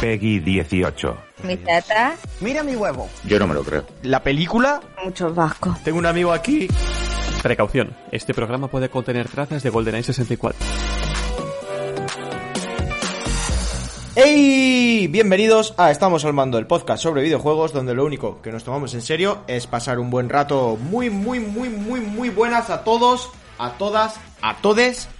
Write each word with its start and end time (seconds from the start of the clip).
Peggy 0.00 0.38
18. 0.38 1.16
Mi 1.42 1.56
teta, 1.56 2.14
Mira 2.40 2.62
mi 2.62 2.76
huevo. 2.76 3.08
Yo 3.24 3.38
no 3.38 3.46
me 3.48 3.54
lo 3.54 3.64
creo. 3.64 3.84
La 4.02 4.22
película. 4.22 4.80
muchos 5.04 5.34
vascos. 5.34 5.82
Tengo 5.82 5.98
un 5.98 6.06
amigo 6.06 6.32
aquí. 6.32 6.68
Precaución, 7.42 7.96
este 8.12 8.32
programa 8.34 8.68
puede 8.68 8.88
contener 8.88 9.28
trazas 9.28 9.62
de 9.62 9.70
GoldenEye 9.70 10.04
64. 10.04 10.58
¡Hey! 14.18 15.08
Bienvenidos 15.10 15.74
a 15.76 15.90
Estamos 15.90 16.24
al 16.24 16.32
Mando, 16.32 16.56
el 16.56 16.66
podcast 16.66 17.02
sobre 17.02 17.22
videojuegos 17.22 17.74
donde 17.74 17.92
lo 17.92 18.02
único 18.02 18.40
que 18.40 18.50
nos 18.50 18.64
tomamos 18.64 18.94
en 18.94 19.02
serio 19.02 19.44
es 19.46 19.66
pasar 19.66 19.98
un 19.98 20.08
buen 20.08 20.30
rato. 20.30 20.78
Muy, 20.80 21.10
muy, 21.10 21.38
muy, 21.38 21.68
muy, 21.68 22.00
muy 22.00 22.30
buenas 22.30 22.70
a 22.70 22.82
todos, 22.82 23.28
a 23.58 23.72
todas, 23.72 24.14
a 24.40 24.56
todes. 24.62 25.10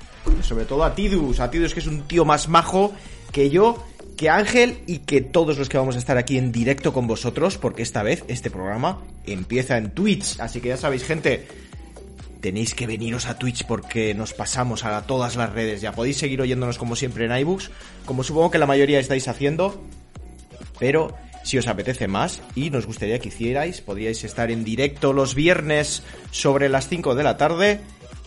y 0.40 0.42
Sobre 0.42 0.64
todo 0.64 0.82
a 0.82 0.94
Tidus. 0.94 1.40
A 1.40 1.50
Tidus 1.50 1.74
que 1.74 1.80
es 1.80 1.86
un 1.86 2.08
tío 2.08 2.24
más 2.24 2.48
majo 2.48 2.94
que 3.32 3.50
yo, 3.50 3.84
que 4.16 4.30
Ángel 4.30 4.78
y 4.86 5.00
que 5.00 5.20
todos 5.20 5.58
los 5.58 5.68
que 5.68 5.76
vamos 5.76 5.96
a 5.96 5.98
estar 5.98 6.16
aquí 6.16 6.38
en 6.38 6.50
directo 6.50 6.94
con 6.94 7.06
vosotros, 7.06 7.58
porque 7.58 7.82
esta 7.82 8.02
vez 8.02 8.24
este 8.28 8.50
programa 8.50 9.02
empieza 9.26 9.76
en 9.76 9.90
Twitch. 9.90 10.40
Así 10.40 10.62
que 10.62 10.68
ya 10.68 10.78
sabéis, 10.78 11.04
gente, 11.04 11.46
tenéis 12.46 12.76
que 12.76 12.86
veniros 12.86 13.26
a 13.26 13.36
Twitch 13.36 13.64
porque 13.66 14.14
nos 14.14 14.32
pasamos 14.32 14.84
a 14.84 15.02
todas 15.04 15.34
las 15.34 15.52
redes. 15.52 15.80
Ya 15.80 15.90
podéis 15.90 16.18
seguir 16.18 16.40
oyéndonos 16.40 16.78
como 16.78 16.94
siempre 16.94 17.24
en 17.24 17.36
iBooks, 17.36 17.72
como 18.04 18.22
supongo 18.22 18.52
que 18.52 18.58
la 18.58 18.66
mayoría 18.66 19.00
estáis 19.00 19.26
haciendo. 19.26 19.82
Pero 20.78 21.12
si 21.42 21.58
os 21.58 21.66
apetece 21.66 22.06
más 22.06 22.40
y 22.54 22.70
nos 22.70 22.86
gustaría 22.86 23.18
que 23.18 23.30
hicierais, 23.30 23.80
podríais 23.80 24.22
estar 24.22 24.52
en 24.52 24.62
directo 24.62 25.12
los 25.12 25.34
viernes 25.34 26.04
sobre 26.30 26.68
las 26.68 26.88
5 26.88 27.16
de 27.16 27.24
la 27.24 27.36
tarde 27.36 27.80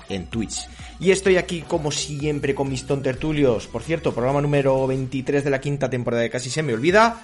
en 0.09 0.27
Twitch. 0.27 0.67
Y 0.99 1.11
estoy 1.11 1.37
aquí 1.37 1.61
como 1.61 1.89
siempre 1.89 2.53
con 2.53 2.67
mis 2.67 2.85
tontertulios. 2.85 3.67
Por 3.67 3.83
cierto, 3.83 4.13
programa 4.13 4.41
número 4.41 4.85
23 4.85 5.45
de 5.45 5.49
la 5.49 5.61
quinta 5.61 5.89
temporada 5.89 6.23
de 6.23 6.29
Casi 6.29 6.49
se 6.49 6.61
me 6.61 6.73
olvida. 6.73 7.21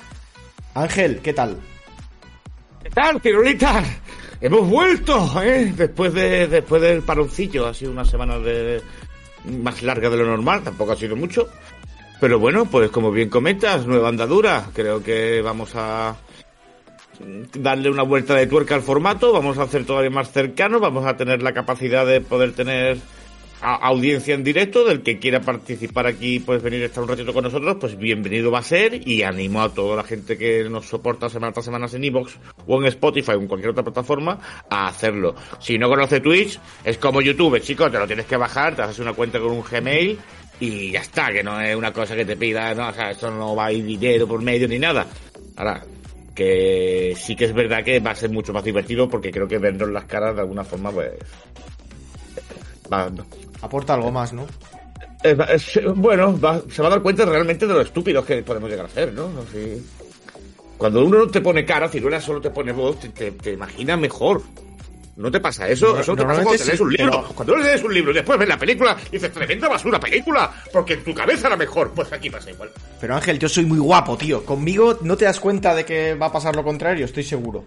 Ángel, 0.73 1.20
¿qué 1.20 1.34
tal? 1.34 1.58
¿Qué 2.82 2.90
tal, 2.90 3.20
pirulita? 3.20 3.84
Hemos 4.46 4.70
vuelto, 4.70 5.42
¿eh? 5.42 5.74
Después, 5.76 6.14
de, 6.14 6.46
después 6.46 6.80
del 6.80 7.02
paroncillo. 7.02 7.66
Ha 7.66 7.74
sido 7.74 7.90
una 7.90 8.06
semana 8.06 8.38
de, 8.38 8.80
más 9.60 9.82
larga 9.82 10.08
de 10.08 10.18
lo 10.18 10.28
normal, 10.28 10.62
tampoco 10.64 10.92
ha 10.92 10.96
sido 10.96 11.16
mucho. 11.16 11.50
Pero 12.22 12.38
bueno, 12.38 12.66
pues 12.66 12.92
como 12.92 13.10
bien 13.10 13.28
comentas, 13.28 13.88
nueva 13.88 14.10
andadura. 14.10 14.68
Creo 14.72 15.02
que 15.02 15.42
vamos 15.42 15.72
a 15.73 16.16
darle 17.56 17.90
una 17.90 18.04
vuelta 18.04 18.36
de 18.36 18.46
tuerca 18.46 18.76
al 18.76 18.84
formato, 18.84 19.34
vamos 19.34 19.58
a 19.58 19.64
hacer 19.64 19.84
todavía 19.84 20.11
más 20.11 20.32
cercano, 20.32 20.80
vamos 20.80 21.08
a 21.08 21.17
tener 21.17 21.42
la 21.42 21.55
capacidad 21.55 22.05
de 22.05 22.22
poder 22.22 22.54
tener 22.54 23.00
audiencia 23.65 24.36
en 24.36 24.43
directo, 24.43 24.86
del 24.86 25.02
que 25.02 25.17
quiera 25.17 25.42
participar 25.42 26.05
aquí, 26.05 26.39
pues 26.39 26.61
venir 26.61 26.83
a 26.83 26.86
estar 26.86 27.03
un 27.03 27.09
ratito 27.09 27.33
con 27.33 27.43
nosotros, 27.43 27.77
pues 27.80 27.98
bienvenido 27.98 28.52
va 28.52 28.59
a 28.59 28.64
ser 28.64 29.08
y 29.08 29.23
animo 29.23 29.61
a 29.61 29.73
toda 29.73 29.95
la 29.95 30.03
gente 30.03 30.37
que 30.37 30.64
nos 30.70 30.86
soporta 30.86 31.30
semana 31.30 31.52
tras 31.52 31.65
semana 31.65 31.87
en 31.92 32.04
Evox 32.04 32.37
o 32.67 32.80
en 32.80 32.86
Spotify 32.87 33.31
o 33.31 33.42
en 33.42 33.48
cualquier 33.48 33.71
otra 33.71 33.83
plataforma 33.83 34.39
a 34.70 34.87
hacerlo. 34.87 35.36
Si 35.59 35.77
no 35.80 35.89
conoce 35.89 36.20
Twitch, 36.20 36.59
es 36.83 36.98
como 36.99 37.21
YouTube, 37.21 37.59
chicos, 37.59 37.92
te 37.92 37.98
lo 37.98 38.05
tienes 38.05 38.25
que 38.27 38.37
bajar, 38.37 38.75
te 38.75 38.83
haces 38.83 38.99
una 38.99 39.14
cuenta 39.14 39.39
con 39.39 39.52
un 39.52 39.64
Gmail 39.64 40.17
y 40.59 40.92
ya 40.92 40.99
está, 40.99 41.31
que 41.31 41.43
no 41.43 41.59
es 41.59 41.75
una 41.75 41.92
cosa 41.92 42.15
que 42.15 42.25
te 42.25 42.37
pida, 42.37 42.73
no, 42.75 42.89
o 42.89 42.93
sea, 42.93 43.11
esto 43.11 43.31
no 43.31 43.55
va 43.55 43.65
a 43.65 43.71
ir 43.71 43.83
dinero 43.83 44.27
por 44.27 44.42
medio 44.42 44.67
ni 44.67 44.77
nada. 44.77 45.08
Ahora, 45.58 45.83
que 46.36 47.15
sí 47.17 47.36
que 47.36 47.45
es 47.45 47.54
verdad 47.54 47.83
que 47.83 47.99
va 47.99 48.11
a 48.11 48.15
ser 48.15 48.30
mucho 48.30 48.54
más 48.54 48.64
divertido 48.64 49.09
porque 49.09 49.31
creo 49.31 49.48
que 49.48 49.58
vernos 49.58 49.89
las 49.89 50.05
caras 50.05 50.36
de 50.36 50.42
alguna 50.42 50.64
forma, 50.64 50.92
pues... 50.92 51.14
Aporta 53.61 53.93
algo 53.93 54.11
más, 54.11 54.33
¿no? 54.33 54.45
bueno, 55.95 56.39
va- 56.39 56.61
se 56.70 56.82
va 56.82 56.88
a 56.88 56.92
dar 56.92 57.02
cuenta 57.02 57.26
realmente 57.26 57.66
de 57.66 57.73
lo 57.73 57.82
estúpidos 57.82 58.26
que 58.26 58.43
podemos 58.43 58.70
llegar 58.70 58.86
a 58.86 58.89
ser, 58.89 59.11
¿no? 59.14 59.30
Así- 59.48 59.83
Cuando 60.77 61.04
uno 61.05 61.20
no 61.20 61.27
te 61.27 61.42
pone 61.42 61.66
cara, 61.66 61.88
Ciruela 61.89 62.20
solo 62.21 62.42
te 62.42 62.49
pone 62.49 62.71
voz, 62.71 62.99
te, 62.99 63.10
te, 63.10 63.32
te 63.32 63.54
imaginas 63.54 63.98
mejor. 63.98 64.42
¿No 65.16 65.32
te 65.32 65.39
pasa 65.39 65.70
eso? 65.70 65.93
No- 65.93 65.99
eso 66.02 66.14
te 66.16 66.23
pasa 66.26 66.43
cuando 66.43 66.66
lees 66.66 66.77
sí, 66.77 66.83
un 66.83 66.92
libro. 66.92 67.11
pero- 67.21 67.33
Cuando 67.36 67.55
lees 67.55 67.83
un 67.83 67.93
libro 67.93 68.11
y 68.11 68.16
después 68.16 68.38
ves 68.38 68.49
la 68.49 68.60
película 68.60 68.98
y 69.08 69.11
dices, 69.14 69.32
tremenda 69.32 69.70
basura 69.70 69.98
película, 69.99 70.52
porque 70.73 70.95
en 70.95 71.04
tu 71.05 71.14
cabeza 71.14 71.48
era 71.48 71.55
mejor. 71.55 71.92
Pues 71.95 72.11
aquí 72.11 72.30
pasa 72.30 72.52
igual. 72.52 72.70
Pero 72.99 73.16
Ángel, 73.16 73.39
yo 73.39 73.48
soy 73.48 73.66
muy 73.66 73.80
guapo, 73.80 74.17
tío. 74.17 74.43
Conmigo 74.45 74.98
no 75.02 75.16
te 75.16 75.23
das 75.26 75.39
cuenta 75.39 75.73
de 75.73 75.86
que 75.86 76.16
va 76.16 76.26
a 76.26 76.32
pasar 76.33 76.54
lo 76.55 76.64
contrario, 76.66 77.05
estoy 77.05 77.23
seguro. 77.23 77.64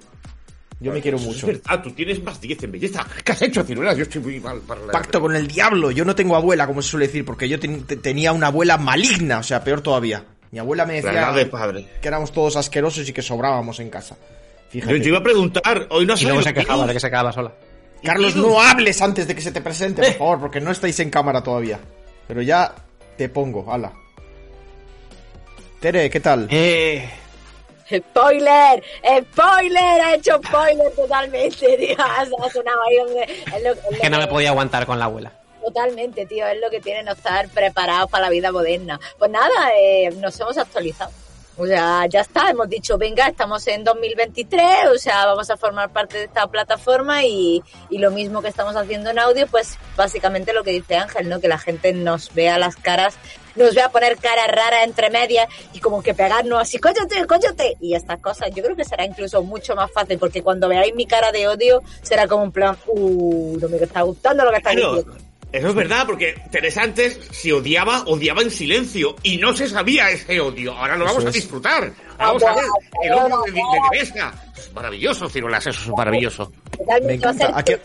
Yo 0.81 0.93
me 0.93 1.01
quiero 1.01 1.19
mucho. 1.19 1.51
Es 1.51 1.61
verdad, 1.63 1.83
tú 1.83 1.91
tienes 1.91 2.23
más 2.23 2.41
10 2.41 2.63
en 2.63 2.73
belleza. 2.73 3.05
¿Qué 3.25 3.33
has 3.33 3.43
hecho, 3.43 3.65
Ciruela? 3.65 3.95
Yo 3.95 4.03
estoy 4.05 4.21
muy 4.23 4.39
mal 4.39 4.61
para 4.61 4.81
la... 4.83 4.93
Pacto 4.93 5.21
con 5.21 5.35
el 5.35 5.49
diablo. 5.49 5.91
Yo 5.91 6.05
no 6.05 6.15
tengo 6.15 6.37
abuela, 6.37 6.67
como 6.69 6.83
se 6.83 6.91
suele 6.91 7.07
decir, 7.07 7.25
porque 7.25 7.49
yo 7.49 7.59
ten- 7.59 7.83
te- 7.85 7.97
tenía 7.97 8.33
una 8.33 8.47
abuela 8.49 8.79
maligna, 8.79 9.39
o 9.39 9.43
sea, 9.43 9.65
peor 9.65 9.81
todavía. 9.81 10.25
Mi 10.53 10.61
abuela 10.61 10.87
me 10.87 10.95
decía 10.95 11.11
edad 11.13 11.35
de 11.35 11.47
padre. 11.47 11.87
que 12.01 12.07
éramos 12.09 12.31
todos 12.33 12.57
asquerosos 12.57 13.09
y 13.09 13.13
que 13.13 13.23
sobrábamos 13.23 13.81
en 13.81 13.91
casa. 13.91 14.17
Fíjate. 14.71 14.95
Yo 14.97 15.03
te 15.03 15.09
iba 15.09 15.19
a 15.19 15.23
preguntar, 15.23 15.87
hoy 15.91 16.07
no 16.07 16.13
has 16.15 16.23
Y 16.23 16.27
luego 16.27 16.43
se 16.43 16.55
quejaba 16.55 16.87
de 16.87 16.93
que 16.93 17.01
se 17.01 17.09
quedaba 17.11 17.33
sola. 17.33 17.53
Carlos, 18.05 18.37
no 18.37 18.61
hables 18.61 19.03
antes 19.03 19.27
de 19.27 19.35
que 19.35 19.41
se 19.41 19.51
te 19.51 19.61
presente, 19.61 20.03
por 20.03 20.13
favor, 20.15 20.41
porque 20.41 20.61
no 20.61 20.71
estáis 20.71 21.01
en 21.01 21.11
cámara 21.11 21.43
todavía. 21.43 21.81
Pero 22.29 22.41
ya 22.41 22.73
te 23.17 23.29
pongo, 23.29 23.73
ala. 23.73 23.93
Tere, 25.81 26.09
¿qué 26.11 26.21
tal? 26.21 26.47
Eh, 26.51 27.09
¡Spoiler! 27.95 28.83
¡Spoiler! 29.33 30.01
Ha 30.03 30.15
hecho 30.15 30.39
spoiler 30.45 30.93
totalmente, 30.95 31.77
tío. 31.79 31.97
Ha, 31.99 32.25
sonado 32.51 32.83
ahí 32.89 32.97
donde... 32.99 33.23
Es 33.23 33.63
lo, 33.63 33.73
es 33.73 33.83
lo 33.83 33.91
es 33.91 34.01
que 34.01 34.11
no 34.11 34.19
me 34.19 34.27
podía 34.27 34.51
aguantar 34.51 34.87
con 34.87 34.99
la 34.99 35.07
abuela. 35.07 35.33
Totalmente, 35.63 36.27
tío. 36.27 36.47
Es 36.47 36.61
lo 36.61 36.71
que 36.71 36.81
tiene 36.81 37.03
no 37.03 37.13
estar 37.13 37.49
preparados 37.49 38.11
para 38.11 38.25
la 38.25 38.31
vida 38.31 38.53
moderna. 38.53 39.01
Pues 39.19 39.31
nada, 39.31 39.71
eh, 39.77 40.11
nos 40.21 40.39
hemos 40.41 40.59
actualizado. 40.59 41.11
O 41.59 41.67
sea, 41.67 42.07
ya 42.07 42.21
está, 42.21 42.51
hemos 42.51 42.69
dicho, 42.69 42.97
venga, 42.97 43.27
estamos 43.27 43.67
en 43.67 43.83
2023, 43.83 44.91
o 44.95 44.97
sea, 44.97 45.27
vamos 45.27 45.51
a 45.51 45.57
formar 45.57 45.93
parte 45.93 46.17
de 46.17 46.25
esta 46.25 46.47
plataforma 46.47 47.25
y, 47.25 47.61
y 47.91 47.99
lo 47.99 48.13
mismo 48.13 48.41
que 48.41 48.47
estamos 48.47 48.77
haciendo 48.77 49.11
en 49.11 49.19
audio, 49.19 49.45
pues 49.49 49.77
básicamente 49.97 50.53
lo 50.53 50.63
que 50.63 50.71
dice 50.71 50.97
Ángel, 50.97 51.29
¿no? 51.29 51.41
Que 51.41 51.49
la 51.49 51.59
gente 51.59 51.93
nos 51.93 52.33
vea 52.33 52.59
las 52.59 52.77
caras, 52.77 53.17
nos 53.59 53.75
vea 53.75 53.91
poner 53.91 54.17
cara 54.17 54.47
rara 54.47 54.85
entre 54.85 55.11
medias 55.11 55.47
y 55.73 55.81
como 55.81 56.03
que 56.03 56.15
pegarnos 56.15 56.63
así, 56.63 56.79
cóllate, 56.79 57.27
cóllate, 57.27 57.77
y 57.81 57.95
estas 57.95 58.21
cosas. 58.21 58.51
Yo 58.55 58.63
creo 58.63 58.77
que 58.77 58.85
será 58.85 59.05
incluso 59.05 59.43
mucho 59.43 59.75
más 59.75 59.91
fácil 59.93 60.19
porque 60.19 60.43
cuando 60.43 60.69
veáis 60.69 60.95
mi 60.95 61.07
cara 61.07 61.33
de 61.33 61.47
odio 61.49 61.83
será 62.03 62.27
como 62.27 62.45
un 62.45 62.53
plan, 62.53 62.77
uh, 62.87 63.59
no 63.61 63.69
me 63.69 63.77
está 63.77 64.03
gustando 64.03 64.45
lo 64.45 64.51
que 64.51 64.57
está 64.59 64.71
Claro, 64.71 64.95
diciendo. 64.95 65.17
eso 65.53 65.69
es 65.69 65.75
verdad, 65.75 66.07
porque 66.07 66.35
Teresa 66.51 66.83
antes, 66.83 67.19
si 67.33 67.53
odiaba, 67.53 68.03
odiaba 68.07 68.43
en 68.43 68.51
silencio 68.51 69.17
y 69.23 69.37
no 69.39 69.55
se 69.55 69.69
sabía 69.69 70.11
ese 70.11 70.41
odio. 70.41 70.73
Ahora 70.73 70.97
lo 70.97 71.05
vamos 71.05 71.19
Eso 71.19 71.27
a 71.29 71.31
es. 71.31 71.35
disfrutar. 71.35 71.93
Vamos 72.19 72.43
a 72.43 72.55
ver 72.55 72.65
el 73.05 73.13
odio 73.13 73.43
de, 73.47 73.53
de 73.53 73.63
Teresa. 73.91 74.33
Es 74.57 74.73
maravilloso, 74.73 75.29
Ciruelas, 75.29 75.67
eso 75.67 75.81
es 75.83 75.89
maravilloso. 75.97 76.53
Me 77.03 77.13
a 77.13 77.15
encanta. 77.15 77.53
Aquí-. 77.55 77.77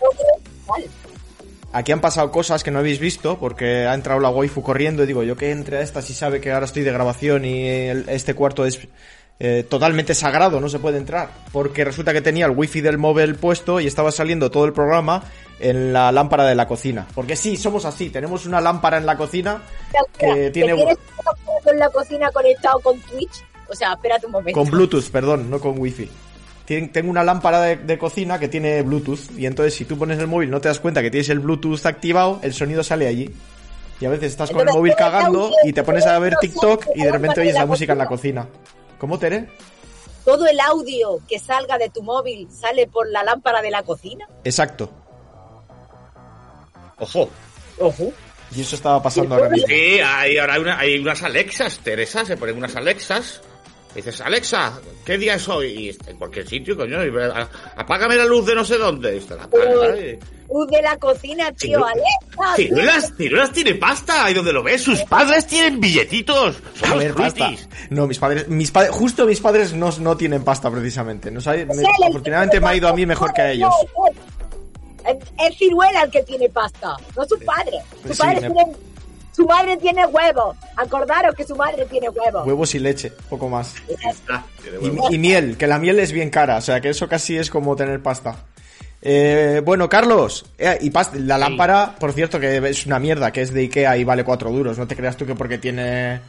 Aquí 1.74 1.92
han 1.92 2.02
pasado 2.02 2.32
cosas 2.32 2.64
que 2.64 2.72
no 2.72 2.80
habéis 2.80 3.00
visto 3.00 3.38
porque 3.40 3.86
ha 3.88 3.94
entrado 3.96 4.20
la 4.20 4.30
waifu 4.30 4.62
corriendo 4.62 5.04
y 5.04 5.08
digo, 5.08 5.24
yo 5.24 5.36
que 5.36 5.52
entre 5.52 5.78
a 5.78 5.82
esta 5.82 6.02
si 6.02 6.14
sabe 6.14 6.40
que 6.40 6.52
ahora 6.52 6.66
estoy 6.66 6.84
de 6.84 6.92
grabación 6.92 7.46
y 7.46 7.68
el- 7.68 8.08
este 8.10 8.36
cuarto 8.36 8.66
es 8.66 8.80
eh, 9.40 9.66
totalmente 9.68 10.14
sagrado, 10.14 10.62
no 10.62 10.70
se 10.70 10.78
puede 10.80 11.00
entrar. 11.00 11.30
Porque 11.52 11.84
resulta 11.84 12.14
que 12.14 12.22
tenía 12.22 12.46
el 12.46 12.52
wifi 12.52 12.82
del 12.82 12.98
móvil 13.00 13.36
puesto 13.36 13.80
y 13.80 13.88
estaba 13.88 14.12
saliendo 14.12 14.52
todo 14.52 14.66
el 14.66 14.74
programa 14.74 15.24
en 15.60 15.92
la 15.92 16.12
lámpara 16.12 16.46
de 16.46 16.54
la 16.56 16.68
cocina. 16.68 17.08
Porque 17.16 17.36
sí, 17.36 17.58
somos 17.58 17.84
así, 17.86 18.10
tenemos 18.12 18.46
una 18.46 18.62
lámpara 18.62 18.98
en 18.98 19.06
la 19.08 19.18
cocina 19.18 19.62
que 20.18 20.28
Espera, 20.28 20.52
tiene... 20.52 20.74
¿tienes 20.76 20.98
un 21.20 21.28
aparato 21.28 21.72
en 21.72 21.80
la 21.80 21.90
cocina 21.90 22.32
conectado 22.32 22.80
con 22.82 23.00
Twitch? 23.02 23.44
O 23.68 23.76
sea, 23.76 23.94
espérate 23.94 24.28
un 24.28 24.34
momento. 24.34 24.60
Con 24.60 24.70
Bluetooth, 24.70 25.10
perdón, 25.10 25.50
no 25.50 25.60
con 25.60 25.80
Wi-Fi. 25.80 26.10
Tengo 26.66 27.10
una 27.12 27.24
lámpara 27.24 27.62
de, 27.62 27.76
de 27.78 27.98
cocina 27.98 28.40
que 28.40 28.48
tiene 28.48 28.82
Bluetooth 28.84 29.38
y 29.38 29.46
entonces 29.46 29.74
si 29.74 29.84
tú 29.86 29.98
pones 29.98 30.18
el 30.20 30.28
móvil 30.28 30.50
no 30.50 30.62
te 30.62 30.70
das 30.70 30.80
cuenta 30.80 31.02
que 31.02 31.12
tienes 31.12 31.28
el 31.30 31.40
Bluetooth 31.40 31.86
activado, 31.86 32.40
el 32.42 32.54
sonido 32.54 32.84
sale 32.84 33.08
allí. 33.08 33.30
Y 34.00 34.06
a 34.06 34.10
veces 34.10 34.32
estás 34.32 34.50
con 34.52 34.68
el 34.68 34.74
móvil 34.74 34.94
cagando 34.98 35.52
y 35.64 35.72
te 35.74 35.84
pones 35.84 36.06
a 36.06 36.18
ver 36.20 36.36
TikTok 36.40 36.88
y 36.96 37.04
de 37.04 37.12
repente 37.12 37.42
oyes 37.42 37.54
la 37.56 37.66
música 37.66 37.92
en 37.94 38.00
la 38.00 38.08
cocina. 38.08 38.44
cocina. 38.46 38.64
¿Cómo, 38.98 39.20
Tere? 39.20 39.48
Todo 40.26 40.46
el 40.48 40.60
audio 40.62 41.20
que 41.28 41.38
salga 41.38 41.78
de 41.78 41.90
tu 41.90 42.02
móvil 42.02 42.48
sale 42.50 42.88
por 42.88 43.10
la 43.10 43.24
lámpara 43.24 43.62
de 43.62 43.70
la 43.72 43.84
cocina. 43.84 44.26
Exacto. 44.46 44.90
Ojo. 46.98 47.30
Ojo. 47.80 48.14
Y 48.56 48.62
eso 48.62 48.76
estaba 48.76 49.02
pasando 49.02 49.36
ahora 49.36 49.50
mismo. 49.50 49.68
Sí, 49.68 50.00
hay, 50.00 50.38
ahora 50.38 50.54
hay, 50.54 50.62
una- 50.62 50.80
hay 50.80 50.98
unas 51.00 51.24
Alexas, 51.24 51.80
Teresa, 51.84 52.24
se 52.24 52.38
ponen 52.38 52.56
unas 52.58 52.76
Alexas. 52.76 53.42
Y 53.94 53.98
dices, 53.98 54.22
Alexa, 54.22 54.74
¿qué 55.06 55.18
día 55.18 55.36
es 55.36 55.48
hoy? 55.48 55.68
Y 55.68 55.90
está 55.90 56.10
en 56.12 56.18
cualquier 56.18 56.48
sitio, 56.48 56.76
coño. 56.76 57.04
y 57.04 57.10
ve- 57.12 57.26
a- 57.26 57.48
apágame 57.78 58.16
la 58.16 58.26
luz 58.26 58.46
de 58.46 58.56
no 58.56 58.66
sé 58.66 58.78
dónde. 58.78 59.18
Y 59.18 59.20
te 59.20 59.36
la 59.36 59.44
apaga, 59.44 59.96
y- 59.98 60.20
Luz 60.52 60.68
de 60.70 60.82
la 60.82 60.98
cocina, 60.98 61.52
tío, 61.54 61.80
no- 61.80 61.86
Alexa. 61.86 62.56
Ciruelas, 62.56 63.14
Ciruelas 63.18 63.52
tiene 63.52 63.76
pasta, 63.76 64.26
ahí 64.26 64.34
donde 64.34 64.52
lo 64.54 64.62
ves. 64.64 64.82
Sus 64.84 65.02
padres 65.04 65.46
tienen 65.48 65.80
billetitos. 65.80 66.58
Son 66.76 66.98
ver, 67.00 67.14
pasta. 67.14 67.50
No, 67.90 68.06
mis 68.08 68.18
padres, 68.20 68.48
mis 68.48 68.70
padres, 68.72 68.92
justo 68.92 69.26
mis 69.26 69.40
padres 69.40 69.74
no, 69.74 69.92
no 70.00 70.18
tienen 70.18 70.44
pasta 70.44 70.70
precisamente. 70.72 71.32
Nos 71.32 71.48
ha- 71.48 71.54
me- 71.54 72.08
afortunadamente 72.08 72.60
me 72.60 72.68
ha 72.68 72.76
ido 72.76 72.88
a 72.88 72.94
mí 72.94 73.06
mejor 73.06 73.32
que 73.34 73.42
a 73.42 73.52
ellos. 73.52 73.70
No, 73.96 74.06
no. 74.06 74.34
Es, 75.46 75.58
Ciruela 75.58 76.04
el 76.04 76.12
que 76.12 76.24
tiene 76.24 76.48
pasta, 76.50 76.96
no 77.16 77.26
su 77.26 77.38
padre. 77.40 77.78
Su 78.08 78.14
Sí, 78.14 78.20
padre 78.20 78.40
tiene, 78.40 78.56
su 79.36 79.46
madre 79.46 79.78
tiene 79.78 80.06
huevos. 80.06 80.56
Acordaros 80.78 81.36
que 81.36 81.44
su 81.44 81.56
madre 81.56 81.86
tiene 81.86 82.10
huevos. 82.10 82.46
Huevos 82.46 82.74
y 82.76 82.80
leche, 82.80 83.12
poco 83.30 83.50
más. 83.50 83.74
Ah, 84.30 84.44
Y, 85.10 85.18
miel, 85.18 85.58
que 85.58 85.68
la 85.68 85.80
miel 85.80 86.00
es 86.00 86.12
bien 86.12 86.30
cara, 86.30 86.58
o 86.58 86.62
sea 86.62 86.80
que 86.82 86.90
eso 86.90 87.08
casi 87.08 87.38
es 87.38 87.50
como 87.50 87.76
tener 87.76 88.02
pasta. 88.02 88.36
Eh, 89.02 89.62
bueno, 89.66 89.90
Carlos, 89.90 90.46
eh, 90.58 90.78
y 90.82 90.90
pas- 90.90 91.12
la 91.14 91.38
lámpara, 91.38 91.94
por 92.00 92.14
cierto, 92.14 92.40
que 92.40 92.58
es 92.70 92.86
una 92.86 93.00
mierda, 93.00 93.32
que 93.32 93.42
es 93.42 93.54
de 93.54 93.62
Ikea 93.62 93.98
y 93.98 94.04
vale 94.06 94.24
4 94.24 94.50
duros. 94.50 94.78
No 94.78 94.88
te 94.88 94.96
creas 94.96 95.18
tú 95.18 95.26
que 95.26 95.36
porque 95.36 95.58
tiene... 95.58 96.22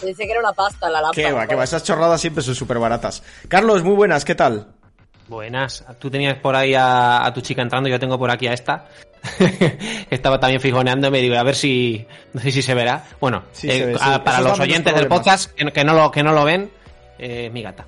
Pensé 0.00 0.24
que 0.24 0.32
era 0.32 0.40
una 0.40 0.52
pasta 0.52 0.86
la 0.90 1.00
lámpara. 1.00 1.12
Que 1.28 1.32
va, 1.32 1.46
que 1.46 1.54
va, 1.54 1.62
esas 1.62 1.84
chorradas 1.84 2.20
siempre 2.20 2.42
son 2.42 2.56
súper 2.56 2.78
baratas. 2.80 3.22
Carlos, 3.46 3.84
muy 3.84 3.94
buenas, 3.94 4.24
¿qué 4.24 4.34
tal? 4.34 4.66
Buenas. 5.28 5.84
Tú 6.00 6.10
tenías 6.10 6.36
por 6.38 6.56
ahí 6.56 6.74
a, 6.74 7.24
a 7.24 7.32
tu 7.32 7.40
chica 7.40 7.62
entrando, 7.62 7.88
yo 7.88 8.00
tengo 8.00 8.18
por 8.18 8.32
aquí 8.32 8.48
a 8.48 8.52
esta. 8.52 8.86
estaba 10.10 10.40
también 10.40 10.60
fijoneándome 10.60 11.18
y 11.18 11.22
digo, 11.22 11.36
a 11.36 11.42
ver 11.42 11.54
si. 11.54 12.06
No 12.32 12.40
sé 12.40 12.50
si 12.50 12.62
se 12.62 12.74
verá. 12.74 13.04
Bueno, 13.20 13.44
Sí, 13.52 13.68
eh, 13.70 13.78
se 13.78 13.86
ve, 13.86 13.94
sí. 13.94 14.00
a- 14.02 14.22
para 14.24 14.40
los 14.40 14.58
oyentes 14.58 14.94
del 14.94 15.06
podcast 15.08 15.52
que, 15.52 15.64
no- 15.64 15.72
que 15.72 15.84
no 15.84 15.94
lo, 15.94 16.10
que 16.10 16.22
no 16.22 16.32
lo 16.32 16.44
ven, 16.44 16.70
eh, 17.18 17.50
mi 17.52 17.62
gata. 17.62 17.86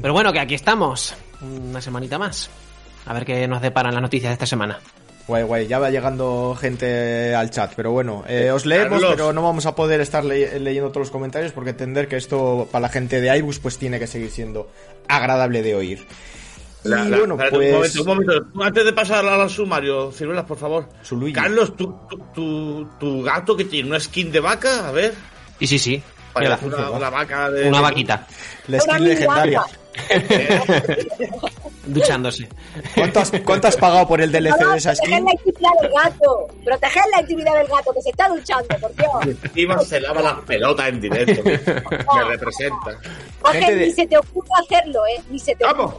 Pero 0.00 0.12
bueno, 0.12 0.32
que 0.32 0.40
aquí 0.40 0.54
estamos. 0.54 1.14
Una 1.40 1.80
semanita 1.80 2.18
más. 2.18 2.50
A 3.06 3.14
ver 3.14 3.24
qué 3.24 3.46
nos 3.48 3.62
deparan 3.62 3.94
las 3.94 4.02
noticias 4.02 4.30
de 4.30 4.34
esta 4.34 4.46
semana. 4.46 4.80
Guay, 5.26 5.42
guay, 5.44 5.66
ya 5.66 5.78
va 5.78 5.90
llegando 5.90 6.56
gente 6.58 7.34
al 7.34 7.50
chat, 7.50 7.72
pero 7.76 7.92
bueno, 7.92 8.24
eh, 8.26 8.50
os 8.50 8.64
leemos, 8.64 8.92
Carlos. 9.00 9.10
pero 9.14 9.32
no 9.34 9.42
vamos 9.42 9.66
a 9.66 9.74
poder 9.74 10.00
estar 10.00 10.24
le- 10.24 10.58
leyendo 10.58 10.88
todos 10.88 11.06
los 11.08 11.10
comentarios 11.10 11.52
porque 11.52 11.70
entender 11.70 12.08
que 12.08 12.16
esto 12.16 12.66
para 12.72 12.80
la 12.82 12.88
gente 12.88 13.20
de 13.20 13.36
iBus 13.36 13.58
pues 13.58 13.76
tiene 13.76 13.98
que 13.98 14.06
seguir 14.06 14.30
siendo 14.30 14.70
agradable 15.06 15.62
de 15.62 15.74
oír. 15.74 16.06
Y 16.88 16.90
La- 16.90 17.04
la- 17.04 17.18
bueno, 17.18 17.34
espérate, 17.34 17.56
pues... 17.76 17.96
Un 17.96 18.06
momento, 18.06 18.32
un 18.32 18.38
momento. 18.48 18.64
Antes 18.64 18.84
de 18.84 18.92
pasar 18.92 19.26
al 19.26 19.50
sumario, 19.50 20.10
Ciruelas, 20.12 20.44
por 20.44 20.58
favor. 20.58 20.88
Carlos, 21.34 21.76
tu, 21.76 21.94
tu, 22.08 22.18
tu, 22.34 22.88
tu 22.98 23.22
gato 23.22 23.56
que 23.56 23.64
tiene 23.64 23.88
una 23.90 24.00
skin 24.00 24.32
de 24.32 24.40
vaca, 24.40 24.88
a 24.88 24.92
ver. 24.92 25.14
Y 25.60 25.66
sí, 25.66 25.78
sí. 25.78 26.02
Mira, 26.38 26.58
una, 26.62 26.90
una 26.90 27.10
vaca 27.10 27.50
de. 27.50 27.68
una 27.68 27.80
vaquita. 27.80 28.26
La 28.68 28.78
skin 28.80 29.04
legendaria. 29.04 29.62
Duchándose. 31.86 32.48
¿Cuánto 32.94 33.20
has, 33.20 33.32
cuánto 33.44 33.68
has 33.68 33.76
pagado 33.76 34.06
por 34.06 34.20
el 34.20 34.30
DLC 34.30 34.60
No, 34.60 34.72
de 34.72 34.78
esa 34.78 34.92
proteger 34.92 35.14
skin? 35.16 35.24
la 35.24 35.32
intimidad 35.32 35.70
del 35.80 35.90
gato. 35.92 36.48
Proteger 36.64 37.02
la 37.14 37.20
intimidad 37.22 37.54
del 37.56 37.66
gato 37.66 37.92
que 37.94 38.02
se 38.02 38.10
está 38.10 38.28
duchando, 38.28 38.68
por 38.80 38.94
Dios. 38.94 39.36
Encima 39.44 39.78
se 39.80 40.00
lava 40.00 40.20
las 40.20 40.34
pelotas 40.40 40.88
en 40.90 41.00
directo. 41.00 41.42
Me, 41.44 42.24
representa. 42.28 42.90
De- 43.52 43.76
ni 43.86 43.92
se 43.92 44.06
te 44.06 44.18
ocurra 44.18 44.58
hacerlo, 44.62 45.00
¿eh? 45.06 45.22
Ni 45.30 45.38
se 45.38 45.54
te 45.56 45.64
Vamos. 45.64 45.94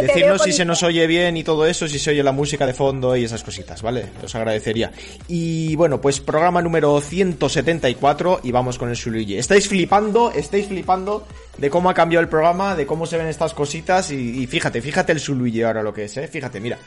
Que 0.00 0.28
con 0.28 0.38
si 0.38 0.52
se 0.52 0.64
nos 0.64 0.82
oye 0.82 1.06
bien 1.06 1.36
y 1.36 1.44
todo 1.44 1.66
eso, 1.66 1.88
si 1.88 1.98
se 1.98 2.10
oye 2.10 2.22
la 2.22 2.32
música 2.32 2.66
de 2.66 2.74
fondo 2.74 3.16
y 3.16 3.24
esas 3.24 3.42
cositas, 3.42 3.82
¿vale? 3.82 4.10
Os 4.22 4.34
agradecería. 4.34 4.92
Y 5.28 5.76
bueno, 5.76 6.00
pues 6.00 6.20
programa 6.20 6.62
número 6.62 7.00
174 7.00 8.40
y 8.42 8.52
vamos 8.52 8.78
con 8.78 8.88
el 8.88 8.96
Suluigi. 8.96 9.36
Estáis 9.36 9.68
flipando, 9.68 10.30
estáis 10.32 10.66
flipando 10.66 11.26
de 11.58 11.70
cómo 11.70 11.90
ha 11.90 11.94
cambiado 11.94 12.22
el 12.22 12.28
programa, 12.28 12.74
de 12.74 12.86
cómo 12.86 13.06
se 13.06 13.16
ven 13.16 13.26
estas 13.26 13.54
cositas 13.54 14.10
y, 14.10 14.42
y 14.42 14.46
fíjate, 14.46 14.80
fíjate 14.82 15.12
el 15.12 15.20
Suluigi 15.20 15.62
ahora 15.62 15.82
lo 15.82 15.92
que 15.94 16.04
es, 16.04 16.16
¿eh? 16.16 16.28
Fíjate, 16.28 16.60
mira. 16.60 16.78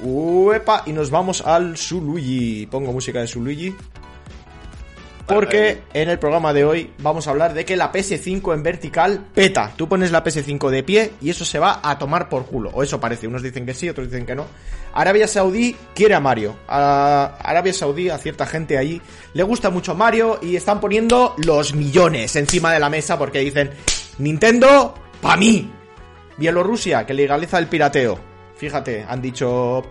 Uepa, 0.00 0.82
y 0.86 0.92
nos 0.92 1.10
vamos 1.10 1.42
al 1.42 1.76
Suluigi. 1.76 2.66
Pongo 2.66 2.92
música 2.92 3.20
de 3.20 3.26
Suluigi. 3.26 3.74
Porque 5.26 5.82
en 5.94 6.08
el 6.08 6.18
programa 6.18 6.52
de 6.52 6.64
hoy 6.64 6.90
vamos 6.98 7.26
a 7.26 7.30
hablar 7.30 7.54
de 7.54 7.64
que 7.64 7.76
la 7.76 7.92
PS5 7.92 8.54
en 8.54 8.62
vertical 8.62 9.24
peta. 9.34 9.72
Tú 9.76 9.88
pones 9.88 10.10
la 10.10 10.24
PS5 10.24 10.70
de 10.70 10.82
pie 10.82 11.12
y 11.20 11.30
eso 11.30 11.44
se 11.44 11.58
va 11.58 11.80
a 11.82 11.98
tomar 11.98 12.28
por 12.28 12.46
culo. 12.46 12.70
O 12.74 12.82
eso 12.82 13.00
parece. 13.00 13.26
Unos 13.26 13.42
dicen 13.42 13.64
que 13.64 13.74
sí, 13.74 13.88
otros 13.88 14.10
dicen 14.10 14.26
que 14.26 14.34
no. 14.34 14.46
Arabia 14.94 15.26
Saudí 15.26 15.76
quiere 15.94 16.14
a 16.14 16.20
Mario. 16.20 16.56
A 16.68 17.36
Arabia 17.40 17.72
Saudí, 17.72 18.10
a 18.10 18.18
cierta 18.18 18.46
gente 18.46 18.76
ahí, 18.76 19.00
le 19.34 19.42
gusta 19.42 19.70
mucho 19.70 19.94
Mario 19.94 20.38
y 20.42 20.56
están 20.56 20.80
poniendo 20.80 21.34
los 21.38 21.74
millones 21.74 22.36
encima 22.36 22.72
de 22.72 22.80
la 22.80 22.90
mesa 22.90 23.18
porque 23.18 23.38
dicen, 23.40 23.70
Nintendo, 24.18 24.94
pa' 25.20 25.36
mí. 25.36 25.70
Bielorrusia, 26.36 27.06
que 27.06 27.14
legaliza 27.14 27.58
el 27.58 27.68
pirateo. 27.68 28.18
Fíjate, 28.56 29.04
han 29.08 29.22
dicho, 29.22 29.82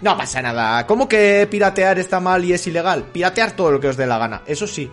no 0.00 0.16
pasa 0.16 0.42
nada. 0.42 0.86
¿Cómo 0.86 1.08
que 1.08 1.46
piratear 1.50 1.98
está 1.98 2.20
mal 2.20 2.44
y 2.44 2.52
es 2.52 2.66
ilegal? 2.66 3.04
Piratear 3.12 3.52
todo 3.52 3.72
lo 3.72 3.80
que 3.80 3.88
os 3.88 3.96
dé 3.96 4.06
la 4.06 4.18
gana. 4.18 4.42
Eso 4.46 4.66
sí, 4.66 4.90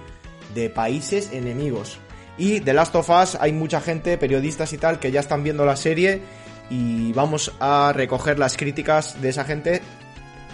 de 0.53 0.69
países 0.69 1.31
enemigos. 1.31 1.99
Y 2.37 2.59
de 2.59 2.73
Last 2.73 2.95
of 2.95 3.09
Us 3.09 3.37
hay 3.39 3.53
mucha 3.53 3.81
gente, 3.81 4.17
periodistas 4.17 4.73
y 4.73 4.77
tal, 4.77 4.99
que 4.99 5.11
ya 5.11 5.19
están 5.19 5.43
viendo 5.43 5.65
la 5.65 5.75
serie 5.75 6.21
y 6.69 7.13
vamos 7.13 7.53
a 7.59 7.93
recoger 7.93 8.39
las 8.39 8.57
críticas 8.57 9.21
de 9.21 9.29
esa 9.29 9.45
gente 9.45 9.81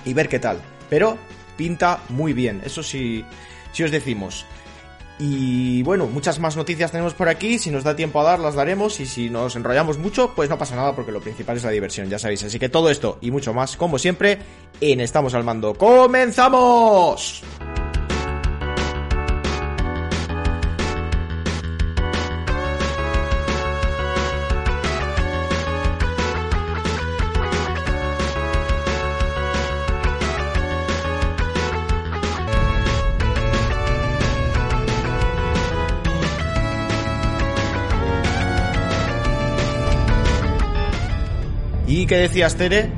y 0.06 0.14
ver 0.14 0.28
qué 0.30 0.40
tal. 0.40 0.60
Pero 0.90 1.18
pinta 1.58 2.02
muy 2.10 2.34
bien, 2.34 2.62
eso 2.66 2.84
sí, 2.84 3.26
sí 3.72 3.84
os 3.84 3.92
decimos. 3.92 4.46
Y 5.24 5.84
bueno, 5.84 6.08
muchas 6.08 6.40
más 6.40 6.58
noticias 6.58 6.90
tenemos 6.90 7.14
por 7.14 7.30
aquí. 7.30 7.60
Si 7.60 7.70
nos 7.70 7.84
da 7.84 7.96
tiempo 7.96 8.20
a 8.20 8.24
dar, 8.24 8.40
las 8.40 8.56
daremos. 8.56 9.00
Y 9.00 9.06
si 9.06 9.30
nos 9.30 9.56
enrollamos 9.56 10.00
mucho, 10.00 10.34
pues 10.36 10.50
no 10.50 10.58
pasa 10.58 10.76
nada 10.76 10.96
porque 10.96 11.12
lo 11.12 11.22
principal 11.22 11.58
es 11.58 11.64
la 11.64 11.70
diversión, 11.70 12.10
ya 12.10 12.18
sabéis. 12.18 12.44
Así 12.44 12.58
que 12.58 12.70
todo 12.70 12.90
esto 12.90 13.20
y 13.22 13.30
mucho 13.30 13.54
más, 13.54 13.78
como 13.78 14.00
siempre, 14.00 14.40
en 14.82 15.00
Estamos 15.00 15.36
al 15.36 15.44
Mando. 15.44 15.76
¡Comenzamos! 15.76 17.44
que 42.12 42.18
decías, 42.18 42.58
Tere, 42.58 42.90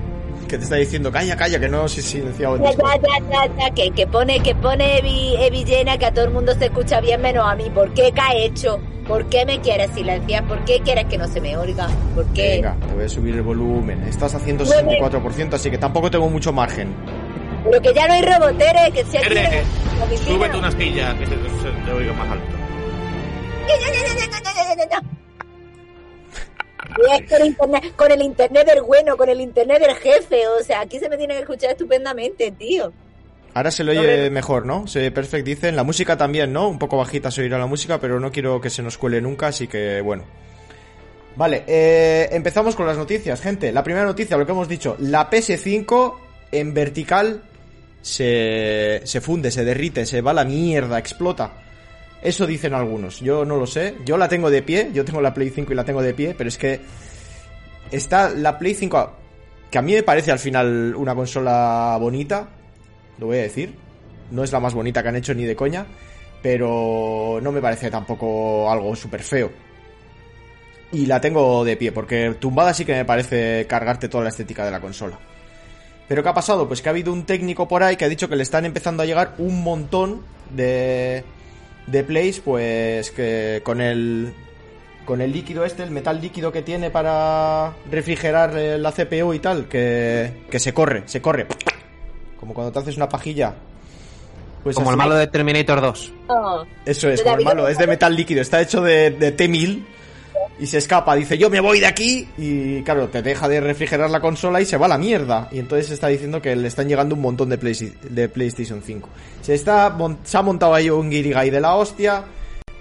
que 0.50 0.58
te 0.58 0.63
está 0.63 0.75
diciendo, 0.75 1.12
calla, 1.12 1.38
calla, 1.38 1.60
que 1.60 1.70
no 1.70 1.88
si 1.88 2.01
silenciado 2.01 2.55
el. 2.55 2.63
Ya, 2.63 2.72
ya, 2.72 3.48
ya, 3.60 3.70
que, 3.70 3.91
que, 3.91 4.08
pone, 4.08 4.39
que 4.39 4.55
pone 4.55 4.98
Evi, 4.98 5.63
llena, 5.63 6.00
que 6.00 6.08
a 6.08 6.12
todo 6.12 6.25
el 6.25 6.32
mundo 6.32 6.55
se 6.55 6.65
escucha 6.65 7.00
bien 7.00 7.22
menos 7.22 7.46
a 7.46 7.55
mí. 7.55 7.70
¿Por 7.70 7.93
qué 7.93 8.12
cae 8.12 8.46
hecho? 8.46 8.79
¿Por 9.08 9.29
qué 9.29 9.46
me 9.46 9.62
quieres 9.62 9.91
silenciar? 9.91 10.48
¿Por 10.48 10.65
qué 10.65 10.79
quieres 10.79 11.05
que 11.05 11.20
no 11.20 11.27
se 11.27 11.39
me 11.41 11.55
oiga? 11.55 11.88
¿Por 12.15 12.25
qué? 12.34 12.55
Venga, 12.55 12.75
te 12.88 12.96
voy 12.96 13.05
a 13.05 13.10
subir 13.10 13.36
el 13.36 13.43
volumen. 13.43 14.01
Estás 14.01 14.34
a 14.34 14.39
164%, 14.39 15.53
así 15.53 15.70
que 15.70 15.77
tampoco 15.77 16.10
tengo 16.10 16.27
mucho 16.27 16.51
margen. 16.51 16.96
Pero 17.65 17.82
que 17.84 17.93
ya 17.93 18.08
no 18.08 18.13
hay 18.13 18.24
roboteres, 18.24 18.93
que 18.96 19.03
si 19.03 19.17
aquí... 19.17 20.17
Súbete 20.25 20.58
una 20.58 20.72
silla, 20.72 21.15
que 21.20 21.27
se, 21.27 21.36
se, 21.36 21.86
te 21.86 21.91
oiga 21.91 22.13
más 22.13 22.32
alto 22.32 22.55
es 27.01 27.29
con, 27.29 27.45
internet, 27.45 27.95
con 27.95 28.12
el 28.12 28.21
internet 28.21 28.67
del 28.67 28.81
bueno, 28.83 29.17
con 29.17 29.29
el 29.29 29.41
internet 29.41 29.81
del 29.81 29.95
jefe. 29.95 30.47
O 30.47 30.63
sea, 30.63 30.81
aquí 30.81 31.00
se 31.00 31.09
me 31.09 31.17
tiene 31.17 31.33
que 31.35 31.41
escuchar 31.41 31.71
estupendamente, 31.71 32.51
tío. 32.51 32.91
Ahora 33.53 33.69
se 33.69 33.83
le 33.83 33.97
oye 33.97 34.29
mejor, 34.29 34.65
¿no? 34.65 34.88
Se 34.88 35.12
perfect 35.12 35.45
dicen. 35.45 35.75
La 35.75 35.83
música 35.83 36.17
también, 36.17 36.51
¿no? 36.51 36.67
Un 36.67 36.79
poco 36.79 36.97
bajita 36.97 37.29
se 37.29 37.41
oirá 37.41 37.57
la 37.59 37.67
música, 37.67 38.00
pero 38.00 38.19
no 38.19 38.31
quiero 38.31 38.59
que 38.59 38.69
se 38.69 38.81
nos 38.81 38.97
cuele 38.97 39.21
nunca, 39.21 39.47
así 39.47 39.67
que 39.67 40.01
bueno. 40.01 40.23
Vale, 41.35 41.63
eh, 41.67 42.29
empezamos 42.31 42.75
con 42.75 42.85
las 42.85 42.97
noticias, 42.97 43.41
gente. 43.41 43.71
La 43.71 43.83
primera 43.83 44.05
noticia, 44.05 44.38
lo 44.38 44.45
que 44.45 44.51
hemos 44.51 44.67
dicho, 44.67 44.95
la 45.00 45.29
PS5 45.29 46.15
en 46.51 46.73
vertical 46.73 47.43
se, 48.01 49.01
se 49.03 49.21
funde, 49.21 49.50
se 49.50 49.63
derrite, 49.63 50.05
se 50.05 50.21
va 50.21 50.31
a 50.31 50.35
la 50.35 50.45
mierda, 50.45 50.97
explota. 51.00 51.62
Eso 52.24 52.48
dicen 52.48 52.74
algunos, 52.74 53.20
yo 53.20 53.44
no 53.44 53.58
lo 53.58 53.68
sé. 53.68 53.96
Yo 54.06 54.18
la 54.18 54.30
tengo 54.30 54.50
de 54.50 54.62
pie, 54.62 54.92
yo 54.94 55.03
tengo 55.03 55.20
la 55.20 55.34
Play 55.34 55.50
5 55.50 55.74
y 55.74 55.75
la 55.75 55.84
tengo 55.84 56.01
de 56.01 56.13
pie, 56.13 56.34
pero 56.38 56.48
es 56.48 56.58
que 56.58 56.80
está 57.92 58.30
la 58.30 58.58
Play 58.58 58.74
5, 58.75 59.12
que 59.70 59.77
a 59.77 59.82
mí 59.82 59.94
me 59.94 60.03
parece 60.03 60.32
al 60.32 60.39
final 60.39 60.96
una 60.96 61.13
consola 61.13 61.98
bonita, 62.00 62.48
lo 63.20 63.27
voy 63.27 63.39
a 63.39 63.42
decir. 63.42 63.75
No 64.32 64.42
es 64.42 64.53
la 64.53 64.62
más 64.62 64.74
bonita 64.74 65.03
que 65.03 65.10
han 65.10 65.18
hecho 65.18 65.34
ni 65.34 65.44
de 65.44 65.53
coña, 65.53 65.86
pero 66.42 67.39
no 67.42 67.51
me 67.51 67.60
parece 67.60 67.92
tampoco 67.92 68.72
algo 68.72 68.96
súper 68.96 69.22
feo. 69.22 69.51
Y 70.94 71.06
la 71.08 71.20
tengo 71.20 71.65
de 71.65 71.75
pie, 71.75 71.92
porque 71.92 72.38
tumbada 72.39 72.74
sí 72.74 72.86
que 72.86 72.94
me 72.94 73.03
parece 73.03 73.68
cargarte 73.68 74.08
toda 74.08 74.24
la 74.24 74.30
estética 74.30 74.63
de 74.63 74.72
la 74.72 74.80
consola. 74.80 75.20
Pero 76.08 76.24
¿qué 76.24 76.30
ha 76.30 76.34
pasado? 76.34 76.70
Pues 76.70 76.82
que 76.82 76.88
ha 76.88 76.92
habido 76.92 77.12
un 77.12 77.25
técnico 77.25 77.68
por 77.68 77.84
ahí 77.84 77.98
que 77.98 78.06
ha 78.06 78.10
dicho 78.10 78.30
que 78.30 78.38
le 78.38 78.44
están 78.44 78.63
empezando 78.63 79.03
a 79.03 79.06
llegar 79.06 79.36
un 79.39 79.62
montón 79.62 80.22
de, 80.51 81.25
de 81.88 82.04
plays, 82.04 82.40
pues 82.40 83.12
que 83.12 83.62
con 83.63 83.82
el, 83.82 84.34
con 85.06 85.22
el 85.22 85.32
líquido 85.32 85.66
este, 85.66 85.84
el 85.84 85.92
metal 85.92 86.22
líquido 86.22 86.52
que 86.52 86.62
tiene 86.62 86.90
para 86.90 87.74
refrigerar 87.90 88.54
la 88.54 88.92
CPU 88.92 89.34
y 89.34 89.40
tal, 89.40 89.68
que, 89.68 90.44
que 90.50 90.60
se 90.60 90.74
corre, 90.74 91.04
se 91.06 91.22
corre. 91.22 91.48
Como 92.40 92.54
cuando 92.54 92.72
te 92.72 92.80
haces 92.80 92.98
una 92.98 93.10
pajilla. 93.10 93.54
Pues 94.63 94.75
Como 94.75 94.92
el 94.92 94.98
malo 94.98 95.16
de 95.16 95.28
Terminator 95.28 95.82
2. 95.82 96.13
Oh. 96.28 96.63
Eso 96.86 97.10
es, 97.10 97.22
como 97.22 97.38
el 97.38 97.44
malo, 97.44 97.68
es 97.68 97.78
de 97.78 97.86
metal 97.86 98.16
líquido, 98.16 98.42
está 98.42 98.62
hecho 98.62 98.82
de, 98.82 99.12
de 99.12 99.36
T1000 99.36 99.84
y 100.60 100.68
se 100.68 100.78
escapa, 100.78 101.16
dice 101.16 101.38
yo 101.38 101.50
me 101.50 101.60
voy 101.60 101.80
de 101.80 101.88
aquí 101.88 102.28
y 102.38 102.82
claro, 102.84 103.10
te 103.10 103.22
deja 103.22 103.48
de 103.48 103.60
refrigerar 103.60 104.10
la 104.10 104.20
consola 104.22 104.62
y 104.62 104.66
se 104.66 104.78
va 104.78 104.86
a 104.86 104.90
la 104.90 104.98
mierda. 104.98 105.48
Y 105.52 105.60
entonces 105.60 105.90
está 105.92 106.08
diciendo 106.08 106.42
que 106.42 106.56
le 106.56 106.68
están 106.68 106.88
llegando 106.88 107.16
un 107.16 107.22
montón 107.22 107.50
de, 107.50 107.58
Play- 107.58 107.94
de 108.10 108.30
PlayStation 108.30 108.82
5. 108.86 109.10
Se, 109.42 109.54
está, 109.54 109.96
se 110.24 110.38
ha 110.38 110.42
montado 110.42 110.74
ahí 110.75 110.90
un 110.90 111.10
guirigay 111.10 111.50
de 111.50 111.60
la 111.60 111.75
hostia, 111.75 112.24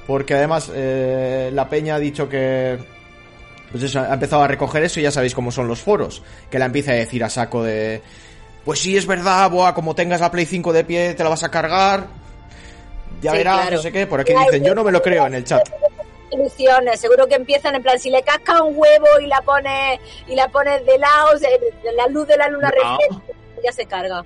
porque 0.06 0.34
además 0.34 0.70
eh, 0.74 1.50
la 1.52 1.68
peña 1.68 1.94
ha 1.96 1.98
dicho 1.98 2.28
que... 2.28 2.78
Pues 3.70 3.84
eso, 3.84 4.00
ha 4.00 4.12
empezado 4.12 4.42
a 4.42 4.48
recoger 4.48 4.82
eso 4.84 5.00
y 5.00 5.04
ya 5.04 5.10
sabéis 5.10 5.34
cómo 5.34 5.50
son 5.50 5.66
los 5.66 5.80
foros, 5.80 6.22
que 6.50 6.58
la 6.58 6.66
empieza 6.66 6.92
a 6.92 6.96
decir 6.96 7.24
a 7.24 7.30
saco 7.30 7.62
de... 7.64 8.02
Pues 8.66 8.78
sí, 8.80 8.96
es 8.98 9.06
verdad, 9.06 9.50
boa, 9.50 9.72
como 9.74 9.94
tengas 9.94 10.20
la 10.20 10.30
Play 10.30 10.44
5 10.44 10.72
de 10.74 10.84
pie, 10.84 11.14
te 11.14 11.22
la 11.24 11.30
vas 11.30 11.42
a 11.42 11.50
cargar. 11.50 12.06
Ya 13.22 13.30
Sí, 13.32 13.38
verás, 13.38 13.60
claro. 13.62 13.76
no 13.76 13.82
sé 13.82 13.90
qué. 13.92 14.06
Por 14.06 14.20
aquí 14.20 14.32
dicen, 14.44 14.62
yo 14.62 14.74
no 14.74 14.84
me 14.84 14.92
lo 14.92 15.00
creo 15.00 15.26
en 15.26 15.34
el 15.34 15.44
chat. 15.44 15.62
Ilusiones, 16.32 17.00
seguro 17.00 17.26
que 17.26 17.34
empiezan 17.34 17.74
en 17.74 17.82
plan 17.82 17.98
si 17.98 18.10
le 18.10 18.22
casca 18.22 18.62
un 18.62 18.74
huevo 18.76 19.06
y 19.22 19.26
la 19.26 19.40
pone 19.42 20.00
y 20.26 20.34
la 20.34 20.48
pones 20.48 20.84
de 20.86 20.98
lado, 20.98 21.30
la 21.96 22.06
luz 22.08 22.26
de 22.26 22.36
la 22.36 22.48
luna 22.48 22.70
No. 22.70 22.98
refleja, 22.98 23.22
ya 23.64 23.72
se 23.72 23.86
carga. 23.86 24.24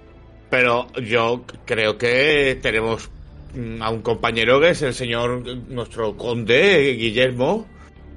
Pero 0.50 0.86
yo 1.02 1.42
creo 1.64 1.98
que 1.98 2.58
tenemos 2.62 3.10
mm, 3.54 3.82
a 3.82 3.90
un 3.90 4.02
compañero 4.02 4.60
que 4.60 4.70
es 4.70 4.82
el 4.82 4.94
señor, 4.94 5.44
nuestro 5.68 6.16
conde, 6.16 6.92
Guillermo. 6.92 7.66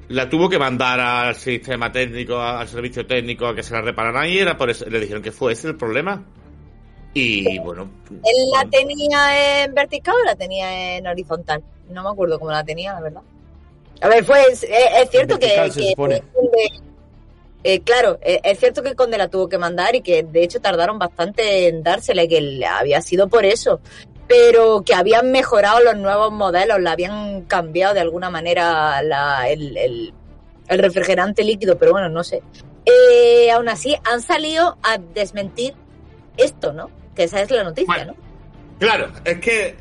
La 0.09 0.27
tuvo 0.27 0.49
que 0.49 0.57
mandar 0.57 0.99
al 0.99 1.35
sistema 1.35 1.91
técnico, 1.91 2.39
al 2.39 2.67
servicio 2.67 3.05
técnico, 3.05 3.45
a 3.45 3.55
que 3.55 3.61
se 3.61 3.73
la 3.73 3.81
repararan 3.81 4.27
y 4.27 4.39
era 4.39 4.57
por 4.57 4.69
eso, 4.69 4.85
le 4.89 4.99
dijeron 4.99 5.21
que 5.21 5.31
fue 5.31 5.53
ese 5.53 5.67
el 5.67 5.75
problema. 5.75 6.23
Y 7.13 7.59
bueno. 7.59 7.89
Él 8.09 8.49
la 8.53 8.65
tenía 8.69 9.63
en 9.63 9.73
vertical 9.73 10.15
o 10.21 10.25
la 10.25 10.35
tenía 10.35 10.97
en 10.97 11.07
horizontal. 11.07 11.63
No 11.89 12.03
me 12.03 12.09
acuerdo 12.09 12.39
cómo 12.39 12.51
la 12.51 12.63
tenía, 12.63 12.93
la 12.93 13.01
verdad. 13.01 13.21
A 14.01 14.07
ver, 14.07 14.23
fue 14.23 14.41
es, 14.51 14.63
es- 14.63 14.69
es 15.03 15.09
cierto 15.09 15.37
que, 15.39 15.47
vertical, 15.47 15.71
se 15.71 15.79
que 15.81 15.95
Conde- 15.95 16.23
eh, 17.63 17.81
claro, 17.81 18.17
eh, 18.21 18.39
es 18.43 18.57
cierto 18.59 18.81
que 18.81 18.89
el 18.89 18.95
Conde 18.95 19.17
la 19.17 19.27
tuvo 19.27 19.49
que 19.49 19.57
mandar 19.57 19.93
y 19.95 20.01
que 20.01 20.23
de 20.23 20.43
hecho 20.43 20.61
tardaron 20.61 20.97
bastante 20.97 21.67
en 21.67 21.83
dársela 21.83 22.23
y 22.23 22.27
que 22.29 22.65
había 22.65 23.01
sido 23.01 23.27
por 23.27 23.43
eso. 23.45 23.81
Pero 24.27 24.83
que 24.85 24.93
habían 24.93 25.31
mejorado 25.31 25.79
los 25.81 25.97
nuevos 25.97 26.31
modelos, 26.31 26.79
la 26.79 26.91
habían 26.91 27.41
cambiado 27.43 27.93
de 27.93 27.99
alguna 27.99 28.29
manera 28.29 29.01
la- 29.01 29.49
el, 29.49 29.75
el- 29.75 30.13
el 30.69 30.79
refrigerante 30.79 31.43
líquido, 31.43 31.77
pero 31.77 31.91
bueno, 31.91 32.09
no 32.09 32.23
sé. 32.23 32.41
Eh, 32.85 33.51
aún 33.51 33.67
así, 33.69 33.97
han 34.09 34.21
salido 34.21 34.77
a 34.83 34.97
desmentir 35.13 35.73
esto, 36.37 36.71
¿no? 36.73 36.89
Que 37.15 37.23
esa 37.23 37.41
es 37.41 37.51
la 37.51 37.63
noticia, 37.63 37.93
Bueno. 37.93 38.13
¿no? 38.13 38.77
Claro, 38.79 39.11
es 39.25 39.39
que 39.39 39.75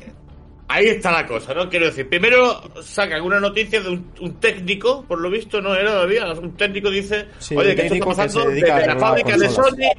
ahí 0.69 0.85
está 0.85 1.11
la 1.11 1.25
cosa, 1.25 1.53
¿no? 1.53 1.67
Quiero 1.67 1.87
decir, 1.87 2.07
primero 2.07 2.61
sacan 2.81 3.21
una 3.21 3.39
noticia 3.39 3.81
de 3.81 3.89
un, 3.89 4.13
un 4.21 4.39
técnico, 4.39 5.03
por 5.05 5.19
lo 5.19 5.29
visto 5.29 5.59
no 5.61 5.75
era 5.75 5.91
todavía, 5.91 6.31
un 6.33 6.55
técnico 6.55 6.89
dice, 6.89 7.27
Sí, 7.39 7.57
oye, 7.57 7.71
un 7.71 7.75
¿qué 7.75 7.81
está 7.81 7.95
que 7.95 8.01
pasando? 8.01 8.49
Desde 8.49 8.87
la 8.87 8.97
fábrica 8.97 9.37
de. 9.37 9.49
Sony 9.49 9.91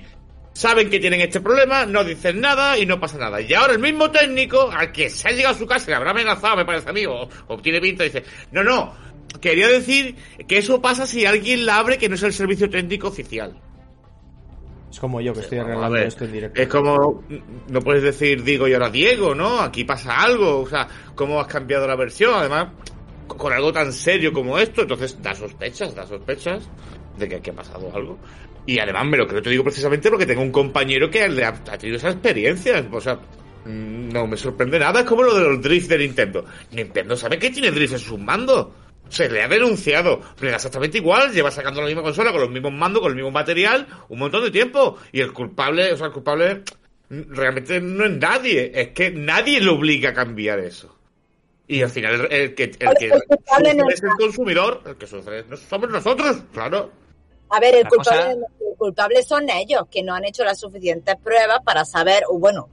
saben 0.53 0.89
que 0.89 1.01
tienen 1.01 1.21
este 1.21 1.41
problema, 1.41 1.85
no 1.87 2.05
dicen 2.05 2.41
nada 2.41 2.79
y 2.79 2.87
no 2.87 2.99
pasa 3.01 3.19
nada. 3.19 3.41
Y 3.41 3.53
ahora 3.53 3.73
el 3.73 3.79
mismo 3.81 4.11
técnico, 4.11 4.71
al 4.71 4.93
que 4.93 5.11
se 5.11 5.29
ha 5.29 5.33
llegado 5.33 5.55
a 5.55 5.59
su 5.59 5.67
casa 5.67 5.91
le 5.91 5.97
habrá 5.97 6.13
amenazado, 6.13 6.57
me 6.57 6.65
parece 6.65 6.89
a 6.89 6.93
mí, 6.93 7.05
o, 7.05 7.29
o 7.49 7.59
tiene 7.59 7.81
pinta, 7.81 8.05
dice, 8.05 8.23
no, 8.53 8.63
no, 8.63 8.95
quería 9.41 9.69
decir 9.69 10.15
que 10.47 10.59
eso 10.59 10.81
pasa 10.81 11.07
si 11.07 11.27
alguien 11.27 11.67
la 11.67 11.79
abre 11.79 11.99
que 11.99 12.09
no 12.09 12.15
es 12.15 12.23
el 12.23 12.33
servicio 12.33 12.71
técnico 12.71 13.09
oficial. 13.09 13.57
Es 14.91 14.99
como 14.99 15.21
yo 15.21 15.33
que 15.33 15.41
estoy 15.41 15.59
arreglando 15.59 15.95
ver, 15.95 16.09
esto 16.09 16.25
en 16.25 16.33
directo. 16.33 16.61
Es 16.61 16.69
como, 16.69 17.23
no 17.69 17.81
puedes 17.81 18.03
decir 18.03 18.43
digo 18.43 18.67
y 18.67 18.73
ahora 18.73 18.91
Diego, 18.91 19.35
¿no? 19.35 19.61
Aquí 19.61 19.85
pasa 19.85 20.21
algo, 20.21 20.61
o 20.61 20.69
sea, 20.69 20.89
¿cómo 21.15 21.41
has 21.41 21.47
cambiado 21.47 21.87
la 21.87 21.95
versión? 21.95 22.35
Además, 22.35 22.69
con 23.29 23.53
algo 23.53 23.73
tan 23.73 23.93
serio 23.93 24.33
como 24.33 24.59
esto, 24.59 24.83
entonces 24.83 25.21
da 25.23 25.35
sospechas, 25.35 25.95
da 25.95 26.07
sospechas 26.07 26.69
de 27.17 27.29
que 27.29 27.37
aquí 27.37 27.51
ha 27.51 27.55
pasado 27.55 27.91
algo. 27.95 28.19
Y 28.67 28.79
además 28.81 29.07
me 29.07 29.17
lo 29.17 29.27
creo, 29.27 29.41
te 29.41 29.51
digo 29.51 29.63
precisamente 29.63 30.11
porque 30.11 30.27
tengo 30.27 30.43
un 30.43 30.51
compañero 30.51 31.09
que 31.09 31.23
ha, 31.23 31.49
ha 31.49 31.79
tenido 31.79 31.97
esa 31.97 32.11
experiencia, 32.11 32.85
o 32.91 33.01
sea, 33.01 33.15
mm, 33.65 34.09
no 34.09 34.27
me 34.27 34.37
sorprende 34.37 34.79
nada, 34.79 35.01
es 35.01 35.07
como 35.07 35.23
lo 35.23 35.35
de 35.35 35.45
los 35.45 35.63
drifts 35.63 35.89
de 35.89 35.99
Nintendo. 35.99 36.45
Nintendo 36.73 37.17
sabe 37.17 37.39
que 37.39 37.51
tiene 37.51 37.71
drift 37.71 37.95
en 37.95 37.99
sus 38.01 38.19
mandos. 38.19 38.69
Se 39.11 39.29
le 39.29 39.43
ha 39.43 39.49
denunciado. 39.49 40.21
Le 40.41 40.49
da 40.51 40.57
exactamente 40.57 40.97
igual, 40.99 41.33
lleva 41.33 41.51
sacando 41.51 41.81
la 41.83 41.87
misma 41.89 42.03
consola 42.03 42.33
con 42.33 42.41
los 42.41 42.51
mismos 42.51 42.73
mandos, 42.73 43.03
con 43.03 43.11
el 43.11 43.17
mismo 43.17 43.31
material, 43.31 43.87
un 44.09 44.19
montón 44.19 44.43
de 44.45 44.51
tiempo. 44.51 44.97
Y 45.13 45.21
el 45.21 45.33
culpable, 45.33 45.93
o 45.93 45.97
sea, 45.97 46.07
el 46.07 46.13
culpable 46.13 46.63
realmente 47.11 47.81
no 47.81 48.05
es 48.07 48.13
nadie. 48.13 48.71
Es 48.75 48.89
que 48.89 49.11
nadie 49.11 49.61
le 49.61 49.69
obliga 49.71 50.11
a 50.11 50.15
cambiar 50.15 50.61
eso. 50.61 50.97
Y 51.67 51.83
al 51.83 51.91
final 51.91 52.15
el, 52.15 52.33
el 52.33 52.55
que, 52.55 52.65
el 52.65 52.95
que 52.99 53.07
El 53.07 53.23
culpable 53.29 53.75
no 53.75 53.89
es 53.91 54.03
el 54.03 54.11
consumidor, 54.19 54.83
el 54.87 54.97
que 54.97 55.07
sufre 55.07 55.45
no 55.49 55.57
somos 55.57 55.89
nosotros, 55.91 56.39
claro. 56.53 56.91
A 57.49 57.61
ver, 57.61 57.75
el 57.77 57.87
culpable, 57.89 58.21
cosa- 58.23 58.31
el 58.33 58.77
culpable 58.77 59.23
son 59.23 59.49
ellos, 59.51 59.83
que 59.91 60.03
no 60.03 60.15
han 60.15 60.25
hecho 60.25 60.43
las 60.45 60.59
suficientes 60.59 61.15
pruebas 61.23 61.61
para 61.65 61.85
saber, 61.85 62.23
o 62.29 62.39
bueno, 62.39 62.69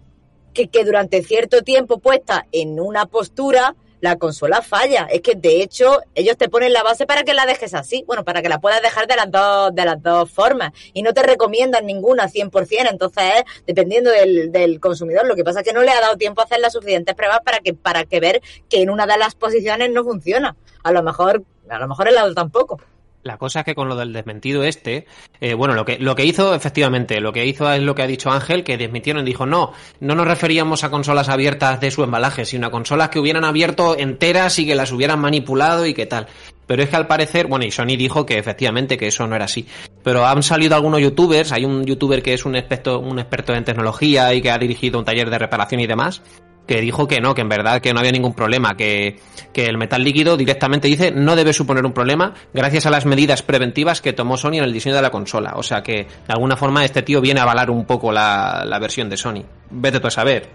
que, 0.54 0.68
que 0.70 0.84
durante 0.84 1.22
cierto 1.24 1.62
tiempo 1.62 2.00
puesta 2.00 2.48
en 2.52 2.80
una 2.80 3.06
postura, 3.06 3.76
la 4.02 4.18
consola 4.18 4.62
falla. 4.62 5.08
Es 5.12 5.22
que 5.22 5.36
de 5.36 5.62
hecho, 5.62 6.00
ellos 6.16 6.38
te 6.38 6.50
ponen 6.50 6.74
la 6.74 6.84
base 6.84 7.06
para 7.06 7.24
que 7.24 7.34
la 7.34 7.46
dejes 7.46 7.74
así, 7.74 8.04
bueno, 8.08 8.24
para 8.24 8.42
que 8.42 8.50
la 8.50 8.60
puedas 8.60 8.82
dejar 8.82 9.08
de 9.08 9.16
las 9.16 9.32
dos, 9.32 9.74
de 9.74 9.86
las 9.86 10.02
dos 10.02 10.30
formas. 10.32 10.72
Y 10.94 11.02
no 11.02 11.14
te 11.14 11.24
recomiendan 11.24 11.86
ninguna 11.86 12.30
100%, 12.30 12.90
entonces 12.90 13.24
es 13.38 13.44
dependiendo 13.66 14.12
del, 14.12 14.52
del 14.52 14.80
consumidor. 14.80 15.26
Lo 15.26 15.36
que 15.36 15.44
pasa 15.44 15.62
es 15.62 15.66
que 15.66 15.74
no 15.74 15.82
le 15.82 15.92
ha 15.92 16.02
dado 16.02 16.18
tiempo 16.18 16.42
a 16.42 16.46
hacer 16.46 16.60
las 16.60 16.74
suficientes 16.74 17.16
pruebas 17.16 17.40
para 17.44 17.60
que, 17.60 17.74
para 17.74 18.06
que 18.06 18.20
ver 18.20 18.42
que 18.70 18.82
en 18.82 18.90
una 18.90 19.06
de 19.06 19.18
las 19.18 19.36
posiciones 19.36 19.92
no 19.92 20.04
funciona. 20.04 20.56
A 20.84 20.92
lo 20.92 21.04
mejor, 21.04 21.44
a 21.70 21.80
lo 21.80 21.88
mejor 21.88 22.08
el 22.08 22.16
lado 22.16 22.34
tampoco. 22.34 22.80
La 23.24 23.38
cosa 23.38 23.60
es 23.60 23.66
que 23.66 23.76
con 23.76 23.90
lo 23.90 23.96
del 23.96 24.14
desmentido 24.14 24.64
este, 24.64 25.06
eh, 25.42 25.54
bueno, 25.54 25.74
lo 25.74 25.84
que, 25.84 25.98
lo 26.00 26.16
que 26.16 26.26
hizo, 26.26 26.54
efectivamente, 26.54 27.20
lo 27.20 27.34
que 27.34 27.46
hizo 27.46 27.72
es 27.72 27.82
lo 27.82 27.94
que 27.94 28.04
ha 28.04 28.08
dicho 28.08 28.32
Ángel, 28.32 28.64
que 28.64 28.78
desmintieron, 28.78 29.26
dijo, 29.26 29.46
no, 29.46 29.74
no 30.00 30.16
nos 30.16 30.28
referíamos 30.28 30.84
a 30.84 30.90
consolas 30.90 31.28
abiertas 31.28 31.82
de 31.82 31.92
su 31.92 32.04
embalaje, 32.04 32.46
sino 32.46 32.68
a 32.68 32.72
consolas 32.72 33.10
que 33.10 33.20
hubieran 33.20 33.44
abierto 33.44 33.98
enteras 33.98 34.60
y 34.60 34.66
que 34.66 34.76
las 34.76 34.92
hubieran 34.92 35.20
manipulado 35.20 35.86
y 35.86 35.94
qué 35.94 36.06
tal. 36.06 36.28
Pero 36.68 36.84
es 36.84 36.90
que 36.90 36.96
al 36.96 37.08
parecer, 37.08 37.48
bueno, 37.48 37.66
y 37.66 37.72
Sony 37.72 37.98
dijo 37.98 38.26
que 38.26 38.38
efectivamente 38.38 38.98
que 38.98 39.08
eso 39.08 39.26
no 39.26 39.36
era 39.36 39.46
así. 39.46 39.68
Pero 40.04 40.26
han 40.26 40.44
salido 40.44 40.76
algunos 40.76 41.02
youtubers, 41.02 41.52
hay 41.52 41.66
un 41.66 41.86
youtuber 41.86 42.22
que 42.22 42.34
es 42.34 42.46
un 42.46 42.56
experto, 42.56 43.00
un 43.00 43.20
experto 43.20 43.54
en 43.54 43.64
tecnología 43.64 44.34
y 44.34 44.42
que 44.42 44.52
ha 44.52 44.58
dirigido 44.58 45.00
un 45.00 45.06
taller 45.06 45.30
de 45.30 45.40
reparación 45.40 45.82
y 45.82 45.88
demás, 45.88 46.22
que 46.68 46.82
dijo 46.82 47.08
que 47.08 47.22
no, 47.22 47.34
que 47.34 47.42
en 47.42 47.50
verdad 47.50 47.82
que 47.82 47.94
no 47.94 48.00
había 48.00 48.12
ningún 48.12 48.34
problema, 48.34 48.76
que, 48.76 49.20
que 49.54 49.66
el 49.66 49.78
metal 49.78 50.04
líquido 50.04 50.38
directamente 50.38 50.88
dice 50.88 51.12
no 51.12 51.36
debe 51.36 51.54
suponer 51.54 51.86
un 51.86 51.94
problema 51.94 52.34
gracias 52.54 52.86
a 52.86 52.92
las 52.92 53.06
medidas 53.06 53.42
preventivas 53.42 54.02
que 54.02 54.14
tomó 54.14 54.38
Sony 54.38 54.56
en 54.56 54.64
el 54.64 54.74
diseño 54.74 54.96
de 54.96 55.02
la 55.02 55.10
consola. 55.10 55.54
O 55.56 55.64
sea 55.64 55.82
que 55.82 56.04
de 56.04 56.34
alguna 56.34 56.58
forma 56.58 56.84
este 56.86 57.02
tío 57.02 57.22
viene 57.22 57.40
a 57.40 57.44
avalar 57.44 57.72
un 57.72 57.86
poco 57.86 58.12
la, 58.12 58.64
la 58.66 58.80
versión 58.80 59.10
de 59.10 59.18
Sony. 59.18 59.44
Vete 59.72 60.00
tú 60.00 60.08
a 60.08 60.12
saber. 60.12 60.50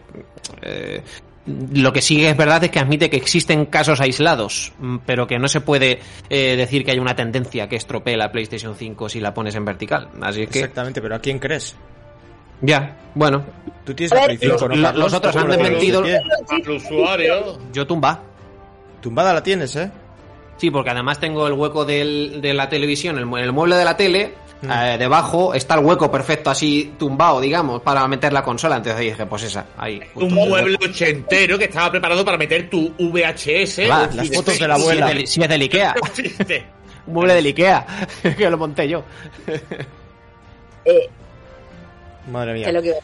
Eh, 0.61 1.03
lo 1.47 1.93
que 1.93 2.03
sí 2.03 2.25
es 2.25 2.37
verdad 2.37 2.63
es 2.63 2.71
que 2.71 2.79
admite 2.79 3.11
que 3.11 3.17
existen 3.17 3.67
casos 3.67 4.01
aislados, 4.01 4.73
mm, 4.79 4.99
pero 5.05 5.27
que 5.27 5.39
no 5.39 5.49
se 5.49 5.61
puede 5.61 5.99
eh, 6.31 6.57
decir 6.57 6.85
que 6.85 6.93
hay 6.93 6.99
una 6.99 7.17
tendencia 7.17 7.69
que 7.69 7.77
estropee 7.77 8.17
la 8.17 8.31
PlayStation 8.31 8.77
5 8.77 9.09
si 9.09 9.21
la 9.21 9.35
pones 9.35 9.55
en 9.57 9.65
vertical. 9.65 10.09
Así 10.21 10.47
que, 10.47 10.61
Exactamente, 10.61 11.03
pero 11.03 11.17
¿a 11.17 11.19
quién 11.19 11.39
crees? 11.39 11.75
ya, 12.61 12.97
bueno, 13.15 13.45
Tú 13.85 13.95
tienes 13.95 14.13
ver, 14.13 14.25
Play 14.27 14.39
5, 14.41 14.69
¿no, 14.69 14.93
los- 14.93 15.13
otros 15.13 15.33
¿Cómo 15.35 15.45
han 15.53 15.59
desmentido- 15.59 16.03
usuario. 16.77 17.59
yo 17.73 17.87
tumba. 17.87 18.21
Tumbada 19.01 19.33
la 19.33 19.43
tienes, 19.43 19.75
¿eh? 19.77 19.91
Sí, 20.57 20.71
porque 20.71 20.91
además 20.91 21.19
tengo 21.19 21.47
el 21.49 21.55
hueco 21.55 21.85
del- 21.85 22.41
de 22.41 22.55
la 22.55 22.69
televisión, 22.69 23.17
el, 23.19 23.23
el 23.43 23.53
mueble 23.53 23.75
de 23.75 23.85
la 23.85 23.97
tele, 23.97 24.35
eh, 24.63 24.97
debajo 24.97 25.55
está 25.55 25.75
el 25.75 25.85
hueco 25.85 26.09
perfecto 26.13 26.51
así 26.51 26.95
tumbado, 26.97 27.41
digamos, 27.41 27.83
para 27.83 28.07
meter 28.07 28.33
la 28.33 28.45
consola. 28.45 28.77
Entonces 28.77 29.01
ahí 29.01 29.11
dije, 29.11 29.27
pues 29.27 29.43
esa, 29.43 29.67
ahí. 29.77 30.01
Un 30.15 30.33
mueble 30.33 30.79
ochentero 30.81 31.59
que 31.59 31.65
estaba 31.65 31.91
preparado 31.91 32.25
para 32.25 32.39
meter 32.39 32.71
tu 32.71 32.95
VHS. 32.97 33.89
Va, 33.91 34.09
las 34.15 34.29
fotos 34.31 34.57
de 34.57 34.69
la 34.69 34.77
Si 34.77 34.83
abuela. 34.83 35.09
es 35.11 35.15
del, 35.17 35.27
si 35.27 35.43
es 35.43 35.49
del 35.49 35.63
Ikea, 35.63 35.95
Chiste. 36.15 36.65
un 37.09 37.15
mueble 37.15 37.35
del 37.35 37.47
Ikea, 37.47 37.87
que 38.39 38.49
lo 38.49 38.57
monté 38.59 38.89
yo. 38.89 39.03
Eh, 40.85 41.09
Madre 42.31 42.53
que 42.53 42.59
mía. 42.59 42.69
es 42.69 42.75
lo 42.75 42.83
que 42.83 42.95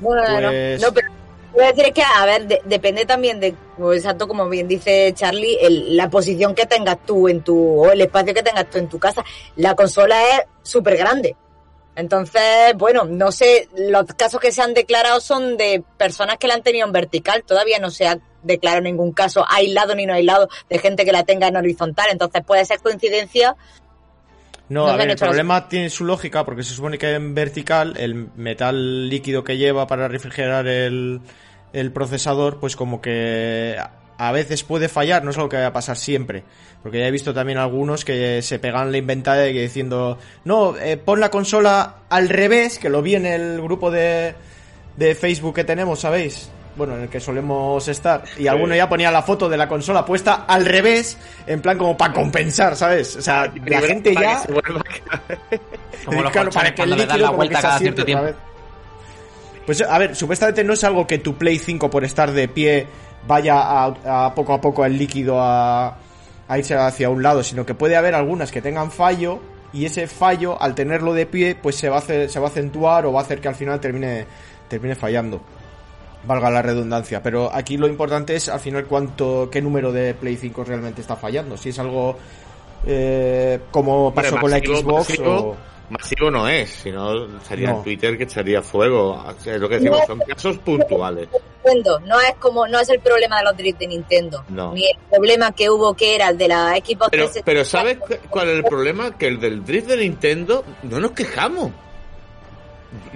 no, 0.00 0.40
no, 0.40 0.48
Pues- 0.48 0.80
no, 0.82 0.92
pero 0.92 1.08
Quiero 1.50 1.68
decir 1.68 1.86
es 1.86 1.92
que, 1.92 2.02
a 2.02 2.26
ver, 2.26 2.46
de- 2.46 2.60
depende 2.66 3.04
también 3.06 3.40
de, 3.40 3.54
pues, 3.76 3.98
exacto 4.00 4.28
como 4.28 4.48
bien 4.48 4.68
dice 4.68 5.12
Charlie, 5.14 5.56
el- 5.60 5.96
la 5.96 6.08
posición 6.10 6.54
que 6.54 6.66
tengas 6.66 6.98
tú 7.04 7.26
en 7.26 7.40
tu, 7.42 7.80
o 7.80 7.90
el 7.90 8.00
espacio 8.02 8.34
que 8.34 8.42
tengas 8.42 8.68
tú 8.70 8.78
en 8.78 8.88
tu 8.88 8.98
casa. 8.98 9.24
La 9.56 9.74
consola 9.74 10.22
es 10.36 10.42
súper 10.62 10.96
grande. 10.98 11.34
Entonces, 11.96 12.74
bueno, 12.76 13.06
no 13.06 13.32
sé, 13.32 13.68
los 13.76 14.04
casos 14.16 14.40
que 14.40 14.52
se 14.52 14.62
han 14.62 14.72
declarado 14.74 15.20
son 15.20 15.56
de 15.56 15.82
personas 15.96 16.36
que 16.38 16.46
la 16.46 16.54
han 16.54 16.62
tenido 16.62 16.86
en 16.86 16.92
vertical. 16.92 17.42
Todavía 17.44 17.80
no 17.80 17.90
se 17.90 18.06
ha 18.06 18.18
declarado 18.44 18.82
ningún 18.82 19.12
caso 19.12 19.44
aislado 19.48 19.96
ni 19.96 20.06
no 20.06 20.12
aislado 20.14 20.48
de 20.68 20.78
gente 20.78 21.04
que 21.04 21.10
la 21.12 21.24
tenga 21.24 21.48
en 21.48 21.56
horizontal. 21.56 22.06
Entonces 22.12 22.44
puede 22.46 22.64
ser 22.66 22.78
coincidencia. 22.80 23.56
No, 24.68 24.86
No 24.86 24.92
a 24.92 24.96
ver, 24.96 25.10
el 25.10 25.16
problema 25.16 25.68
tiene 25.68 25.88
su 25.88 26.04
lógica 26.04 26.44
porque 26.44 26.62
se 26.62 26.74
supone 26.74 26.98
que 26.98 27.14
en 27.14 27.34
vertical 27.34 27.94
el 27.96 28.28
metal 28.36 29.08
líquido 29.08 29.42
que 29.42 29.56
lleva 29.56 29.86
para 29.86 30.08
refrigerar 30.08 30.66
el, 30.66 31.20
el 31.72 31.92
procesador, 31.92 32.60
pues 32.60 32.76
como 32.76 33.00
que 33.00 33.76
a 34.18 34.32
veces 34.32 34.64
puede 34.64 34.88
fallar, 34.88 35.24
no 35.24 35.30
es 35.30 35.36
algo 35.36 35.48
que 35.48 35.56
vaya 35.56 35.68
a 35.68 35.72
pasar 35.72 35.96
siempre. 35.96 36.42
Porque 36.82 36.98
ya 36.98 37.06
he 37.06 37.10
visto 37.10 37.32
también 37.32 37.58
algunos 37.58 38.04
que 38.04 38.42
se 38.42 38.58
pegan 38.58 38.92
la 38.92 38.98
inventada 38.98 39.38
de 39.38 39.52
que 39.52 39.62
diciendo, 39.62 40.18
no, 40.44 40.76
eh, 40.76 40.96
pon 40.96 41.20
la 41.20 41.30
consola 41.30 41.98
al 42.08 42.28
revés, 42.28 42.78
que 42.78 42.90
lo 42.90 43.00
vi 43.00 43.14
en 43.14 43.26
el 43.26 43.62
grupo 43.62 43.90
de, 43.90 44.34
de 44.96 45.14
Facebook 45.14 45.54
que 45.54 45.64
tenemos, 45.64 46.00
¿sabéis? 46.00 46.50
Bueno, 46.78 46.94
en 46.94 47.02
el 47.02 47.08
que 47.08 47.18
solemos 47.18 47.86
estar. 47.88 48.22
Y 48.38 48.46
alguno 48.46 48.74
ya 48.74 48.88
ponía 48.88 49.10
la 49.10 49.22
foto 49.22 49.48
de 49.48 49.56
la 49.56 49.66
consola 49.66 50.06
puesta 50.06 50.44
al 50.46 50.64
revés, 50.64 51.18
en 51.44 51.60
plan 51.60 51.76
como 51.76 51.96
para 51.96 52.14
compensar, 52.14 52.76
¿sabes? 52.76 53.16
O 53.16 53.20
sea, 53.20 53.52
la 53.66 53.80
gente 53.80 54.14
ya... 54.14 54.40
Como 56.04 56.22
los 56.22 56.32
Claro, 56.32 56.50
para 56.50 56.72
que 56.74 56.82
el 56.82 56.90
líquido 56.90 57.16
la 57.18 57.30
vuelta 57.30 57.60
cada 57.60 57.78
cierto 57.78 58.04
tiempo. 58.04 58.24
vez. 58.24 58.36
Pues 59.66 59.82
a 59.82 59.98
ver, 59.98 60.16
supuestamente 60.16 60.64
no 60.64 60.72
es 60.72 60.84
algo 60.84 61.06
que 61.06 61.18
tu 61.18 61.36
Play 61.36 61.58
5 61.58 61.90
por 61.90 62.04
estar 62.04 62.30
de 62.30 62.48
pie 62.48 62.86
vaya 63.26 63.56
a, 63.58 64.26
a 64.26 64.34
poco 64.34 64.54
a 64.54 64.60
poco 64.60 64.86
el 64.86 64.96
líquido 64.96 65.38
a, 65.42 65.98
a 66.46 66.58
irse 66.58 66.74
hacia 66.76 67.10
un 67.10 67.22
lado, 67.22 67.42
sino 67.42 67.66
que 67.66 67.74
puede 67.74 67.96
haber 67.96 68.14
algunas 68.14 68.50
que 68.52 68.62
tengan 68.62 68.90
fallo 68.90 69.40
y 69.72 69.84
ese 69.84 70.06
fallo 70.06 70.60
al 70.62 70.74
tenerlo 70.74 71.12
de 71.12 71.26
pie 71.26 71.54
pues 71.60 71.76
se 71.76 71.90
va 71.90 71.96
a 71.96 71.98
hacer, 71.98 72.30
se 72.30 72.40
va 72.40 72.46
a 72.46 72.50
acentuar 72.50 73.04
o 73.04 73.12
va 73.12 73.20
a 73.20 73.22
hacer 73.24 73.40
que 73.40 73.48
al 73.48 73.54
final 73.56 73.80
termine 73.80 74.24
termine 74.68 74.94
fallando. 74.94 75.42
Valga 76.24 76.50
la 76.50 76.62
redundancia, 76.62 77.22
pero 77.22 77.48
aquí 77.52 77.76
lo 77.76 77.86
importante 77.86 78.34
es 78.34 78.48
al 78.48 78.60
final 78.60 78.86
cuánto 78.86 79.48
qué 79.50 79.62
número 79.62 79.92
de 79.92 80.14
Play 80.14 80.36
5 80.36 80.64
realmente 80.64 81.00
está 81.00 81.16
fallando, 81.16 81.56
si 81.56 81.68
es 81.70 81.78
algo 81.78 82.16
eh, 82.86 83.60
como 83.70 84.12
pasó 84.14 84.34
Hombre, 84.36 84.40
con 84.42 84.50
la 84.50 84.56
masivo, 84.58 84.76
Xbox 84.78 85.08
masivo, 85.10 85.36
o 85.50 85.56
masivo 85.90 86.30
no 86.30 86.48
es, 86.48 86.70
sino 86.70 87.40
sería 87.42 87.70
No. 87.70 87.78
en 87.78 87.82
Twitter 87.84 88.16
que 88.18 88.24
echaría 88.24 88.62
fuego. 88.62 89.24
Es 89.44 89.60
lo 89.60 89.68
que 89.68 89.76
decimos, 89.76 90.00
No. 90.00 90.06
son 90.06 90.18
casos 90.20 90.58
puntuales. 90.58 91.28
Nintendo, 91.64 92.00
no 92.00 92.20
es 92.20 92.34
como, 92.38 92.66
no 92.66 92.78
es 92.80 92.88
el 92.88 93.00
problema 93.00 93.38
de 93.38 93.44
los 93.44 93.56
drift 93.56 93.78
de 93.78 93.86
Nintendo. 93.88 94.44
No. 94.48 94.72
Ni 94.74 94.86
el 94.86 94.96
problema 95.10 95.52
que 95.52 95.68
hubo 95.70 95.94
que 95.94 96.14
era 96.14 96.28
el 96.28 96.38
de 96.38 96.48
la 96.48 96.70
Xbox 96.76 97.10
Pero, 97.10 97.24
360. 97.30 97.44
pero 97.44 97.64
¿sabes 97.64 97.98
cu- 97.98 98.28
cuál 98.30 98.48
es 98.50 98.56
el 98.56 98.64
problema? 98.64 99.16
Que 99.16 99.26
el 99.28 99.40
del 99.40 99.64
drift 99.64 99.88
de 99.88 99.96
Nintendo 99.98 100.64
no 100.84 101.00
nos 101.00 101.12
quejamos. 101.12 101.70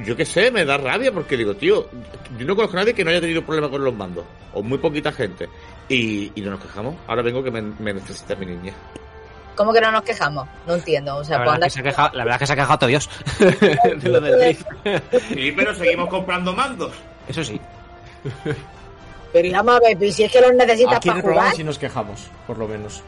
Yo 0.04 0.14
qué 0.16 0.26
sé, 0.26 0.50
me 0.50 0.64
da 0.66 0.76
rabia 0.76 1.12
porque 1.12 1.36
digo, 1.36 1.54
tío, 1.54 1.88
yo 2.38 2.46
no 2.46 2.54
conozco 2.54 2.76
a 2.76 2.80
nadie 2.80 2.92
que 2.94 3.04
no 3.04 3.10
haya 3.10 3.20
tenido 3.22 3.42
problema 3.42 3.70
con 3.70 3.82
los 3.82 3.94
mandos. 3.94 4.24
O 4.52 4.62
muy 4.62 4.76
poquita 4.78 5.10
gente. 5.12 5.48
Y, 5.88 6.30
y 6.34 6.40
no 6.42 6.50
nos 6.50 6.60
quejamos. 6.60 6.94
Ahora 7.06 7.22
vengo 7.22 7.42
que 7.42 7.50
me, 7.50 7.62
me 7.62 7.94
necesita 7.94 8.34
mi 8.36 8.46
niña. 8.46 8.74
¿Cómo 9.56 9.72
que 9.72 9.80
no 9.80 9.90
nos 9.92 10.02
quejamos? 10.02 10.46
No 10.66 10.74
entiendo. 10.74 11.16
O 11.16 11.24
sea, 11.24 11.38
La 11.38 11.44
pues 11.44 11.52
verdad, 11.52 11.54
anda- 11.54 11.66
que 11.66 11.70
se 11.70 11.80
ha 11.80 11.82
quejado, 11.82 12.10
la 12.16 12.24
verdad 12.24 12.38
que 12.38 12.46
se 12.46 12.52
ha 12.52 12.56
quejado 12.56 12.78
todo 12.78 12.88
Dios 12.88 13.08
de 13.38 14.08
lo 14.08 14.20
del 14.20 14.38
drift. 14.40 14.66
Sí, 15.28 15.52
pero 15.56 15.74
seguimos 15.74 16.08
comprando 16.08 16.52
mandos. 16.54 16.92
Eso 17.28 17.42
sí. 17.44 17.60
Pero 19.32 19.48
y 19.48 19.50
vamos 19.52 19.76
a 19.76 19.80
ver, 19.80 20.12
si 20.12 20.24
es 20.24 20.32
que 20.32 20.40
los 20.40 20.52
necesitas 20.54 20.96
aquí 20.96 21.08
para 21.08 21.22
jugar. 21.22 21.54
sí 21.56 21.64
nos 21.64 21.78
quejamos, 21.78 22.30
por 22.46 22.58
lo 22.58 22.68
menos. 22.68 23.02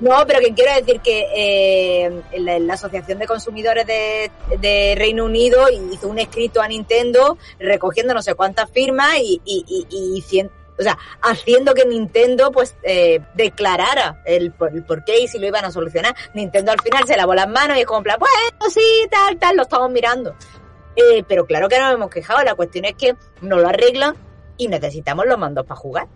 No, 0.00 0.26
pero 0.26 0.40
que 0.40 0.52
quiero 0.52 0.74
decir 0.74 1.00
que 1.00 1.26
eh, 1.34 2.22
la, 2.38 2.58
la 2.58 2.74
Asociación 2.74 3.18
de 3.18 3.26
Consumidores 3.26 3.86
de, 3.86 4.30
de 4.58 4.94
Reino 4.98 5.24
Unido 5.24 5.66
hizo 5.92 6.08
un 6.08 6.18
escrito 6.18 6.60
a 6.60 6.68
Nintendo 6.68 7.38
recogiendo 7.58 8.12
no 8.12 8.20
sé 8.20 8.34
cuántas 8.34 8.68
firmas 8.70 9.16
y, 9.18 9.40
y, 9.44 9.64
y, 9.68 9.86
y 10.18 10.20
cien- 10.22 10.50
o 10.76 10.82
sea, 10.82 10.98
haciendo 11.22 11.72
que 11.72 11.86
Nintendo 11.86 12.50
pues 12.50 12.74
eh, 12.82 13.20
declarara 13.34 14.20
el 14.26 14.50
por, 14.50 14.72
el 14.72 14.82
por 14.82 15.04
qué 15.04 15.20
y 15.20 15.28
si 15.28 15.38
lo 15.38 15.46
iban 15.46 15.64
a 15.64 15.70
solucionar. 15.70 16.14
Nintendo 16.34 16.72
al 16.72 16.80
final 16.80 17.06
se 17.06 17.16
lavó 17.16 17.32
las 17.34 17.48
manos 17.48 17.76
y 17.76 17.80
es 17.82 17.86
como 17.86 18.02
plan, 18.02 18.18
bueno, 18.18 18.34
sí, 18.74 19.06
tal, 19.08 19.38
tal, 19.38 19.56
lo 19.56 19.62
estamos 19.62 19.88
mirando. 19.92 20.34
Eh, 20.96 21.22
pero 21.28 21.46
claro 21.46 21.68
que 21.68 21.78
no 21.78 21.84
nos 21.86 21.94
hemos 21.94 22.10
quejado, 22.10 22.42
la 22.42 22.56
cuestión 22.56 22.84
es 22.86 22.94
que 22.94 23.14
no 23.40 23.58
lo 23.60 23.68
arreglan 23.68 24.16
y 24.56 24.66
necesitamos 24.66 25.26
los 25.26 25.38
mandos 25.38 25.64
para 25.64 25.80
jugar. 25.80 26.08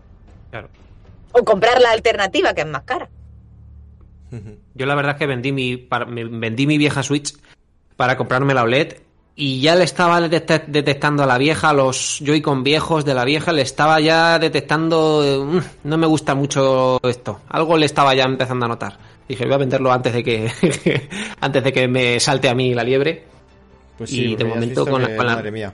Claro. 0.50 0.68
O 1.30 1.44
comprar 1.44 1.80
la 1.80 1.92
alternativa, 1.92 2.52
que 2.52 2.62
es 2.62 2.66
más 2.66 2.82
cara. 2.82 3.08
Yo 4.74 4.86
la 4.86 4.94
verdad 4.94 5.12
es 5.14 5.18
que 5.18 5.26
vendí 5.26 5.52
mi, 5.52 5.76
para- 5.76 6.06
me 6.06 6.24
vendí 6.24 6.66
mi 6.66 6.78
vieja 6.78 7.02
Switch 7.02 7.34
para 7.96 8.16
comprarme 8.16 8.54
la 8.54 8.62
OLED 8.62 8.94
y 9.34 9.60
ya 9.60 9.74
le 9.76 9.84
estaba 9.84 10.20
detect- 10.20 10.66
detectando 10.66 11.22
a 11.22 11.26
la 11.26 11.38
vieja, 11.38 11.70
a 11.70 11.72
los 11.72 12.18
Joy-Con 12.24 12.64
viejos 12.64 13.04
de 13.04 13.14
la 13.14 13.24
vieja, 13.24 13.52
le 13.52 13.62
estaba 13.62 14.00
ya 14.00 14.38
detectando, 14.38 15.46
"Mm, 15.48 15.88
no 15.88 15.96
me 15.96 16.06
gusta 16.06 16.34
mucho 16.34 16.98
esto. 17.08 17.40
Algo 17.48 17.76
le 17.76 17.86
estaba 17.86 18.14
ya 18.14 18.24
empezando 18.24 18.66
a 18.66 18.68
notar. 18.68 18.98
Dije, 19.28 19.44
voy 19.44 19.54
a 19.54 19.58
venderlo 19.58 19.92
antes 19.92 20.12
de 20.12 20.24
que 20.24 20.50
antes 21.40 21.62
de 21.64 21.72
que 21.72 21.86
me 21.88 22.18
salte 22.20 22.48
a 22.48 22.54
mí 22.54 22.74
la 22.74 22.82
liebre. 22.82 23.24
Pues 23.96 24.12
Y 24.12 24.16
sí, 24.16 24.22
de 24.36 24.44
ya 24.44 24.48
has 24.50 24.54
momento 24.54 24.86
con 24.86 25.02
la- 25.02 25.16
con 25.16 25.26
la- 25.26 25.34
madre 25.36 25.50
mía. 25.50 25.72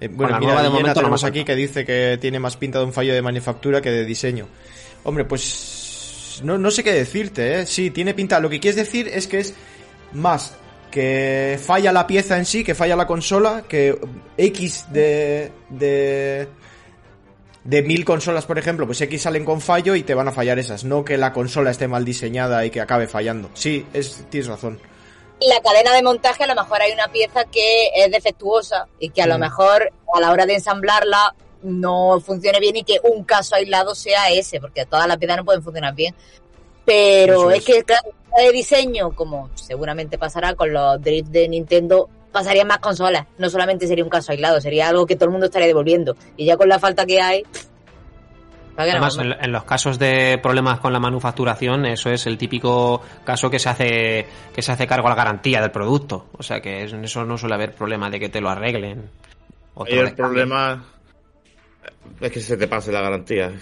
Eh, 0.00 0.08
bueno, 0.08 0.32
la 0.32 0.40
mira, 0.40 0.62
de 0.62 0.68
momento 0.68 0.94
tenemos 0.94 1.22
aquí 1.24 1.44
que 1.44 1.54
dice 1.54 1.84
que 1.84 2.18
tiene 2.20 2.40
más 2.40 2.56
pinta 2.56 2.78
de 2.80 2.84
un 2.86 2.92
fallo 2.92 3.14
de 3.14 3.22
manufactura 3.22 3.80
que 3.80 3.90
de 3.90 4.04
diseño. 4.04 4.46
Hombre, 5.04 5.24
pues 5.24 5.81
no, 6.42 6.56
no 6.58 6.70
sé 6.70 6.82
qué 6.82 6.92
decirte, 6.92 7.60
¿eh? 7.60 7.66
Sí, 7.66 7.90
tiene 7.90 8.14
pinta. 8.14 8.40
Lo 8.40 8.48
que 8.48 8.60
quieres 8.60 8.76
decir 8.76 9.08
es 9.08 9.26
que 9.26 9.40
es 9.40 9.54
más 10.12 10.54
que 10.90 11.58
falla 11.62 11.92
la 11.92 12.06
pieza 12.06 12.36
en 12.38 12.44
sí, 12.46 12.64
que 12.64 12.74
falla 12.74 12.96
la 12.96 13.06
consola, 13.06 13.64
que 13.68 13.98
X 14.36 14.86
de... 14.90 15.52
de 15.68 16.48
de 17.64 17.80
mil 17.82 18.04
consolas, 18.04 18.44
por 18.44 18.58
ejemplo, 18.58 18.86
pues 18.86 19.00
X 19.02 19.22
salen 19.22 19.44
con 19.44 19.60
fallo 19.60 19.94
y 19.94 20.02
te 20.02 20.14
van 20.14 20.26
a 20.26 20.32
fallar 20.32 20.58
esas, 20.58 20.82
no 20.82 21.04
que 21.04 21.16
la 21.16 21.32
consola 21.32 21.70
esté 21.70 21.86
mal 21.86 22.04
diseñada 22.04 22.64
y 22.66 22.70
que 22.70 22.80
acabe 22.80 23.06
fallando. 23.06 23.50
Sí, 23.54 23.86
es, 23.92 24.24
tienes 24.30 24.48
razón. 24.48 24.80
La 25.40 25.60
cadena 25.60 25.94
de 25.94 26.02
montaje 26.02 26.42
a 26.42 26.48
lo 26.48 26.56
mejor 26.60 26.82
hay 26.82 26.90
una 26.90 27.06
pieza 27.12 27.44
que 27.44 27.90
es 27.94 28.10
defectuosa 28.10 28.88
y 28.98 29.10
que 29.10 29.22
a 29.22 29.28
lo 29.28 29.38
Mm. 29.38 29.42
mejor 29.42 29.92
a 30.12 30.20
la 30.20 30.32
hora 30.32 30.44
de 30.44 30.54
ensamblarla 30.54 31.36
no 31.62 32.20
funcione 32.20 32.60
bien 32.60 32.76
y 32.76 32.84
que 32.84 32.98
un 33.02 33.24
caso 33.24 33.54
aislado 33.54 33.94
sea 33.94 34.30
ese, 34.30 34.60
porque 34.60 34.86
todas 34.86 35.06
las 35.06 35.16
piezas 35.16 35.36
no 35.36 35.44
pueden 35.44 35.62
funcionar 35.62 35.94
bien. 35.94 36.14
Pero 36.84 37.50
es. 37.50 37.58
es. 37.58 37.64
que, 37.64 37.82
claro, 37.84 38.10
de 38.36 38.52
diseño, 38.52 39.12
como 39.12 39.50
seguramente 39.54 40.18
pasará 40.18 40.54
con 40.54 40.72
los 40.72 41.00
drift 41.00 41.28
de 41.28 41.48
Nintendo, 41.48 42.08
pasarían 42.32 42.66
más 42.66 42.78
consolas. 42.78 43.26
No 43.38 43.50
solamente 43.50 43.86
sería 43.86 44.04
un 44.04 44.10
caso 44.10 44.32
aislado, 44.32 44.60
sería 44.60 44.88
algo 44.88 45.06
que 45.06 45.16
todo 45.16 45.26
el 45.26 45.32
mundo 45.32 45.46
estaría 45.46 45.68
devolviendo. 45.68 46.16
Y 46.36 46.46
ya 46.46 46.56
con 46.56 46.68
la 46.68 46.78
falta 46.78 47.06
que 47.06 47.20
hay. 47.20 47.44
Además, 48.74 49.18
en, 49.18 49.32
en 49.32 49.52
los 49.52 49.64
casos 49.64 49.98
de 49.98 50.38
problemas 50.42 50.80
con 50.80 50.94
la 50.94 50.98
manufacturación, 50.98 51.84
eso 51.84 52.08
es 52.08 52.26
el 52.26 52.38
típico 52.38 53.02
caso 53.22 53.50
que 53.50 53.58
se 53.58 53.68
hace 53.68 54.26
que 54.54 54.62
se 54.62 54.72
hace 54.72 54.86
cargo 54.86 55.08
a 55.08 55.10
la 55.10 55.16
garantía 55.16 55.60
del 55.60 55.70
producto. 55.70 56.26
O 56.32 56.42
sea 56.42 56.60
que 56.60 56.84
en 56.84 57.04
eso 57.04 57.24
no 57.24 57.36
suele 57.36 57.54
haber 57.54 57.74
problema 57.74 58.08
de 58.08 58.18
que 58.18 58.30
te 58.30 58.40
lo 58.40 58.48
arreglen. 58.48 59.10
o 59.74 59.84
te 59.84 59.92
Y 59.92 59.96
lo 59.96 60.02
el 60.04 60.14
problema 60.14 60.82
es 62.20 62.32
que 62.32 62.40
se 62.40 62.56
te 62.56 62.68
pase 62.68 62.92
la 62.92 63.00
garantía. 63.00 63.52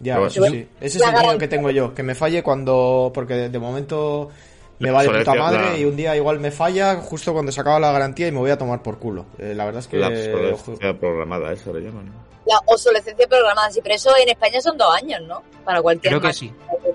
Ya, 0.00 0.14
Pero 0.14 0.26
eso 0.28 0.44
sí. 0.46 0.68
Ese 0.80 0.98
es 0.98 1.04
el 1.04 1.12
miedo 1.12 1.38
que 1.38 1.48
tengo 1.48 1.70
yo, 1.70 1.94
que 1.94 2.02
me 2.02 2.14
falle 2.14 2.42
cuando... 2.42 3.10
Porque 3.12 3.34
de, 3.34 3.48
de 3.50 3.58
momento 3.58 4.30
me 4.78 4.90
va 4.90 5.02
de 5.02 5.10
puta 5.10 5.34
madre 5.34 5.72
la- 5.72 5.78
y 5.78 5.84
un 5.84 5.94
día 5.94 6.16
igual 6.16 6.40
me 6.40 6.50
falla 6.50 6.96
justo 6.96 7.34
cuando 7.34 7.52
se 7.52 7.60
acaba 7.60 7.78
la 7.78 7.92
garantía 7.92 8.28
y 8.28 8.32
me 8.32 8.38
voy 8.38 8.50
a 8.50 8.56
tomar 8.56 8.82
por 8.82 8.98
culo. 8.98 9.26
Eh, 9.38 9.52
la 9.54 9.66
verdad 9.66 9.80
es 9.80 9.88
que... 9.88 9.98
La 9.98 10.08
obsolescencia 10.08 10.98
programada, 10.98 11.52
eso 11.52 11.72
le 11.74 11.80
llaman. 11.82 12.10
La 12.46 12.58
obsolescencia 12.64 13.26
programada, 13.28 13.70
sí, 13.70 13.80
pero 13.82 13.94
eso 13.94 14.10
en 14.22 14.30
España 14.30 14.58
son 14.62 14.78
dos 14.78 14.94
años, 14.96 15.20
¿no? 15.28 15.42
Para 15.66 15.82
cualquier 15.82 16.12
Creo 16.12 16.22
que 16.22 16.32
sí. 16.32 16.50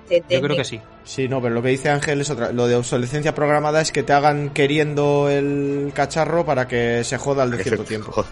Yo 0.10 0.42
creo 0.42 0.58
que 0.58 0.64
sí. 0.64 0.82
Sí, 1.04 1.28
no, 1.28 1.40
pero 1.42 1.54
lo 1.54 1.62
que 1.62 1.70
dice 1.70 1.90
Ángel 1.90 2.22
es 2.22 2.30
otra. 2.32 2.52
Lo 2.52 2.66
de 2.68 2.76
obsolescencia 2.76 3.36
programada 3.36 3.82
es 3.82 3.92
que 3.92 4.02
te 4.02 4.14
hagan 4.14 4.50
queriendo 4.50 5.30
el 5.30 5.92
cacharro 5.94 6.44
para 6.44 6.68
que 6.68 7.04
se 7.04 7.20
joda 7.20 7.44
al 7.44 7.52
de 7.52 7.62
cierto 7.64 7.84
tiempo. 7.84 8.26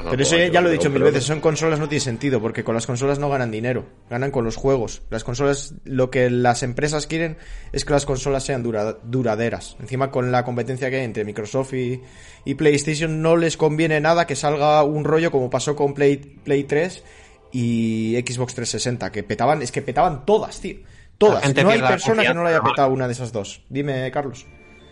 Ah, 0.00 0.08
Pero 0.10 0.22
eso 0.22 0.36
ya 0.36 0.60
lo 0.60 0.68
he 0.68 0.72
dicho 0.72 0.90
mil 0.90 1.02
veces, 1.02 1.24
son 1.24 1.40
consolas 1.40 1.78
no 1.78 1.88
tiene 1.88 2.00
sentido, 2.00 2.40
porque 2.40 2.64
con 2.64 2.74
las 2.74 2.86
consolas 2.86 3.18
no 3.18 3.28
ganan 3.28 3.50
dinero, 3.50 3.86
ganan 4.08 4.30
con 4.30 4.44
los 4.44 4.56
juegos. 4.56 5.02
Las 5.10 5.24
consolas, 5.24 5.74
lo 5.84 6.10
que 6.10 6.30
las 6.30 6.62
empresas 6.62 7.06
quieren 7.06 7.36
es 7.72 7.84
que 7.84 7.92
las 7.92 8.06
consolas 8.06 8.44
sean 8.44 8.62
dura- 8.62 8.98
duraderas. 9.02 9.76
Encima 9.80 10.10
con 10.10 10.32
la 10.32 10.44
competencia 10.44 10.90
que 10.90 10.96
hay 10.96 11.04
entre 11.04 11.24
Microsoft 11.24 11.74
y, 11.74 12.00
y 12.44 12.54
PlayStation 12.54 13.20
no 13.22 13.36
les 13.36 13.56
conviene 13.56 14.00
nada 14.00 14.26
que 14.26 14.36
salga 14.36 14.82
un 14.84 15.04
rollo 15.04 15.30
como 15.30 15.50
pasó 15.50 15.76
con 15.76 15.94
Play, 15.94 16.16
Play 16.16 16.64
3 16.64 17.04
y 17.52 18.16
Xbox 18.26 18.54
360, 18.54 19.10
que 19.12 19.22
petaban, 19.22 19.62
es 19.62 19.72
que 19.72 19.82
petaban 19.82 20.24
todas, 20.24 20.60
tío. 20.60 20.76
Todas. 21.18 21.42
No 21.54 21.70
hay 21.70 21.80
persona 21.80 22.22
que 22.22 22.32
no 22.34 22.42
le 22.44 22.50
haya 22.50 22.62
petado 22.62 22.90
una 22.90 23.06
de 23.06 23.12
esas 23.12 23.30
dos. 23.32 23.62
Dime, 23.68 24.10
Carlos. 24.10 24.46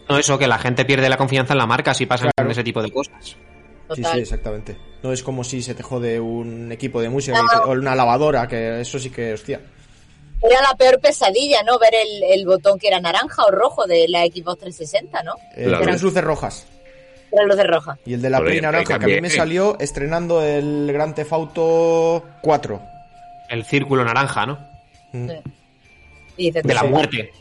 No, 0.08 0.18
eso 0.18 0.38
que 0.38 0.46
la 0.46 0.58
gente 0.58 0.84
pierde 0.84 1.08
la 1.08 1.16
confianza 1.16 1.54
en 1.54 1.58
la 1.58 1.66
marca 1.66 1.94
si 1.94 2.04
pasan 2.06 2.30
Claro. 2.36 2.50
ese 2.50 2.64
tipo 2.64 2.82
de 2.82 2.90
cosas. 2.90 3.36
Sí, 3.94 4.02
Total. 4.02 4.12
sí, 4.16 4.20
exactamente. 4.20 4.76
No 5.02 5.12
es 5.12 5.22
como 5.22 5.44
si 5.44 5.62
se 5.62 5.74
te 5.74 5.82
jode 5.82 6.20
un 6.20 6.70
equipo 6.72 7.00
de 7.00 7.08
música 7.08 7.38
No. 7.38 7.44
y 7.44 7.48
te- 7.48 7.56
o 7.68 7.72
una 7.72 7.94
lavadora, 7.94 8.46
que 8.48 8.80
eso 8.80 8.98
sí 8.98 9.10
que, 9.10 9.32
hostia. 9.32 9.60
Era 10.42 10.62
la 10.62 10.74
peor 10.76 11.00
pesadilla, 11.00 11.62
¿no? 11.64 11.78
Ver 11.78 11.94
el, 11.94 12.22
el 12.38 12.46
botón 12.46 12.78
que 12.78 12.88
era 12.88 13.00
naranja 13.00 13.44
o 13.44 13.50
rojo 13.50 13.86
de 13.86 14.06
la 14.08 14.24
Xbox 14.26 14.60
360, 14.60 15.22
¿no? 15.22 15.32
Eh, 15.56 15.64
Claro. 15.66 15.84
Tres 15.84 16.02
luces 16.02 16.22
rojas. 16.22 16.66
Era 17.32 17.44
luz 17.44 17.56
de 17.56 17.64
roja. 17.64 17.98
Y 18.06 18.14
el 18.14 18.22
de 18.22 18.30
la 18.30 18.40
Play 18.40 18.60
naranja, 18.60 18.98
que 18.98 19.04
a 19.04 19.08
mí 19.08 19.20
me 19.20 19.30
salió 19.30 19.76
estrenando 19.80 20.42
el 20.42 20.90
Gran 20.92 21.14
Theft 21.14 21.32
Auto 21.32 22.24
4. 22.42 22.80
El 23.50 23.64
círculo 23.64 24.04
naranja, 24.04 24.46
¿no? 24.46 24.58
Mm. 25.12 25.28
Sí. 25.28 25.34
Y 26.36 26.44
dices, 26.46 26.62
De 26.62 26.74
la 26.74 26.84
muerte. 26.84 27.32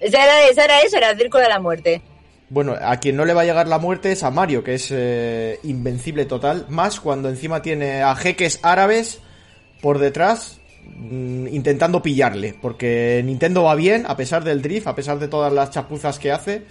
Ese 0.00 0.16
era, 0.16 0.42
ese 0.48 0.62
era 0.64 0.80
eso, 0.82 0.96
era 0.96 1.10
el 1.10 1.16
círculo 1.18 1.42
de 1.42 1.48
la 1.48 1.60
muerte. 1.60 2.02
Bueno, 2.50 2.74
a 2.80 2.98
quien 2.98 3.16
no 3.16 3.24
le 3.24 3.34
va 3.34 3.42
a 3.42 3.44
llegar 3.44 3.68
la 3.68 3.78
muerte 3.78 4.12
es 4.12 4.22
a 4.22 4.30
Mario, 4.30 4.62
que 4.62 4.74
es 4.74 4.88
eh, 4.90 5.58
invencible 5.62 6.26
total. 6.26 6.66
Más 6.68 7.00
cuando 7.00 7.28
encima 7.28 7.62
tiene 7.62 8.02
a 8.02 8.14
jeques 8.14 8.60
árabes 8.62 9.20
por 9.80 9.98
detrás 9.98 10.60
mm, 10.86 11.48
intentando 11.48 12.02
pillarle. 12.02 12.54
Porque 12.60 13.22
Nintendo 13.24 13.62
va 13.62 13.74
bien, 13.74 14.04
a 14.06 14.16
pesar 14.16 14.44
del 14.44 14.60
drift, 14.60 14.86
a 14.86 14.94
pesar 14.94 15.18
de 15.18 15.28
todas 15.28 15.52
las 15.52 15.70
chapuzas 15.70 16.18
que 16.18 16.32
hace. 16.32 16.62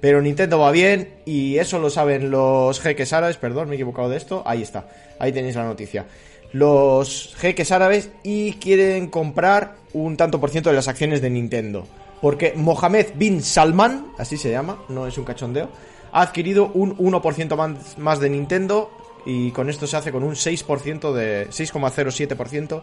Pero 0.00 0.20
Nintendo 0.20 0.58
va 0.58 0.72
bien 0.72 1.14
y 1.24 1.58
eso 1.58 1.78
lo 1.78 1.88
saben 1.88 2.30
los 2.30 2.80
jeques 2.80 3.12
árabes. 3.12 3.36
Perdón, 3.36 3.68
me 3.68 3.74
he 3.74 3.76
equivocado 3.76 4.08
de 4.08 4.16
esto. 4.16 4.42
Ahí 4.44 4.60
está, 4.60 4.88
ahí 5.18 5.32
tenéis 5.32 5.54
la 5.54 5.64
noticia. 5.64 6.06
Los 6.52 7.34
jeques 7.38 7.72
árabes 7.72 8.10
y 8.22 8.54
quieren 8.54 9.06
comprar 9.06 9.76
un 9.94 10.16
tanto 10.16 10.40
por 10.40 10.50
ciento 10.50 10.70
de 10.70 10.76
las 10.76 10.88
acciones 10.88 11.22
de 11.22 11.30
Nintendo. 11.30 11.86
Porque 12.22 12.54
Mohamed 12.56 13.08
bin 13.16 13.42
Salman, 13.42 14.12
así 14.16 14.38
se 14.38 14.50
llama, 14.50 14.78
no 14.88 15.08
es 15.08 15.18
un 15.18 15.24
cachondeo, 15.24 15.68
ha 16.12 16.22
adquirido 16.22 16.70
un 16.72 16.96
1% 16.96 17.76
más, 17.98 18.20
de 18.20 18.30
Nintendo 18.30 18.90
y 19.26 19.50
con 19.50 19.68
esto 19.68 19.88
se 19.88 19.96
hace 19.96 20.12
con 20.12 20.22
un 20.22 20.34
6% 20.34 21.12
de 21.12 21.48
6,07% 21.50 22.82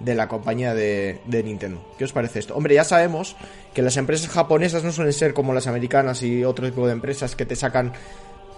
de 0.00 0.14
la 0.16 0.26
compañía 0.26 0.74
de, 0.74 1.20
de 1.26 1.42
Nintendo. 1.44 1.80
¿Qué 1.96 2.02
os 2.02 2.12
parece 2.12 2.40
esto? 2.40 2.56
Hombre, 2.56 2.74
ya 2.74 2.82
sabemos 2.82 3.36
que 3.72 3.82
las 3.82 3.96
empresas 3.96 4.28
japonesas 4.28 4.82
no 4.82 4.90
suelen 4.90 5.12
ser 5.12 5.32
como 5.32 5.54
las 5.54 5.68
americanas 5.68 6.24
y 6.24 6.44
otro 6.44 6.66
tipo 6.66 6.84
de 6.88 6.92
empresas 6.92 7.36
que 7.36 7.46
te 7.46 7.54
sacan 7.54 7.92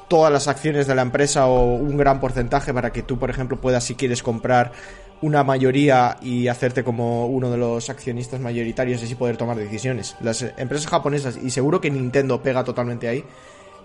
todas 0.09 0.33
las 0.33 0.49
acciones 0.49 0.87
de 0.87 0.95
la 0.95 1.03
empresa 1.03 1.47
o 1.49 1.75
un 1.75 1.97
gran 1.99 2.21
porcentaje 2.21 2.73
para 2.73 2.93
que 2.93 3.03
tú, 3.03 3.19
por 3.19 3.29
ejemplo, 3.29 3.61
puedas, 3.61 3.85
si 3.85 3.95
quieres, 3.95 4.23
comprar 4.23 4.73
una 5.23 5.43
mayoría 5.45 6.17
y 6.23 6.49
hacerte 6.49 6.85
como 6.85 7.27
uno 7.27 7.51
de 7.51 7.57
los 7.57 7.89
accionistas 7.91 8.41
mayoritarios 8.41 9.01
y 9.01 9.05
así 9.07 9.15
poder 9.15 9.37
tomar 9.37 9.57
decisiones. 9.57 10.17
Las 10.21 10.43
empresas 10.43 10.87
japonesas, 10.87 11.39
y 11.43 11.51
seguro 11.51 11.81
que 11.81 11.91
Nintendo 11.91 12.43
pega 12.43 12.63
totalmente 12.65 13.09
ahí, 13.09 13.25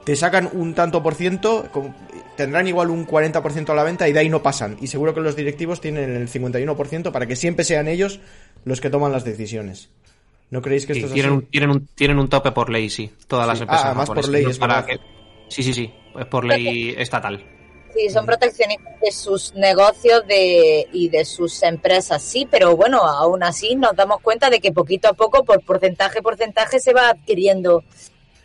te 0.04 0.15
sacan 0.15 0.50
un 0.54 0.74
tanto 0.74 1.02
por 1.04 1.15
ciento, 1.15 1.68
tendrán 2.36 2.68
igual 2.68 2.89
un 2.89 3.06
40% 3.06 3.70
a 3.70 3.76
la 3.76 3.84
venta 3.84 4.08
y 4.10 4.13
de 4.13 4.20
ahí 4.20 4.30
no 4.30 4.42
pasan. 4.42 4.78
Y 4.82 4.88
seguro 4.88 5.13
que 5.13 5.22
los 5.22 5.36
directivos 5.36 5.82
tienen 5.82 6.15
el 6.15 6.28
51% 6.30 7.12
para 7.12 7.26
que 7.26 7.36
siempre 7.36 7.63
sean 7.63 7.88
ellos 7.88 8.20
los 8.65 8.82
que 8.82 8.89
toman 8.89 9.12
las 9.12 9.24
decisiones. 9.24 9.89
¿No 10.50 10.62
creéis 10.63 10.86
que 10.88 10.94
Sí, 10.96 11.00
esto 11.02 11.10
es 11.10 11.13
tienen, 11.13 11.34
así? 11.38 11.46
tienen, 11.52 11.70
un, 11.70 11.86
tienen 11.94 12.18
un 12.20 12.28
tope 12.28 12.52
por 12.52 12.70
ley, 12.72 12.89
sí. 12.89 13.12
Todas 13.28 13.48
las 13.48 13.62
empresas. 13.62 13.86
Ah, 13.86 13.89
además 13.89 14.10
por 14.10 14.28
ley, 14.28 14.44
¿no? 14.46 14.50
es 14.50 14.58
Para 14.58 14.82
verdad. 14.82 14.88
que- 14.88 15.00
Sí, 15.50 15.63
sí, 15.63 15.74
sí. 15.74 15.94
Es 16.20 16.26
por 16.26 16.44
ley 16.46 16.96
estatal. 16.98 17.44
Sí, 17.95 18.10
son 18.10 18.25
proteccionistas 18.25 18.99
de 19.02 19.12
sus 19.12 19.54
negocios 19.56 20.25
de, 20.28 20.88
y 20.93 21.10
de 21.10 21.25
sus 21.25 21.63
empresas, 21.63 22.21
sí, 22.21 22.47
pero 22.49 22.75
bueno, 22.78 22.99
aún 23.04 23.41
así 23.43 23.75
nos 23.75 23.95
damos 23.95 24.21
cuenta 24.21 24.49
de 24.49 24.60
que 24.60 24.71
poquito 24.71 25.10
a 25.10 25.13
poco, 25.13 25.43
por 25.43 25.62
porcentaje, 25.62 26.21
porcentaje, 26.21 26.80
se 26.80 26.93
va 26.93 27.10
adquiriendo 27.10 27.84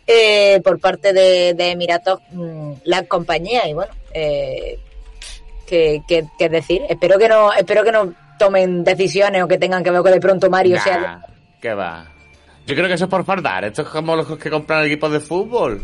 eh, 0.07 0.61
por 0.63 0.79
parte 0.79 1.13
de, 1.13 1.53
de 1.53 1.71
Emiratos 1.71 2.19
mm, 2.31 2.71
la 2.85 3.03
compañía 3.03 3.67
y 3.67 3.73
bueno, 3.73 3.91
eh, 4.13 4.79
¿qué, 5.67 6.01
qué- 6.07 6.25
qué 6.37 6.49
decir? 6.49 6.81
Espero 6.89 7.17
que 7.19 7.27
no, 7.29 7.53
espero 7.53 7.83
que 7.83 7.91
no 7.91 8.13
tomen 8.39 8.83
decisiones 8.83 9.43
o 9.43 9.47
que 9.47 9.57
tengan 9.57 9.83
que 9.83 9.91
ver 9.91 10.01
con 10.01 10.11
de 10.11 10.19
pronto 10.19 10.49
Mario 10.49 10.79
sea 10.81 10.97
Nah, 10.99 11.19
¿Qué 11.61 11.73
va? 11.73 12.11
Yo 12.65 12.73
creo 12.73 12.87
que 12.87 12.93
eso 12.95 13.05
es 13.05 13.09
por 13.11 13.23
fardar. 13.23 13.63
Esto 13.65 13.83
es 13.83 13.87
como 13.89 14.15
los 14.15 14.37
que 14.37 14.49
compran 14.49 14.85
equipos 14.85 15.11
de 15.11 15.19
fútbol. 15.19 15.81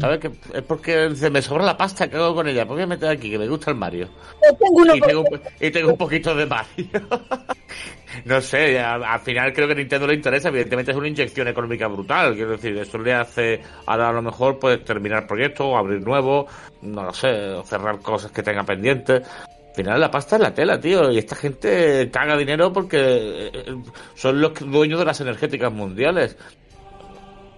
¿Sabes? 0.00 0.20
Que 0.20 0.28
es 0.54 0.62
porque 0.62 1.14
se 1.16 1.28
me 1.28 1.42
sobra 1.42 1.64
la 1.64 1.76
pasta. 1.76 2.08
¿Qué 2.08 2.16
hago 2.16 2.34
con 2.36 2.46
ella? 2.46 2.66
¿Por 2.66 2.78
qué 2.78 2.86
meter 2.86 3.08
aquí? 3.08 3.30
Que 3.30 3.38
me 3.38 3.48
gusta 3.48 3.70
el 3.72 3.76
Mario. 3.76 4.08
Tengo 4.40 4.80
uno 4.82 4.94
Y 4.94 5.00
tengo, 5.00 5.20
un, 5.22 5.40
y 5.60 5.70
tengo 5.70 5.90
un 5.90 5.96
poquito 5.98 6.34
de 6.34 6.46
Mario. 6.46 6.86
no 8.24 8.40
sé, 8.40 8.78
a- 8.78 8.94
al 8.94 9.20
final 9.20 9.52
creo 9.52 9.66
que 9.66 9.72
a 9.72 9.76
Nintendo 9.76 10.06
le 10.06 10.14
interesa. 10.14 10.48
Evidentemente 10.50 10.92
es 10.92 10.96
una 10.96 11.08
inyección 11.08 11.48
económica 11.48 11.88
brutal. 11.88 12.34
Quiero 12.34 12.52
decir, 12.52 12.76
eso 12.76 12.98
le 12.98 13.12
hace 13.12 13.60
ahora 13.86 14.08
a 14.10 14.12
lo 14.12 14.22
mejor 14.22 14.58
pues 14.58 14.84
terminar 14.84 15.26
proyectos 15.26 15.66
o 15.68 15.76
abrir 15.76 16.00
nuevos. 16.00 16.46
No 16.82 17.02
lo 17.04 17.12
sé, 17.12 17.28
o 17.54 17.64
cerrar 17.64 17.98
cosas 18.00 18.30
que 18.30 18.42
tenga 18.42 18.62
pendientes. 18.62 19.22
Al 19.70 19.74
final 19.76 20.00
la 20.00 20.10
pasta 20.10 20.36
es 20.36 20.42
la 20.42 20.52
tela, 20.52 20.78
tío. 20.80 21.10
Y 21.10 21.18
esta 21.18 21.36
gente 21.36 22.10
caga 22.12 22.36
dinero 22.36 22.72
porque 22.72 22.98
eh, 22.98 23.76
son 24.14 24.40
los 24.40 24.52
dueños 24.60 24.98
de 24.98 25.04
las 25.04 25.20
energéticas 25.20 25.72
mundiales. 25.72 26.36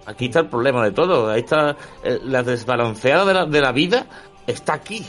Aquí 0.05 0.25
está 0.25 0.41
el 0.41 0.47
problema 0.47 0.83
de 0.83 0.91
todo. 0.91 1.29
Ahí 1.29 1.41
está 1.41 1.75
eh, 2.03 2.19
la 2.23 2.43
desbalanceada 2.43 3.25
de 3.25 3.33
la, 3.33 3.45
de 3.45 3.61
la 3.61 3.71
vida. 3.71 4.05
Está 4.45 4.73
aquí. 4.73 5.03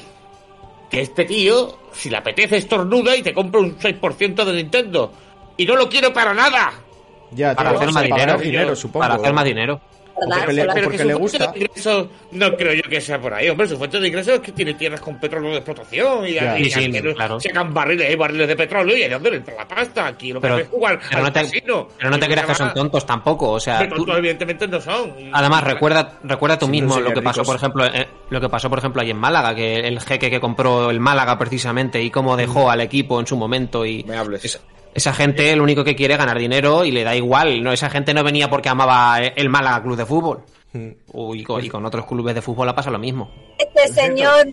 Que 0.90 1.02
este 1.02 1.24
tío, 1.24 1.78
si 1.92 2.08
le 2.08 2.16
apetece, 2.16 2.56
estornuda 2.56 3.16
y 3.16 3.22
te 3.22 3.34
compra 3.34 3.60
un 3.60 3.76
6% 3.78 4.44
de 4.44 4.52
Nintendo. 4.52 5.12
Y 5.56 5.66
no 5.66 5.76
lo 5.76 5.88
quiero 5.88 6.12
para 6.12 6.32
nada. 6.32 6.72
Ya, 7.32 7.54
Para 7.54 7.70
hacer 7.70 7.86
más 7.86 7.94
para 7.94 8.06
dinero. 8.06 8.26
ganar 8.26 8.40
dinero, 8.40 8.76
supongo. 8.76 9.00
Para 9.00 9.14
hacer 9.16 9.32
más 9.32 9.44
dinero. 9.44 9.80
¿Verdad? 10.20 10.36
porque 10.44 10.52
le- 10.52 10.64
porque 10.66 10.90
que 10.90 10.98
su 10.98 11.08
le 11.08 11.14
fuente 11.16 11.18
gusta. 11.38 11.52
de 11.52 11.58
ingresos 11.58 12.06
no 12.32 12.56
creo 12.56 12.72
yo 12.74 12.82
que 12.88 13.00
sea 13.00 13.20
por 13.20 13.34
ahí, 13.34 13.48
hombre. 13.48 13.68
Su 13.68 13.76
fuente 13.76 13.98
de 14.00 14.08
ingresos 14.08 14.34
es 14.34 14.40
que 14.40 14.52
tiene 14.52 14.74
tierras 14.74 15.00
con 15.00 15.18
petróleo 15.18 15.50
de 15.50 15.56
explotación 15.56 16.26
y, 16.26 16.34
Ya. 16.34 16.58
y- 16.58 16.64
Sí, 16.64 16.70
sí, 16.70 16.80
y 16.84 16.92
que 16.92 17.14
claro. 17.14 17.40
sacan 17.40 17.72
barriles 17.74 18.10
y 18.12 18.16
barriles 18.16 18.48
de 18.48 18.56
petróleo 18.56 18.96
y 18.96 19.00
¿de 19.00 19.08
dónde 19.10 19.30
le 19.30 19.36
entra 19.38 19.54
la 19.54 19.66
pasta? 19.68 20.06
Aquí 20.06 20.32
lo 20.32 20.40
que 20.40 20.46
Pero, 20.48 20.58
es 20.58 20.68
jugar 20.68 21.00
pero 21.08 21.18
al 21.18 21.24
no 21.24 21.32
te, 21.32 21.40
casino. 21.42 21.88
pero 21.98 22.10
no 22.10 22.18
te 22.18 22.26
creas 22.26 22.46
que 22.46 22.54
son 22.54 22.74
tontos 22.74 23.06
tampoco. 23.06 23.50
O 23.52 23.60
sea, 23.60 23.78
que 23.80 23.86
tú- 23.88 23.96
tontos 23.96 24.18
evidentemente 24.18 24.68
no 24.68 24.80
son. 24.80 25.12
Además, 25.32 25.64
recuerda, 25.64 26.18
recuerda 26.22 26.58
tú 26.58 26.66
Sí, 26.66 26.72
mismo 26.72 26.98
lo 27.00 27.12
que 27.12 27.22
pasó, 27.22 27.40
ricos. 27.40 27.46
por 27.46 27.56
ejemplo, 27.56 27.86
eh, 27.86 28.06
lo 28.30 28.40
que 28.40 28.48
pasó, 28.48 28.68
por 28.70 28.78
ejemplo, 28.78 29.02
ahí 29.02 29.10
en 29.10 29.16
Málaga, 29.18 29.54
que 29.54 29.80
el 29.80 30.00
jeque 30.00 30.30
que 30.30 30.40
compró 30.40 30.90
el 30.90 31.00
Málaga 31.00 31.38
precisamente 31.38 32.02
y 32.02 32.10
cómo 32.10 32.36
dejó 32.36 32.70
al 32.70 32.80
equipo 32.80 33.20
en 33.20 33.26
su 33.26 33.36
momento 33.36 33.84
y 33.84 34.02
Me 34.04 34.16
hables. 34.16 34.44
esa, 34.44 34.60
esa 34.94 35.12
gente 35.12 35.54
lo 35.56 35.62
único 35.62 35.84
que 35.84 35.94
quiere 35.96 36.14
es 36.14 36.18
ganar 36.18 36.38
dinero 36.38 36.84
y 36.84 36.90
le 36.92 37.04
da 37.04 37.14
igual. 37.16 37.62
No, 37.62 37.72
esa 37.72 37.90
gente 37.90 38.14
no 38.14 38.22
venía 38.24 38.48
porque 38.48 38.68
amaba 38.68 39.18
el 39.20 39.48
Málaga 39.48 39.82
Club 39.82 39.96
de 39.96 40.06
Fútbol. 40.06 40.42
Mm. 40.72 40.88
Uy, 41.12 41.40
y, 41.40 41.44
con, 41.44 41.64
y 41.64 41.68
con 41.68 41.86
otros 41.86 42.04
clubes 42.04 42.34
de 42.34 42.42
fútbol 42.42 42.68
ha 42.68 42.74
pasado 42.74 42.94
lo 42.94 42.98
mismo. 42.98 43.30
Este 43.58 43.92
señor 43.94 44.46
no 44.46 44.52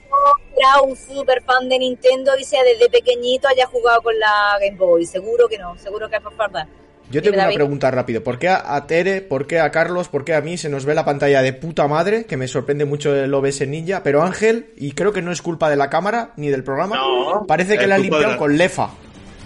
era 0.56 0.82
un 0.84 0.96
super 0.96 1.42
fan 1.44 1.68
de 1.68 1.80
Nintendo 1.80 2.34
y 2.40 2.44
sea 2.44 2.62
desde 2.64 2.90
pequeñito 2.92 3.48
haya 3.48 3.66
jugado 3.66 4.02
con 4.04 4.14
la 4.20 4.58
Game 4.64 4.78
Boy. 4.78 5.04
Seguro 5.06 5.48
que 5.48 5.58
no, 5.58 5.76
seguro 5.80 6.08
que 6.10 6.18
es 6.18 6.22
por 6.22 6.36
farda. 6.36 6.68
Yo 7.10 7.22
tengo 7.22 7.38
una 7.38 7.50
pregunta 7.50 7.90
rápido. 7.92 8.24
¿Por 8.24 8.38
qué 8.40 8.48
a, 8.50 8.76
a 8.76 8.86
Tere, 8.88 9.22
por 9.22 9.46
qué 9.48 9.60
a 9.60 9.70
Carlos, 9.72 10.08
por 10.10 10.24
qué 10.24 10.34
a 10.36 10.42
mí 10.42 10.58
se 10.58 10.70
nos 10.70 10.86
ve 10.86 10.94
la 10.94 11.04
pantalla 11.04 11.42
de 11.42 11.52
puta 11.54 11.88
madre? 11.88 12.26
Que 12.26 12.38
me 12.38 12.48
sorprende 12.48 12.86
mucho 12.86 13.14
el 13.16 13.34
OBS 13.34 13.68
Ninja. 13.68 14.02
Pero 14.04 14.22
Ángel, 14.24 14.74
y 14.78 14.92
creo 14.94 15.12
que 15.12 15.22
no 15.24 15.32
es 15.32 15.42
culpa 15.42 15.70
de 15.72 15.76
la 15.76 15.90
cámara 15.90 16.32
ni 16.38 16.48
del 16.50 16.64
programa, 16.64 16.96
No, 16.98 17.46
parece 17.48 17.78
que 17.78 17.86
la 17.88 17.96
ha 17.96 17.98
limpiado 17.98 18.30
la- 18.34 18.38
con 18.38 18.58
lefa. 18.58 18.92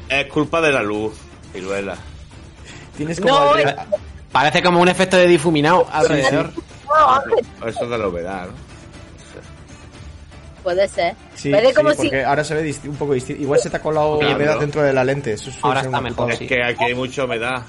Es 0.10 0.26
culpa 0.28 0.62
de 0.62 0.72
la 0.72 0.84
luz, 0.84 1.13
Ciruela. 1.54 1.96
Tienes 2.98 3.20
como 3.20 3.34
No, 3.39 3.56
el- 3.58 3.70
es- 3.70 3.76
Parece 4.32 4.62
como 4.62 4.82
un 4.82 4.88
efecto 4.89 5.15
de 5.15 5.28
difuminado 5.28 5.88
alrededor. 5.91 6.52
No, 6.88 7.68
Eso 7.68 7.84
es 7.86 7.89
de 7.89 7.98
la 7.98 8.08
humedad, 8.08 8.48
¿no? 8.48 8.65
puede 10.63 10.88
ser. 10.88 11.15
Sí, 11.36 11.52
Puede 11.52 11.68
sí, 11.70 11.74
como 11.76 11.94
si 11.94 12.13
ahora 12.15 12.44
se 12.44 12.56
ve 12.56 12.76
un 12.86 12.96
poco 12.96 13.13
distinto. 13.13 13.41
Igual 13.44 13.60
se 13.60 13.70
te 13.70 13.78
ha 13.78 13.82
colado 13.82 14.18
Claro. 14.20 14.36
humedad 14.36 14.60
dentro 14.60 14.82
de 14.82 14.94
la 14.94 15.04
lente. 15.04 15.34
Eso 15.34 15.52
Ahora 15.62 15.82
está 15.82 16.02
mejor, 16.02 16.36
sí. 16.36 16.46
Es 16.46 16.50
que 16.50 16.63
aquí 16.63 16.84
hay 16.86 16.96
mucha 16.96 17.24
humedad. 17.26 17.63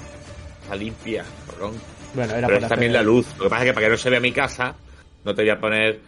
Está 0.63 0.75
limpia, 0.77 1.25
cabrón. 1.51 1.73
Bueno, 2.15 2.35
era 2.35 2.47
Pero 2.47 2.59
por 2.59 2.65
es 2.65 2.69
también 2.71 2.93
la 2.95 3.03
luz. 3.03 3.27
Lo 3.37 3.45
que 3.45 3.51
pasa 3.51 3.63
es 3.65 3.69
que 3.71 3.75
para 3.75 3.87
que 3.87 3.91
no 3.93 3.97
se 3.99 4.09
vea 4.11 4.21
mi 4.21 4.33
casa, 4.33 4.75
no 5.25 5.35
te 5.35 5.43
voy 5.43 5.51
a 5.51 5.61
poner. 5.61 6.01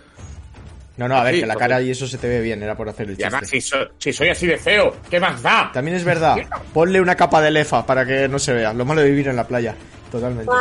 No, 0.98 1.08
no, 1.08 1.16
a 1.16 1.22
ver, 1.24 1.34
Sí, 1.34 1.40
que 1.40 1.46
la 1.46 1.54
porque- 1.54 1.64
cara 1.68 1.80
y 1.80 1.90
eso 1.92 2.06
se 2.06 2.18
te 2.18 2.28
ve 2.28 2.40
bien. 2.40 2.62
Era 2.62 2.76
por 2.76 2.88
hacer 2.88 3.08
el 3.08 3.18
Y 3.18 3.22
además, 3.22 3.42
chiste. 3.42 3.60
si, 3.60 3.68
so- 3.70 3.88
si 3.98 4.12
soy 4.12 4.28
así 4.28 4.46
de 4.46 4.58
feo, 4.58 4.96
¿qué 5.08 5.18
más 5.20 5.40
da? 5.42 5.70
También 5.72 5.96
es 5.96 6.04
verdad. 6.04 6.36
Ponle 6.74 7.00
una 7.00 7.14
capa 7.14 7.40
de 7.40 7.50
lefa 7.50 7.86
para 7.86 8.04
que 8.04 8.28
no 8.28 8.38
se 8.38 8.52
vea. 8.52 8.72
Lo 8.74 8.84
malo 8.84 9.00
de 9.00 9.08
vivir 9.10 9.28
en 9.28 9.36
la 9.36 9.44
playa. 9.46 9.74
Totalmente. 10.10 10.44
Guau, 10.44 10.58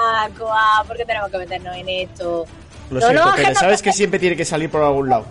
ah, 0.00 0.28
guau, 0.38 0.86
¿por 0.86 0.96
qué 0.96 1.04
tenemos 1.04 1.30
que 1.30 1.38
meternos 1.38 1.76
en 1.76 1.88
esto? 1.88 2.44
Lo 2.90 3.00
No, 3.00 3.06
siento, 3.06 3.24
no, 3.24 3.32
pero 3.36 3.48
no 3.48 3.54
sabes 3.54 3.78
te- 3.80 3.84
que 3.84 3.92
siempre 3.92 4.18
tiene 4.18 4.36
que 4.36 4.44
salir 4.44 4.68
por 4.70 4.82
algún 4.82 5.08
lado. 5.08 5.24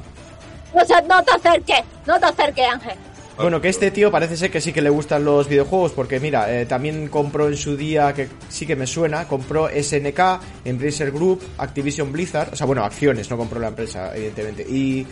No 0.74 0.84
te 0.86 1.32
acerques, 1.32 1.82
no 2.08 2.20
te 2.20 2.26
acerques, 2.26 2.66
Ángel. 2.72 2.96
Bueno, 3.36 3.60
que 3.60 3.70
este 3.70 3.90
tío 3.90 4.12
parece 4.12 4.38
ser 4.38 4.52
que 4.52 4.62
sí 4.62 4.72
que 4.72 4.82
le 4.82 4.92
gustan 4.92 5.26
los 5.26 5.50
videojuegos, 5.50 5.92
porque 5.94 6.20
mira, 6.20 6.54
eh, 6.54 6.68
también 6.68 7.08
compró 7.08 7.48
en 7.48 7.58
su 7.58 7.76
día, 7.76 8.14
que 8.14 8.28
sí 8.48 8.68
que 8.68 8.76
me 8.76 8.86
suena, 8.86 9.28
compró 9.28 9.70
SNK, 9.70 10.40
Embracer 10.66 11.12
Group, 11.12 11.42
Activision 11.58 12.12
Blizzard, 12.12 12.54
o 12.54 12.56
sea, 12.56 12.68
bueno, 12.68 12.84
acciones, 12.84 13.32
no 13.32 13.38
compró 13.38 13.60
la 13.60 13.70
empresa, 13.70 14.16
evidentemente. 14.16 14.62
Y 14.62 15.08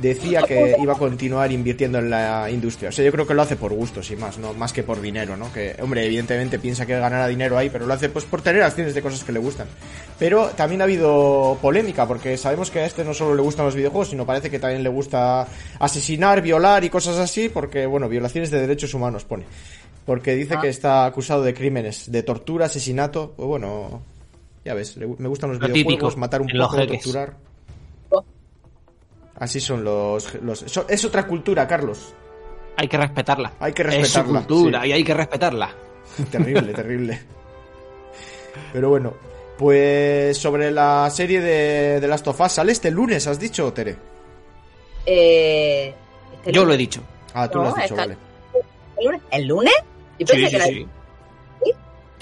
decía 0.00 0.42
que 0.42 0.76
iba 0.80 0.92
a 0.94 0.98
continuar 0.98 1.50
invirtiendo 1.52 1.98
en 1.98 2.10
la 2.10 2.50
industria. 2.50 2.88
O 2.90 2.92
sea, 2.92 3.04
yo 3.04 3.12
creo 3.12 3.26
que 3.26 3.34
lo 3.34 3.42
hace 3.42 3.56
por 3.56 3.72
gusto, 3.72 4.02
sin 4.02 4.18
más, 4.20 4.38
no 4.38 4.52
más 4.54 4.72
que 4.72 4.82
por 4.82 5.00
dinero, 5.00 5.36
¿no? 5.36 5.52
Que, 5.52 5.76
hombre, 5.82 6.04
evidentemente 6.06 6.58
piensa 6.58 6.86
que 6.86 6.98
ganará 6.98 7.26
dinero 7.28 7.56
ahí, 7.58 7.68
pero 7.70 7.86
lo 7.86 7.92
hace 7.94 8.08
pues 8.08 8.24
por 8.24 8.42
tener 8.42 8.62
acciones 8.62 8.94
de 8.94 9.02
cosas 9.02 9.24
que 9.24 9.32
le 9.32 9.38
gustan. 9.38 9.66
Pero 10.18 10.48
también 10.50 10.80
ha 10.80 10.84
habido 10.84 11.58
polémica, 11.60 12.06
porque 12.06 12.36
sabemos 12.36 12.70
que 12.70 12.80
a 12.80 12.86
este 12.86 13.04
no 13.04 13.12
solo 13.14 13.34
le 13.34 13.42
gustan 13.42 13.66
los 13.66 13.74
videojuegos, 13.74 14.08
sino 14.10 14.24
parece 14.26 14.50
que 14.50 14.58
también 14.58 14.82
le 14.82 14.88
gusta 14.88 15.46
asesinar, 15.78 16.40
violar 16.42 16.84
y 16.84 16.90
cosas 16.90 17.18
así, 17.18 17.48
porque, 17.48 17.86
bueno, 17.86 18.08
violaciones 18.08 18.50
de 18.50 18.60
derechos 18.60 18.94
humanos 18.94 19.24
pone. 19.24 19.44
Porque 20.04 20.34
dice 20.36 20.54
Ah. 20.56 20.60
que 20.60 20.68
está 20.68 21.04
acusado 21.04 21.42
de 21.42 21.52
crímenes, 21.52 22.10
de 22.12 22.22
tortura, 22.22 22.66
asesinato, 22.66 23.32
pues 23.36 23.46
bueno, 23.48 24.02
ya 24.64 24.72
ves, 24.74 24.96
le- 24.96 25.06
me 25.18 25.28
gustan 25.28 25.50
los 25.50 25.58
Lo 25.60 25.66
videojuegos, 25.68 26.10
típico, 26.12 26.20
matar 26.20 26.40
un 26.42 26.48
poco, 26.48 26.76
torturar. 26.86 27.34
Así 29.38 29.60
son 29.60 29.84
los, 29.84 30.34
los... 30.42 30.62
eso- 30.62 30.86
es 30.88 31.04
otra 31.04 31.26
cultura, 31.26 31.66
Carlos. 31.68 32.14
Hay 32.76 32.88
que 32.88 32.96
respetarla. 32.96 33.52
Hay 33.60 33.72
que 33.72 33.82
Es 33.82 33.88
su 33.88 33.94
respetarla, 34.20 34.38
cultura 34.46 34.82
sí. 34.82 34.88
y 34.88 34.92
hay 34.92 35.04
que 35.04 35.14
respetarla. 35.14 35.74
terrible, 36.30 36.72
terrible. 36.72 37.20
Pero 38.72 38.88
bueno, 38.90 39.14
pues 39.58 40.36
sobre 40.38 40.70
la 40.70 41.08
serie 41.10 41.40
de, 41.40 42.00
de 42.00 42.08
Last 42.08 42.26
of 42.28 42.40
Us, 42.40 42.52
sale 42.52 42.72
este 42.72 42.90
lunes, 42.90 43.26
has 43.26 43.38
dicho, 43.38 43.72
Tere. 43.72 43.96
Eh, 45.04 45.94
este 46.38 46.52
Yo 46.52 46.64
lo 46.64 46.72
he 46.72 46.76
dicho. 46.76 47.02
Ah, 47.34 47.48
tú 47.48 47.58
No, 47.58 47.64
lo 47.64 47.70
has 47.70 47.82
dicho, 47.82 47.96
vale. 47.96 48.16
¿El 49.30 49.46
lunes? 49.46 49.72
¿El? 50.18 50.26
Yo 50.26 50.34
Sí, 50.34 50.40
pensé 50.42 50.48
sí, 50.48 50.56
que 50.56 50.62
sí. 50.62 50.86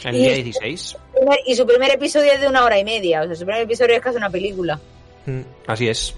El 0.08 0.14
Y- 0.16 0.18
día 0.18 0.32
16. 0.34 0.96
el 1.14 1.18
primer- 1.20 1.38
y 1.46 1.54
su 1.54 1.66
primer 1.66 1.90
episodio 1.92 2.32
es 2.32 2.40
de 2.40 2.48
una 2.48 2.64
hora 2.64 2.78
y 2.78 2.84
media. 2.84 3.22
O 3.22 3.26
sea, 3.26 3.34
su 3.34 3.44
primer 3.44 3.62
episodio 3.62 3.94
es 3.94 4.00
casi 4.02 4.16
una 4.16 4.28
película. 4.30 4.78
Mm. 5.26 5.40
Así 5.66 5.88
es. 5.88 6.14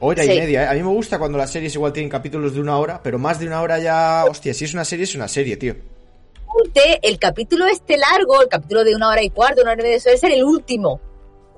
Hora 0.00 0.24
y 0.24 0.28
Sí. 0.28 0.38
media, 0.38 0.64
¿eh? 0.64 0.68
A 0.68 0.72
mí 0.74 0.82
me 0.82 0.88
gusta 0.88 1.18
cuando 1.18 1.38
las 1.38 1.50
series 1.50 1.74
igual 1.74 1.92
tienen 1.92 2.08
capítulos 2.10 2.54
de 2.54 2.60
una 2.60 2.78
hora, 2.78 3.00
pero 3.02 3.18
más 3.18 3.40
de 3.40 3.46
una 3.46 3.60
hora 3.62 3.78
ya... 3.78 4.24
Hostia, 4.28 4.54
si 4.54 4.64
es 4.64 4.74
una 4.74 4.84
serie, 4.84 5.04
es 5.04 5.14
una 5.14 5.28
serie, 5.28 5.56
tío. 5.56 5.74
El 7.02 7.18
capítulo 7.18 7.66
este 7.66 7.96
largo, 7.96 8.40
el 8.42 8.48
capítulo 8.48 8.84
de 8.84 8.94
una 8.94 9.08
hora 9.10 9.22
y 9.22 9.30
cuarto, 9.30 9.62
una 9.62 9.72
hora 9.72 9.80
y 9.80 9.84
media, 9.84 10.00
suele 10.00 10.18
ser 10.18 10.32
el 10.32 10.44
último. 10.44 11.00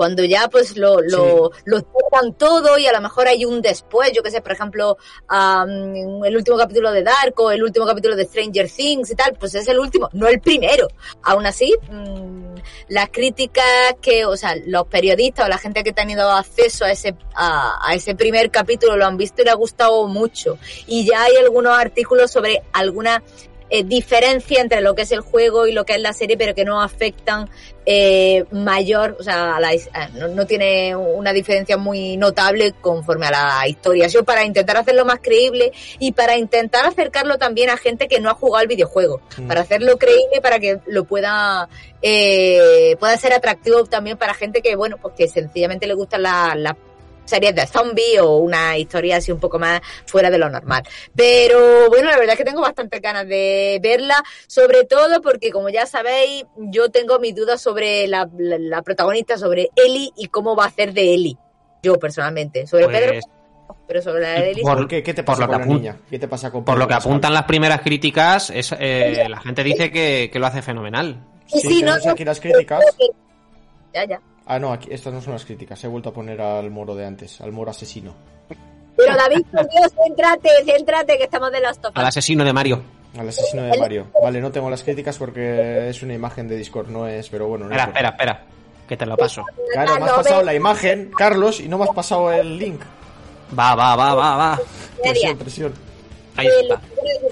Cuando 0.01 0.25
ya 0.25 0.49
pues 0.49 0.79
lo, 0.79 1.03
lo, 1.03 1.51
lo 1.67 1.83
tocan 1.83 2.33
todo 2.33 2.79
y 2.79 2.87
a 2.87 2.93
lo 2.95 3.03
mejor 3.03 3.29
hay 3.29 3.45
un 3.45 3.61
después, 3.61 4.13
yo 4.15 4.23
que 4.23 4.31
sé, 4.31 4.41
por 4.41 4.53
ejemplo, 4.53 4.97
el 5.31 6.35
último 6.35 6.57
capítulo 6.57 6.91
de 6.91 7.03
Dark 7.03 7.35
o 7.37 7.51
el 7.51 7.63
último 7.63 7.85
capítulo 7.85 8.17
de 8.17 8.25
Stranger 8.25 8.71
Things 8.71 9.11
y 9.11 9.15
tal, 9.15 9.35
pues 9.39 9.55
es 9.55 9.69
el 9.69 9.79
último, 9.79 10.09
no 10.15 10.27
el 10.27 10.41
primero. 10.41 10.89
Aún 11.23 11.45
así, 11.45 11.77
mm, 11.91 12.55
las 12.89 13.11
críticas 13.11 13.97
que, 14.01 14.25
o 14.25 14.39
sea, 14.39 14.55
los 14.65 14.87
periodistas 14.87 15.45
o 15.45 15.49
la 15.51 15.59
gente 15.59 15.85
que 15.85 15.91
ha 15.91 15.95
tenido 15.95 16.31
acceso 16.31 16.87
a 16.87 16.93
ese, 16.93 17.15
a, 17.35 17.79
a 17.87 17.95
ese 17.95 18.15
primer 18.15 18.51
capítulo 18.51 18.97
lo 18.97 19.05
han 19.05 19.19
visto 19.19 19.43
y 19.43 19.45
le 19.45 19.51
ha 19.51 19.55
gustado 19.55 20.07
mucho. 20.07 20.57
Y 20.87 21.05
ya 21.05 21.25
hay 21.25 21.37
algunos 21.37 21.77
artículos 21.77 22.31
sobre 22.31 22.63
alguna 22.73 23.23
eh, 23.71 23.85
diferencia 23.85 24.61
entre 24.61 24.81
lo 24.81 24.95
que 24.95 25.03
es 25.03 25.13
el 25.13 25.21
juego 25.21 25.67
y 25.67 25.73
lo 25.73 25.85
que 25.85 25.95
es 25.95 26.01
la 26.01 26.13
serie, 26.13 26.37
pero 26.37 26.55
que 26.55 26.65
no 26.65 26.83
afectan 26.83 27.49
eh, 27.87 28.45
mayor, 28.51 29.17
o 29.19 29.23
sea, 29.23 29.57
a 29.57 29.61
la 29.61 29.73
eh, 29.73 29.89
no, 30.15 30.29
no 30.29 30.47
tiene 30.47 30.95
una 30.95 31.33
diferencia 31.33 31.77
muy 31.77 32.17
notable 32.17 32.75
conforme 32.81 33.27
a 33.27 33.31
la 33.31 33.69
historia. 33.69 34.07
Yo 34.09 34.25
para 34.25 34.45
intentar 34.45 34.77
hacerlo 34.77 35.05
más 35.05 35.21
creíble 35.21 35.73
y 35.99 36.13
para 36.13 36.37
intentar 36.37 36.85
acercarlo 36.85 37.39
también 37.39 37.71
a 37.71 37.77
gente 37.77 38.07
que 38.07 38.21
no 38.21 38.29
ha 38.31 38.35
jugado 38.35 38.63
al 38.63 38.69
videojuego, 38.69 39.21
Mm. 39.39 39.47
para 39.47 39.61
hacerlo 39.63 39.97
creíble 39.99 40.41
para 40.43 40.59
que 40.59 40.81
lo 40.87 41.05
pueda 41.05 41.69
eh, 42.03 42.97
pueda 42.99 43.17
ser 43.17 43.33
atractivo 43.33 43.85
también 43.85 44.17
para 44.17 44.35
gente 44.35 44.63
que 44.63 44.77
bueno, 44.77 44.97
pues 45.01 45.15
que 45.17 45.29
sencillamente 45.29 45.87
le 45.87 45.95
gustan 45.95 46.23
las 46.23 46.57
las 46.57 46.75
series 47.31 47.55
de 47.55 47.67
zombie 47.67 48.19
o 48.21 48.37
una 48.37 48.77
historia 48.77 49.17
así 49.17 49.33
un 49.33 49.41
poco 49.41 49.59
más 49.59 49.81
fuera 50.07 50.29
de 50.31 50.37
lo 50.39 50.51
normal. 50.51 50.83
Pero 51.15 51.89
bueno, 51.89 52.11
la 52.11 52.17
verdad 52.19 52.33
es 52.35 52.39
que 52.39 52.45
tengo 52.45 52.61
bastantes 52.61 53.01
ganas 53.01 53.27
de 53.27 53.79
verla, 53.83 54.23
sobre 54.47 54.85
todo 54.85 55.23
porque 55.23 55.51
como 55.51 55.69
ya 55.71 55.87
sabéis, 55.87 56.45
yo 56.57 56.91
tengo 56.91 57.19
mis 57.19 57.35
dudas 57.35 57.61
sobre 57.61 58.07
la, 58.09 58.29
la- 58.37 58.59
la 58.59 58.83
protagonista, 58.83 59.39
sobre 59.39 59.71
Ellie 59.77 60.11
y 60.17 60.27
cómo 60.27 60.55
va 60.57 60.65
a 60.65 60.69
hacer 60.69 60.93
de 60.93 61.15
Ellie. 61.15 61.37
Yo 61.83 61.99
personalmente, 61.99 62.67
sobre 62.67 62.85
Pues, 62.87 62.99
Pedro, 63.01 63.21
pero 63.87 64.03
sobre 64.03 64.21
la 64.23 64.29
de 64.41 64.51
Ellie. 64.51 64.63
por- 64.63 64.77
¿Por 64.77 64.89
qué? 64.89 65.03
¿Qué 65.03 65.15
te 65.15 65.23
por 65.23 65.35
pasa 65.37 65.47
lo 65.47 65.47
con 65.49 65.57
que 65.57 65.59
la 65.61 65.65
apun- 65.73 65.77
niña? 65.79 65.97
¿Qué 66.11 66.19
te 66.19 66.29
pasa 66.29 66.51
con 66.51 66.65
Por 66.65 66.77
lo 66.79 66.87
que 66.87 66.95
apuntan 66.95 67.33
las 67.33 67.45
primeras 67.45 67.81
críticas, 67.81 68.51
es, 68.51 68.75
eh, 68.79 69.25
la 69.29 69.41
gente 69.41 69.63
dice 69.65 69.91
que, 69.91 70.29
que 70.33 70.39
lo 70.39 70.47
hace 70.47 70.61
fenomenal. 70.63 71.25
Sí, 71.47 71.61
Sí, 71.61 71.69
sí, 71.69 71.79
tenemos 71.81 72.07
aquí 72.07 72.25
las 72.25 72.39
críticas. 72.41 72.85
Ya, 73.95 74.05
ya. 74.05 74.21
Ah, 74.53 74.59
no, 74.59 74.73
aquí, 74.73 74.89
estas 74.91 75.13
no 75.13 75.21
son 75.23 75.35
las 75.35 75.45
críticas. 75.45 75.83
He 75.85 75.87
vuelto 75.89 76.09
a 76.09 76.13
poner 76.13 76.41
al 76.41 76.71
moro 76.71 76.95
de 76.97 77.07
antes, 77.07 77.41
al 77.41 77.53
moro 77.53 77.71
asesino. 77.71 78.15
Pero 78.97 79.17
David, 79.17 79.47
por 79.53 79.61
Dios, 79.71 79.93
céntrate, 80.05 80.49
céntrate, 80.67 81.17
que 81.19 81.25
estamos 81.25 81.53
de 81.53 81.61
las 81.61 81.77
Al 81.77 81.83
topas. 81.83 82.05
asesino 82.05 82.45
de 82.45 82.53
Mario. 82.53 82.83
Al 83.17 83.29
asesino 83.29 83.63
de 83.63 83.79
Mario. 83.79 84.07
Vale, 84.23 84.41
no 84.41 84.51
tengo 84.51 84.69
las 84.69 84.83
críticas 84.83 85.17
porque 85.19 85.89
es 85.89 86.03
una 86.03 86.15
imagen 86.15 86.49
de 86.49 86.57
Discord, 86.57 86.89
no 86.89 87.07
es, 87.07 87.29
pero 87.29 87.47
bueno. 87.47 87.67
No 87.67 87.71
Espera, 87.77 87.87
espera, 87.91 88.09
espera. 88.11 88.45
Que 88.89 88.97
te 88.97 89.07
lo 89.07 89.17
paso. 89.17 89.45
Claro, 89.73 90.01
me 90.01 90.05
has 90.07 90.13
pasado 90.15 90.43
la 90.43 90.55
imagen, 90.55 91.13
Carlos, 91.17 91.61
y 91.61 91.69
no 91.69 91.79
me 91.79 91.85
has 91.85 91.91
pasado 91.95 92.33
el 92.33 92.59
link. 92.59 92.81
Va, 93.57 93.77
va, 93.77 93.95
va, 93.95 94.15
va, 94.15 94.37
va. 94.37 94.61
Presión, 95.01 95.39
presión. 95.39 95.73
Ahí 96.37 96.49
Eh, 96.49 96.51
está. 96.63 96.81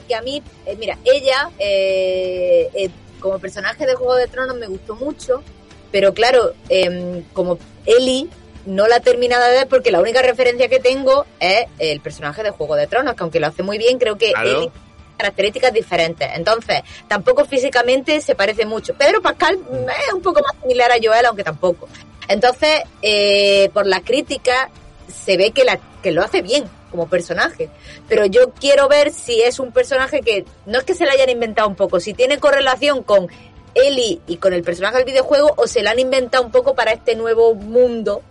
que 0.06 0.14
a 0.14 0.22
mí, 0.22 0.40
eh, 0.66 0.76
mira, 0.78 0.96
ella 1.04 1.50
eh, 1.58 2.68
eh, 2.74 2.90
como 3.18 3.38
personaje 3.40 3.84
de 3.86 3.94
Juego 3.96 4.14
de 4.14 4.28
Tronos 4.28 4.56
me 4.56 4.68
gustó 4.68 4.94
mucho, 4.94 5.42
pero 5.90 6.14
claro, 6.14 6.52
em, 6.68 7.22
como 7.32 7.58
Ellie 7.86 8.28
no 8.66 8.86
la 8.86 8.96
he 8.96 9.00
terminado 9.00 9.44
de 9.46 9.52
ver 9.52 9.68
porque 9.68 9.90
la 9.90 10.00
única 10.00 10.20
referencia 10.22 10.68
que 10.68 10.78
tengo 10.78 11.24
es 11.40 11.66
el 11.78 12.00
personaje 12.00 12.42
de 12.42 12.50
Juego 12.50 12.76
de 12.76 12.86
Tronos, 12.86 13.14
que 13.14 13.22
aunque 13.22 13.40
lo 13.40 13.46
hace 13.46 13.62
muy 13.62 13.78
bien, 13.78 13.98
creo 13.98 14.18
que 14.18 14.32
Claro. 14.32 14.48
Ellie 14.48 14.70
tiene 14.70 14.88
características 15.16 15.72
diferentes. 15.72 16.28
Entonces, 16.34 16.82
tampoco 17.08 17.44
físicamente 17.44 18.20
se 18.20 18.34
parece 18.34 18.66
mucho. 18.66 18.94
Pedro 18.94 19.20
Pascal 19.20 19.58
mm, 19.58 19.88
es 20.08 20.12
un 20.14 20.22
poco 20.22 20.40
más 20.42 20.60
similar 20.62 20.90
a 20.92 20.96
Joel, 21.02 21.26
aunque 21.26 21.44
tampoco. 21.44 21.88
Entonces, 22.28 22.82
eh, 23.02 23.70
por 23.72 23.86
la 23.86 24.00
crítica, 24.02 24.70
se 25.08 25.36
ve 25.36 25.50
que, 25.50 25.64
la, 25.64 25.80
que 26.02 26.12
lo 26.12 26.22
hace 26.22 26.42
bien 26.42 26.64
como 26.90 27.08
personaje. 27.08 27.68
Pero 28.08 28.26
yo 28.26 28.50
quiero 28.50 28.88
ver 28.88 29.12
si 29.12 29.40
es 29.40 29.58
un 29.58 29.72
personaje 29.72 30.20
que 30.20 30.44
no 30.66 30.78
es 30.78 30.84
que 30.84 30.94
se 30.94 31.04
lo 31.04 31.10
hayan 31.10 31.30
inventado 31.30 31.68
un 31.68 31.74
poco, 31.74 32.00
si 32.00 32.14
tiene 32.14 32.38
correlación 32.38 33.02
con 33.02 33.28
Ellie 33.74 34.20
y 34.26 34.36
con 34.36 34.52
el 34.52 34.62
personaje 34.62 34.96
del 34.98 35.06
videojuego 35.06 35.54
o 35.56 35.66
se 35.66 35.82
la 35.82 35.92
han 35.92 35.98
inventado 35.98 36.44
un 36.44 36.50
poco 36.50 36.74
para 36.74 36.92
este 36.92 37.14
nuevo 37.14 37.54
mundo 37.54 38.22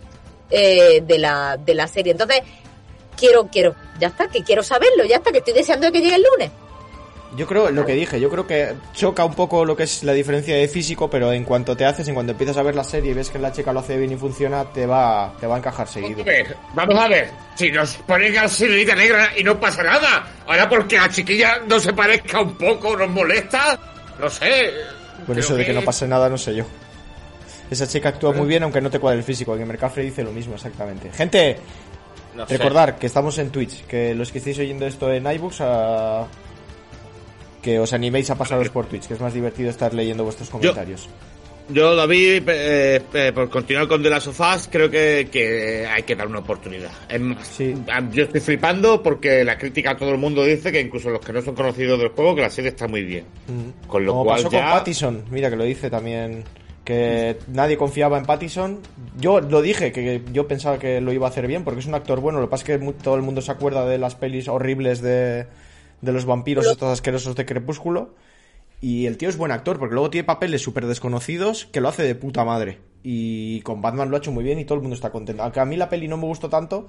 eh, 0.50 1.02
de, 1.06 1.18
la, 1.18 1.56
de 1.56 1.74
la 1.74 1.86
serie. 1.88 2.12
Entonces, 2.12 2.42
quiero, 3.16 3.48
quiero, 3.48 3.74
ya 3.98 4.08
está, 4.08 4.28
que 4.28 4.42
quiero 4.42 4.62
saberlo, 4.62 5.04
ya 5.04 5.16
está, 5.16 5.32
que 5.32 5.38
estoy 5.38 5.54
deseando 5.54 5.90
que 5.92 6.00
llegue 6.00 6.16
el 6.16 6.24
lunes. 6.32 6.50
Yo 7.36 7.46
creo, 7.46 7.70
lo 7.70 7.84
que 7.84 7.92
dije, 7.92 8.18
yo 8.18 8.30
creo 8.30 8.46
que 8.46 8.72
choca 8.94 9.22
un 9.22 9.34
poco 9.34 9.64
lo 9.64 9.76
que 9.76 9.82
es 9.82 10.02
la 10.02 10.14
diferencia 10.14 10.56
de 10.56 10.66
físico, 10.66 11.10
pero 11.10 11.30
en 11.30 11.44
cuanto 11.44 11.76
te 11.76 11.84
haces, 11.84 12.08
en 12.08 12.14
cuanto 12.14 12.32
empiezas 12.32 12.56
a 12.56 12.62
ver 12.62 12.74
la 12.74 12.84
serie 12.84 13.10
y 13.10 13.14
ves 13.14 13.28
que 13.28 13.38
la 13.38 13.52
chica 13.52 13.70
lo 13.70 13.80
hace 13.80 13.98
bien 13.98 14.12
y 14.12 14.16
funciona, 14.16 14.64
te 14.72 14.86
va, 14.86 15.34
te 15.38 15.46
va 15.46 15.56
a 15.56 15.58
encajar 15.58 15.86
seguido. 15.86 16.22
A 16.22 16.24
ver, 16.24 16.56
vamos 16.72 16.98
a 16.98 17.08
ver. 17.08 17.30
Si 17.54 17.70
nos 17.70 17.96
ponen 17.96 18.38
a 18.38 18.48
sirenita 18.48 18.94
negra 18.94 19.30
y 19.36 19.44
no 19.44 19.60
pasa 19.60 19.82
nada. 19.82 20.26
Ahora 20.46 20.68
porque 20.70 20.96
la 20.96 21.10
chiquilla 21.10 21.58
no 21.66 21.78
se 21.78 21.92
parezca 21.92 22.40
un 22.40 22.54
poco, 22.54 22.96
nos 22.96 23.10
molesta. 23.10 23.78
No 24.18 24.30
sé. 24.30 24.72
Con 25.26 25.34
Creo 25.34 25.38
eso 25.38 25.56
de 25.56 25.64
que 25.64 25.72
no 25.72 25.82
pase 25.82 26.06
nada, 26.06 26.28
no 26.28 26.38
sé 26.38 26.54
yo. 26.54 26.64
Esa 27.70 27.86
chica 27.86 28.08
actúa 28.10 28.32
muy 28.32 28.46
bien, 28.46 28.62
aunque 28.62 28.80
no 28.80 28.90
te 28.90 28.98
cuadre 28.98 29.18
el 29.18 29.24
físico. 29.24 29.54
En 29.56 29.66
Mercafre 29.66 30.02
dice 30.02 30.22
lo 30.22 30.32
mismo, 30.32 30.54
exactamente. 30.54 31.12
Gente, 31.12 31.58
no 32.34 32.46
sé. 32.46 32.56
recordar 32.56 32.98
que 32.98 33.06
estamos 33.06 33.36
en 33.38 33.50
Twitch, 33.50 33.84
que 33.84 34.14
los 34.14 34.32
que 34.32 34.38
estéis 34.38 34.58
oyendo 34.58 34.86
esto 34.86 35.12
en 35.12 35.30
iBooks, 35.30 35.60
a... 35.60 36.26
que 37.60 37.78
os 37.78 37.92
animéis 37.92 38.30
a 38.30 38.36
pasaros 38.36 38.70
por 38.70 38.86
Twitch, 38.86 39.06
que 39.06 39.14
es 39.14 39.20
más 39.20 39.34
divertido 39.34 39.68
estar 39.68 39.92
leyendo 39.92 40.24
vuestros 40.24 40.48
comentarios. 40.48 41.04
Yo, 41.04 41.10
David, 41.68 42.42
eh, 42.48 43.02
eh, 43.12 43.32
por 43.34 43.50
continuar 43.50 43.86
con 43.88 44.02
The 44.02 44.10
Last 44.10 44.28
of 44.28 44.40
Us, 44.40 44.68
creo 44.70 44.90
que, 44.90 45.28
que 45.30 45.86
hay 45.86 46.02
que 46.02 46.16
dar 46.16 46.26
una 46.26 46.38
oportunidad. 46.38 46.90
Es 47.08 47.20
más, 47.20 47.46
Sí. 47.46 47.74
yo 48.12 48.24
estoy 48.24 48.40
flipando 48.40 49.02
porque 49.02 49.44
la 49.44 49.58
crítica 49.58 49.96
todo 49.96 50.10
el 50.10 50.18
mundo 50.18 50.44
dice 50.44 50.72
que 50.72 50.80
incluso 50.80 51.10
los 51.10 51.20
que 51.20 51.32
no 51.32 51.42
son 51.42 51.54
conocidos 51.54 51.98
del 51.98 52.08
juego, 52.08 52.34
que 52.34 52.42
la 52.42 52.50
serie 52.50 52.70
está 52.70 52.88
muy 52.88 53.02
bien. 53.04 53.24
Mm. 53.46 53.86
Con 53.86 54.04
lo 54.04 54.12
Como 54.12 54.24
cual 54.24 54.36
pasó 54.42 54.50
ya... 54.50 54.62
con 54.62 54.70
Pattison, 54.78 55.24
mira 55.30 55.50
que 55.50 55.56
lo 55.56 55.64
dice 55.64 55.90
también, 55.90 56.44
que 56.84 57.36
nadie 57.48 57.76
confiaba 57.76 58.16
en 58.16 58.24
Pattison. 58.24 58.78
Yo 59.20 59.40
lo 59.40 59.60
dije, 59.60 59.92
que 59.92 60.22
yo 60.32 60.48
pensaba 60.48 60.78
que 60.78 61.00
lo 61.02 61.12
iba 61.12 61.26
a 61.26 61.30
hacer 61.30 61.46
bien, 61.46 61.64
porque 61.64 61.80
es 61.80 61.86
un 61.86 61.94
actor 61.94 62.20
bueno. 62.20 62.40
Lo 62.40 62.46
que 62.46 62.50
pasa 62.50 62.62
es 62.62 62.66
que 62.66 62.78
mu- 62.78 62.92
todo 62.94 63.14
el 63.16 63.22
mundo 63.22 63.42
se 63.42 63.50
acuerda 63.52 63.84
de 63.86 63.98
las 63.98 64.14
pelis 64.14 64.48
horribles 64.48 65.02
de, 65.02 65.44
de 66.00 66.12
los 66.12 66.24
vampiros 66.24 66.66
estos 66.66 66.90
asquerosos 66.90 67.36
de 67.36 67.44
Crepúsculo. 67.44 68.14
Y 68.80 69.06
el 69.06 69.16
tío 69.16 69.28
es 69.28 69.36
buen 69.36 69.50
actor, 69.50 69.78
porque 69.78 69.94
luego 69.94 70.10
tiene 70.10 70.24
papeles 70.24 70.62
súper 70.62 70.86
desconocidos 70.86 71.66
que 71.66 71.80
lo 71.80 71.88
hace 71.88 72.04
de 72.04 72.14
puta 72.14 72.44
madre. 72.44 72.78
Y 73.02 73.60
con 73.62 73.82
Batman 73.82 74.10
lo 74.10 74.16
ha 74.16 74.18
hecho 74.20 74.32
muy 74.32 74.44
bien 74.44 74.58
y 74.58 74.64
todo 74.64 74.76
el 74.76 74.82
mundo 74.82 74.94
está 74.94 75.10
contento. 75.10 75.42
Aunque 75.42 75.60
a 75.60 75.64
mí 75.64 75.76
la 75.76 75.88
peli 75.88 76.06
no 76.06 76.16
me 76.16 76.26
gustó 76.26 76.48
tanto, 76.48 76.88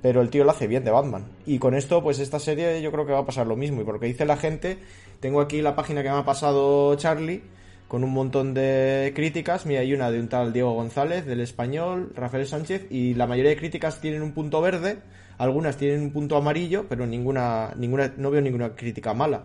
pero 0.00 0.22
el 0.22 0.30
tío 0.30 0.44
lo 0.44 0.50
hace 0.50 0.66
bien 0.66 0.84
de 0.84 0.90
Batman. 0.90 1.26
Y 1.44 1.58
con 1.58 1.74
esto, 1.74 2.02
pues 2.02 2.20
esta 2.20 2.38
serie 2.38 2.80
yo 2.80 2.90
creo 2.90 3.04
que 3.04 3.12
va 3.12 3.20
a 3.20 3.26
pasar 3.26 3.46
lo 3.46 3.56
mismo. 3.56 3.82
Y 3.82 3.84
por 3.84 3.94
lo 3.94 4.00
que 4.00 4.06
dice 4.06 4.24
la 4.24 4.38
gente, 4.38 4.78
tengo 5.20 5.40
aquí 5.40 5.60
la 5.60 5.76
página 5.76 6.02
que 6.02 6.10
me 6.10 6.16
ha 6.16 6.24
pasado 6.24 6.94
Charlie, 6.96 7.42
con 7.86 8.02
un 8.02 8.12
montón 8.14 8.54
de 8.54 9.12
críticas. 9.14 9.66
Mira, 9.66 9.80
hay 9.80 9.92
una 9.92 10.10
de 10.10 10.20
un 10.20 10.28
tal 10.28 10.54
Diego 10.54 10.72
González, 10.72 11.26
del 11.26 11.40
español, 11.40 12.12
Rafael 12.14 12.46
Sánchez, 12.46 12.86
y 12.90 13.12
la 13.12 13.26
mayoría 13.26 13.50
de 13.50 13.58
críticas 13.58 14.00
tienen 14.00 14.22
un 14.22 14.32
punto 14.32 14.62
verde, 14.62 15.00
algunas 15.36 15.76
tienen 15.76 16.00
un 16.00 16.12
punto 16.12 16.36
amarillo, 16.36 16.86
pero 16.88 17.06
ninguna, 17.06 17.74
ninguna, 17.76 18.14
no 18.16 18.30
veo 18.30 18.40
ninguna 18.40 18.74
crítica 18.74 19.12
mala. 19.12 19.44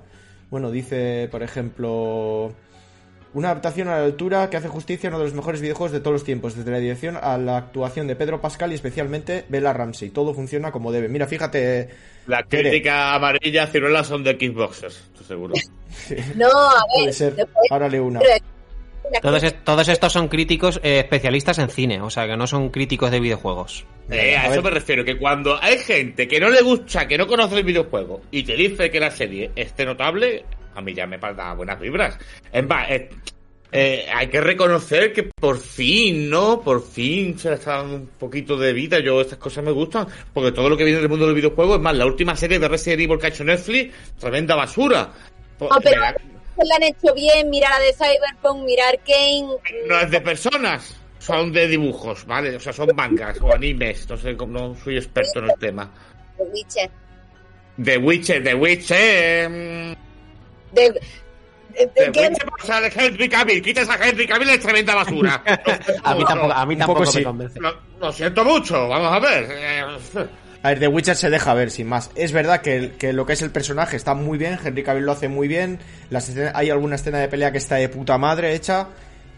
Bueno, 0.52 0.70
dice, 0.70 1.28
por 1.32 1.42
ejemplo, 1.42 2.52
una 3.34 3.50
adaptación 3.52 3.88
a 3.88 3.98
la 3.98 4.04
altura 4.04 4.50
que 4.50 4.58
hace 4.58 4.68
justicia 4.68 5.08
a 5.08 5.12
uno 5.12 5.20
de 5.20 5.26
los 5.26 5.34
mejores 5.34 5.62
videojuegos 5.62 5.94
de 5.94 6.02
todos 6.02 6.12
los 6.14 6.24
tiempos, 6.26 6.56
desde 6.56 6.70
la 6.70 6.78
dirección 6.80 7.18
a 7.20 7.38
la 7.38 7.58
actuación 7.58 8.06
de 8.06 8.16
Pedro 8.18 8.42
Pascal 8.42 8.72
y 8.72 8.76
especialmente 8.76 9.46
Bella 9.50 9.72
Ramsey. 9.74 10.10
Todo 10.10 10.34
funciona 10.34 10.72
como 10.72 10.92
debe. 10.92 11.08
Mira, 11.08 11.26
fíjate. 11.26 11.90
La 12.28 12.44
Tere. 12.44 12.70
crítica 12.70 13.16
amarilla 13.16 13.66
ciruelas 13.68 14.06
son 14.08 14.24
de 14.24 14.34
Xboxers, 14.34 14.98
estoy 15.14 15.26
seguro. 15.26 15.54
No, 16.36 16.48
a 16.48 16.84
Puede 16.94 17.06
ver, 17.06 17.14
ser. 17.14 17.36
después- 17.36 17.68
Ahora 17.72 17.90
leo 17.90 18.06
una. 18.06 18.20
Todos, 19.22 19.44
est- 19.44 19.64
todos 19.64 19.88
estos 19.88 20.14
son 20.14 20.28
críticos 20.28 20.80
eh, 20.84 21.00
especialistas 21.00 21.58
en 21.60 21.70
cine, 21.70 22.00
o 22.02 22.10
sea 22.10 22.28
que 22.28 22.38
no 22.38 22.46
son 22.48 22.70
críticos 22.70 23.10
de 23.12 23.20
videojuegos. 23.20 23.86
Eh, 24.10 24.36
a, 24.38 24.44
A 24.44 24.48
eso 24.54 24.62
me 24.62 24.70
refiero, 24.70 25.04
que 25.04 25.18
cuando 25.18 25.58
hay 25.62 25.78
gente 25.80 26.28
que 26.28 26.40
no 26.40 26.50
le 26.50 26.62
gusta, 26.62 27.08
que 27.08 27.18
no 27.18 27.28
conoce 27.28 27.58
el 27.58 27.64
videojuego 27.64 28.22
y 28.32 28.44
te 28.44 28.56
dice 28.56 28.90
que 28.92 29.00
la 29.00 29.12
serie 29.12 29.52
esté 29.56 29.86
notable, 29.86 30.46
a 30.76 30.82
mí 30.82 30.94
ya 30.94 31.06
me 31.08 31.18
da 31.18 31.54
buenas 31.54 31.80
vibras. 31.80 32.18
Es 32.52 32.66
más, 32.68 32.90
eh, 32.90 33.10
eh, 33.74 34.06
hay 34.14 34.28
que 34.28 34.42
reconocer 34.42 35.14
que 35.14 35.24
por 35.24 35.58
fin, 35.58 36.30
¿no? 36.30 36.60
Por 36.62 36.86
fin 36.86 37.40
se 37.40 37.50
le 37.50 37.56
está 37.56 37.78
dando 37.78 37.96
un 37.96 38.08
poquito 38.20 38.58
de 38.58 38.74
vida. 38.74 39.00
Yo, 39.00 39.22
estas 39.22 39.40
cosas 39.40 39.64
me 39.64 39.72
gustan, 39.72 40.08
porque 40.34 40.52
todo 40.52 40.70
lo 40.70 40.76
que 40.76 40.84
viene 40.84 41.00
del 41.00 41.08
mundo 41.10 41.26
del 41.26 41.36
videojuego, 41.36 41.76
es 41.76 41.82
más, 41.82 41.96
la 41.96 42.06
última 42.06 42.36
serie 42.36 42.60
de 42.60 42.68
Resident 42.68 43.02
Evil 43.02 43.18
que 43.18 43.28
ha 43.28 43.30
hecho 43.30 43.44
Netflix, 43.46 43.94
tremenda 44.20 44.56
basura. 44.56 45.10
Pero 45.58 46.02
se 46.58 46.66
la 46.66 46.76
han 46.76 46.84
hecho 46.84 47.14
bien, 47.14 47.50
mira 47.50 47.70
la 47.70 47.80
de 47.80 47.94
Cyberpunk, 47.94 48.64
mirar 48.66 48.98
Kane. 49.06 49.48
no 49.88 50.00
es 50.00 50.12
de 50.12 50.22
personas, 50.22 50.96
son 51.20 51.52
de 51.52 51.68
dibujos, 51.68 52.26
¿vale? 52.26 52.56
O 52.56 52.60
sea, 52.60 52.74
son 52.74 52.90
mangas 52.96 53.38
o 53.42 53.54
animes, 53.54 54.08
no 54.10 54.18
sé, 54.18 54.36
cómo- 54.36 54.60
no 54.60 54.76
soy 54.76 54.98
experto 54.98 55.40
en 55.40 55.46
el 55.46 55.60
tema. 55.60 55.92
The 56.38 56.44
Witcher. 56.44 56.90
The 57.84 57.98
Witcher, 57.98 58.44
The 58.44 58.54
Witcher. 58.56 59.50
De, 59.50 59.96
de- 60.72 60.90
de- 60.92 61.88
The 61.88 62.12
¿qué? 62.12 62.28
Witcher 62.28 62.46
por 62.50 62.62
ser 62.62 62.92
Henry 62.96 63.30
Cavill. 63.30 63.62
Quitas 63.62 63.90
a 63.90 63.96
Henry 64.08 64.28
Cavill 64.28 64.50
es 64.50 64.60
tremenda 64.60 64.96
basura. 64.96 65.42
A 66.04 66.16
mí 66.16 66.24
tampoco, 66.26 66.52
a 66.54 66.66
mí 66.66 66.76
tampoco 66.78 67.00
me 67.02 67.06
sí. 67.08 67.24
convence. 67.24 67.60
Lo, 67.60 67.76
lo 68.00 68.12
siento 68.12 68.44
mucho, 68.44 68.88
vamos 68.88 69.14
a 69.14 69.20
ver. 69.20 70.30
A 70.64 70.70
ver, 70.70 70.80
The 70.80 70.88
Witcher 70.88 71.16
se 71.16 71.30
deja 71.30 71.54
ver, 71.56 71.72
sin 71.72 71.88
más. 71.88 72.12
Es 72.16 72.32
verdad 72.32 72.62
que, 72.62 72.94
que 73.00 73.14
lo 73.14 73.26
que 73.26 73.34
es 73.34 73.42
el 73.42 73.50
personaje 73.52 73.96
está 73.98 74.14
muy 74.14 74.38
bien, 74.38 74.60
Henry 74.64 74.84
Cavill 74.84 75.06
lo 75.06 75.12
hace 75.14 75.28
muy 75.28 75.48
bien, 75.48 75.80
las 76.12 76.30
escenas- 76.30 76.52
hay 76.56 76.70
alguna 76.70 76.96
escena 76.96 77.18
de 77.20 77.28
pelea 77.28 77.52
que 77.52 77.58
está 77.58 77.76
de 77.76 77.90
puta 77.90 78.18
madre 78.20 78.54
hecha, 78.54 78.88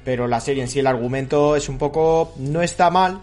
pero 0.04 0.28
la 0.28 0.42
serie 0.42 0.64
en 0.64 0.70
sí, 0.70 0.80
el 0.80 0.88
argumento 0.88 1.56
es 1.56 1.70
un 1.70 1.78
poco... 1.78 2.34
no 2.38 2.62
está 2.62 2.90
mal, 2.90 3.22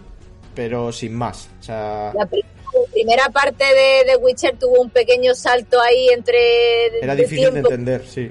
pero 0.55 0.91
sin 0.91 1.13
más. 1.13 1.47
O 1.59 1.63
sea, 1.63 2.11
La 2.15 2.25
pri- 2.25 2.43
primera 2.91 3.29
parte 3.29 3.63
de 3.65 4.03
The 4.07 4.17
Witcher 4.17 4.57
tuvo 4.57 4.81
un 4.81 4.89
pequeño 4.89 5.35
salto 5.35 5.79
ahí 5.79 6.07
entre. 6.09 6.97
era 7.03 7.15
de 7.15 7.21
difícil 7.21 7.45
de 7.45 7.51
tiempo, 7.51 7.69
entender, 7.69 8.03
sí. 8.07 8.29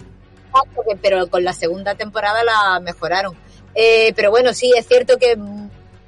porque- 0.75 0.97
pero 1.01 1.29
con 1.29 1.45
la 1.45 1.53
segunda 1.53 1.95
temporada 1.95 2.43
la 2.43 2.81
mejoraron. 2.81 3.37
Eh, 3.73 4.13
pero 4.17 4.31
bueno, 4.33 4.53
sí, 4.53 4.73
es 4.77 4.89
cierto 4.89 5.17
que 5.17 5.37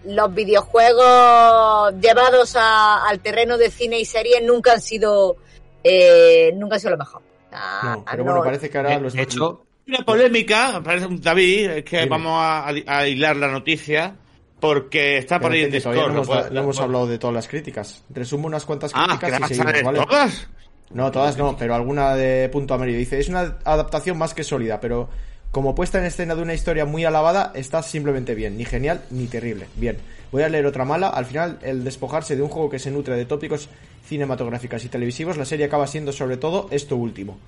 los 0.04 0.34
videojuegos 0.34 1.94
llevados 2.00 2.56
a- 2.56 3.06
al 3.08 3.20
terreno 3.20 3.56
de 3.58 3.70
cine 3.70 3.98
y 4.00 4.04
series 4.04 4.42
nunca 4.42 4.72
han 4.72 4.80
sido. 4.80 5.36
eh, 5.84 6.52
nunca 6.54 6.76
han 6.76 6.80
sido 6.80 6.92
lo 6.92 6.98
mejor. 6.98 7.22
Ah, 7.52 7.94
No, 7.96 8.04
pero 8.10 8.18
no. 8.18 8.30
bueno, 8.30 8.44
parece 8.44 8.70
que 8.70 8.78
ahora 8.78 8.98
los... 9.00 9.12
de 9.14 9.22
hecho, 9.22 9.64
una 9.88 9.98
polémica, 10.04 10.80
parece 10.84 11.06
un 11.06 11.20
David, 11.20 11.70
es 11.70 11.84
que 11.84 11.96
Dime. 11.98 12.08
vamos 12.08 12.32
a, 12.36 12.68
a 12.68 13.08
hilar 13.08 13.36
la 13.36 13.48
noticia. 13.48 14.14
Porque 14.60 15.18
está 15.18 15.40
por 15.40 15.50
ahí 15.50 15.62
en 15.62 15.72
Discord. 15.72 15.96
no 15.96 16.06
hemos, 16.06 16.28
¿no? 16.28 16.50
No 16.50 16.60
hemos 16.60 16.78
hablado 16.78 17.06
de 17.08 17.18
todas 17.18 17.34
las 17.34 17.48
críticas. 17.48 18.04
Resumo 18.10 18.46
unas 18.46 18.64
cuantas 18.64 18.92
Ah, 18.94 19.18
críticas 19.18 19.50
y 19.50 19.54
seguimos, 19.56 19.82
¿vale? 19.82 19.98
todas. 20.06 20.48
No, 20.90 21.10
todas 21.10 21.36
no, 21.36 21.56
pero 21.56 21.74
alguna 21.74 22.14
de 22.14 22.48
punto 22.48 22.74
amarillo. 22.74 22.98
Dice, 22.98 23.18
es 23.18 23.28
una 23.28 23.58
adaptación 23.64 24.16
más 24.18 24.34
que 24.34 24.44
sólida, 24.44 24.78
pero 24.78 25.08
como 25.52 25.74
puesta 25.74 25.98
en 25.98 26.06
escena 26.06 26.34
de 26.34 26.42
una 26.42 26.54
historia 26.54 26.86
muy 26.86 27.04
alabada, 27.04 27.52
está 27.54 27.82
simplemente 27.82 28.34
bien. 28.34 28.56
Ni 28.56 28.64
genial, 28.64 29.02
ni 29.10 29.26
terrible. 29.26 29.66
Bien. 29.76 29.98
Voy 30.32 30.42
a 30.42 30.48
leer 30.48 30.64
otra 30.64 30.86
mala. 30.86 31.08
Al 31.08 31.26
final, 31.26 31.58
el 31.62 31.84
despojarse 31.84 32.34
de 32.34 32.42
un 32.42 32.48
juego 32.48 32.70
que 32.70 32.78
se 32.78 32.90
nutre 32.90 33.16
de 33.16 33.26
tópicos 33.26 33.68
cinematográficos 34.08 34.82
y 34.84 34.88
televisivos, 34.88 35.36
la 35.36 35.44
serie 35.44 35.66
acaba 35.66 35.86
siendo 35.86 36.10
sobre 36.10 36.38
todo 36.38 36.68
esto 36.70 36.96
último. 36.96 37.38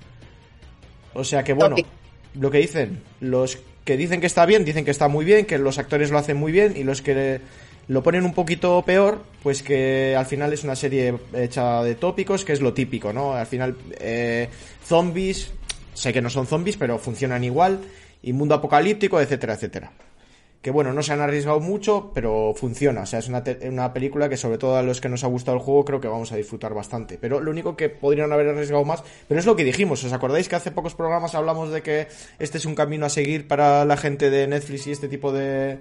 O 1.15 1.23
sea 1.23 1.43
que 1.43 1.53
bueno, 1.53 1.75
lo 2.35 2.51
que 2.51 2.59
dicen, 2.59 3.01
los 3.21 3.57
que 3.83 3.97
dicen 3.97 4.21
que 4.21 4.27
está 4.27 4.45
bien, 4.45 4.65
dicen 4.65 4.85
que 4.85 4.91
está 4.91 5.07
muy 5.07 5.25
bien, 5.25 5.45
que 5.45 5.57
los 5.57 5.79
actores 5.79 6.11
lo 6.11 6.19
hacen 6.19 6.37
muy 6.37 6.51
bien, 6.51 6.73
y 6.77 6.83
los 6.83 7.01
que 7.01 7.41
lo 7.87 8.03
ponen 8.03 8.23
un 8.23 8.33
poquito 8.33 8.83
peor, 8.83 9.23
pues 9.41 9.63
que 9.63 10.15
al 10.15 10.25
final 10.25 10.53
es 10.53 10.63
una 10.63 10.75
serie 10.75 11.15
hecha 11.33 11.83
de 11.83 11.95
tópicos, 11.95 12.45
que 12.45 12.53
es 12.53 12.61
lo 12.61 12.73
típico, 12.73 13.13
¿no? 13.13 13.33
Al 13.33 13.47
final, 13.47 13.75
eh, 13.99 14.49
zombies, 14.83 15.51
sé 15.95 16.13
que 16.13 16.21
no 16.21 16.29
son 16.29 16.45
zombies, 16.45 16.77
pero 16.77 16.99
funcionan 16.99 17.43
igual, 17.43 17.79
y 18.21 18.33
mundo 18.33 18.55
apocalíptico, 18.55 19.19
etcétera, 19.19 19.55
etcétera. 19.55 19.91
Que 20.61 20.71
bueno, 20.71 20.93
no 20.93 21.03
se 21.03 21.13
han 21.13 21.21
arriesgado 21.21 21.59
mucho, 21.59 22.11
pero 22.13 22.53
funciona. 22.55 23.01
O 23.01 23.05
sea, 23.05 23.19
es 23.19 23.27
una, 23.27 23.43
una 23.69 23.93
película 23.93 24.29
que 24.29 24.35
sobre 24.35 24.57
todo 24.57 24.77
a 24.77 24.81
los 24.81 24.99
que 24.99 25.09
nos 25.09 25.23
ha 25.23 25.27
gustado 25.27 25.57
el 25.57 25.63
juego 25.63 25.85
creo 25.85 26.01
que 26.01 26.07
vamos 26.07 26.31
a 26.31 26.37
disfrutar 26.37 26.73
bastante. 26.73 27.19
Pero 27.19 27.39
lo 27.39 27.51
único 27.51 27.75
que 27.77 27.89
podrían 27.89 28.33
haber 28.33 28.49
arriesgado 28.49 28.83
más, 28.83 29.03
pero 29.27 29.39
es 29.39 29.45
lo 29.45 29.55
que 29.55 29.63
dijimos. 29.63 30.03
¿Os 30.03 30.11
acordáis 30.11 30.49
que 30.49 30.55
hace 30.55 30.71
pocos 30.71 30.95
programas 30.95 31.35
hablamos 31.35 31.71
de 31.71 31.83
que 31.83 32.07
este 32.39 32.57
es 32.57 32.65
un 32.65 32.73
camino 32.73 33.05
a 33.05 33.09
seguir 33.09 33.47
para 33.47 33.85
la 33.85 33.95
gente 33.95 34.31
de 34.31 34.47
Netflix 34.47 34.87
y 34.87 34.91
este 34.91 35.07
tipo 35.07 35.31
de, 35.31 35.77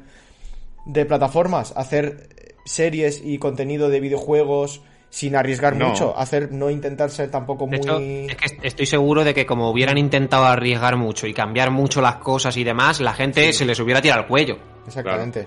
de 0.85 1.07
plataformas? 1.07 1.73
Hacer 1.77 2.29
series 2.67 3.23
y 3.25 3.39
contenido 3.39 3.89
de 3.89 4.01
videojuegos 4.01 4.83
sin 5.15 5.37
arriesgar 5.37 5.77
No. 5.77 5.91
mucho. 5.91 6.19
Hacer, 6.19 6.51
no 6.51 6.71
intentar 6.71 7.09
ser 7.09 7.31
tampoco 7.31 7.67
de 7.69 7.79
muy... 7.79 7.79
hecho, 7.79 7.99
es 8.01 8.37
que 8.37 8.67
estoy 8.67 8.85
seguro 8.87 9.23
de 9.23 9.33
que 9.33 9.47
como 9.47 9.71
hubieran 9.71 9.97
intentado 9.97 10.45
arriesgar 10.45 10.97
mucho 10.97 11.29
y 11.29 11.33
cambiar 11.33 11.71
mucho 11.71 12.01
las 12.01 12.17
cosas 12.17 12.57
y 12.57 12.65
demás, 12.65 12.99
la 13.01 13.15
gente 13.15 13.53
se 13.53 13.65
les 13.65 13.79
hubiera 13.79 14.03
tirado 14.03 14.23
al 14.23 14.27
cuello. 14.27 14.59
Exactamente. 14.85 15.47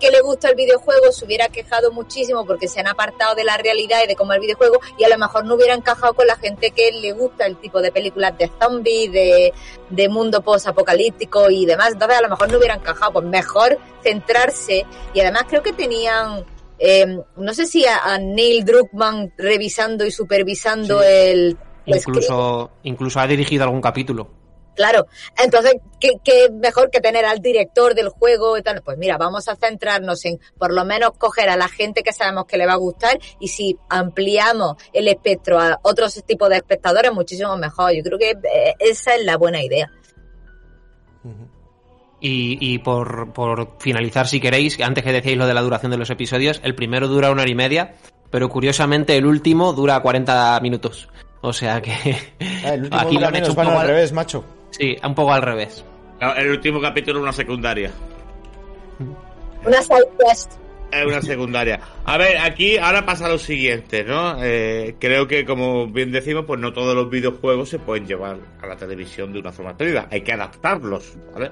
que 0.00 0.10
le 0.10 0.20
gusta 0.22 0.48
el 0.48 0.56
videojuego 0.56 1.12
se 1.12 1.24
hubiera 1.24 1.48
quejado 1.50 1.92
muchísimo 1.92 2.44
porque 2.44 2.66
se 2.66 2.80
han 2.80 2.88
apartado 2.88 3.36
de 3.36 3.44
la 3.44 3.56
realidad 3.56 4.00
y 4.04 4.08
de 4.08 4.16
cómo 4.16 4.32
el 4.32 4.40
videojuego 4.40 4.80
y 4.98 5.04
a 5.04 5.08
lo 5.08 5.18
mejor 5.18 5.44
no 5.44 5.54
hubiera 5.54 5.74
encajado 5.74 6.12
con 6.14 6.26
la 6.26 6.34
gente 6.34 6.72
que 6.72 6.90
le 6.90 7.12
gusta 7.12 7.46
el 7.46 7.56
tipo 7.58 7.80
de 7.80 7.92
películas 7.92 8.36
de 8.36 8.50
zombies, 8.60 9.12
de, 9.12 9.52
de 9.88 10.08
mundo 10.08 10.42
post-apocalíptico 10.42 11.48
y 11.48 11.64
demás. 11.64 11.92
Entonces 11.92 12.18
a 12.18 12.22
lo 12.22 12.28
mejor 12.28 12.50
no 12.50 12.58
hubiera 12.58 12.74
encajado. 12.74 13.12
Pues 13.12 13.24
mejor 13.26 13.78
centrarse 14.02 14.84
y 15.14 15.20
además 15.20 15.44
creo 15.48 15.62
que 15.62 15.72
tenían... 15.72 16.44
eh, 16.78 17.18
no 17.36 17.54
sé 17.54 17.66
si 17.66 17.86
a, 17.86 18.04
a 18.04 18.18
Neil 18.18 18.64
Druckmann 18.64 19.32
revisando 19.36 20.04
y 20.04 20.10
supervisando 20.10 21.00
Sí. 21.00 21.06
el, 21.08 21.58
script. 21.86 22.08
Incluso, 22.08 22.70
incluso 22.82 23.20
ha 23.20 23.26
dirigido 23.26 23.64
algún 23.64 23.80
capítulo. 23.80 24.30
Claro, 24.74 25.06
entonces, 25.40 25.74
¿qué, 26.00 26.14
qué 26.24 26.48
mejor 26.50 26.90
que 26.90 27.00
tener 27.00 27.24
al 27.24 27.38
director 27.38 27.94
del 27.94 28.08
juego 28.08 28.58
y 28.58 28.62
tal? 28.62 28.82
Pues 28.82 28.98
mira, 28.98 29.16
vamos 29.18 29.46
a 29.48 29.54
centrarnos 29.54 30.24
en 30.24 30.40
por 30.58 30.72
lo 30.72 30.84
menos 30.84 31.12
coger 31.16 31.48
a 31.48 31.56
la 31.56 31.68
gente 31.68 32.02
que 32.02 32.12
sabemos 32.12 32.46
que 32.46 32.56
le 32.56 32.66
va 32.66 32.72
a 32.72 32.76
gustar 32.76 33.18
y 33.38 33.48
si 33.48 33.78
ampliamos 33.88 34.74
el 34.92 35.06
espectro 35.06 35.60
a 35.60 35.78
otros 35.82 36.20
tipos 36.26 36.48
de 36.48 36.56
espectadores, 36.56 37.12
muchísimo 37.12 37.56
mejor. 37.56 37.92
Yo 37.92 38.02
creo 38.02 38.18
que 38.18 38.30
eh, 38.30 38.74
esa 38.80 39.14
es 39.14 39.24
la 39.24 39.36
buena 39.36 39.62
idea. 39.62 39.92
Y, 42.20 42.56
y 42.60 42.78
por, 42.78 43.32
por 43.32 43.76
finalizar, 43.80 44.26
si 44.26 44.40
queréis, 44.40 44.80
antes 44.80 45.04
que 45.04 45.12
decíais 45.12 45.36
lo 45.36 45.46
de 45.46 45.54
la 45.54 45.60
duración 45.62 45.90
de 45.92 45.98
los 45.98 46.08
episodios, 46.10 46.60
el 46.64 46.74
primero 46.74 47.06
dura 47.08 47.30
una 47.30 47.42
hora 47.42 47.50
y 47.50 47.54
media, 47.54 47.94
pero 48.30 48.48
curiosamente 48.48 49.16
el 49.16 49.26
último 49.26 49.72
dura 49.74 50.00
40 50.00 50.58
minutos. 50.60 51.08
O 51.42 51.52
sea 51.52 51.82
que 51.82 51.92
Ah, 52.64 52.74
el 52.74 52.88
aquí 52.92 53.18
lo 53.18 53.26
han 53.28 53.36
hecho 53.36 53.50
un 53.50 53.56
poco 53.56 53.70
al 53.72 53.76
al, 53.78 53.86
revés, 53.88 54.12
macho. 54.12 54.44
sí, 54.70 54.96
un 55.04 55.14
poco 55.14 55.32
al 55.32 55.42
revés. 55.42 55.84
El 56.36 56.50
último 56.52 56.80
capítulo 56.80 57.18
es 57.18 57.22
una 57.24 57.32
secundaria. 57.32 57.90
Una 59.66 59.82
side 59.82 60.08
quest. 60.18 60.52
Es 60.92 61.04
una 61.06 61.20
secundaria. 61.22 61.80
A 62.04 62.16
ver, 62.16 62.38
aquí 62.38 62.78
ahora 62.78 63.04
pasa 63.04 63.28
lo 63.28 63.36
siguiente, 63.36 64.04
¿no? 64.04 64.36
Eh, 64.42 64.94
creo 65.00 65.26
que, 65.26 65.44
como 65.44 65.88
bien 65.88 66.12
decimos, 66.12 66.44
pues 66.46 66.60
no 66.60 66.72
todos 66.72 66.94
los 66.94 67.10
videojuegos 67.10 67.68
se 67.68 67.80
pueden 67.80 68.06
llevar 68.06 68.38
a 68.62 68.66
la 68.66 68.76
televisión 68.76 69.32
de 69.32 69.40
una 69.40 69.50
forma 69.50 69.72
expedida. 69.72 70.06
Hay 70.12 70.20
que 70.20 70.32
adaptarlos, 70.32 71.16
¿vale? 71.34 71.50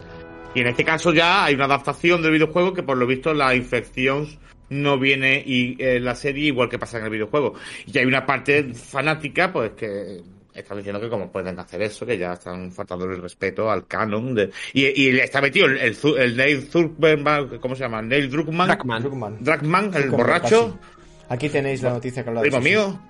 Y 0.54 0.60
en 0.60 0.66
este 0.66 0.84
caso 0.84 1.12
ya 1.12 1.44
hay 1.44 1.54
una 1.54 1.64
adaptación 1.64 2.22
del 2.22 2.32
videojuego 2.32 2.74
que, 2.74 2.82
por 2.82 2.96
lo 2.96 3.06
visto, 3.06 3.32
la 3.32 3.54
infección 3.54 4.28
no 4.68 4.98
viene 4.98 5.42
y, 5.44 5.76
en 5.78 6.04
la 6.04 6.14
serie 6.14 6.46
igual 6.46 6.68
que 6.68 6.78
pasa 6.78 6.98
en 6.98 7.04
el 7.04 7.10
videojuego. 7.10 7.54
Y 7.86 7.98
hay 7.98 8.04
una 8.04 8.26
parte 8.26 8.74
fanática, 8.74 9.52
pues, 9.52 9.72
que 9.72 10.20
están 10.54 10.76
diciendo 10.76 11.00
que 11.00 11.08
cómo 11.08 11.32
pueden 11.32 11.58
hacer 11.58 11.80
eso, 11.82 12.04
que 12.04 12.18
ya 12.18 12.34
están 12.34 12.70
faltando 12.70 13.06
el 13.06 13.20
respeto 13.22 13.70
al 13.70 13.86
canon. 13.86 14.34
De... 14.34 14.50
Y, 14.74 14.84
y 14.84 15.12
le 15.12 15.24
está 15.24 15.40
metido 15.40 15.66
el, 15.66 15.78
el, 15.78 15.96
el 16.18 16.36
Neil 16.36 16.68
Druckmann, 16.70 17.58
¿cómo 17.58 17.74
se 17.74 17.84
llama? 17.84 18.02
Neil 18.02 18.30
Druckmann. 18.30 18.68
Druckmann. 18.68 19.36
El 19.38 19.44
Druckmann, 19.44 20.10
borracho, 20.10 20.78
casi. 20.78 20.92
Aquí 21.30 21.48
tenéis 21.48 21.82
la 21.82 21.90
noticia 21.90 22.22
que 22.22 22.28
habla 22.28 22.42
de 22.42 22.48
primo 22.48 22.62
mío, 22.62 23.00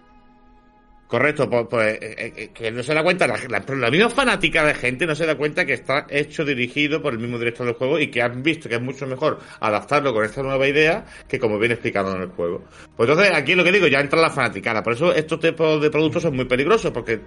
Correcto, 1.12 1.50
pues, 1.50 1.66
pues 1.68 1.98
eh, 2.00 2.32
eh, 2.34 2.50
que 2.54 2.70
no 2.70 2.82
se 2.82 2.94
da 2.94 3.02
cuenta, 3.02 3.26
la, 3.26 3.36
la, 3.46 3.62
la, 3.76 3.90
misma 3.90 4.08
fanática 4.08 4.64
de 4.64 4.72
gente 4.72 5.04
no 5.04 5.14
se 5.14 5.26
da 5.26 5.36
cuenta 5.36 5.66
que 5.66 5.74
está 5.74 6.06
hecho, 6.08 6.42
dirigido 6.42 7.02
por 7.02 7.12
el 7.12 7.18
mismo 7.18 7.38
director 7.38 7.66
del 7.66 7.74
juego 7.74 7.98
y 7.98 8.06
que 8.06 8.22
han 8.22 8.42
visto 8.42 8.66
que 8.66 8.76
es 8.76 8.80
mucho 8.80 9.06
mejor 9.06 9.38
adaptarlo 9.60 10.14
con 10.14 10.24
esta 10.24 10.42
nueva 10.42 10.66
idea 10.66 11.04
que 11.28 11.38
como 11.38 11.58
viene 11.58 11.74
explicado 11.74 12.16
en 12.16 12.22
el 12.22 12.28
juego. 12.28 12.64
Pues 12.96 13.10
entonces, 13.10 13.30
aquí 13.36 13.54
lo 13.54 13.62
que 13.62 13.72
digo, 13.72 13.88
ya 13.88 14.00
entra 14.00 14.18
la 14.22 14.30
fanaticada. 14.30 14.82
Por 14.82 14.94
eso 14.94 15.12
estos 15.12 15.38
tipos 15.38 15.82
de 15.82 15.90
productos 15.90 16.22
son 16.22 16.34
muy 16.34 16.46
peligrosos, 16.46 16.90
porque 16.92 17.20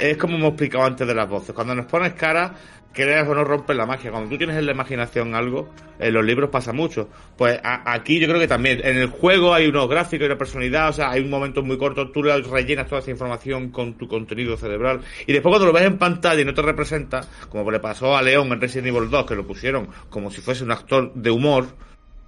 es 0.00 0.16
como 0.16 0.36
hemos 0.36 0.50
explicado 0.50 0.84
antes 0.84 1.06
de 1.06 1.14
las 1.14 1.28
voces. 1.28 1.54
Cuando 1.54 1.74
nos 1.74 1.86
pones 1.86 2.14
cara, 2.14 2.54
creas 2.92 3.28
o 3.28 3.34
no 3.34 3.44
rompes 3.44 3.76
la 3.76 3.86
magia. 3.86 4.10
Cuando 4.10 4.30
tú 4.30 4.38
tienes 4.38 4.56
en 4.56 4.66
la 4.66 4.72
imaginación 4.72 5.34
algo, 5.34 5.68
en 5.98 6.12
los 6.12 6.24
libros 6.24 6.50
pasa 6.50 6.72
mucho. 6.72 7.08
Pues 7.36 7.60
aquí 7.62 8.18
yo 8.18 8.26
creo 8.26 8.40
que 8.40 8.48
también, 8.48 8.80
en 8.84 8.96
el 8.96 9.08
juego 9.08 9.54
hay 9.54 9.66
unos 9.66 9.88
gráficos 9.88 10.24
y 10.24 10.26
una 10.26 10.38
personalidad, 10.38 10.88
o 10.88 10.92
sea, 10.92 11.10
hay 11.10 11.20
un 11.20 11.30
momento 11.30 11.62
muy 11.62 11.78
corto, 11.78 12.10
tú 12.10 12.22
rellenas 12.22 12.88
toda 12.88 13.00
esa 13.00 13.10
información 13.10 13.70
con 13.70 13.94
tu 13.94 14.08
contenido 14.08 14.56
cerebral. 14.56 15.00
Y 15.26 15.32
después 15.32 15.52
cuando 15.52 15.66
lo 15.66 15.72
ves 15.72 15.84
en 15.84 15.98
pantalla 15.98 16.40
y 16.40 16.44
no 16.44 16.54
te 16.54 16.62
representa, 16.62 17.20
como 17.48 17.70
le 17.70 17.80
pasó 17.80 18.16
a 18.16 18.22
León 18.22 18.52
en 18.52 18.60
Resident 18.60 18.88
Evil 18.88 19.10
2, 19.10 19.26
que 19.26 19.34
lo 19.34 19.46
pusieron 19.46 19.88
como 20.08 20.30
si 20.30 20.40
fuese 20.40 20.64
un 20.64 20.72
actor 20.72 21.12
de 21.14 21.30
humor, 21.30 21.66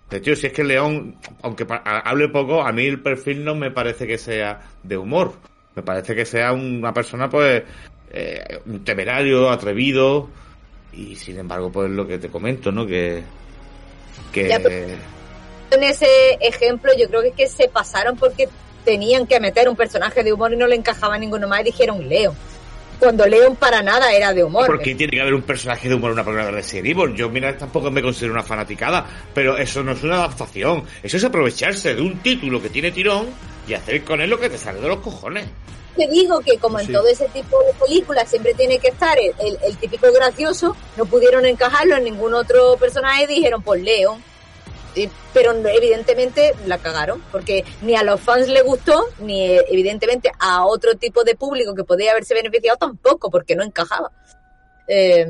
tío, 0.08 0.36
si 0.36 0.46
es 0.46 0.52
que 0.52 0.62
León, 0.62 1.16
aunque 1.42 1.66
hable 1.68 2.28
poco, 2.28 2.62
a 2.62 2.72
mí 2.72 2.84
el 2.86 3.00
perfil 3.00 3.44
no 3.44 3.54
me 3.54 3.70
parece 3.70 4.06
que 4.06 4.18
sea 4.18 4.60
de 4.82 4.96
humor. 4.96 5.32
Me 5.74 5.82
parece 5.82 6.14
que 6.14 6.24
sea 6.24 6.52
una 6.52 6.92
persona, 6.92 7.28
pues, 7.30 7.62
eh, 8.12 8.60
un 8.66 8.84
temerario, 8.84 9.50
atrevido, 9.50 10.28
y 10.92 11.16
sin 11.16 11.38
embargo, 11.38 11.70
pues 11.72 11.90
lo 11.90 12.06
que 12.06 12.18
te 12.18 12.28
comento, 12.28 12.70
¿no? 12.70 12.86
Que. 12.86 13.22
que... 14.32 14.48
Ya, 14.48 14.60
en 15.72 15.82
ese 15.82 16.06
ejemplo, 16.40 16.92
yo 16.98 17.08
creo 17.08 17.22
que, 17.22 17.28
es 17.28 17.34
que 17.34 17.48
se 17.48 17.68
pasaron 17.68 18.16
porque 18.16 18.48
tenían 18.84 19.26
que 19.26 19.40
meter 19.40 19.68
un 19.68 19.76
personaje 19.76 20.22
de 20.22 20.32
humor 20.32 20.52
y 20.52 20.56
no 20.56 20.66
le 20.66 20.76
encajaba 20.76 21.16
ninguno 21.16 21.48
más 21.48 21.60
y 21.60 21.64
dijeron 21.64 22.06
León. 22.08 22.34
Cuando 22.98 23.26
León 23.26 23.56
para 23.56 23.82
nada 23.82 24.12
era 24.12 24.32
de 24.32 24.44
humor. 24.44 24.66
Porque 24.66 24.94
tiene 24.94 25.12
que 25.12 25.20
haber 25.20 25.34
un 25.34 25.42
personaje 25.42 25.88
de 25.88 25.94
humor 25.94 26.10
en 26.10 26.14
una 26.14 26.24
programa 26.24 26.52
de 26.52 26.62
serie. 26.62 26.94
Yo, 27.16 27.30
mira, 27.30 27.56
tampoco 27.56 27.90
me 27.90 28.02
considero 28.02 28.34
una 28.34 28.42
fanaticada, 28.42 29.04
pero 29.34 29.56
eso 29.56 29.82
no 29.82 29.92
es 29.92 30.02
una 30.04 30.16
adaptación. 30.16 30.84
Eso 31.02 31.16
es 31.16 31.24
aprovecharse 31.24 31.94
de 31.94 32.02
un 32.02 32.18
título 32.18 32.62
que 32.62 32.68
tiene 32.68 32.92
tirón 32.92 33.26
y 33.72 33.74
hacer 33.74 34.04
con 34.04 34.20
él 34.20 34.28
lo 34.28 34.38
que 34.38 34.50
te 34.50 34.58
sale 34.58 34.80
de 34.80 34.88
los 34.88 34.98
cojones 34.98 35.46
te 35.96 36.06
digo 36.08 36.40
que 36.40 36.58
como 36.58 36.80
en 36.80 36.90
todo 36.90 37.06
ese 37.06 37.28
tipo 37.28 37.62
de 37.64 37.74
películas 37.74 38.28
siempre 38.28 38.54
tiene 38.54 38.78
que 38.78 38.88
estar 38.88 39.18
el, 39.18 39.58
el, 39.62 39.76
típico 39.76 40.10
gracioso, 40.10 40.74
no 40.96 41.04
pudieron 41.04 41.44
encajarlo 41.44 41.96
en 41.96 42.04
ningún 42.04 42.32
otro 42.32 42.76
personaje 42.78 43.24
y 43.24 43.26
dijeron, 43.26 43.62
pues 43.62 43.82
Leo. 43.82 44.18
pero 45.34 45.52
evidentemente 45.68 46.54
la 46.64 46.78
cagaron, 46.78 47.22
porque 47.30 47.64
ni 47.82 47.94
a 47.94 48.02
los 48.04 48.20
fans 48.22 48.48
le 48.48 48.62
gustó, 48.62 49.04
ni 49.18 49.50
evidentemente 49.68 50.30
a 50.38 50.64
otro 50.64 50.94
tipo 50.94 51.24
de 51.24 51.34
público 51.34 51.74
que 51.74 51.84
podía 51.84 52.12
haberse 52.12 52.32
beneficiado 52.32 52.78
tampoco, 52.78 53.30
porque 53.30 53.54
no 53.54 53.62
encajaba. 53.62 54.10
Eh, 54.88 55.26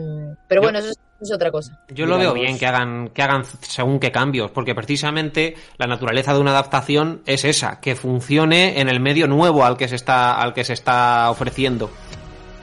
pero 0.47 0.62
bueno, 0.62 0.78
eso 0.78 0.90
es 0.90 0.99
es 1.22 1.32
otra 1.32 1.50
cosa. 1.50 1.78
Yo 1.88 2.06
lo 2.06 2.18
veo 2.18 2.34
bien 2.34 2.58
que 2.58 2.66
hagan, 2.66 3.08
que 3.08 3.22
hagan 3.22 3.44
según 3.60 3.98
qué 4.00 4.10
cambios, 4.10 4.50
porque 4.50 4.74
precisamente 4.74 5.54
la 5.78 5.86
naturaleza 5.86 6.34
de 6.34 6.40
una 6.40 6.50
adaptación 6.50 7.22
es 7.26 7.44
esa, 7.44 7.80
que 7.80 7.94
funcione 7.94 8.80
en 8.80 8.88
el 8.88 9.00
medio 9.00 9.26
nuevo 9.26 9.64
al 9.64 9.76
que 9.76 9.88
se 9.88 9.96
está, 9.96 10.34
al 10.34 10.52
que 10.54 10.64
se 10.64 10.72
está 10.72 11.30
ofreciendo. 11.30 11.90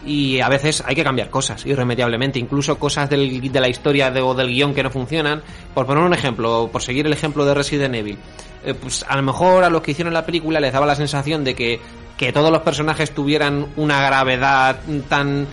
Y 0.05 0.39
a 0.39 0.47
veces 0.47 0.81
hay 0.85 0.95
que 0.95 1.03
cambiar 1.03 1.29
cosas, 1.29 1.65
irremediablemente, 1.65 2.39
incluso 2.39 2.79
cosas 2.79 3.09
del, 3.09 3.51
de 3.51 3.59
la 3.59 3.67
historia 3.67 4.11
de, 4.11 4.21
o 4.21 4.33
del 4.33 4.47
guion 4.47 4.73
que 4.73 4.83
no 4.83 4.89
funcionan. 4.89 5.41
Por 5.73 5.85
poner 5.85 6.03
un 6.03 6.13
ejemplo, 6.13 6.69
por 6.71 6.81
seguir 6.81 7.05
el 7.05 7.13
ejemplo 7.13 7.43
de 7.43 7.53
Resident 7.53 7.95
Evil, 7.95 8.17
eh, 8.63 8.73
pues 8.73 9.05
a 9.07 9.15
lo 9.17 9.23
mejor 9.23 9.63
a 9.63 9.69
los 9.69 9.81
que 9.81 9.91
hicieron 9.91 10.13
la 10.13 10.25
película 10.25 10.59
les 10.59 10.71
daba 10.71 10.85
la 10.85 10.95
sensación 10.95 11.43
de 11.43 11.53
que, 11.53 11.79
que 12.17 12.31
todos 12.31 12.51
los 12.51 12.61
personajes 12.61 13.11
tuvieran 13.11 13.67
una 13.75 14.01
gravedad 14.01 14.79
tan 15.09 15.47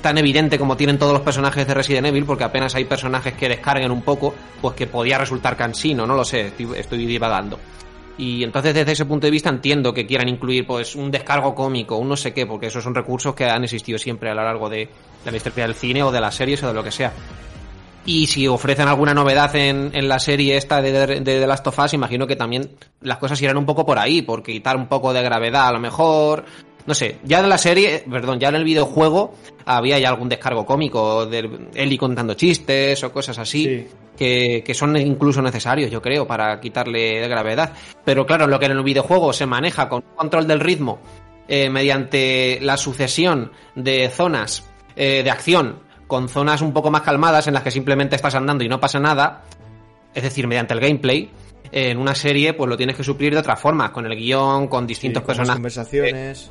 tan 0.00 0.18
evidente 0.18 0.58
como 0.58 0.76
tienen 0.76 0.98
todos 0.98 1.12
los 1.12 1.22
personajes 1.22 1.66
de 1.66 1.74
Resident 1.74 2.06
Evil, 2.06 2.24
porque 2.24 2.44
apenas 2.44 2.74
hay 2.74 2.84
personajes 2.84 3.34
que 3.34 3.48
descarguen 3.48 3.90
un 3.90 4.02
poco, 4.02 4.34
pues 4.60 4.74
que 4.74 4.86
podía 4.86 5.18
resultar 5.18 5.56
cansino, 5.56 6.06
no 6.06 6.14
lo 6.14 6.24
sé, 6.24 6.52
estoy, 6.76 7.06
divagando. 7.06 7.58
Y 8.16 8.44
entonces 8.44 8.74
desde 8.74 8.92
ese 8.92 9.06
punto 9.06 9.26
de 9.26 9.32
vista 9.32 9.50
entiendo 9.50 9.92
que 9.92 10.06
quieran 10.06 10.28
incluir 10.28 10.66
pues 10.66 10.94
un 10.94 11.10
descargo 11.10 11.54
cómico, 11.54 11.96
un 11.96 12.08
no 12.08 12.16
sé 12.16 12.32
qué, 12.32 12.46
porque 12.46 12.66
esos 12.66 12.84
son 12.84 12.94
recursos 12.94 13.34
que 13.34 13.44
han 13.44 13.64
existido 13.64 13.98
siempre 13.98 14.30
a 14.30 14.34
lo 14.34 14.44
largo 14.44 14.68
de 14.68 14.88
la 15.24 15.36
historia 15.36 15.66
del 15.66 15.74
cine 15.74 16.02
o 16.02 16.12
de 16.12 16.20
las 16.20 16.34
series 16.34 16.62
o 16.62 16.68
de 16.68 16.74
lo 16.74 16.84
que 16.84 16.92
sea. 16.92 17.12
Y 18.06 18.26
si 18.26 18.46
ofrecen 18.46 18.86
alguna 18.86 19.14
novedad 19.14 19.56
en, 19.56 19.90
en 19.94 20.08
la 20.08 20.18
serie 20.18 20.58
esta 20.58 20.82
de, 20.82 20.92
de, 20.92 21.06
de 21.06 21.40
The 21.40 21.46
Last 21.46 21.66
of 21.66 21.78
Us, 21.78 21.94
imagino 21.94 22.26
que 22.26 22.36
también 22.36 22.70
las 23.00 23.16
cosas 23.18 23.40
irán 23.40 23.56
un 23.56 23.64
poco 23.64 23.86
por 23.86 23.98
ahí, 23.98 24.20
por 24.20 24.42
quitar 24.42 24.76
un 24.76 24.88
poco 24.88 25.14
de 25.14 25.22
gravedad 25.22 25.68
a 25.68 25.72
lo 25.72 25.80
mejor, 25.80 26.44
no 26.86 26.94
sé, 26.94 27.18
ya 27.24 27.40
en 27.40 27.48
la 27.48 27.56
serie, 27.58 28.04
perdón, 28.10 28.38
ya 28.38 28.48
en 28.50 28.56
el 28.56 28.64
videojuego 28.64 29.34
había 29.64 29.98
ya 29.98 30.10
algún 30.10 30.28
descargo 30.28 30.66
cómico 30.66 31.24
de 31.24 31.68
Eli 31.74 31.96
contando 31.96 32.34
chistes 32.34 33.02
o 33.04 33.12
cosas 33.12 33.38
así. 33.38 33.86
Que, 34.16 34.62
que, 34.64 34.74
son 34.74 34.96
incluso 34.96 35.42
necesarios, 35.42 35.90
yo 35.90 36.00
creo, 36.00 36.24
para 36.24 36.60
quitarle 36.60 37.26
gravedad. 37.26 37.72
Pero 38.04 38.24
claro, 38.24 38.46
lo 38.46 38.60
que 38.60 38.66
en 38.66 38.72
el 38.72 38.84
videojuego 38.84 39.32
se 39.32 39.44
maneja 39.44 39.88
con 39.88 40.02
control 40.14 40.46
del 40.46 40.60
ritmo 40.60 41.00
eh, 41.48 41.68
mediante 41.68 42.60
la 42.62 42.76
sucesión 42.76 43.50
de 43.74 44.08
zonas 44.10 44.70
eh, 44.94 45.24
de 45.24 45.30
acción 45.32 45.80
con 46.06 46.28
zonas 46.28 46.62
un 46.62 46.72
poco 46.72 46.92
más 46.92 47.02
calmadas 47.02 47.48
en 47.48 47.54
las 47.54 47.64
que 47.64 47.72
simplemente 47.72 48.14
estás 48.14 48.36
andando 48.36 48.62
y 48.62 48.68
no 48.68 48.78
pasa 48.78 49.00
nada, 49.00 49.42
es 50.14 50.22
decir, 50.22 50.46
mediante 50.46 50.74
el 50.74 50.80
gameplay, 50.80 51.30
en 51.72 51.98
una 51.98 52.14
serie 52.14 52.52
pues 52.52 52.68
lo 52.68 52.76
tienes 52.76 52.94
que 52.94 53.02
suplir 53.02 53.32
de 53.32 53.40
otra 53.40 53.56
forma, 53.56 53.90
con 53.90 54.06
el 54.06 54.14
guion, 54.14 54.68
con 54.68 54.86
distintos 54.86 55.22
sí, 55.22 55.26
con 55.26 55.34
personajes. 55.34 55.56
conversaciones 55.56 56.50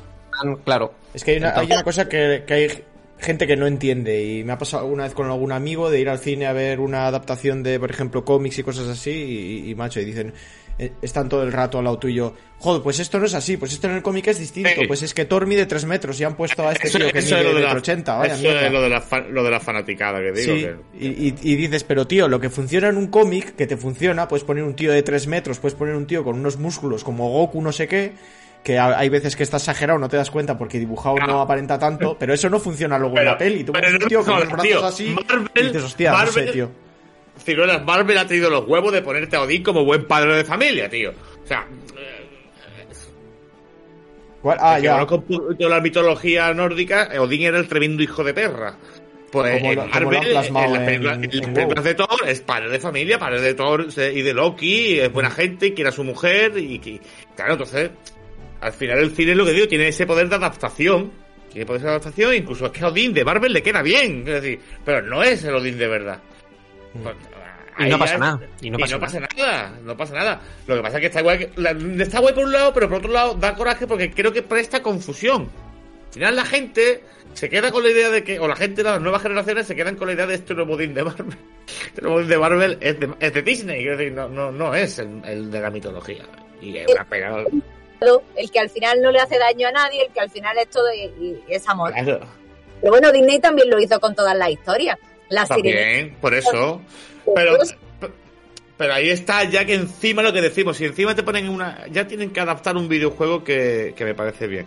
claro. 0.64 0.94
Es 1.12 1.24
que 1.24 1.32
hay 1.32 1.36
una, 1.38 1.54
hay 1.56 1.66
una 1.66 1.82
cosa 1.82 2.08
que, 2.08 2.44
que, 2.46 2.54
hay 2.54 2.84
gente 3.18 3.46
que 3.46 3.56
no 3.56 3.66
entiende 3.66 4.24
y 4.24 4.44
me 4.44 4.52
ha 4.52 4.58
pasado 4.58 4.84
alguna 4.84 5.04
vez 5.04 5.14
con 5.14 5.26
algún 5.26 5.52
amigo 5.52 5.90
de 5.90 6.00
ir 6.00 6.08
al 6.08 6.18
cine 6.18 6.46
a 6.46 6.52
ver 6.52 6.80
una 6.80 7.06
adaptación 7.06 7.62
de, 7.62 7.78
por 7.78 7.90
ejemplo, 7.90 8.24
cómics 8.24 8.58
y 8.58 8.62
cosas 8.62 8.88
así 8.88 9.10
y, 9.10 9.70
y 9.70 9.74
macho, 9.74 10.00
y 10.00 10.04
dicen, 10.04 10.34
eh, 10.76 10.92
están 11.02 11.28
todo 11.28 11.44
el 11.44 11.52
rato 11.52 11.78
al 11.78 11.84
lado 11.84 11.98
tuyo, 12.00 12.34
joder, 12.58 12.82
pues 12.82 12.98
esto 12.98 13.20
no 13.20 13.26
es 13.26 13.34
así, 13.34 13.56
pues 13.56 13.72
esto 13.72 13.86
en 13.86 13.94
el 13.94 14.02
cómic 14.02 14.26
es 14.26 14.40
distinto, 14.40 14.70
pues 14.88 15.02
es 15.02 15.14
que 15.14 15.24
Thor 15.24 15.46
mide 15.46 15.66
3 15.66 15.84
metros 15.84 16.20
y 16.20 16.24
han 16.24 16.34
puesto 16.34 16.66
a 16.66 16.72
este 16.72 16.90
tío 16.90 17.12
que 17.12 17.22
mide 17.22 17.54
de 17.54 17.64
80, 17.64 18.14
vaya 18.16 18.34
Eso 18.34 18.50
es 18.50 18.72
lo 18.72 18.82
de, 18.82 18.88
la, 18.88 19.04
lo 19.30 19.44
de 19.44 19.50
la 19.52 19.60
fanaticada 19.60 20.18
que 20.18 20.32
digo. 20.32 20.56
Sí, 20.56 20.62
que... 20.62 20.76
y, 20.98 21.28
y, 21.28 21.34
y, 21.42 21.56
dices, 21.56 21.84
pero 21.84 22.08
tío, 22.08 22.26
lo 22.26 22.40
que 22.40 22.50
funciona 22.50 22.88
en 22.88 22.96
un 22.96 23.06
cómic, 23.06 23.54
que 23.54 23.68
te 23.68 23.76
funciona, 23.76 24.26
puedes 24.26 24.42
poner 24.42 24.64
un 24.64 24.74
tío 24.74 24.90
de 24.90 25.04
3 25.04 25.28
metros, 25.28 25.60
puedes 25.60 25.76
poner 25.76 25.94
un 25.94 26.08
tío 26.08 26.24
con 26.24 26.40
unos 26.40 26.56
músculos 26.56 27.04
como 27.04 27.30
Goku, 27.30 27.62
no 27.62 27.70
sé 27.70 27.86
qué, 27.86 28.14
que 28.64 28.78
hay 28.78 29.10
veces 29.10 29.36
que 29.36 29.42
está 29.42 29.58
exagerado, 29.58 29.98
no 29.98 30.08
te 30.08 30.16
das 30.16 30.30
cuenta 30.30 30.56
porque 30.56 30.78
dibujado 30.78 31.16
no 31.18 31.42
aparenta 31.42 31.78
tanto, 31.78 32.16
pero 32.18 32.32
eso 32.32 32.48
no 32.48 32.58
funciona 32.58 32.98
luego 32.98 33.14
pero, 33.14 33.26
en 33.26 33.32
la 33.32 33.38
peli. 33.38 33.62
Tú 33.62 33.72
ves 33.72 33.92
un 33.92 34.08
tío 34.08 34.24
con 34.24 34.40
los 34.40 34.48
brazos 34.48 34.62
tío, 34.62 34.84
así 34.84 35.14
Marvel, 35.14 35.50
y 35.54 35.62
dices, 35.66 35.84
hostia, 35.84 36.12
Marvel, 36.12 36.26
no 36.26 36.32
sé, 36.32 36.52
tío. 36.52 36.70
Ciruelas, 37.44 37.84
Marvel 37.84 38.16
ha 38.16 38.26
tenido 38.26 38.48
los 38.48 38.66
huevos 38.66 38.90
de 38.92 39.02
ponerte 39.02 39.36
a 39.36 39.42
Odín 39.42 39.62
como 39.62 39.84
buen 39.84 40.06
padre 40.06 40.36
de 40.36 40.44
familia, 40.44 40.88
tío. 40.88 41.10
O 41.10 41.46
sea... 41.46 41.66
¿Cuál? 44.40 44.58
Ah, 44.60 44.78
ya. 44.78 45.04
Con 45.06 45.24
la 45.58 45.80
mitología 45.80 46.52
nórdica, 46.54 47.10
Odín 47.20 47.42
era 47.42 47.58
el 47.58 47.68
tremendo 47.68 48.02
hijo 48.02 48.24
de 48.24 48.32
perra. 48.32 48.76
Pues 49.30 49.60
como 49.60 49.74
lo, 49.74 49.86
Marvel, 49.86 50.18
en, 50.18 50.28
en, 50.28 50.34
las 50.34 50.48
películas, 50.48 51.16
en, 51.16 51.24
en 51.24 51.54
películas 51.54 51.84
de 51.84 51.94
Thor 51.94 52.28
es 52.28 52.40
padre 52.40 52.70
de 52.70 52.78
familia, 52.78 53.18
padre 53.18 53.40
de 53.40 53.54
Thor 53.54 53.88
y 53.96 54.22
de 54.22 54.32
Loki, 54.32 55.00
es 55.00 55.12
buena 55.12 55.28
gente, 55.28 55.74
quiere 55.74 55.88
a 55.88 55.92
su 55.92 56.04
mujer 56.04 56.56
y, 56.56 56.76
y 56.76 57.00
claro, 57.34 57.54
entonces 57.54 57.90
al 58.64 58.72
final 58.72 58.98
el 58.98 59.14
cine 59.14 59.32
es 59.32 59.36
lo 59.36 59.44
que 59.44 59.52
digo, 59.52 59.68
tiene 59.68 59.88
ese 59.88 60.06
poder 60.06 60.26
de 60.26 60.36
adaptación. 60.36 61.12
Tiene 61.52 61.66
poder 61.66 61.82
de 61.82 61.88
adaptación, 61.90 62.34
incluso 62.34 62.64
es 62.64 62.72
que 62.72 62.82
a 62.82 62.88
Odín 62.88 63.12
de 63.12 63.22
Marvel 63.22 63.52
le 63.52 63.62
queda 63.62 63.82
bien. 63.82 64.20
Es 64.26 64.40
decir, 64.40 64.58
pero 64.82 65.02
no 65.02 65.22
es 65.22 65.44
el 65.44 65.54
Odín 65.54 65.76
de 65.76 65.86
verdad. 65.86 66.18
Pues, 67.02 67.14
y 67.78 67.90
no 67.90 67.98
pasa 67.98 68.16
nada. 68.16 68.40
Y 68.62 68.70
no, 68.70 68.78
y 68.78 68.80
pasa, 68.80 69.20
nada. 69.20 69.28
nada. 69.36 69.78
No 69.82 69.94
pasa 69.94 70.14
nada. 70.14 70.40
Lo 70.66 70.76
que 70.76 70.80
pasa 70.80 70.96
es 70.96 71.00
que 71.02 71.06
está 71.08 71.20
guay, 71.20 71.50
está 71.98 72.20
guay 72.20 72.32
por 72.32 72.44
un 72.44 72.52
lado, 72.52 72.72
pero 72.72 72.88
por 72.88 72.98
otro 72.98 73.12
lado 73.12 73.34
da 73.34 73.54
coraje 73.54 73.86
porque 73.86 74.10
creo 74.10 74.32
que 74.32 74.42
presta 74.42 74.82
confusión. 74.82 75.42
Al 76.06 76.14
final 76.14 76.36
la 76.36 76.44
gente 76.46 77.04
se 77.34 77.50
queda 77.50 77.70
con 77.70 77.82
la 77.82 77.90
idea 77.90 78.08
de 78.08 78.24
que, 78.24 78.40
o 78.40 78.48
la 78.48 78.56
gente 78.56 78.82
de 78.82 78.88
las 78.88 79.00
nuevas 79.00 79.20
generaciones 79.20 79.66
se 79.66 79.76
quedan 79.76 79.96
con 79.96 80.06
la 80.06 80.14
idea 80.14 80.26
de 80.26 80.36
este 80.36 80.54
nuevo 80.54 80.72
Odín 80.72 80.94
de 80.94 81.04
Marvel. 81.04 81.36
Este 81.86 82.00
nuevo 82.00 82.16
Odín 82.16 82.28
de 82.28 82.38
Marvel 82.38 82.78
es 82.80 82.98
de, 82.98 83.10
es 83.20 83.34
de 83.34 83.42
Disney. 83.42 83.86
Es 83.86 83.98
decir, 83.98 84.12
no, 84.14 84.26
no, 84.26 84.50
no 84.50 84.74
es 84.74 84.98
el, 85.00 85.20
el 85.26 85.50
de 85.50 85.60
la 85.60 85.70
mitología. 85.70 86.24
Y 86.62 86.78
es 86.78 86.88
una 86.88 87.04
pena 87.04 87.44
el 88.36 88.50
que 88.50 88.60
al 88.60 88.70
final 88.70 89.00
no 89.00 89.10
le 89.10 89.20
hace 89.20 89.38
daño 89.38 89.68
a 89.68 89.72
nadie, 89.72 90.06
el 90.06 90.12
que 90.12 90.20
al 90.20 90.30
final 90.30 90.56
es 90.58 90.68
todo 90.68 90.92
y, 90.92 91.04
y 91.20 91.42
es 91.48 91.68
amor. 91.68 91.92
Claro. 91.92 92.20
Pero 92.80 92.92
bueno, 92.92 93.12
Disney 93.12 93.38
también 93.38 93.70
lo 93.70 93.80
hizo 93.80 93.98
con 94.00 94.14
todas 94.14 94.36
las 94.36 94.50
historias. 94.50 94.98
La 95.30 95.46
también, 95.46 96.16
por 96.20 96.34
eso. 96.34 96.82
Pero, 97.34 97.56
pero 98.76 98.94
ahí 98.94 99.08
está 99.08 99.44
ya 99.44 99.64
que 99.64 99.74
encima 99.74 100.22
lo 100.22 100.32
que 100.32 100.42
decimos, 100.42 100.76
si 100.76 100.84
encima 100.84 101.14
te 101.14 101.22
ponen 101.22 101.48
una... 101.48 101.86
Ya 101.90 102.06
tienen 102.06 102.30
que 102.30 102.40
adaptar 102.40 102.76
un 102.76 102.88
videojuego 102.88 103.42
que, 103.42 103.94
que 103.96 104.04
me 104.04 104.14
parece 104.14 104.46
bien 104.46 104.66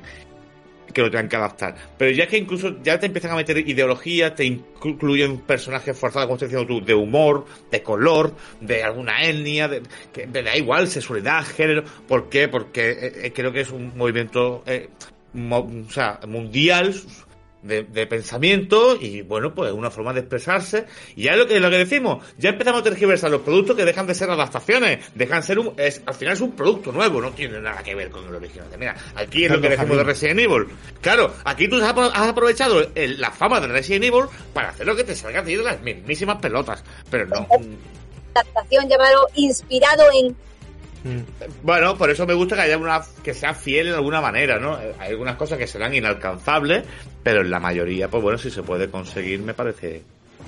que 0.93 1.01
lo 1.01 1.09
tengan 1.11 1.29
que 1.29 1.35
adaptar. 1.35 1.75
Pero 1.97 2.11
ya 2.11 2.27
que 2.27 2.37
incluso 2.37 2.81
ya 2.83 2.99
te 2.99 3.05
empiezan 3.07 3.31
a 3.31 3.35
meter 3.35 3.57
ideología, 3.57 4.33
te 4.35 4.45
incluyen 4.45 5.39
personajes 5.39 5.97
forzados, 5.97 6.27
como 6.27 6.35
estoy 6.35 6.49
diciendo 6.49 6.67
tú, 6.79 6.85
de 6.85 6.93
humor, 6.93 7.45
de 7.71 7.83
color, 7.83 8.33
de 8.61 8.83
alguna 8.83 9.23
etnia, 9.23 9.67
de, 9.67 9.81
que 10.13 10.27
me 10.27 10.41
da 10.43 10.55
igual, 10.55 10.87
sexualidad, 10.87 11.43
género. 11.45 11.83
¿Por 12.07 12.29
qué? 12.29 12.47
Porque 12.47 12.91
eh, 13.25 13.31
creo 13.33 13.51
que 13.51 13.61
es 13.61 13.71
un 13.71 13.97
movimiento 13.97 14.63
eh, 14.65 14.89
mo- 15.33 15.69
sea, 15.89 16.19
mundial 16.27 16.93
de, 17.61 17.83
de 17.83 18.07
pensamiento 18.07 18.95
y 18.99 19.21
bueno, 19.21 19.53
pues 19.53 19.71
una 19.73 19.89
forma 19.91 20.13
de 20.13 20.19
expresarse. 20.21 20.85
Y 21.15 21.23
ya 21.23 21.31
es 21.31 21.37
lo 21.37 21.47
que, 21.47 21.59
lo 21.59 21.69
que 21.69 21.77
decimos, 21.77 22.23
ya 22.37 22.49
empezamos 22.49 22.81
a 22.81 22.83
tergiversar 22.83 23.31
los 23.31 23.41
productos 23.41 23.75
que 23.75 23.85
dejan 23.85 24.07
de 24.07 24.13
ser 24.15 24.29
adaptaciones, 24.29 25.05
dejan 25.15 25.43
ser 25.43 25.59
un, 25.59 25.73
es, 25.77 26.01
al 26.05 26.13
final 26.13 26.33
es 26.35 26.41
un 26.41 26.51
producto 26.53 26.91
nuevo, 26.91 27.21
no 27.21 27.31
tiene 27.31 27.59
nada 27.59 27.81
que 27.83 27.95
ver 27.95 28.09
con 28.09 28.25
el 28.27 28.35
original. 28.35 28.67
Mira, 28.79 28.95
aquí 29.15 29.45
es 29.45 29.51
lo 29.51 29.59
que 29.61 29.69
decimos 29.69 29.97
de. 29.97 30.03
Resident 30.03 30.39
Evil. 30.39 30.67
Claro, 31.01 31.33
aquí 31.43 31.67
tú 31.67 31.77
has, 31.77 31.93
apro- 31.95 32.11
has 32.13 32.27
aprovechado 32.27 32.87
el- 32.95 33.19
la 33.19 33.31
fama 33.31 33.59
de 33.59 33.67
Resident 33.67 34.05
Evil 34.05 34.25
para 34.53 34.69
hacer 34.69 34.85
lo 34.85 34.95
que 34.95 35.03
te 35.03 35.15
salga 35.15 35.41
de 35.41 35.57
las 35.57 35.81
mismísimas 35.81 36.37
pelotas. 36.39 36.83
Pero 37.09 37.25
no, 37.27 37.47
adaptación 38.33 38.87
llamado 38.87 39.27
inspirado 39.35 40.03
en 40.13 40.35
Bueno, 41.63 41.97
por 41.97 42.09
eso 42.09 42.25
me 42.25 42.33
gusta 42.33 42.55
que 42.55 42.61
haya 42.61 42.77
una 42.77 43.01
que 43.23 43.33
sea 43.33 43.53
fiel 43.53 43.87
en 43.87 43.93
alguna 43.93 44.21
manera, 44.21 44.59
¿no? 44.59 44.75
Hay 44.75 45.11
algunas 45.11 45.35
cosas 45.35 45.57
que 45.57 45.67
serán 45.67 45.93
inalcanzables, 45.93 46.85
pero 47.23 47.41
en 47.41 47.49
la 47.49 47.59
mayoría, 47.59 48.09
pues 48.09 48.23
bueno, 48.23 48.37
si 48.37 48.49
se 48.49 48.63
puede 48.63 48.89
conseguir, 48.89 49.39
me 49.41 49.53
parece. 49.53 50.03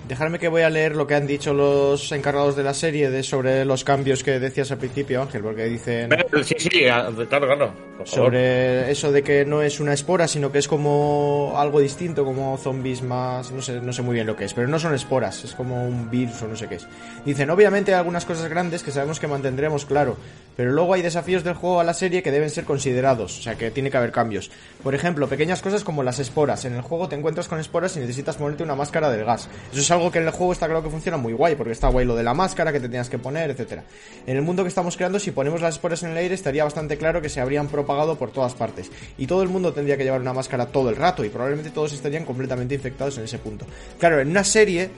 Dejarme 0.10 0.40
que 0.40 0.48
voy 0.48 0.64
a 0.64 0.72
leer 0.72 0.96
lo 0.96 1.06
que 1.06 1.14
han 1.14 1.28
dicho 1.28 1.54
los 1.54 2.12
encargados 2.12 2.56
de 2.56 2.64
la 2.64 2.74
serie 2.74 3.12
de 3.12 3.22
sobre 3.22 3.64
los 3.64 3.84
cambios 3.84 4.24
que 4.24 4.40
decías 4.40 4.72
al 4.72 4.80
principio, 4.80 5.22
Ángel, 5.22 5.44
porque 5.44 5.66
dicen 5.66 6.10
sí, 6.44 6.56
sí, 6.58 6.88
ah, 6.88 7.12
claro, 7.30 7.46
claro. 7.46 7.74
sobre 8.06 8.90
eso 8.90 9.12
de 9.12 9.22
que 9.22 9.46
no 9.46 9.62
es 9.62 9.80
una 9.80 9.94
espora, 9.94 10.28
sino 10.28 10.52
que 10.52 10.58
es 10.58 10.68
como 10.68 11.54
algo 11.56 11.80
distinto, 11.80 12.26
como 12.26 12.58
zombies 12.58 13.04
más, 13.04 13.52
no 13.52 13.62
sé, 13.62 13.82
no 13.82 13.94
sé 13.94 14.02
muy 14.02 14.16
bien 14.16 14.26
lo 14.26 14.36
que 14.36 14.46
es, 14.46 14.54
pero 14.56 14.68
no 14.68 14.80
son 14.80 14.96
esporas, 14.96 15.44
es 15.44 15.54
como 15.54 15.88
un 15.88 16.10
virus 16.10 16.42
o 16.42 16.48
no 16.48 16.56
sé 16.56 16.68
qué 16.68 16.76
es. 16.76 16.88
Dicen, 17.24 17.52
obviamente 17.52 17.94
hay 17.94 18.00
algunas 18.00 18.26
cosas 18.26 18.50
grandes 18.50 18.82
que 18.82 18.90
sabemos 18.90 19.20
que 19.20 19.28
mantendremos, 19.28 19.86
claro, 19.86 20.18
pero 20.60 20.72
luego 20.72 20.96
hay 20.96 21.04
desafíos 21.04 21.44
del 21.44 21.54
juego 21.54 21.80
a 21.80 21.84
la 21.84 21.94
serie 21.94 22.24
que 22.24 22.32
deben 22.32 22.50
ser 22.50 22.66
considerados, 22.66 23.38
o 23.38 23.42
sea 23.44 23.56
que 23.56 23.70
tiene 23.70 23.92
que 23.92 23.98
haber 23.98 24.12
cambios. 24.12 24.50
Por 24.84 24.96
ejemplo, 24.96 25.30
pequeñas 25.30 25.62
cosas 25.62 25.84
como 25.84 26.04
las 26.04 26.20
esporas. 26.20 26.66
En 26.66 26.74
el 26.74 26.82
juego 26.82 27.08
te 27.08 27.16
encuentras 27.16 27.48
con 27.48 27.60
esporas 27.60 27.96
y 27.96 28.00
necesitas 28.00 28.38
ponerte 28.38 28.64
una 28.64 28.76
máscara 28.76 29.10
del 29.10 29.24
gas. 29.24 29.48
Eso 29.72 29.82
es 29.82 29.92
algo 29.92 29.99
que 30.12 30.20
en 30.20 30.26
el 30.26 30.32
juego 30.32 30.54
está 30.54 30.68
claro 30.68 30.82
que 30.82 30.90
funciona 30.90 31.18
muy 31.18 31.34
guay, 31.34 31.56
porque 31.56 31.74
está 31.74 31.90
guay 31.90 32.06
lo 32.06 32.16
de 32.16 32.24
la 32.24 32.34
máscara 32.34 32.72
que 32.72 32.80
te 32.80 32.88
tenías 32.88 33.10
que 33.10 33.20
poner, 33.20 33.50
etcétera. 33.50 33.84
En 34.26 34.38
el 34.38 34.42
mundo 34.42 34.64
que 34.64 34.70
estamos 34.70 34.96
creando, 34.96 35.20
si 35.20 35.32
ponemos 35.32 35.62
las 35.62 35.76
esporas 35.76 36.04
en 36.04 36.12
el 36.12 36.18
aire, 36.18 36.34
estaría 36.34 36.64
bastante 36.64 36.98
claro 36.98 37.22
que 37.22 37.30
se 37.30 37.42
habrían 37.42 37.68
propagado 37.68 38.18
por 38.18 38.32
todas 38.32 38.54
partes. 38.54 38.90
Y 39.18 39.28
todo 39.28 39.44
el 39.44 39.50
mundo 39.50 39.74
tendría 39.74 39.98
que 39.98 40.04
llevar 40.06 40.22
una 40.22 40.34
máscara 40.34 40.68
todo 40.68 40.90
el 40.90 40.96
rato, 40.96 41.26
y 41.26 41.30
probablemente 41.30 41.72
todos 41.72 41.92
estarían 41.94 42.24
completamente 42.24 42.76
infectados 42.76 43.18
en 43.18 43.26
ese 43.26 43.38
punto. 43.40 43.66
Claro, 44.00 44.20
en 44.22 44.30
una 44.30 44.44
serie, 44.46 44.90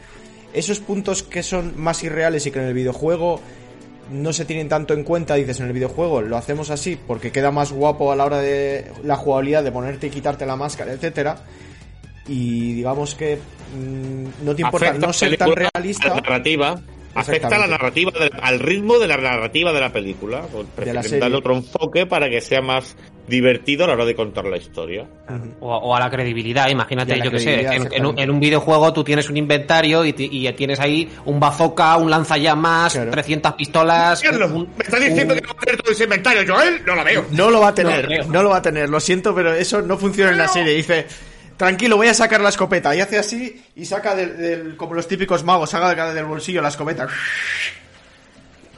esos 0.53 0.79
puntos 0.79 1.23
que 1.23 1.41
son 1.41 1.73
más 1.77 2.03
irreales 2.03 2.45
y 2.45 2.51
que 2.51 2.59
en 2.59 2.65
el 2.65 2.73
videojuego 2.73 3.41
no 4.11 4.33
se 4.33 4.45
tienen 4.45 4.67
tanto 4.67 4.93
en 4.93 5.03
cuenta, 5.03 5.35
dices 5.35 5.59
en 5.61 5.67
el 5.67 5.73
videojuego, 5.73 6.21
lo 6.21 6.35
hacemos 6.35 6.69
así 6.69 6.99
porque 7.07 7.31
queda 7.31 7.51
más 7.51 7.71
guapo 7.71 8.11
a 8.11 8.15
la 8.15 8.25
hora 8.25 8.39
de 8.39 8.91
la 9.03 9.15
jugabilidad 9.15 9.63
de 9.63 9.71
ponerte 9.71 10.07
y 10.07 10.09
quitarte 10.09 10.45
la 10.45 10.57
máscara, 10.57 10.91
etcétera. 10.91 11.37
Y 12.31 12.73
digamos 12.75 13.13
que 13.15 13.37
mm, 13.37 14.45
no 14.45 14.55
te 14.55 14.61
importa 14.61 14.87
Afecta 14.89 15.07
no 15.07 15.13
ser 15.13 15.31
la 15.31 15.37
tan 15.37 15.51
realista. 15.55 16.05
a 16.11 16.15
la 16.15 16.21
narrativa. 16.21 16.79
Afecta 17.13 17.47
a 17.57 17.59
la 17.59 17.67
narrativa, 17.67 18.09
del- 18.17 18.31
al 18.41 18.59
ritmo 18.61 18.97
de 18.97 19.05
la 19.05 19.17
narrativa 19.17 19.73
de 19.73 19.81
la 19.81 19.91
película. 19.91 20.43
Darle 21.19 21.35
otro 21.35 21.55
enfoque 21.57 22.05
para 22.05 22.29
que 22.29 22.39
sea 22.39 22.61
más 22.61 22.95
divertido 23.27 23.83
a 23.83 23.87
la 23.87 23.93
hora 23.95 24.05
de 24.05 24.15
contar 24.15 24.45
la 24.45 24.55
historia. 24.55 25.05
O, 25.59 25.75
o 25.75 25.93
a 25.93 25.99
la 25.99 26.09
credibilidad, 26.09 26.69
imagínate, 26.69 27.17
la 27.17 27.25
yo 27.25 27.31
que 27.31 27.39
sé, 27.39 27.61
en, 27.65 27.89
en 27.91 28.05
un, 28.05 28.17
en 28.17 28.31
un 28.31 28.39
videojuego 28.39 28.93
tú 28.93 29.03
tienes 29.03 29.29
un 29.29 29.35
inventario 29.35 30.05
y, 30.05 30.15
y 30.17 30.49
tienes 30.53 30.79
ahí 30.79 31.09
un 31.25 31.37
bazooka, 31.37 31.97
un 31.97 32.09
lanzallamas, 32.09 32.93
Claro. 32.93 33.11
300 33.11 33.53
pistolas. 33.55 34.23
Un- 34.53 34.69
me 34.77 34.83
estás 34.85 35.01
diciendo 35.01 35.33
un- 35.33 35.39
que 35.41 35.47
no 35.47 35.53
va 35.53 35.59
a 35.61 35.65
tener 35.65 35.81
todo 35.81 35.91
ese 35.91 36.03
inventario, 36.05 36.53
Joel, 36.55 36.81
no 36.85 36.95
la 36.95 37.03
veo. 37.03 37.25
No 37.31 37.51
lo 37.51 37.59
va 37.59 37.67
a 37.67 37.71
No 37.71 37.75
tener, 37.75 38.05
creo. 38.05 38.23
no, 38.27 38.41
lo 38.41 38.49
va 38.51 38.57
a 38.57 38.61
tener, 38.61 38.89
lo 38.89 39.01
siento, 39.01 39.35
pero 39.35 39.53
eso 39.53 39.81
no 39.81 39.97
funciona 39.97 40.31
en 40.31 40.37
la 40.37 40.47
serie. 40.47 40.73
Dice, 40.75 41.05
tranquilo, 41.61 41.95
voy 41.95 42.07
a 42.07 42.13
sacar 42.15 42.41
la 42.41 42.49
escopeta. 42.49 42.95
Y 42.95 43.01
hace 43.01 43.19
así 43.19 43.63
y 43.75 43.85
saca 43.85 44.15
del, 44.15 44.35
del- 44.35 44.77
como 44.77 44.95
los 44.95 45.07
típicos 45.07 45.43
magos, 45.43 45.69
saca 45.69 46.11
del 46.11 46.25
bolsillo 46.25 46.59
la 46.59 46.69
escopeta. 46.69 47.07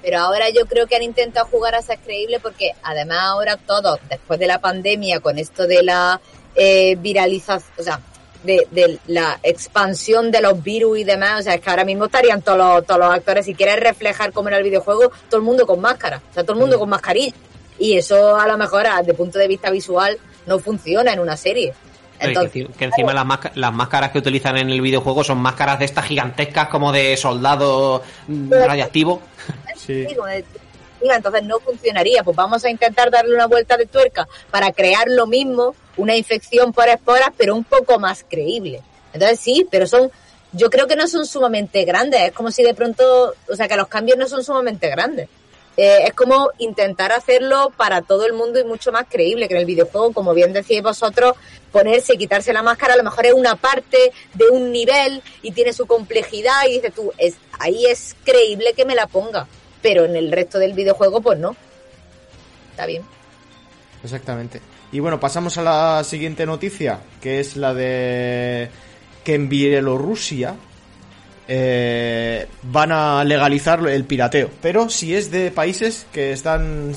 Pero 0.02 0.20
ahora 0.20 0.50
yo 0.50 0.66
creo 0.66 0.86
que 0.86 0.98
han 0.98 1.04
intentado 1.04 1.46
jugar 1.46 1.76
a 1.76 1.82
ser 1.82 1.98
creíble 2.00 2.42
porque 2.42 2.72
además 2.84 3.20
ahora 3.22 3.56
todos, 3.56 4.00
después 4.10 4.38
de 4.38 4.48
la 4.48 4.60
pandemia, 4.60 5.22
con 5.22 5.38
esto 5.40 5.66
de 5.66 5.82
la 5.82 6.20
eh, 6.56 6.98
viralización, 7.00 7.72
o 7.78 7.84
sea, 7.84 8.02
de, 8.44 8.68
de 8.72 9.00
la 9.08 9.40
expansión 9.44 10.30
de 10.30 10.42
los 10.42 10.62
virus 10.62 10.98
y 11.00 11.04
demás, 11.06 11.40
o 11.40 11.44
sea, 11.44 11.54
es 11.54 11.62
que 11.62 11.70
ahora 11.70 11.86
mismo 11.86 12.06
estarían 12.06 12.42
todos 12.42 12.58
los, 12.58 12.86
todos 12.86 13.00
los 13.00 13.14
actores, 13.14 13.46
si 13.46 13.56
quieres 13.56 13.80
reflejar 13.80 14.34
como 14.34 14.50
era 14.50 14.58
el 14.58 14.64
videojuego, 14.66 15.10
todo 15.30 15.38
el 15.40 15.44
mundo 15.46 15.66
con 15.66 15.80
máscara, 15.80 16.22
o 16.30 16.34
sea, 16.34 16.44
todo 16.44 16.56
el 16.56 16.60
mundo 16.60 16.78
con 16.78 16.90
mascarilla. 16.90 17.34
Y 17.80 17.98
eso 17.98 18.36
a 18.36 18.46
lo 18.46 18.58
mejor, 18.58 18.84
desde 18.84 19.12
el 19.12 19.18
punto 19.18 19.40
de 19.40 19.48
vista 19.48 19.72
visual, 19.72 20.18
no 20.46 20.60
funciona 20.60 21.14
en 21.14 21.22
una 21.22 21.38
serie. 21.38 21.74
Que, 22.24 22.28
Entonces, 22.30 22.68
que 22.78 22.86
encima 22.86 23.14
las, 23.14 23.56
las 23.56 23.74
máscaras 23.74 24.12
que 24.12 24.20
utilizan 24.20 24.58
en 24.58 24.70
el 24.70 24.82
videojuego 24.82 25.24
son 25.24 25.40
máscaras 25.40 25.80
de 25.80 25.86
estas 25.86 26.06
gigantescas 26.06 26.68
como 26.68 26.92
de 26.92 27.18
soldado 27.18 28.04
mm, 28.28 28.52
radiactivo. 28.52 29.22
Sí. 29.76 30.08
Entonces 31.02 31.44
no 31.44 31.60
funcionaría. 31.60 32.24
Pues 32.24 32.36
vamos 32.36 32.64
a 32.64 32.70
intentar 32.70 33.12
darle 33.12 33.36
una 33.36 33.48
vuelta 33.48 33.76
de 33.76 33.86
tuerca 33.86 34.28
para 34.52 34.72
crear 34.72 35.08
lo 35.08 35.28
mismo, 35.28 35.76
una 35.98 36.16
infección 36.16 36.72
por 36.72 36.88
esporas, 36.88 37.30
pero 37.38 37.56
un 37.56 37.64
poco 37.64 38.00
más 38.00 38.24
creíble. 38.30 38.82
Entonces 39.14 39.40
sí, 39.40 39.68
pero 39.70 39.88
son, 39.88 40.12
yo 40.54 40.70
creo 40.70 40.88
que 40.88 40.96
no 40.96 41.08
son 41.08 41.26
sumamente 41.26 41.84
grandes. 41.84 42.22
Es 42.22 42.32
como 42.32 42.52
si 42.52 42.64
de 42.64 42.74
pronto, 42.74 43.34
o 43.50 43.56
sea, 43.56 43.68
que 43.68 43.76
los 43.76 43.88
cambios 43.88 44.18
no 44.18 44.28
son 44.28 44.44
sumamente 44.44 44.90
grandes. 44.90 45.28
Eh, 45.76 46.04
es 46.06 46.14
como 46.14 46.50
intentar 46.60 47.12
hacerlo 47.12 47.72
para 47.76 48.04
todo 48.04 48.26
el 48.26 48.34
mundo 48.34 48.60
y 48.60 48.64
mucho 48.64 48.92
más 48.92 49.06
creíble 49.10 49.48
que 49.48 49.56
en 49.56 49.62
el 49.62 49.66
videojuego, 49.66 50.14
como 50.14 50.34
bien 50.34 50.54
decíais 50.54 50.84
vosotros, 50.84 51.34
ponerse 51.72 52.14
y 52.14 52.18
quitarse 52.18 52.54
la 52.54 52.62
máscara 52.62 52.94
a 52.94 52.98
lo 52.98 53.04
mejor 53.04 53.26
es 53.26 53.34
una 53.34 53.56
parte 53.56 54.12
de 54.36 54.50
un 54.50 54.72
nivel 54.72 55.24
y 55.42 55.52
tiene 55.52 55.74
su 55.74 55.88
complejidad 55.88 56.68
y 56.68 56.74
dices 56.74 56.94
tú, 56.94 57.12
es, 57.18 57.36
ahí 57.58 57.88
es 57.88 58.16
creíble 58.24 58.74
que 58.74 58.86
me 58.86 58.94
la 58.94 59.08
ponga, 59.08 59.48
pero 59.82 60.06
en 60.06 60.16
el 60.16 60.32
resto 60.32 60.60
del 60.60 60.74
videojuego 60.74 61.22
pues 61.22 61.40
no. 61.40 61.56
Está 62.70 62.86
bien. 62.86 63.04
Exactamente. 64.04 64.62
Y 64.92 65.00
bueno, 65.00 65.20
pasamos 65.20 65.58
a 65.58 65.64
la 65.64 66.04
siguiente 66.04 66.46
noticia, 66.46 67.00
que 67.20 67.40
es 67.40 67.56
la 67.56 67.74
de 67.74 68.70
que 69.24 69.34
en 69.34 69.50
Bielorrusia 69.50 70.56
eh, 71.56 72.48
van 72.64 72.92
a 72.92 73.24
legalizar 73.24 73.86
el 73.88 74.06
pirateo, 74.06 74.50
pero 74.60 74.90
si 74.90 75.14
es 75.16 75.30
de 75.30 75.52
países 75.52 76.08
que 76.12 76.32
están 76.32 76.94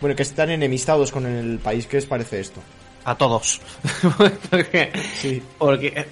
bueno, 0.00 0.16
que 0.16 0.24
están 0.24 0.50
enemistados 0.50 1.12
con 1.12 1.24
el 1.24 1.60
país, 1.60 1.86
¿qué 1.86 1.98
os 1.98 2.06
parece 2.06 2.40
esto? 2.40 2.60
A 3.04 3.14
todos. 3.14 3.60
porque, 4.50 4.90
Sí. 5.20 5.40
porque 5.56 6.06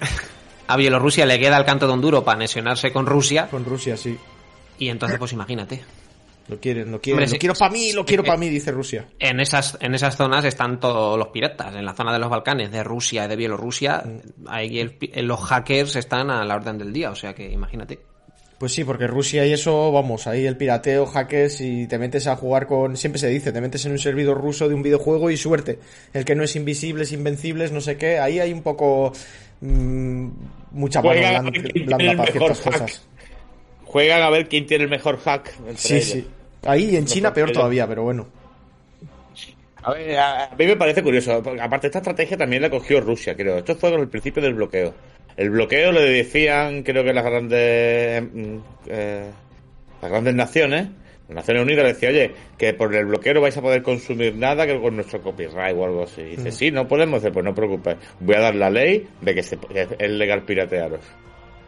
a 0.67 0.77
Bielorrusia 0.77 1.25
le 1.25 1.37
queda 1.37 1.57
el 1.57 1.65
canto 1.65 1.85
de 1.87 1.91
Honduro 1.93 2.23
para 2.23 2.37
anexionarse 2.37 2.93
con 2.93 3.05
Rusia 3.05 3.47
Con 3.49 3.65
Rusia, 3.65 3.97
sí. 3.97 4.17
y 4.79 4.87
entonces 4.87 5.19
pues 5.19 5.33
imagínate. 5.33 5.83
Lo 6.47 6.59
quieren, 6.59 6.91
lo 6.91 6.99
quieren. 6.99 7.17
Hombre, 7.19 7.27
lo 7.27 7.31
sí. 7.33 7.39
quiero 7.39 7.53
para 7.55 7.71
mí, 7.71 7.93
lo 7.93 8.05
quiero 8.05 8.23
para 8.23 8.37
mí, 8.37 8.49
dice 8.49 8.71
Rusia. 8.71 9.05
En 9.19 9.39
esas, 9.39 9.77
en 9.79 9.95
esas 9.95 10.17
zonas 10.17 10.43
están 10.43 10.79
todos 10.79 11.17
los 11.17 11.27
piratas. 11.29 11.75
En 11.75 11.85
la 11.85 11.93
zona 11.93 12.11
de 12.11 12.19
los 12.19 12.29
Balcanes, 12.29 12.71
de 12.71 12.83
Rusia 12.83 13.25
y 13.25 13.27
de 13.29 13.35
Bielorrusia, 13.35 14.03
ahí 14.47 14.79
el 14.79 14.91
pi- 14.95 15.11
los 15.21 15.39
hackers 15.39 15.95
están 15.95 16.29
a 16.29 16.43
la 16.43 16.55
orden 16.55 16.77
del 16.77 16.91
día. 16.91 17.11
O 17.11 17.15
sea 17.15 17.33
que 17.33 17.49
imagínate. 17.49 17.99
Pues 18.57 18.73
sí, 18.73 18.83
porque 18.83 19.07
Rusia 19.07 19.43
y 19.45 19.53
eso, 19.53 19.91
vamos, 19.91 20.27
ahí 20.27 20.45
el 20.45 20.55
pirateo, 20.55 21.07
hackers 21.07 21.61
y 21.61 21.87
te 21.87 21.97
metes 21.97 22.27
a 22.27 22.35
jugar 22.35 22.67
con, 22.67 22.95
siempre 22.95 23.17
se 23.19 23.27
dice, 23.27 23.51
te 23.51 23.59
metes 23.59 23.85
en 23.87 23.93
un 23.93 23.97
servidor 23.97 24.39
ruso 24.39 24.69
de 24.69 24.75
un 24.75 24.83
videojuego 24.83 25.31
y 25.31 25.37
suerte. 25.37 25.79
El 26.13 26.25
que 26.25 26.35
no 26.35 26.43
es 26.43 26.55
invisible, 26.55 27.01
es 27.03 27.11
invencible, 27.11 27.65
es 27.65 27.71
no 27.71 27.81
sé 27.81 27.97
qué, 27.97 28.19
ahí 28.19 28.39
hay 28.39 28.53
un 28.53 28.61
poco 28.61 29.13
mm, 29.61 30.27
mucha 30.73 31.01
mano 31.01 31.49
blanda, 31.85 32.17
para 32.17 32.31
ciertas 32.31 32.61
hack. 32.61 32.71
cosas. 32.73 33.07
Juegan 33.91 34.21
a 34.21 34.29
ver 34.29 34.47
quién 34.47 34.65
tiene 34.65 34.85
el 34.85 34.89
mejor 34.89 35.19
hack. 35.19 35.53
entre 35.59 35.75
Sí, 35.77 35.95
ellos. 35.95 36.05
sí. 36.09 36.27
Ahí 36.63 36.89
y 36.91 36.95
en 36.95 37.05
China 37.05 37.33
peor 37.33 37.51
todavía, 37.51 37.85
pero 37.87 38.03
bueno. 38.03 38.27
A, 39.83 39.93
ver, 39.93 40.15
a, 40.17 40.45
a 40.45 40.55
mí 40.55 40.65
me 40.67 40.75
parece 40.77 41.01
curioso. 41.01 41.41
Aparte, 41.59 41.87
esta 41.87 41.99
estrategia 41.99 42.37
también 42.37 42.61
la 42.61 42.69
cogió 42.69 43.01
Rusia, 43.01 43.35
creo. 43.35 43.57
Esto 43.57 43.75
fue 43.75 43.91
con 43.91 43.99
el 44.01 44.07
principio 44.07 44.41
del 44.41 44.53
bloqueo. 44.53 44.93
El 45.35 45.49
bloqueo 45.49 45.91
le 45.91 46.01
decían, 46.01 46.83
creo 46.83 47.03
que 47.03 47.13
las 47.13 47.23
grandes, 47.25 48.23
mm, 48.31 48.57
eh, 48.87 49.25
las 50.01 50.11
grandes 50.11 50.35
naciones, 50.35 50.87
las 51.27 51.35
Naciones 51.37 51.63
Unidas, 51.63 51.83
le 51.85 51.93
decía, 51.93 52.09
oye, 52.09 52.31
que 52.57 52.73
por 52.73 52.93
el 52.93 53.05
bloqueo 53.05 53.33
no 53.33 53.41
vais 53.41 53.57
a 53.57 53.61
poder 53.61 53.81
consumir 53.81 54.35
nada 54.35 54.67
que 54.67 54.79
con 54.79 54.95
nuestro 54.95 55.21
copyright 55.21 55.75
o 55.75 55.83
algo 55.85 56.03
así. 56.03 56.21
Y 56.21 56.35
dice, 56.35 56.51
sí, 56.51 56.69
no 56.71 56.87
podemos. 56.87 57.21
Dice, 57.21 57.31
pues 57.33 57.43
no 57.43 57.49
os 57.51 57.55
preocupéis. 57.55 57.97
Voy 58.19 58.35
a 58.35 58.39
dar 58.41 58.55
la 58.55 58.69
ley 58.69 59.07
de 59.21 59.33
que 59.33 59.41
se- 59.41 59.57
que 59.57 59.87
es 59.97 60.09
legal 60.11 60.43
piratearos. 60.43 61.01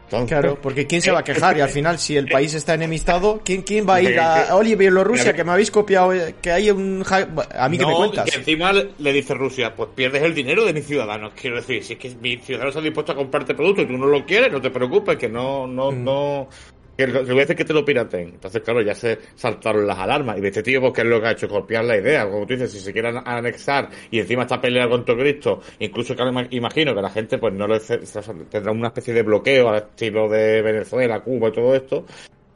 Entonces, 0.04 0.28
Claro, 0.28 0.58
porque 0.60 0.86
¿quién 0.86 1.00
se 1.02 1.10
va 1.10 1.20
a 1.20 1.24
quejar? 1.24 1.56
Y 1.56 1.60
al 1.60 1.68
final, 1.70 1.98
si 1.98 2.16
el 2.16 2.28
país 2.28 2.52
está 2.54 2.74
enemistado, 2.74 3.40
¿quién, 3.44 3.62
quién 3.62 3.88
va 3.88 3.96
a 3.96 4.02
ir 4.02 4.18
a, 4.20 4.54
oye, 4.54 4.76
Bielorrusia, 4.76 5.32
que 5.32 5.42
me 5.44 5.52
habéis 5.52 5.70
copiado, 5.70 6.12
eh, 6.12 6.34
que 6.40 6.52
hay 6.52 6.70
un... 6.70 7.02
hack"? 7.02 7.28
A 7.58 7.68
mí 7.68 7.78
que 7.78 7.86
me 7.86 7.92
No, 7.92 7.96
cuentas. 7.98 8.30
que 8.30 8.36
encima 8.38 8.72
le 8.72 8.90
le 8.98 9.12
dice 9.12 9.34
Rusia, 9.34 9.74
pues 9.74 9.88
pierdes 9.94 10.22
el 10.22 10.34
dinero 10.34 10.64
de 10.64 10.72
mis 10.72 10.86
ciudadanos. 10.86 11.32
Quiero 11.40 11.56
decir, 11.56 11.82
si 11.82 11.94
es 11.94 11.98
que 11.98 12.10
mis 12.20 12.44
ciudadanos 12.44 12.72
están 12.72 12.84
dispuestos 12.84 13.14
a 13.14 13.16
comprarte 13.16 13.54
producto 13.54 13.82
y 13.82 13.86
tú 13.86 13.94
no 13.96 14.06
lo 14.06 14.24
quieres, 14.24 14.52
no 14.52 14.60
te 14.60 14.70
preocupes, 14.70 15.16
que 15.16 15.28
no, 15.28 15.66
no, 15.66 15.90
Mm. 15.90 16.04
no, 16.04 16.48
Que 16.96 17.06
lo 17.08 17.24
que 17.24 17.32
voy 17.32 17.40
a 17.40 17.44
es 17.44 17.54
que 17.54 17.64
te 17.64 17.72
lo 17.72 17.84
pirateen. 17.84 18.34
Entonces, 18.34 18.62
claro, 18.62 18.80
ya 18.80 18.94
se 18.94 19.18
saltaron 19.34 19.86
las 19.86 19.98
alarmas. 19.98 20.38
Y 20.38 20.46
este 20.46 20.62
tío, 20.62 20.80
pues, 20.80 20.92
¿qué 20.92 21.00
es 21.00 21.06
lo 21.08 21.20
que 21.20 21.26
ha 21.26 21.32
hecho? 21.32 21.48
Copiar 21.48 21.84
la 21.84 21.96
idea. 21.96 22.28
Como 22.28 22.46
tú 22.46 22.54
dices, 22.54 22.70
si 22.70 22.78
se 22.78 22.92
quieren 22.92 23.16
anexar 23.24 23.88
y 24.10 24.20
encima 24.20 24.42
está 24.42 24.60
peleando 24.60 24.90
con 24.90 25.04
todo 25.04 25.16
Cristo, 25.16 25.60
incluso 25.80 26.14
que 26.14 26.22
imagino 26.50 26.94
que 26.94 27.02
la 27.02 27.10
gente, 27.10 27.38
pues, 27.38 27.52
no 27.54 27.66
le 27.66 27.80
tendrá 27.80 28.70
una 28.70 28.88
especie 28.88 29.12
de 29.12 29.22
bloqueo 29.22 29.68
al 29.68 29.76
estilo 29.76 30.28
de 30.28 30.62
Venezuela, 30.62 31.20
Cuba 31.20 31.48
y 31.48 31.52
todo 31.52 31.74
esto. 31.74 32.04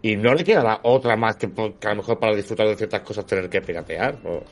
Y 0.03 0.17
no 0.17 0.33
le 0.35 0.45
queda 0.45 0.81
otra 0.85 1.17
más 1.17 1.37
que, 1.37 1.49
pues, 1.49 1.73
que 1.81 1.89
a 1.89 1.91
lo 1.91 1.97
mejor 1.97 2.21
para 2.21 2.37
disfrutar 2.37 2.69
de 2.69 2.77
ciertas 2.77 3.01
cosas 3.01 3.27
tener 3.27 3.51
que 3.51 3.61
piratear. 3.61 4.19
Pues, 4.23 4.43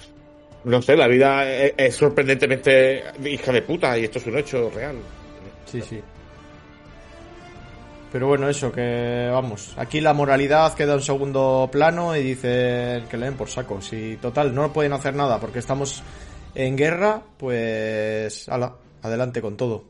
no 0.64 0.82
sé, 0.82 0.96
la 0.96 1.06
vida 1.06 1.48
es, 1.48 1.74
es 1.76 1.94
sorprendentemente 1.94 3.04
hija 3.24 3.52
de 3.52 3.62
puta 3.62 3.96
y 3.96 4.04
esto 4.04 4.18
es 4.18 4.26
un 4.26 4.38
hecho 4.38 4.68
real. 4.70 4.96
Sí, 5.64 5.80
sí. 5.80 6.00
Pero 8.16 8.28
bueno, 8.28 8.48
eso, 8.48 8.72
que 8.72 9.28
vamos. 9.30 9.74
Aquí 9.76 10.00
la 10.00 10.14
moralidad 10.14 10.72
queda 10.72 10.94
en 10.94 11.02
segundo 11.02 11.68
plano 11.70 12.16
y 12.16 12.22
dicen 12.22 13.04
que 13.10 13.18
leen 13.18 13.34
por 13.34 13.50
saco. 13.50 13.82
Si 13.82 14.16
total 14.22 14.54
no 14.54 14.72
pueden 14.72 14.94
hacer 14.94 15.14
nada 15.14 15.38
porque 15.38 15.58
estamos 15.58 16.02
en 16.54 16.78
guerra, 16.78 17.20
pues. 17.36 18.48
Ala, 18.48 18.72
adelante 19.02 19.42
con 19.42 19.58
todo. 19.58 19.84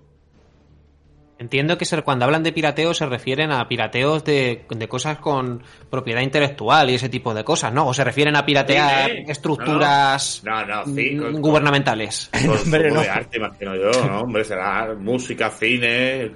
Entiendo 1.38 1.78
que 1.78 1.84
ser, 1.84 2.02
cuando 2.02 2.24
hablan 2.24 2.42
de 2.42 2.50
pirateo 2.50 2.94
se 2.94 3.06
refieren 3.06 3.52
a 3.52 3.68
pirateos 3.68 4.24
de, 4.24 4.64
de, 4.70 4.88
cosas 4.88 5.18
con 5.18 5.62
propiedad 5.88 6.22
intelectual 6.22 6.90
y 6.90 6.94
ese 6.96 7.08
tipo 7.08 7.32
de 7.32 7.44
cosas, 7.44 7.72
¿no? 7.72 7.86
O 7.86 7.94
se 7.94 8.02
refieren 8.02 8.34
a 8.34 8.44
piratear 8.44 9.08
Sí, 9.10 9.16
sí. 9.24 9.30
estructuras 9.30 10.42
No, 10.44 10.64
no, 10.66 10.84
no, 10.84 10.84
sí, 10.86 11.10
mm, 11.14 11.20
con- 11.22 11.42
gubernamentales. 11.42 12.28
Hombre, 12.64 12.88
como 12.88 12.96
no. 12.96 13.02
de 13.02 13.08
arte, 13.10 13.36
imagino 13.36 13.76
yo, 13.76 14.04
¿no? 14.04 14.22
Hombre, 14.22 14.42
será 14.42 14.94
música, 14.98 15.48
cine. 15.50 16.32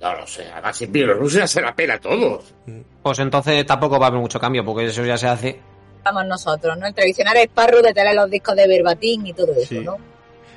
No 0.00 0.14
lo 0.14 0.26
sé, 0.26 0.46
además 0.52 0.80
en 0.82 0.92
Bielorrusia 0.92 1.46
se 1.46 1.60
la 1.60 1.74
pela 1.74 1.94
a 1.94 2.00
todos. 2.00 2.54
Pues 3.02 3.18
entonces 3.18 3.64
tampoco 3.64 3.98
va 3.98 4.06
a 4.06 4.08
haber 4.08 4.20
mucho 4.20 4.38
cambio, 4.38 4.64
porque 4.64 4.86
eso 4.86 5.04
ya 5.04 5.16
se 5.16 5.26
hace. 5.28 5.60
Vamos 6.04 6.26
nosotros, 6.26 6.76
¿no? 6.78 6.86
El 6.86 6.94
tradicional 6.94 7.36
esparro 7.38 7.82
de 7.82 7.92
tener 7.94 8.14
los 8.14 8.30
discos 8.30 8.54
de 8.56 8.68
verbatim 8.68 9.26
y 9.26 9.32
todo 9.32 9.52
eso, 9.52 9.66
Sí. 9.66 9.78
¿no? 9.80 9.96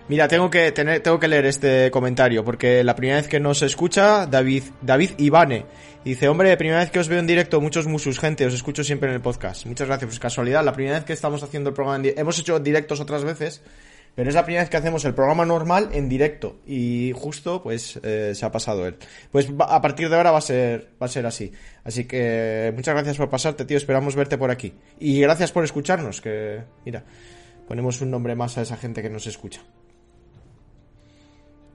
Mira, 0.08 0.28
tengo 0.28 0.50
que 0.50 0.72
tener, 0.72 1.02
tengo 1.02 1.20
que 1.20 1.28
leer 1.28 1.46
este 1.46 1.92
comentario 1.92 2.44
porque 2.44 2.84
la 2.84 2.96
primera 2.96 3.18
vez 3.20 3.28
que 3.28 3.40
nos 3.40 3.62
escucha, 3.62 4.26
David, 4.26 4.64
David 4.82 5.12
Ivane, 5.20 5.66
dice, 6.04 6.28
hombre, 6.28 6.58
primera 6.58 6.80
vez 6.80 6.90
que 6.90 6.98
os 6.98 7.08
veo 7.08 7.20
en 7.20 7.28
directo, 7.28 7.62
muchos 7.62 7.86
musus, 7.86 8.20
gente, 8.20 8.44
os 8.46 8.54
escucho 8.56 8.84
siempre 8.84 9.10
en 9.10 9.16
el 9.16 9.22
podcast. 9.22 9.68
Muchas 9.68 9.88
gracias, 9.88 10.08
pues 10.08 10.20
casualidad, 10.20 10.66
la 10.66 10.74
primera 10.74 10.96
vez 10.96 11.06
que 11.06 11.14
estamos 11.14 11.44
haciendo 11.44 11.70
el 11.70 11.76
programa 11.76 11.98
en 11.98 12.02
di- 12.02 12.14
hemos 12.20 12.40
hecho 12.40 12.60
directos 12.60 13.00
otras 13.00 13.24
veces, 13.24 13.62
pero 14.20 14.32
es 14.32 14.36
la 14.36 14.44
primera 14.44 14.64
vez 14.64 14.70
que 14.70 14.76
hacemos 14.76 15.06
el 15.06 15.14
programa 15.14 15.46
normal 15.46 15.92
en 15.94 16.10
directo 16.10 16.60
y 16.68 17.14
justo, 17.16 17.64
pues, 17.64 17.98
eh, 18.04 18.34
se 18.36 18.46
ha 18.46 18.52
pasado 18.52 18.86
él. 18.86 18.98
Pues 19.32 19.48
a 19.58 19.82
partir 19.82 20.10
de 20.10 20.18
ahora 20.18 20.32
va 20.32 20.40
a 20.40 20.42
ser, 20.42 20.90
va 21.02 21.06
a 21.06 21.10
ser 21.10 21.26
así. 21.26 21.54
Así 21.86 22.04
que 22.04 22.74
muchas 22.76 22.96
gracias 22.96 23.16
por 23.16 23.30
pasarte, 23.30 23.64
tío, 23.64 23.78
esperamos 23.78 24.18
verte 24.18 24.38
por 24.38 24.52
aquí. 24.52 24.74
Y 25.00 25.22
gracias 25.22 25.54
por 25.54 25.64
escucharnos, 25.64 26.20
que, 26.20 26.62
mira, 26.86 27.06
ponemos 27.66 28.02
un 28.02 28.12
nombre 28.12 28.36
más 28.36 28.58
a 28.58 28.64
esa 28.64 28.76
gente 28.76 29.02
que 29.02 29.10
nos 29.10 29.26
escucha. 29.26 29.62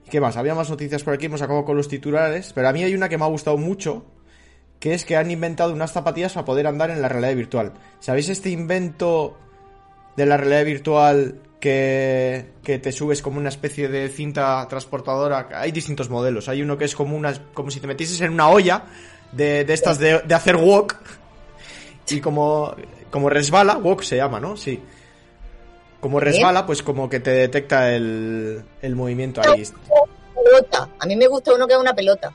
¿Y 0.06 0.10
qué 0.10 0.20
más? 0.20 0.36
Había 0.36 0.54
más 0.54 0.68
noticias 0.68 1.02
por 1.02 1.14
aquí, 1.14 1.24
hemos 1.24 1.40
acabado 1.40 1.64
con 1.64 1.78
los 1.78 1.88
titulares, 1.88 2.52
pero 2.52 2.68
a 2.68 2.74
mí 2.74 2.84
hay 2.84 2.94
una 2.94 3.08
que 3.08 3.16
me 3.16 3.24
ha 3.24 3.28
gustado 3.28 3.56
mucho, 3.56 4.04
que 4.80 4.92
es 4.92 5.06
que 5.06 5.16
han 5.16 5.30
inventado 5.30 5.72
unas 5.72 5.92
zapatillas 5.92 6.34
para 6.34 6.44
poder 6.44 6.66
andar 6.66 6.90
en 6.90 7.00
la 7.00 7.08
realidad 7.08 7.36
virtual. 7.36 7.72
¿Sabéis 8.00 8.28
este 8.28 8.50
invento 8.50 9.38
de 10.14 10.26
la 10.26 10.36
realidad 10.36 10.66
virtual 10.66 11.40
que, 11.64 12.50
que 12.62 12.78
te 12.78 12.92
subes 12.92 13.22
como 13.22 13.38
una 13.38 13.48
especie 13.48 13.88
de 13.88 14.10
cinta 14.10 14.66
transportadora? 14.68 15.48
Hay 15.54 15.72
distintos 15.72 16.10
modelos, 16.10 16.46
hay 16.50 16.60
uno 16.60 16.76
que 16.76 16.84
es 16.84 16.94
como 16.94 17.16
una, 17.16 17.32
como 17.54 17.70
si 17.70 17.80
te 17.80 17.86
metieses 17.86 18.20
en 18.20 18.34
una 18.34 18.50
olla 18.50 18.84
de, 19.32 19.64
de 19.64 19.72
estas 19.72 19.98
de, 19.98 20.18
de 20.20 20.34
hacer 20.34 20.56
walk 20.56 20.94
y 22.10 22.20
como, 22.20 22.76
como 23.10 23.30
resbala, 23.30 23.78
walk 23.78 24.02
se 24.02 24.18
llama, 24.18 24.38
¿no? 24.40 24.58
Sí. 24.58 24.78
Como 26.00 26.20
resbala, 26.20 26.66
pues 26.66 26.82
como 26.82 27.08
que 27.08 27.20
te 27.20 27.30
detecta 27.30 27.90
el, 27.94 28.62
el 28.82 28.94
movimiento 28.94 29.40
ahí. 29.40 29.64
Pelota. 30.34 30.86
A 30.98 31.06
mí 31.06 31.16
me 31.16 31.26
gusta 31.28 31.54
uno 31.54 31.66
que 31.66 31.72
es 31.72 31.80
una 31.80 31.94
pelota. 31.94 32.30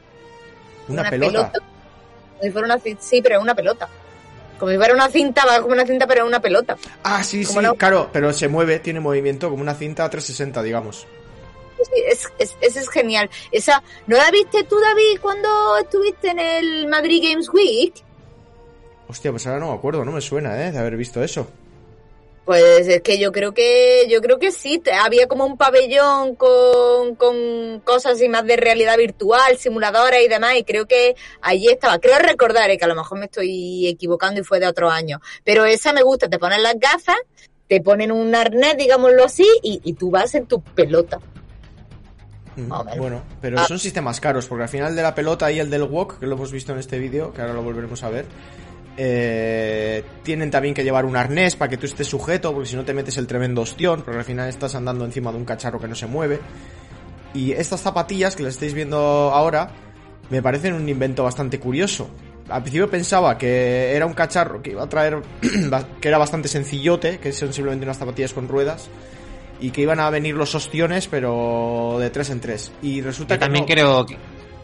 Una, 0.87 1.07
pelota. 1.07 1.51
Como 1.53 2.41
si 2.41 2.49
fuera 2.49 2.65
una 2.65 2.77
ci- 2.79 2.97
sí, 2.99 3.21
pero 3.21 3.35
es 3.35 3.41
una 3.43 3.53
pelota. 3.53 3.87
Como 4.59 4.71
si 4.71 4.77
fuera 4.77 4.93
una 4.93 5.09
cinta, 5.09 5.45
va 5.45 5.61
como 5.61 5.73
una 5.73 5.85
cinta, 5.85 6.05
pero 6.05 6.23
es 6.23 6.27
una 6.27 6.41
pelota. 6.41 6.77
Ah, 7.03 7.23
sí, 7.23 7.45
sí, 7.45 7.57
claro, 7.77 8.09
pero 8.11 8.33
se 8.33 8.47
mueve, 8.47 8.79
tiene 8.79 8.99
movimiento 8.99 9.49
como 9.49 9.61
una 9.61 9.73
cinta 9.73 10.09
360, 10.09 10.61
digamos. 10.61 11.07
Sí, 11.81 12.03
es, 12.07 12.27
es, 12.37 12.55
ese 12.59 12.79
es 12.81 12.89
genial. 12.89 13.29
Esa, 13.51 13.81
¿no 14.07 14.17
la 14.17 14.29
viste 14.31 14.65
tú, 14.65 14.77
David, 14.79 15.19
cuando 15.21 15.77
estuviste 15.77 16.29
en 16.29 16.39
el 16.39 16.87
Madrid 16.87 17.23
Games 17.23 17.49
Week? 17.53 17.93
Hostia, 19.07 19.31
pues 19.31 19.47
ahora 19.47 19.59
no 19.59 19.69
me 19.69 19.75
acuerdo, 19.75 20.03
no 20.05 20.11
me 20.11 20.21
suena, 20.21 20.61
¿eh? 20.61 20.71
De 20.71 20.77
haber 20.77 20.97
visto 20.97 21.23
eso. 21.23 21.47
Pues 22.49 22.87
es 22.87 23.01
que 23.03 23.19
yo 23.19 23.31
creo 23.31 23.53
que 23.53 24.07
yo 24.09 24.21
creo 24.21 24.39
que 24.39 24.51
sí, 24.51 24.81
había 25.03 25.27
como 25.27 25.45
un 25.45 25.55
pabellón 25.55 26.33
con, 26.33 27.13
con 27.13 27.79
cosas 27.81 28.19
y 28.23 28.27
más 28.27 28.43
de 28.43 28.55
realidad 28.55 28.97
virtual, 28.97 29.55
simuladora 29.59 30.19
y 30.19 30.27
demás, 30.27 30.55
y 30.57 30.63
creo 30.63 30.87
que 30.87 31.15
allí 31.43 31.67
estaba. 31.67 31.99
Creo 31.99 32.17
recordar, 32.17 32.71
eh, 32.71 32.79
que 32.79 32.85
a 32.85 32.87
lo 32.87 32.95
mejor 32.95 33.19
me 33.19 33.25
estoy 33.25 33.87
equivocando 33.87 34.41
y 34.41 34.43
fue 34.43 34.59
de 34.59 34.65
otro 34.65 34.89
año, 34.89 35.21
pero 35.43 35.63
esa 35.65 35.93
me 35.93 36.01
gusta, 36.01 36.27
te 36.27 36.39
ponen 36.39 36.63
las 36.63 36.79
gafas, 36.79 37.19
te 37.67 37.81
ponen 37.81 38.11
un 38.11 38.33
arnés, 38.33 38.75
digámoslo 38.77 39.25
así, 39.25 39.45
y, 39.61 39.79
y 39.83 39.93
tú 39.93 40.09
vas 40.09 40.33
en 40.33 40.47
tu 40.47 40.59
pelota. 40.59 41.19
Mm. 42.55 42.97
Bueno, 42.97 43.21
pero 43.39 43.59
Ah. 43.59 43.65
son 43.67 43.77
sistemas 43.77 44.19
caros, 44.19 44.47
porque 44.47 44.63
al 44.63 44.69
final 44.69 44.95
de 44.95 45.03
la 45.03 45.13
pelota 45.13 45.51
y 45.51 45.59
el 45.59 45.69
del 45.69 45.83
walk, 45.83 46.19
que 46.19 46.25
lo 46.25 46.33
hemos 46.33 46.51
visto 46.51 46.71
en 46.71 46.79
este 46.79 46.97
vídeo, 46.97 47.31
que 47.31 47.41
ahora 47.41 47.53
lo 47.53 47.61
volveremos 47.61 48.01
a 48.01 48.09
ver, 48.09 48.25
eh, 49.01 50.03
tienen 50.23 50.51
también 50.51 50.73
que 50.73 50.83
llevar 50.83 51.05
un 51.05 51.15
arnés 51.15 51.55
para 51.55 51.69
que 51.69 51.77
tú 51.77 51.85
estés 51.85 52.05
sujeto, 52.05 52.51
porque 52.53 52.67
si 52.67 52.75
no 52.75 52.83
te 52.83 52.93
metes 52.93 53.17
el 53.17 53.27
tremendo 53.27 53.61
ostión, 53.61 54.01
porque 54.03 54.17
al 54.19 54.25
final 54.25 54.49
estás 54.49 54.75
andando 54.75 55.05
encima 55.05 55.31
de 55.31 55.37
un 55.37 55.45
cacharro 55.45 55.79
que 55.79 55.87
no 55.87 55.95
se 55.95 56.05
mueve. 56.05 56.41
Y 57.33 57.53
estas 57.53 57.79
zapatillas 57.79 58.35
que 58.35 58.43
las 58.43 58.55
estáis 58.55 58.73
viendo 58.73 58.97
ahora, 58.97 59.71
me 60.29 60.41
parecen 60.41 60.73
un 60.73 60.89
invento 60.89 61.23
bastante 61.23 61.61
curioso. 61.61 62.09
Al 62.49 62.61
principio 62.61 62.89
pensaba 62.89 63.37
que 63.37 63.95
era 63.95 64.05
un 64.05 64.13
cacharro 64.13 64.61
que 64.61 64.71
iba 64.71 64.83
a 64.83 64.89
traer, 64.89 65.21
que 66.01 66.07
era 66.09 66.17
bastante 66.17 66.49
sencillote, 66.49 67.19
que 67.19 67.31
son 67.31 67.53
simplemente 67.53 67.85
unas 67.85 67.99
zapatillas 67.99 68.33
con 68.33 68.49
ruedas, 68.49 68.89
y 69.61 69.71
que 69.71 69.79
iban 69.79 70.01
a 70.01 70.09
venir 70.09 70.35
los 70.35 70.53
ostiones, 70.55 71.07
pero 71.07 71.95
de 72.01 72.09
tres 72.09 72.31
en 72.31 72.41
tres. 72.41 72.73
Y 72.81 72.99
resulta 72.99 73.35
Yo 73.35 73.39
que 73.39 73.45
también 73.45 73.63
no. 73.63 73.73
creo 73.73 74.05
que, 74.05 74.17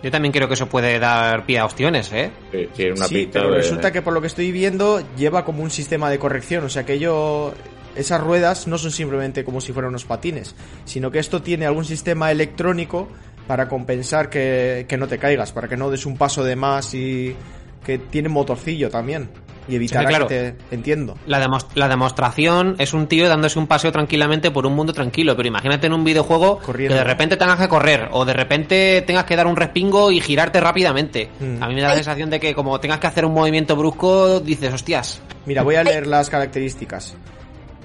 yo 0.06 0.12
también 0.12 0.32
creo 0.32 0.48
que 0.48 0.54
eso 0.54 0.70
puede 0.70 1.00
dar 1.00 1.48
pie 1.48 1.58
a 1.58 1.66
opciones, 1.66 2.14
¿eh? 2.14 2.30
Sí, 2.52 2.70
tiene 2.76 2.92
una 2.94 3.08
sí, 3.08 3.28
pero 3.34 3.50
de- 3.50 3.58
resulta 3.58 3.92
que 3.92 4.04
por 4.04 4.14
lo 4.14 4.22
que 4.22 4.28
estoy 4.28 4.52
viendo 4.52 5.02
lleva 5.18 5.44
como 5.44 5.64
un 5.64 5.72
sistema 5.72 6.12
de 6.12 6.20
corrección, 6.20 6.64
o 6.64 6.70
sea 6.70 6.86
que 6.86 7.00
yo 7.00 7.54
esas 7.96 8.22
ruedas 8.22 8.68
no 8.68 8.78
son 8.78 8.92
simplemente 8.92 9.44
como 9.44 9.62
si 9.62 9.74
fueran 9.74 9.90
unos 9.90 10.06
patines, 10.06 10.54
sino 10.86 11.10
que 11.10 11.18
esto 11.18 11.42
tiene 11.42 11.66
algún 11.66 11.86
sistema 11.86 12.30
electrónico 12.30 13.08
para 13.48 13.68
compensar 13.68 14.30
que, 14.30 14.86
que 14.88 14.96
no 14.98 15.08
te 15.08 15.18
caigas, 15.18 15.52
para 15.52 15.68
que 15.68 15.76
no 15.76 15.90
des 15.90 16.06
un 16.06 16.18
paso 16.18 16.44
de 16.44 16.56
más 16.56 16.94
y 16.94 17.36
que 17.84 17.98
tiene 17.98 18.30
motorcillo 18.30 18.92
también 18.92 19.28
y 19.68 19.76
evitará 19.76 20.08
claro. 20.08 20.28
que 20.28 20.56
te 20.70 20.76
entiendo. 20.76 21.18
La, 21.28 21.40
demos- 21.40 21.68
la 21.76 21.88
demostración 21.88 22.76
es 22.80 22.94
un 22.94 23.08
tío 23.08 23.28
dándose 23.28 23.58
un 23.60 23.68
paseo 23.68 23.92
tranquilamente 23.92 24.52
por 24.52 24.66
un 24.66 24.74
mundo 24.76 24.94
tranquilo, 24.94 25.36
pero 25.36 25.48
imagínate 25.48 25.88
en 25.88 25.94
un 25.94 26.04
videojuego 26.04 26.60
Corriendo. 26.60 26.94
que 26.96 27.00
de 27.00 27.04
repente 27.04 27.38
tengas 27.38 27.60
que 27.60 27.68
correr 27.68 28.10
o 28.12 28.26
de 28.26 28.34
repente 28.34 29.02
tengas 29.06 29.26
que 29.26 29.36
dar 29.36 29.48
un 29.48 29.56
respingo 29.56 30.12
y 30.12 30.22
girarte 30.22 30.60
rápidamente. 30.60 31.30
Mm. 31.40 31.64
A 31.64 31.68
mí 31.68 31.76
me 31.76 31.82
da 31.82 31.90
la 31.90 31.96
sensación 31.96 32.30
de 32.30 32.40
que 32.40 32.54
como 32.54 32.80
tengas 32.80 33.00
que 33.00 33.08
hacer 33.08 33.26
un 33.26 33.34
movimiento 33.34 33.76
brusco, 33.76 34.40
dices, 34.40 34.74
hostias, 34.74 35.22
Mira, 35.46 35.64
voy 35.64 35.76
a 35.76 35.84
leer 35.84 36.08
las 36.08 36.30
características. 36.30 37.16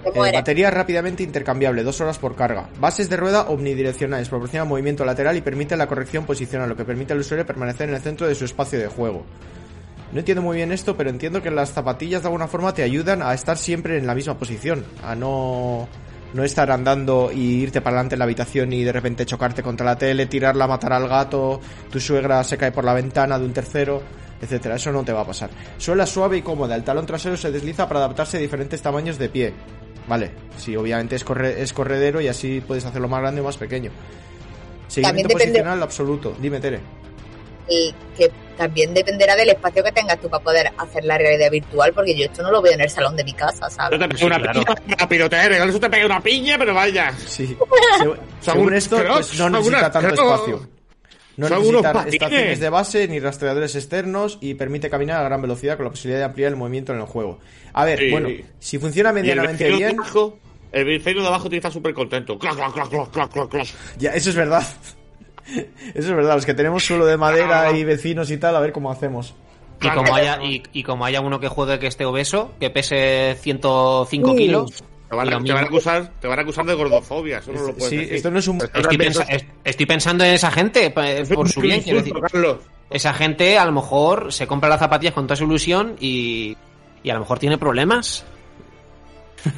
¿Cómo 0.02 0.24
Eh, 0.24 0.32
batería 0.32 0.70
rápidamente 0.70 1.22
intercambiable, 1.22 1.82
dos 1.82 2.00
horas 2.00 2.16
por 2.18 2.34
carga. 2.34 2.70
Bases 2.80 3.10
de 3.10 3.18
rueda 3.18 3.42
omnidireccionales, 3.42 4.30
proporciona 4.30 4.64
movimiento 4.64 5.04
lateral 5.04 5.36
y 5.36 5.42
permite 5.42 5.76
la 5.76 5.86
corrección 5.86 6.24
posicional, 6.24 6.70
lo 6.70 6.76
que 6.76 6.86
permite 6.86 7.12
al 7.12 7.18
usuario 7.18 7.44
permanecer 7.44 7.88
en 7.90 7.96
el 7.96 8.00
centro 8.00 8.26
de 8.26 8.34
su 8.34 8.46
espacio 8.46 8.78
de 8.78 8.86
juego. 8.86 9.26
No 10.12 10.18
entiendo 10.18 10.42
muy 10.42 10.56
bien 10.56 10.72
esto, 10.72 10.96
pero 10.96 11.08
entiendo 11.10 11.40
que 11.42 11.50
las 11.50 11.72
zapatillas 11.72 12.22
de 12.22 12.28
alguna 12.28 12.48
forma 12.48 12.74
te 12.74 12.82
ayudan 12.82 13.22
a 13.22 13.32
estar 13.32 13.56
siempre 13.56 13.96
en 13.98 14.06
la 14.06 14.14
misma 14.14 14.36
posición, 14.38 14.84
a 15.04 15.14
no 15.14 15.88
no 16.32 16.44
estar 16.44 16.70
andando 16.70 17.32
y 17.34 17.62
irte 17.62 17.80
para 17.80 17.96
adelante 17.96 18.14
en 18.14 18.20
la 18.20 18.24
habitación 18.24 18.72
y 18.72 18.84
de 18.84 18.92
repente 18.92 19.26
chocarte 19.26 19.64
contra 19.64 19.84
la 19.84 19.98
tele, 19.98 20.26
tirarla, 20.26 20.68
matar 20.68 20.92
al 20.92 21.08
gato, 21.08 21.60
tu 21.90 21.98
suegra 21.98 22.44
se 22.44 22.56
cae 22.56 22.70
por 22.70 22.84
la 22.84 22.94
ventana 22.94 23.36
de 23.36 23.44
un 23.44 23.52
tercero, 23.52 24.00
etcétera. 24.40 24.76
Eso 24.76 24.92
no 24.92 25.02
te 25.02 25.12
va 25.12 25.22
a 25.22 25.26
pasar. 25.26 25.50
Suela 25.76 26.06
suave 26.06 26.36
y 26.38 26.42
cómoda, 26.42 26.76
el 26.76 26.84
talón 26.84 27.04
trasero 27.04 27.36
se 27.36 27.50
desliza 27.50 27.88
para 27.88 27.98
adaptarse 28.00 28.36
a 28.36 28.40
diferentes 28.40 28.80
tamaños 28.80 29.18
de 29.18 29.28
pie. 29.28 29.52
Vale, 30.06 30.30
sí, 30.56 30.76
obviamente 30.76 31.16
es, 31.16 31.24
corre- 31.24 31.60
es 31.62 31.72
corredero 31.72 32.20
y 32.20 32.28
así 32.28 32.60
puedes 32.64 32.84
hacerlo 32.84 33.08
más 33.08 33.22
grande 33.22 33.40
o 33.40 33.44
más 33.44 33.56
pequeño. 33.56 33.90
Seguimiento 34.86 35.28
depende- 35.30 35.44
posicional 35.46 35.82
absoluto. 35.82 36.36
Dime, 36.40 36.60
Tere. 36.60 36.78
Y 37.70 37.94
que 38.16 38.30
también 38.58 38.92
dependerá 38.92 39.34
del 39.36 39.48
espacio 39.50 39.82
que 39.82 39.92
tengas 39.92 40.20
tú 40.20 40.28
para 40.28 40.42
poder 40.44 40.70
hacer 40.76 41.04
la 41.04 41.16
realidad 41.16 41.50
virtual, 41.50 41.92
porque 41.94 42.14
yo 42.14 42.26
esto 42.26 42.42
no 42.42 42.50
lo 42.50 42.60
veo 42.60 42.72
en 42.74 42.80
el 42.82 42.90
salón 42.90 43.16
de 43.16 43.24
mi 43.24 43.32
casa, 43.32 43.68
Yo 43.68 43.74
¿sabes? 43.74 43.98
te 43.98 44.08
pegué 44.08 44.18
Sí, 44.18 44.24
una 44.26 44.38
claro. 44.38 44.60
piña 44.60 44.96
para 44.96 45.08
pirotear, 45.08 45.52
eso 45.52 45.80
te 45.80 45.88
pegué 45.88 46.04
una 46.06 46.20
piña, 46.20 46.58
pero 46.58 46.74
vaya. 46.74 47.12
Sí. 47.26 47.46
Se- 47.56 47.56
según 47.98 48.18
Según 48.40 48.74
esto, 48.74 48.96
pues 48.96 49.38
no 49.38 49.48
necesita 49.50 49.90
tanto 49.90 50.08
espacio. 50.14 50.68
No 51.36 51.48
necesita 51.48 52.04
estaciones 52.06 52.60
de 52.60 52.68
base 52.68 53.08
ni 53.08 53.18
rastreadores 53.18 53.74
externos 53.74 54.36
y 54.42 54.54
permite 54.54 54.90
caminar 54.90 55.20
a 55.20 55.24
gran 55.24 55.40
velocidad 55.40 55.76
con 55.76 55.84
la 55.86 55.90
posibilidad 55.92 56.18
de 56.18 56.24
ampliar 56.26 56.50
el 56.50 56.56
movimiento 56.56 56.92
en 56.92 56.98
el 57.00 57.06
juego. 57.06 57.38
A 57.72 57.86
ver, 57.86 57.98
Sí. 57.98 58.10
bueno, 58.10 58.28
si 58.58 58.78
funciona 58.78 59.08
el 59.10 59.14
medianamente 59.14 59.68
bien, 59.68 59.96
de 59.96 60.02
abajo, 60.02 60.38
el 60.72 60.84
vecino 60.84 61.22
de 61.22 61.28
abajo 61.28 61.44
tiene 61.44 61.52
que 61.62 61.68
estar 61.68 61.72
súper 61.72 61.94
contento. 61.94 62.38
Clac, 62.38 62.56
clac, 62.56 63.48
clac. 63.48 63.66
ya, 63.96 64.10
eso 64.10 64.28
es 64.28 64.36
verdad. 64.36 64.62
Eso 65.94 66.08
es 66.10 66.10
verdad, 66.10 66.34
los 66.34 66.46
que 66.46 66.54
tenemos 66.54 66.84
suelo 66.84 67.06
de 67.06 67.16
madera 67.16 67.72
y 67.72 67.84
vecinos 67.84 68.30
y 68.30 68.36
tal, 68.38 68.56
a 68.56 68.60
ver 68.60 68.72
cómo 68.72 68.90
hacemos. 68.90 69.34
Y 69.82 69.88
como 69.88 70.14
haya, 70.14 70.38
y, 70.42 70.62
y 70.72 70.82
como 70.82 71.04
haya 71.06 71.20
uno 71.22 71.40
que 71.40 71.48
juegue 71.48 71.78
que 71.78 71.86
esté 71.86 72.04
obeso, 72.04 72.52
que 72.60 72.68
pese 72.70 73.36
105 73.40 74.36
kilos. 74.36 74.84
Te 75.08 75.16
van, 75.16 75.26
a, 75.26 75.30
lo 75.38 75.42
te 75.44 75.52
van 75.52 75.58
a 75.58 75.62
mismo. 75.62 75.76
acusar, 75.78 76.12
te 76.20 76.28
van 76.28 76.38
a 76.38 76.42
acusar 76.42 76.66
de 76.66 76.74
gordofobia, 76.74 77.38
eso 77.38 77.50
no 77.52 77.62
lo 77.62 77.72
puedes 77.74 77.88
Sí, 77.88 77.96
decir. 77.96 78.14
esto 78.14 78.30
no 78.30 78.38
es 78.38 78.46
un... 78.46 78.58
Estoy, 78.62 78.96
pensa- 78.96 79.24
es- 79.28 79.44
estoy 79.64 79.86
pensando 79.86 80.22
en 80.22 80.34
esa 80.34 80.50
gente, 80.52 80.92
un 81.28 81.34
por 81.34 81.48
su 81.48 81.60
bien, 81.62 81.80
quiero 81.82 81.98
decir. 82.00 82.14
Esa 82.90 83.12
gente 83.14 83.58
a 83.58 83.64
lo 83.64 83.72
mejor 83.72 84.32
se 84.32 84.46
compra 84.46 84.68
las 84.68 84.78
zapatillas 84.78 85.14
con 85.14 85.26
toda 85.26 85.34
su 85.36 85.44
ilusión 85.44 85.96
y, 85.98 86.56
y 87.02 87.10
a 87.10 87.14
lo 87.14 87.20
mejor 87.20 87.38
tiene 87.40 87.58
problemas. 87.58 88.24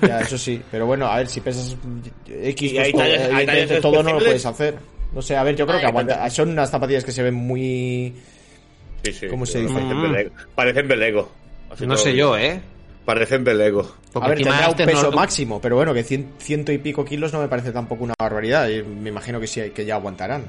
Ya, 0.01 0.21
eso 0.21 0.39
sí, 0.39 0.63
pero 0.71 0.87
bueno, 0.87 1.07
a 1.07 1.17
ver, 1.17 1.27
si 1.27 1.41
pesas 1.41 1.77
X, 2.27 2.71
Y 2.73 2.75
pues, 2.77 2.87
hay 2.87 2.93
todo, 2.93 3.03
tallas- 3.03 3.19
hay 3.21 3.27
evidentemente 3.27 3.67
tallas 3.67 3.83
todo 3.83 4.03
no 4.05 4.13
lo 4.13 4.19
puedes 4.21 4.47
hacer. 4.47 4.79
No 5.15 5.21
sé, 5.23 5.37
a 5.37 5.43
ver, 5.43 5.57
yo 5.57 5.67
creo 5.67 5.79
que 5.79 5.85
Ay, 5.87 5.91
aguanta. 5.91 6.31
Son 6.31 6.49
unas 6.51 6.71
zapatillas 6.71 7.05
que 7.05 7.13
se 7.13 7.23
ven 7.23 7.35
muy... 7.35 8.15
Sí, 9.05 9.13
sí. 9.13 9.27
¿Cómo 9.29 9.45
se 9.47 9.61
dice? 9.61 9.75
Parecen 9.75 10.03
belego. 10.03 10.31
Parecen 10.55 10.89
belego. 10.89 11.31
No 11.81 11.97
sé 11.97 12.15
yo, 12.17 12.37
¿eh? 12.39 12.61
Parecen 13.05 13.43
belego. 13.45 13.97
Porque 14.13 14.27
a 14.27 14.29
ver, 14.31 14.39
tendrá 14.43 14.65
un 14.67 14.71
este 14.71 14.87
peso 14.87 15.11
no- 15.11 15.17
máximo, 15.17 15.61
pero 15.61 15.75
bueno, 15.77 15.93
que 15.93 16.05
cien- 16.05 16.29
ciento 16.39 16.71
y 16.73 16.79
pico 16.79 17.05
kilos 17.05 17.33
no 17.33 17.41
me 17.41 17.49
parece 17.49 17.73
tampoco 17.73 18.05
una 18.05 18.15
barbaridad. 18.19 18.69
y 18.69 18.83
me 18.83 19.09
imagino 19.09 19.41
que 19.41 19.47
sí, 19.49 19.61
que 19.75 19.85
ya 19.85 19.97
aguantarán. 19.97 20.45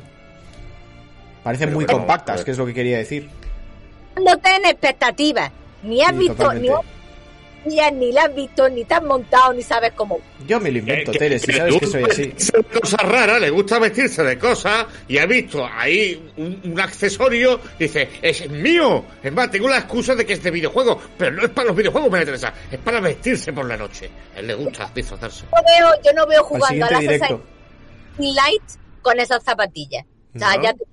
Parecen 1.43 1.69
Pero 1.69 1.75
muy 1.77 1.85
bueno, 1.85 1.99
compactas, 1.99 2.37
ver. 2.37 2.45
que 2.45 2.51
es 2.51 2.57
lo 2.57 2.65
que 2.65 2.73
quería 2.73 2.97
decir. 2.97 3.27
No 4.23 4.37
ten 4.37 4.63
expectativas. 4.65 5.51
Ni 5.83 6.01
has 6.01 6.11
Sí, 6.11 6.17
visto, 6.19 6.35
totalmente. 6.35 6.69
ni, 6.69 6.73
has- 6.75 6.81
ni 7.65 8.11
la 8.11 8.23
has 8.23 8.35
visto, 8.35 8.67
ni 8.69 8.83
te 8.85 8.93
has 8.93 9.03
montado, 9.03 9.53
ni 9.53 9.61
sabes 9.61 9.91
cómo. 9.93 10.19
Yo 10.47 10.59
me 10.59 10.71
lo 10.71 10.79
invento, 10.79 11.11
Que- 11.11 11.19
Tere, 11.19 11.39
si 11.39 11.53
sabes 11.53 11.79
que 11.79 11.87
soy 11.87 12.03
así. 12.03 12.33
cosas 12.81 12.99
raras, 13.01 13.39
le 13.41 13.49
gusta 13.49 13.79
vestirse 13.79 14.23
de 14.23 14.37
cosas 14.37 14.85
y 15.07 15.17
ha 15.17 15.25
visto 15.25 15.65
ahí 15.65 16.31
un, 16.37 16.59
un 16.65 16.79
accesorio 16.79 17.59
dice, 17.79 18.09
es 18.21 18.49
mío. 18.49 19.05
Es 19.23 19.31
más, 19.31 19.49
tengo 19.49 19.69
la 19.69 19.77
excusa 19.77 20.13
de 20.15 20.25
que 20.25 20.33
es 20.33 20.43
de 20.43 20.51
videojuego, 20.51 20.99
pero 21.17 21.31
no 21.31 21.43
es 21.43 21.49
para 21.51 21.67
los 21.67 21.75
videojuegos, 21.77 22.11
me 22.11 22.19
interesa, 22.19 22.53
es 22.71 22.79
para 22.79 22.99
vestirse 22.99 23.53
por 23.53 23.65
la 23.65 23.77
noche. 23.77 24.09
A 24.35 24.39
él 24.39 24.47
le 24.47 24.55
gusta 24.55 24.91
disfrazarse. 24.93 25.45
Yo, 25.51 25.57
veo, 25.65 26.01
yo 26.03 26.11
no 26.13 26.27
veo 26.27 26.43
jugando 26.43 26.65
a 26.85 26.89
siguiente 26.89 26.93
la 26.93 26.99
directo. 26.99 27.25
Assassin's 28.15 28.35
Light 28.35 28.63
con 29.01 29.19
esas 29.19 29.43
zapatillas. 29.43 30.05
O 30.35 30.39
sea, 30.39 30.55
No. 30.57 30.63
ya 30.63 30.73
te- 30.73 30.83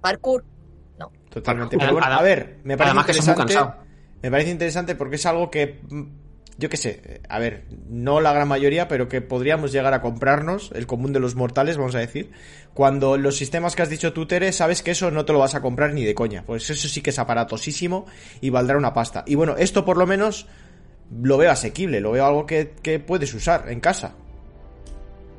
Parkour. 0.00 0.44
Totalmente. 1.30 1.76
Además- 1.76 1.88
Pero 1.90 1.92
bueno, 2.00 2.18
a 2.18 2.22
ver, 2.22 2.58
me 2.64 2.76
parece 2.76 2.90
además 2.90 3.06
que 3.06 3.12
son 3.14 3.24
muy 3.26 3.42
interesante. 3.42 3.87
Me 4.22 4.30
parece 4.30 4.50
interesante 4.50 4.94
porque 4.94 5.16
es 5.16 5.26
algo 5.26 5.50
que. 5.50 5.80
mm, 5.88 6.02
Yo 6.58 6.68
qué 6.68 6.76
sé, 6.76 7.20
a 7.28 7.38
ver, 7.38 7.66
no 7.88 8.20
la 8.20 8.32
gran 8.32 8.48
mayoría, 8.48 8.88
pero 8.88 9.08
que 9.08 9.20
podríamos 9.20 9.70
llegar 9.70 9.94
a 9.94 10.00
comprarnos, 10.00 10.72
el 10.74 10.88
común 10.88 11.12
de 11.12 11.20
los 11.20 11.36
mortales, 11.36 11.76
vamos 11.76 11.94
a 11.94 12.00
decir, 12.00 12.32
cuando 12.74 13.16
los 13.16 13.36
sistemas 13.36 13.76
que 13.76 13.82
has 13.82 13.90
dicho 13.90 14.12
tú, 14.12 14.26
Tere, 14.26 14.50
sabes 14.50 14.82
que 14.82 14.90
eso 14.90 15.12
no 15.12 15.24
te 15.24 15.32
lo 15.32 15.38
vas 15.38 15.54
a 15.54 15.62
comprar 15.62 15.92
ni 15.94 16.04
de 16.04 16.16
coña. 16.16 16.42
Pues 16.44 16.68
eso 16.68 16.88
sí 16.88 17.00
que 17.00 17.10
es 17.10 17.18
aparatosísimo 17.20 18.06
y 18.40 18.50
valdrá 18.50 18.76
una 18.76 18.92
pasta. 18.92 19.22
Y 19.24 19.36
bueno, 19.36 19.54
esto 19.56 19.84
por 19.84 19.96
lo 19.96 20.06
menos 20.06 20.48
lo 21.22 21.38
veo 21.38 21.52
asequible, 21.52 22.00
lo 22.00 22.10
veo 22.10 22.26
algo 22.26 22.44
que, 22.44 22.72
que 22.82 22.98
puedes 22.98 23.32
usar 23.34 23.70
en 23.70 23.78
casa. 23.78 24.16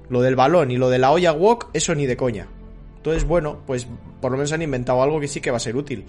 Lo 0.07 0.21
del 0.21 0.37
balón 0.37 0.71
y 0.71 0.77
lo 0.77 0.89
de 0.89 0.99
la 0.99 1.11
olla 1.11 1.33
wok, 1.33 1.69
eso 1.73 1.93
ni 1.95 2.05
de 2.05 2.15
coña. 2.15 2.47
Entonces, 2.95 3.25
bueno, 3.25 3.61
pues 3.67 3.87
por 4.21 4.31
lo 4.31 4.37
menos 4.37 4.53
han 4.53 4.61
inventado 4.61 5.03
algo 5.03 5.19
que 5.19 5.27
sí 5.27 5.41
que 5.41 5.51
va 5.51 5.57
a 5.57 5.59
ser 5.59 5.75
útil. 5.75 6.05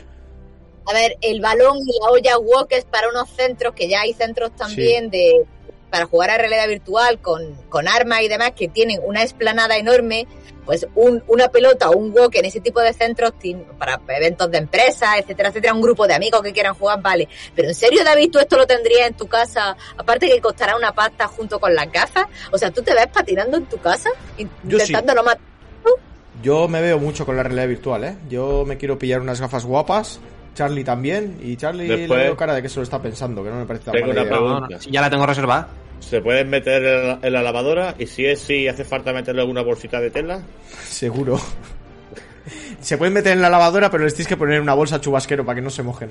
A 0.87 0.93
ver, 0.93 1.17
el 1.21 1.41
balón 1.41 1.79
y 1.79 1.99
la 2.01 2.11
olla 2.11 2.39
walk 2.39 2.73
es 2.73 2.85
para 2.85 3.09
unos 3.09 3.29
centros, 3.31 3.75
que 3.75 3.89
ya 3.89 4.01
hay 4.01 4.13
centros 4.13 4.55
también 4.57 5.11
de 5.11 5.47
para 5.91 6.07
jugar 6.07 6.31
a 6.31 6.39
realidad 6.39 6.69
virtual 6.69 7.19
con, 7.21 7.55
con 7.69 7.89
armas 7.89 8.23
y 8.23 8.29
demás, 8.29 8.53
que 8.53 8.69
tienen 8.69 9.01
una 9.05 9.23
esplanada 9.23 9.77
enorme, 9.77 10.27
pues 10.65 10.87
un, 10.95 11.23
una 11.27 11.49
pelota 11.49 11.91
o 11.91 11.97
un 11.97 12.17
walk 12.17 12.37
en 12.37 12.45
ese 12.45 12.61
tipo 12.61 12.81
de 12.81 12.93
centros 12.93 13.33
para 13.77 14.01
eventos 14.09 14.51
de 14.51 14.59
empresas, 14.59 15.19
etcétera, 15.19 15.49
etcétera, 15.49 15.75
un 15.75 15.83
grupo 15.83 16.07
de 16.07 16.15
amigos 16.15 16.43
que 16.43 16.53
quieran 16.53 16.75
jugar, 16.75 17.03
vale. 17.03 17.29
Pero 17.57 17.69
en 17.69 17.75
serio, 17.75 18.05
David, 18.05 18.31
tú 18.31 18.39
esto 18.39 18.57
lo 18.57 18.67
tendrías 18.67 19.09
en 19.09 19.15
tu 19.15 19.27
casa, 19.27 19.77
aparte 19.97 20.29
que 20.29 20.41
costará 20.41 20.77
una 20.77 20.93
pasta 20.93 21.27
junto 21.27 21.59
con 21.59 21.75
las 21.75 21.91
gafas, 21.91 22.27
o 22.53 22.59
sea, 22.59 22.71
tú 22.71 22.83
te 22.83 22.95
ves 22.95 23.09
patinando 23.09 23.57
en 23.57 23.67
tu 23.67 23.79
casa, 23.79 24.11
sí. 24.37 24.49
intentando 24.63 25.15
no 25.15 25.25
matar. 25.25 25.51
Yo 26.43 26.69
me 26.69 26.81
veo 26.81 26.99
mucho 26.99 27.27
con 27.27 27.37
la 27.37 27.43
realidad 27.43 27.69
virtual, 27.69 28.05
¿eh? 28.05 28.17
Yo 28.31 28.65
me 28.65 28.79
quiero 28.79 28.99
pillar 28.99 29.21
unas 29.21 29.43
gafas 29.43 29.67
guapas. 29.67 30.21
Charlie 30.55 30.85
también. 30.85 31.39
Y 31.43 31.57
Charlie 31.57 31.87
Después- 31.89 32.19
le 32.19 32.25
veo 32.27 32.37
cara 32.37 32.55
de 32.55 32.63
que 32.63 32.69
se 32.69 32.77
lo 32.77 32.83
está 32.83 33.01
pensando, 33.01 33.43
que 33.43 33.51
no 33.51 33.57
me 33.57 33.67
parece 33.67 33.87
tan 33.87 33.95
Tengo 33.95 34.11
una 34.11 34.23
idea. 34.23 34.31
pregunta. 34.33 34.79
Ya 34.91 35.01
la 35.01 35.11
tengo 35.11 35.27
reservada. 35.27 35.69
¿Se 36.01 36.21
pueden 36.23 36.49
meter 36.49 36.83
en 36.85 37.09
la, 37.09 37.19
en 37.23 37.33
la 37.33 37.43
lavadora? 37.43 37.95
Y 37.99 38.07
si 38.07 38.25
es 38.27 38.41
si 38.41 38.67
hace 38.69 38.85
falta 38.85 39.13
meterle 39.13 39.43
alguna 39.43 39.63
bolsita 39.63 40.01
de 40.01 40.11
tela. 40.11 40.41
Seguro. 40.85 41.39
se 42.81 42.97
pueden 42.99 43.15
meter 43.15 43.33
en 43.33 43.43
la 43.43 43.51
lavadora, 43.51 43.91
pero 43.91 44.05
les 44.05 44.15
tienes 44.15 44.29
que 44.29 44.37
poner 44.37 44.61
una 44.61 44.75
bolsa 44.75 45.01
chubasquero 45.01 45.45
para 45.45 45.57
que 45.57 45.63
no 45.63 45.71
se 45.71 45.83
mojen. 45.83 46.11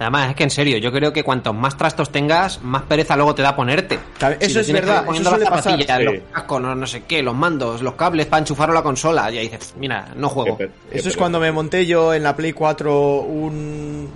Además, 0.00 0.30
es 0.30 0.36
que 0.36 0.44
en 0.44 0.50
serio, 0.50 0.78
yo 0.78 0.90
creo 0.90 1.12
que 1.12 1.22
cuantos 1.22 1.54
más 1.54 1.76
trastos 1.76 2.10
tengas, 2.10 2.62
más 2.62 2.82
pereza 2.82 3.16
luego 3.16 3.34
te 3.34 3.42
da 3.42 3.54
ponerte. 3.54 3.98
Claro, 4.18 4.36
Si 4.40 4.46
eso 4.46 4.60
es 4.60 4.72
verdad, 4.72 5.04
poniendo 5.04 5.28
eso 5.30 5.38
las 5.38 5.50
pasar. 5.50 5.78
Sí. 5.78 5.86
los 6.04 6.14
cascos, 6.32 6.60
no, 6.62 6.74
no 6.74 6.86
sé 6.86 7.02
qué, 7.04 7.22
los 7.22 7.34
mandos, 7.34 7.82
los 7.82 7.94
cables 7.94 8.26
para 8.26 8.40
enchufarlo 8.40 8.72
a 8.72 8.76
la 8.76 8.82
consola. 8.82 9.30
Y 9.30 9.38
ahí 9.38 9.48
dices, 9.48 9.74
mira, 9.78 10.08
no 10.16 10.28
juego. 10.28 10.56
Qué 10.56 10.66
per- 10.66 10.74
qué 10.90 10.98
Eso 10.98 11.08
es 11.10 11.16
cuando 11.16 11.38
me 11.38 11.52
monté 11.52 11.84
yo 11.86 12.14
en 12.14 12.22
la 12.22 12.34
Play 12.34 12.52
4 12.52 13.20
un... 13.20 14.08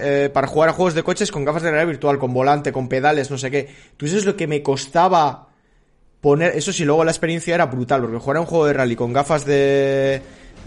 eh, 0.00 0.30
para 0.32 0.46
jugar 0.46 0.70
a 0.70 0.72
juegos 0.72 0.94
de 0.94 1.02
coches 1.02 1.30
con 1.30 1.44
gafas 1.44 1.62
de 1.62 1.70
realidad 1.70 1.88
virtual, 1.90 2.18
con 2.18 2.32
volante, 2.32 2.72
con 2.72 2.88
pedales, 2.88 3.30
no 3.30 3.36
sé 3.36 3.50
qué. 3.50 3.68
Tú 3.98 4.06
eso 4.06 4.16
es 4.16 4.24
lo 4.24 4.36
que 4.36 4.46
me 4.46 4.62
costaba 4.62 5.48
poner... 6.22 6.56
Eso 6.56 6.72
sí, 6.72 6.84
luego 6.86 7.04
la 7.04 7.10
experiencia 7.10 7.54
era 7.54 7.66
brutal, 7.66 8.00
porque 8.00 8.16
jugar 8.18 8.38
a 8.38 8.40
un 8.40 8.46
juego 8.46 8.66
de 8.66 8.72
rally 8.72 8.96
con 8.96 9.12
gafas 9.12 9.44
de, 9.44 10.22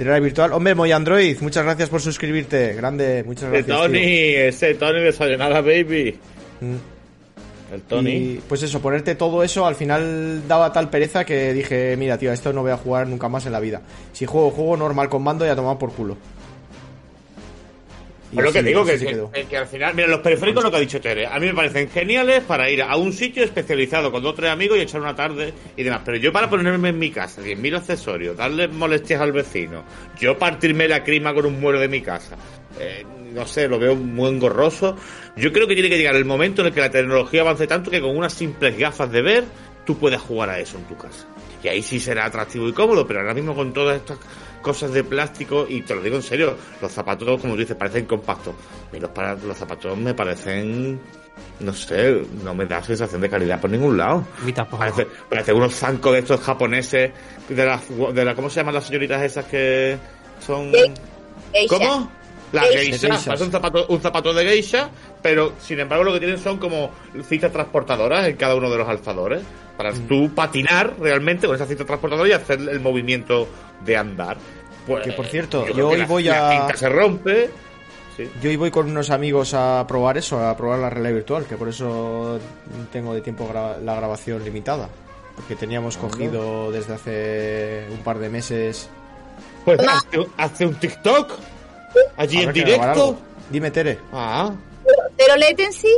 de 0.05 0.19
virtual... 0.19 0.53
Hombre, 0.53 0.75
Moy 0.75 0.91
Android, 0.91 1.37
muchas 1.41 1.63
gracias 1.63 1.89
por 1.89 2.01
suscribirte. 2.01 2.73
Grande, 2.73 3.23
muchas 3.25 3.51
gracias. 3.51 3.77
Tony, 3.77 3.99
tío. 3.99 4.39
ese 4.41 4.73
Tony 4.75 5.01
desayunada, 5.01 5.61
baby. 5.61 6.17
Mm. 6.61 6.75
El 7.73 7.81
Tony. 7.83 8.11
Y 8.11 8.41
pues 8.47 8.63
eso, 8.63 8.81
ponerte 8.81 9.15
todo 9.15 9.43
eso 9.43 9.65
al 9.65 9.75
final 9.75 10.47
daba 10.47 10.73
tal 10.73 10.89
pereza 10.89 11.23
que 11.23 11.53
dije, 11.53 11.95
mira, 11.97 12.17
tío, 12.17 12.31
esto 12.31 12.51
no 12.51 12.61
voy 12.61 12.71
a 12.71 12.77
jugar 12.77 13.07
nunca 13.07 13.29
más 13.29 13.45
en 13.45 13.51
la 13.51 13.59
vida. 13.59 13.81
Si 14.11 14.25
juego, 14.25 14.49
juego 14.51 14.77
normal 14.77 15.09
con 15.09 15.21
mando 15.23 15.45
y 15.45 15.49
a 15.49 15.55
tomar 15.55 15.77
por 15.77 15.91
culo. 15.93 16.17
Es 18.31 18.43
lo 18.43 18.51
que 18.51 18.61
digo, 18.61 18.85
que, 18.85 19.45
que 19.49 19.57
al 19.57 19.65
final, 19.65 19.95
mira, 19.95 20.07
los 20.07 20.19
periféricos, 20.19 20.63
lo 20.63 20.69
que 20.69 20.77
ha 20.77 20.79
dicho 20.79 21.01
Tere, 21.01 21.25
a 21.25 21.39
mí 21.39 21.47
me 21.47 21.53
parecen 21.53 21.89
geniales 21.89 22.43
para 22.43 22.69
ir 22.69 22.83
a 22.83 22.95
un 22.95 23.11
sitio 23.11 23.43
especializado 23.43 24.11
con 24.11 24.21
dos 24.21 24.33
o 24.33 24.35
tres 24.35 24.51
amigos 24.51 24.77
y 24.77 24.81
echar 24.81 25.01
una 25.01 25.15
tarde 25.15 25.53
y 25.75 25.83
demás. 25.83 26.01
Pero 26.05 26.17
yo 26.17 26.31
para 26.31 26.49
ponerme 26.49 26.89
en 26.89 26.99
mi 26.99 27.09
casa 27.09 27.41
10.000 27.41 27.77
accesorios, 27.77 28.37
darle 28.37 28.67
molestias 28.67 29.19
al 29.21 29.31
vecino, 29.31 29.83
yo 30.19 30.37
partirme 30.37 30.87
la 30.87 31.03
crima 31.03 31.33
con 31.33 31.47
un 31.47 31.59
muero 31.59 31.79
de 31.79 31.87
mi 31.87 32.01
casa, 32.01 32.37
eh, 32.79 33.03
no 33.33 33.45
sé, 33.47 33.67
lo 33.67 33.79
veo 33.79 33.95
muy 33.95 34.29
engorroso. 34.29 34.95
Yo 35.35 35.51
creo 35.51 35.67
que 35.67 35.73
tiene 35.73 35.89
que 35.89 35.97
llegar 35.97 36.15
el 36.15 36.25
momento 36.25 36.61
en 36.61 36.67
el 36.67 36.73
que 36.73 36.81
la 36.81 36.91
tecnología 36.91 37.41
avance 37.41 37.65
tanto 37.67 37.89
que 37.89 38.01
con 38.01 38.15
unas 38.15 38.33
simples 38.33 38.77
gafas 38.77 39.11
de 39.11 39.21
ver 39.21 39.43
tú 39.85 39.97
puedas 39.97 40.21
jugar 40.21 40.49
a 40.49 40.59
eso 40.59 40.77
en 40.77 40.83
tu 40.83 40.95
casa. 40.95 41.27
Y 41.63 41.67
ahí 41.67 41.81
sí 41.81 41.99
será 41.99 42.25
atractivo 42.25 42.67
y 42.67 42.73
cómodo, 42.73 43.07
pero 43.07 43.21
ahora 43.21 43.33
mismo 43.33 43.55
con 43.55 43.73
todas 43.73 43.97
estas 43.97 44.19
cosas 44.61 44.91
de 44.93 45.03
plástico, 45.03 45.65
y 45.67 45.81
te 45.81 45.95
lo 45.95 46.01
digo 46.01 46.15
en 46.17 46.23
serio, 46.23 46.55
los 46.81 46.91
zapatos, 46.91 47.39
como 47.41 47.53
tú 47.53 47.59
dices, 47.61 47.75
parecen 47.75 48.05
compactos. 48.05 48.53
A 48.89 48.93
mí 48.93 48.99
los, 48.99 49.09
para- 49.11 49.35
los 49.35 49.57
zapatos 49.57 49.97
me 49.97 50.13
parecen, 50.13 50.99
no 51.59 51.73
sé, 51.73 52.21
no 52.43 52.53
me 52.53 52.65
da 52.65 52.81
sensación 52.83 53.21
de 53.21 53.29
calidad 53.29 53.59
por 53.59 53.69
ningún 53.69 53.97
lado. 53.97 54.25
Parece, 54.79 55.07
parece 55.29 55.53
unos 55.53 55.73
zancos 55.73 56.13
de 56.13 56.19
estos 56.19 56.39
japoneses, 56.41 57.11
de 57.47 57.65
las, 57.65 57.81
de 58.13 58.25
la, 58.25 58.35
¿cómo 58.35 58.49
se 58.49 58.57
llaman 58.61 58.75
las 58.75 58.85
señoritas 58.85 59.21
esas 59.23 59.45
que 59.45 59.97
son... 60.45 60.71
Geisha. 61.53 61.67
¿Cómo? 61.69 62.11
Las 62.51 62.67
Geisha. 62.69 63.09
Parece 63.25 63.43
un 63.43 63.51
zapato, 63.51 63.85
un 63.89 64.01
zapato 64.01 64.33
de 64.33 64.43
geisha, 64.43 64.89
pero 65.21 65.53
sin 65.59 65.79
embargo 65.79 66.03
lo 66.05 66.13
que 66.13 66.19
tienen 66.19 66.37
son 66.37 66.57
como 66.57 66.91
cintas 67.27 67.51
transportadoras 67.51 68.27
en 68.27 68.35
cada 68.37 68.55
uno 68.55 68.69
de 68.69 68.77
los 68.77 68.87
alzadores. 68.87 69.41
Para 69.77 69.91
Mm. 69.91 70.07
tú 70.07 70.29
patinar 70.35 70.93
realmente 70.99 71.47
con 71.47 71.55
esa 71.55 71.65
cinta 71.65 71.85
transportadora 71.85 72.27
y 72.27 72.33
hacer 72.33 72.59
el 72.59 72.79
movimiento 72.81 73.47
de 73.85 73.95
andar. 73.97 74.37
Pues, 74.85 75.05
Que, 75.05 75.13
por 75.13 75.25
cierto, 75.27 75.63
creo 75.63 75.75
yo 75.75 75.89
hoy 75.89 75.97
la- 75.99 76.05
voy 76.05 76.23
la 76.23 76.49
a- 76.49 76.51
cinta 76.51 76.75
se 76.77 76.89
rompe. 76.89 77.49
Sí. 78.17 78.29
Yo 78.41 78.49
hoy 78.49 78.57
voy 78.57 78.71
con 78.71 78.89
unos 78.89 79.09
amigos 79.11 79.53
a 79.53 79.85
probar 79.87 80.17
eso, 80.17 80.45
a 80.45 80.57
probar 80.57 80.79
la 80.79 80.89
realidad 80.89 81.13
virtual, 81.13 81.45
que 81.45 81.55
por 81.55 81.69
eso 81.69 82.37
tengo 82.91 83.13
de 83.13 83.21
tiempo 83.21 83.47
gra- 83.49 83.79
la 83.81 83.95
grabación 83.95 84.43
limitada. 84.43 84.89
Porque 85.35 85.55
teníamos 85.55 85.95
cogido 85.95 86.69
desde 86.73 86.95
hace 86.95 87.85
un 87.91 87.99
par 87.99 88.19
de 88.19 88.27
meses. 88.29 88.89
Pues 89.63 89.79
hace, 89.79 90.27
hace 90.35 90.65
un 90.65 90.75
TikTok 90.75 91.31
allí 92.17 92.37
Habrá 92.39 92.49
en 92.49 92.53
directo. 92.53 93.17
Dime, 93.49 93.71
Tere. 93.71 93.99
Ah, 94.11 94.51
Cero 95.17 95.33
latency, 95.37 95.93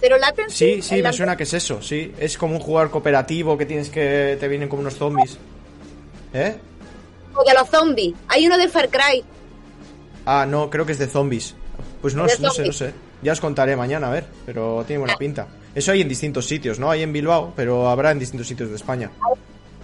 cero 0.00 0.16
latency. 0.18 0.56
Sí, 0.56 0.82
sí, 0.82 1.02
me 1.02 1.12
suena 1.12 1.36
que 1.36 1.42
es 1.44 1.54
eso, 1.54 1.82
sí. 1.82 2.12
Es 2.18 2.36
como 2.36 2.54
un 2.54 2.60
jugador 2.60 2.90
cooperativo 2.90 3.56
que 3.56 3.66
tienes 3.66 3.88
que... 3.88 4.36
te 4.38 4.48
vienen 4.48 4.68
como 4.68 4.82
unos 4.82 4.94
zombies. 4.94 5.38
¿Eh? 6.34 6.56
O 7.34 7.44
de 7.44 7.54
los 7.54 7.68
zombies. 7.68 8.14
Hay 8.28 8.46
uno 8.46 8.58
de 8.58 8.68
Far 8.68 8.88
Cry. 8.88 9.24
Ah, 10.26 10.46
no, 10.48 10.70
creo 10.70 10.86
que 10.86 10.92
es 10.92 10.98
de 10.98 11.06
zombies. 11.06 11.54
Pues 12.00 12.14
no, 12.14 12.22
no 12.22 12.50
sé, 12.50 12.66
no 12.66 12.72
sé. 12.72 12.92
Ya 13.22 13.32
os 13.32 13.40
contaré 13.40 13.76
mañana, 13.76 14.08
a 14.08 14.10
ver, 14.10 14.24
pero 14.44 14.84
tiene 14.86 14.98
buena 14.98 15.16
pinta. 15.16 15.46
Eso 15.74 15.92
hay 15.92 16.00
en 16.00 16.08
distintos 16.08 16.46
sitios, 16.46 16.78
¿no? 16.78 16.90
Hay 16.90 17.02
en 17.02 17.12
Bilbao, 17.12 17.52
pero 17.54 17.88
habrá 17.88 18.10
en 18.10 18.18
distintos 18.18 18.48
sitios 18.48 18.68
de 18.70 18.76
España. 18.76 19.10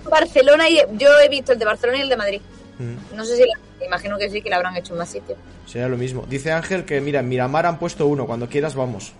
Barcelona 0.08 0.68
y 0.68 0.80
yo 0.94 1.08
he 1.20 1.28
visto 1.28 1.52
el 1.52 1.58
de 1.58 1.64
Barcelona 1.64 1.98
y 1.98 2.02
el 2.02 2.08
de 2.08 2.16
Madrid. 2.16 2.40
Mm, 2.78 3.16
No 3.16 3.24
sé 3.24 3.36
si 3.36 3.42
la- 3.42 3.86
imagino 3.86 4.18
que 4.18 4.28
sí 4.30 4.40
que 4.42 4.50
lo 4.50 4.56
habrán 4.56 4.76
hecho 4.76 4.92
en 4.92 4.98
más 4.98 5.08
sitios. 5.10 5.38
será 5.66 5.88
lo 5.88 5.96
mismo. 5.96 6.24
Dice 6.28 6.52
Ángel 6.52 6.84
que, 6.84 7.00
mira, 7.00 7.20
en 7.20 7.28
Miramar 7.28 7.66
han 7.66 7.78
puesto 7.78 8.06
uno, 8.06 8.26
cuando 8.26 8.48
quieras 8.48 8.74
vamos. 8.74 9.12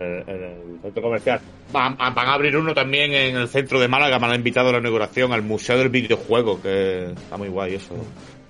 En, 0.00 0.22
en 0.28 0.42
el 0.44 0.80
centro 0.82 1.02
comercial. 1.02 1.40
Van, 1.72 1.96
van 1.96 2.16
a 2.18 2.34
abrir 2.34 2.56
uno 2.56 2.72
también 2.72 3.12
en 3.12 3.36
el 3.36 3.48
centro 3.48 3.80
de 3.80 3.88
Málaga. 3.88 4.18
Me 4.20 4.26
han 4.26 4.34
invitado 4.36 4.68
a 4.68 4.72
la 4.72 4.78
inauguración 4.78 5.32
al 5.32 5.42
Museo 5.42 5.76
del 5.76 5.88
Videojuego, 5.88 6.60
que 6.62 7.10
está 7.12 7.36
muy 7.36 7.48
guay 7.48 7.74
eso. 7.74 7.94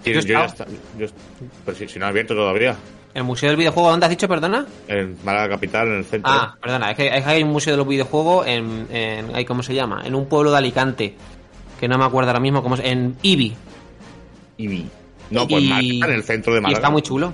Sí, 0.05 0.13
Yo 0.13 0.21
yo 0.21 0.27
ya 0.27 0.45
está- 0.45 0.67
yo- 0.99 1.07
pero 1.65 1.77
si, 1.77 1.89
si 1.89 1.99
no 1.99 2.05
ha 2.07 2.09
abierto 2.09 2.35
todavía. 2.35 2.77
¿El 3.15 3.25
Museo 3.25 3.49
del 3.49 3.57
Videojuego 3.57 3.91
dónde 3.91 4.05
has 4.07 4.11
dicho, 4.11 4.29
perdona? 4.29 4.67
En 4.87 5.17
Málaga 5.25 5.49
Capital, 5.55 5.89
en 5.89 5.95
el 5.95 6.05
centro. 6.05 6.31
Ah, 6.33 6.55
perdona, 6.61 6.91
es 6.91 6.97
que, 6.99 7.07
es 7.09 7.25
que 7.25 7.31
hay 7.31 7.43
un 7.43 7.49
museo 7.51 7.73
de 7.73 7.79
los 7.79 7.89
videojuegos 7.89 8.47
en, 8.47 8.87
en 8.91 9.45
¿cómo 9.47 9.63
se 9.63 9.75
llama? 9.75 10.03
En 10.05 10.15
un 10.15 10.27
pueblo 10.27 10.51
de 10.53 10.59
Alicante, 10.59 11.15
que 11.81 11.89
no 11.89 11.97
me 11.99 12.05
acuerdo 12.05 12.29
ahora 12.31 12.41
mismo 12.41 12.63
cómo 12.63 12.75
es, 12.75 12.83
en 12.85 13.17
Ibi. 13.23 13.57
Y, 14.59 14.87
no, 15.31 15.49
pues 15.49 15.63
Y- 15.63 15.69
Málaga, 15.69 16.13
en 16.13 16.19
el 16.19 16.25
centro 16.25 16.53
de 16.53 16.59
Y 16.59 16.63
Málaga. 16.63 16.79
está 16.81 16.91
muy 16.91 17.01
chulo. 17.03 17.33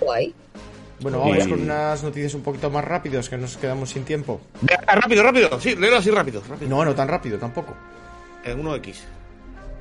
Guay. 0.00 0.34
Bueno, 1.00 1.22
Sí. 1.24 1.30
vamos 1.30 1.48
con 1.48 1.60
unas 1.62 2.02
noticias 2.02 2.32
un 2.34 2.42
poquito 2.42 2.70
más 2.70 2.82
rápidas, 2.84 3.28
que 3.28 3.36
nos 3.36 3.56
quedamos 3.58 3.90
sin 3.90 4.04
tiempo. 4.04 4.40
Rápido, 4.86 5.22
rápido. 5.22 5.60
Sí, 5.60 5.76
léelo 5.76 5.98
así 5.98 6.10
rápido. 6.10 6.42
rápido. 6.48 6.70
No, 6.70 6.84
no 6.84 6.94
tan 6.94 7.08
rápido 7.08 7.38
tampoco. 7.38 7.74
En 8.44 8.58
1X. 8.60 9.02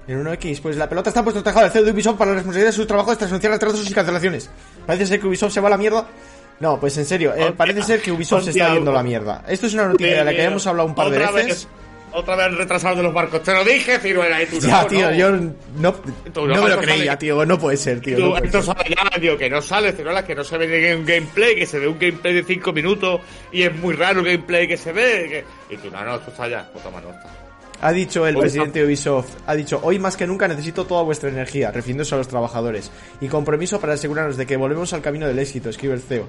En 0.07 0.19
1X, 0.19 0.59
pues 0.61 0.75
la 0.77 0.89
pelota 0.89 1.09
está 1.09 1.23
puesta 1.23 1.41
tejado 1.41 1.61
del 1.63 1.71
CEO 1.71 1.83
de 1.83 1.91
Ubisoft 1.91 2.17
para 2.17 2.31
la 2.31 2.35
responsabilidad 2.35 2.69
de 2.71 2.75
sus 2.75 2.85
trabajos 2.87 3.17
tras 3.17 3.29
anunciar 3.31 3.53
retrasos 3.53 3.89
y 3.89 3.93
cancelaciones. 3.93 4.49
Parece 4.85 5.05
ser 5.07 5.19
que 5.19 5.27
Ubisoft 5.27 5.53
se 5.53 5.61
va 5.61 5.67
a 5.67 5.71
la 5.71 5.77
mierda. 5.77 6.05
No, 6.59 6.79
pues 6.79 6.97
en 6.97 7.05
serio, 7.05 7.33
eh, 7.35 7.53
parece 7.55 7.81
ser 7.81 8.01
que 8.01 8.11
Ubisoft 8.11 8.43
se 8.45 8.49
está 8.51 8.73
yendo 8.73 8.91
a 8.91 8.93
la 8.93 9.03
mierda. 9.03 9.43
Esto 9.47 9.67
es 9.67 9.73
una 9.73 9.87
noticia 9.87 10.17
de 10.19 10.25
la 10.25 10.31
que 10.31 10.41
Eh, 10.41 10.45
hemos 10.45 10.65
hablado 10.67 10.87
un 10.89 10.95
par 10.95 11.09
de 11.09 11.17
veces. 11.17 11.67
Otra 12.15 12.35
vez 12.35 12.55
retrasado 12.57 12.95
de 12.95 13.03
los 13.03 13.13
barcos. 13.13 13.43
Te 13.43 13.53
lo 13.53 13.63
dije, 13.65 13.99
Ciruela, 13.99 14.41
y 14.41 14.45
tú 14.45 14.59
Ya, 14.59 14.81
no, 14.83 14.87
tío, 14.87 15.11
no. 15.11 15.17
yo 15.17 15.31
no, 15.31 15.41
no 15.77 15.93
me 16.33 16.53
no, 16.55 16.67
lo 16.69 16.77
creía, 16.79 17.05
sale- 17.05 17.17
tío. 17.17 17.45
No 17.45 17.59
puede 17.59 17.75
ser, 17.77 17.99
tío. 17.99 18.17
Tú, 18.17 18.25
no 18.29 18.37
esto 18.37 18.61
sale 18.63 18.85
ya, 18.89 19.19
tío, 19.19 19.37
que 19.37 19.49
no 19.49 19.61
sale, 19.61 19.91
Ciruela, 19.91 20.23
que 20.25 20.33
no 20.33 20.43
se 20.43 20.57
ve 20.57 20.95
un 20.95 21.05
gameplay, 21.05 21.55
que 21.55 21.65
se 21.65 21.77
ve 21.79 21.87
un 21.87 21.99
gameplay 21.99 22.33
de 22.33 22.43
5 22.43 22.71
minutos 22.71 23.19
y 23.51 23.63
es 23.63 23.75
muy 23.75 23.95
raro 23.95 24.21
el 24.21 24.25
gameplay 24.27 24.67
que 24.67 24.77
se 24.77 24.93
ve. 24.93 25.43
que- 25.69 25.75
Y 25.75 25.77
tú, 25.77 25.89
no, 25.91 26.03
no, 26.05 26.15
esto 26.15 26.31
está 26.31 26.47
ya. 26.47 26.69
Pues 26.71 26.83
toma 26.83 27.01
nota. 27.01 27.21
Ha 27.81 27.91
dicho 27.91 28.25
el 28.25 28.37
presidente 28.37 28.79
de 28.79 28.85
Ubisoft, 28.85 29.31
ha 29.45 29.53
dicho, 29.53 29.81
hoy 29.83 29.99
más 29.99 30.15
que 30.15 30.25
nunca 30.25 30.47
necesito 30.47 30.85
toda 30.85 31.03
vuestra 31.03 31.29
energía, 31.29 31.71
refiriéndose 31.71 32.15
a 32.15 32.17
los 32.17 32.27
trabajadores, 32.29 32.89
y 33.19 33.27
compromiso 33.27 33.81
para 33.81 33.93
asegurarnos 33.95 34.37
de 34.37 34.45
que 34.45 34.55
volvemos 34.55 34.93
al 34.93 35.01
camino 35.01 35.27
del 35.27 35.37
éxito, 35.39 35.69
escribe 35.69 35.93
el 35.95 36.01
CEO. 36.01 36.25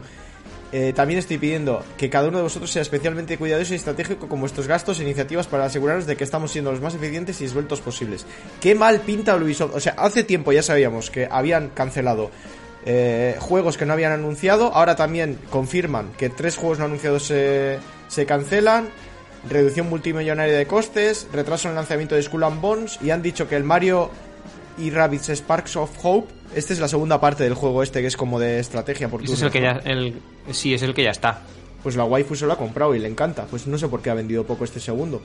Eh, 0.73 0.93
también 0.95 1.19
estoy 1.19 1.39
pidiendo 1.39 1.85
que 1.97 2.11
cada 2.11 2.29
uno 2.29 2.39
de 2.39 2.43
vosotros 2.43 2.71
sea 2.71 2.83
especialmente 2.83 3.39
cuidadoso 3.39 3.73
y 3.73 3.77
estratégico 3.77 4.29
con 4.29 4.41
vuestros 4.41 4.67
gastos 4.67 4.99
e 4.99 5.05
iniciativas 5.05 5.47
para 5.47 5.65
asegurarnos 5.65 6.07
de 6.07 6.17
que 6.17 6.25
estamos 6.25 6.51
siendo 6.51 6.73
los 6.73 6.81
más 6.81 6.95
eficientes 6.95 7.41
y 7.41 7.45
esbeltos 7.45 7.81
posibles. 7.81 8.27
Qué 8.61 8.75
mal 8.75 9.01
pinta 9.01 9.37
Ubisoft. 9.37 9.75
O 9.75 9.81
sea, 9.81 9.95
hace 9.97 10.25
tiempo 10.25 10.53
ya 10.53 10.63
sabíamos 10.63 11.11
que 11.11 11.29
habían 11.31 11.69
cancelado 11.69 12.31
eh, 12.85 13.37
juegos 13.39 13.77
que 13.77 13.87
no 13.87 13.93
habían 13.93 14.13
anunciado. 14.13 14.73
Ahora 14.75 14.97
también 14.97 15.39
confirman 15.51 16.13
que 16.19 16.31
tres 16.31 16.57
juegos 16.57 16.79
no 16.79 16.87
anunciados 16.87 17.25
se, 17.25 17.79
se 18.09 18.27
cancelan. 18.27 18.89
Reducción 19.49 19.89
multimillonaria 19.89 20.57
de 20.57 20.67
costes. 20.67 21.29
Retraso 21.33 21.69
en 21.69 21.73
el 21.73 21.77
lanzamiento 21.77 22.17
de 22.17 22.23
Skull 22.23 22.45
and 22.45 22.61
Bones. 22.61 22.99
Y 23.01 23.11
han 23.11 23.23
dicho 23.23 23.49
que 23.49 23.57
el 23.57 23.63
Mario 23.63 24.11
y 24.79 24.91
Rabbids 24.91 25.29
Sparks 25.31 25.77
of 25.77 25.91
Hope. 26.03 26.33
Esta 26.55 26.73
es 26.73 26.81
la 26.81 26.89
segunda 26.89 27.21
parte 27.21 27.45
del 27.45 27.55
juego 27.55 27.83
este 27.83 28.01
que 28.01 28.07
es 28.07 28.17
como 28.17 28.39
de 28.39 28.61
estrategia 28.61 29.09
por 29.09 29.23
es 29.23 29.43
el 29.43 29.51
que 29.51 29.61
¿no? 29.61 29.67
ya, 29.67 29.81
el, 29.85 30.21
sí, 30.51 30.75
es 30.75 30.83
el 30.83 30.95
que 30.95 31.03
ya 31.03 31.11
está. 31.11 31.41
Pues 31.83 31.97
la 31.97 32.05
waifu 32.05 32.35
se 32.35 32.47
lo 32.47 32.53
ha 32.53 32.59
comprado 32.59 32.95
y 32.95 32.99
le 32.99 33.09
encanta. 33.09 33.47
Pues 33.47 33.67
no 33.67 33.79
sé 33.79 33.89
por 33.89 34.03
qué 34.03 34.11
ha 34.11 34.15
vendido 34.15 34.45
poco 34.45 34.65
este 34.65 34.81
segundo. 34.81 35.23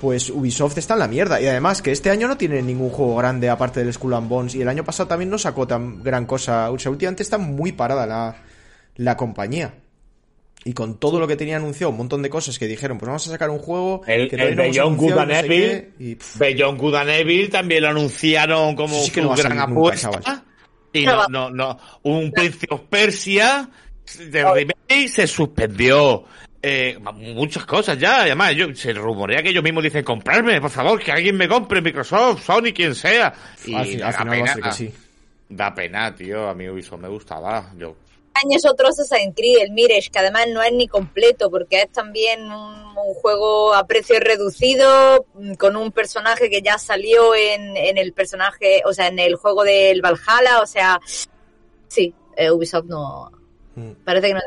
Pues 0.00 0.28
Ubisoft 0.28 0.76
está 0.76 0.94
en 0.94 1.00
la 1.00 1.08
mierda. 1.08 1.40
Y 1.40 1.46
además 1.46 1.80
que 1.80 1.92
este 1.92 2.10
año 2.10 2.28
no 2.28 2.36
tiene 2.36 2.60
ningún 2.62 2.90
juego 2.90 3.16
grande 3.16 3.48
aparte 3.48 3.80
del 3.82 3.92
Skull 3.92 4.14
and 4.14 4.28
Bones. 4.28 4.54
Y 4.54 4.62
el 4.62 4.68
año 4.68 4.84
pasado 4.84 5.08
también 5.08 5.30
no 5.30 5.38
sacó 5.38 5.66
tan 5.66 6.02
gran 6.02 6.26
cosa. 6.26 6.70
O 6.70 6.78
sea, 6.78 6.90
últimamente 6.90 7.22
está 7.22 7.38
muy 7.38 7.72
parada 7.72 8.06
la, 8.06 8.36
la 8.96 9.16
compañía. 9.16 9.72
Y 10.66 10.72
con 10.72 10.98
todo 10.98 11.20
lo 11.20 11.28
que 11.28 11.36
tenía 11.36 11.58
anunciado, 11.58 11.92
un 11.92 11.98
montón 11.98 12.22
de 12.22 12.28
cosas 12.28 12.58
que 12.58 12.66
dijeron, 12.66 12.98
pues 12.98 13.06
vamos 13.06 13.24
a 13.28 13.30
sacar 13.30 13.50
un 13.50 13.60
juego 13.60 14.02
El, 14.04 14.28
que 14.28 14.34
el 14.34 14.56
Beyond 14.56 14.98
Good 14.98 15.12
and 15.12 15.30
no 15.30 15.34
sé 15.38 15.46
Evil. 15.46 15.92
y, 16.00 16.18
Beyond 16.40 16.80
Good 16.80 16.94
and 16.96 17.10
Evil 17.10 17.50
también 17.50 17.82
lo 17.84 17.90
anunciaron 17.90 18.74
como 18.74 19.00
sí 19.00 19.12
que 19.12 19.22
no 19.22 19.36
gran 19.36 19.56
nunca, 19.56 19.62
apuesta. 19.70 20.44
y 20.92 21.06
No 21.06 21.28
no, 21.28 21.28
no, 21.28 21.50
no. 21.50 21.78
Un 22.02 22.32
Prince 22.32 22.66
of 22.68 22.80
Persia 22.90 23.70
de 24.18 24.52
remake 24.52 25.08
se 25.08 25.28
suspendió. 25.28 26.24
Eh, 26.60 26.98
muchas 27.14 27.64
cosas 27.64 27.96
ya. 27.96 28.22
Además, 28.22 28.56
yo, 28.56 28.74
se 28.74 28.92
rumorea 28.92 29.44
que 29.44 29.50
ellos 29.50 29.62
mismos 29.62 29.84
dicen: 29.84 30.02
comprarme, 30.02 30.60
por 30.60 30.70
favor, 30.70 30.98
que 31.00 31.12
alguien 31.12 31.36
me 31.36 31.46
compre 31.46 31.80
Microsoft, 31.80 32.44
Sony, 32.44 32.72
quien 32.74 32.96
sea. 32.96 33.32
Y 33.64 33.72
al, 33.72 33.86
final 33.86 34.02
va 34.02 34.20
a 34.20 34.30
pena, 34.30 34.52
ser 34.52 34.62
que 34.64 34.72
sí. 34.72 34.94
Da 35.48 35.72
pena, 35.72 36.12
tío. 36.12 36.48
A 36.48 36.54
mí 36.54 36.68
Ubisoft 36.68 37.00
me 37.00 37.08
gustaba. 37.08 37.72
Yo 37.78 37.94
año 38.44 38.56
es 38.56 38.64
otro 38.66 38.88
Assassin's 38.88 39.34
Creed, 39.34 39.58
el 39.62 39.72
Mirage, 39.72 40.10
que 40.10 40.18
además 40.18 40.46
no 40.52 40.62
es 40.62 40.72
ni 40.72 40.88
completo, 40.88 41.50
porque 41.50 41.82
es 41.82 41.90
también 41.92 42.42
un, 42.44 42.52
un 42.96 43.14
juego 43.14 43.74
a 43.74 43.86
precio 43.86 44.18
reducido, 44.20 45.26
mm, 45.34 45.54
con 45.54 45.76
un 45.76 45.92
personaje 45.92 46.48
que 46.50 46.62
ya 46.62 46.78
salió 46.78 47.34
en, 47.34 47.76
en 47.76 47.98
el 47.98 48.12
personaje, 48.12 48.82
o 48.84 48.92
sea, 48.92 49.08
en 49.08 49.18
el 49.18 49.36
juego 49.36 49.64
del 49.64 50.00
Valhalla, 50.02 50.60
o 50.62 50.66
sea, 50.66 51.00
sí, 51.88 52.14
eh, 52.36 52.50
Ubisoft 52.50 52.86
no, 52.86 53.30
Mm. 53.74 53.90
parece 54.06 54.28
que 54.28 54.34
no 54.34 54.40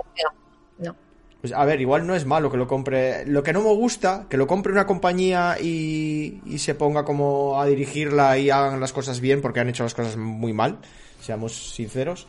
no. 0.80 0.96
Pues 1.40 1.54
a 1.54 1.64
ver, 1.64 1.80
igual 1.80 2.08
no 2.08 2.16
es 2.16 2.26
malo 2.26 2.50
que 2.50 2.58
lo 2.58 2.68
compre. 2.68 3.26
Lo 3.28 3.44
que 3.44 3.54
no 3.54 3.62
me 3.62 3.70
gusta, 3.70 4.26
que 4.28 4.38
lo 4.38 4.48
compre 4.48 4.72
una 4.74 4.88
compañía 4.88 5.58
y, 5.62 6.42
y 6.48 6.58
se 6.58 6.74
ponga 6.74 7.06
como 7.06 7.62
a 7.62 7.68
dirigirla 7.68 8.40
y 8.40 8.50
hagan 8.50 8.80
las 8.80 8.92
cosas 8.92 9.20
bien, 9.20 9.40
porque 9.42 9.60
han 9.60 9.70
hecho 9.70 9.84
las 9.84 9.94
cosas 9.94 10.18
muy 10.18 10.52
mal, 10.52 10.80
seamos 11.22 11.74
sinceros. 11.76 12.28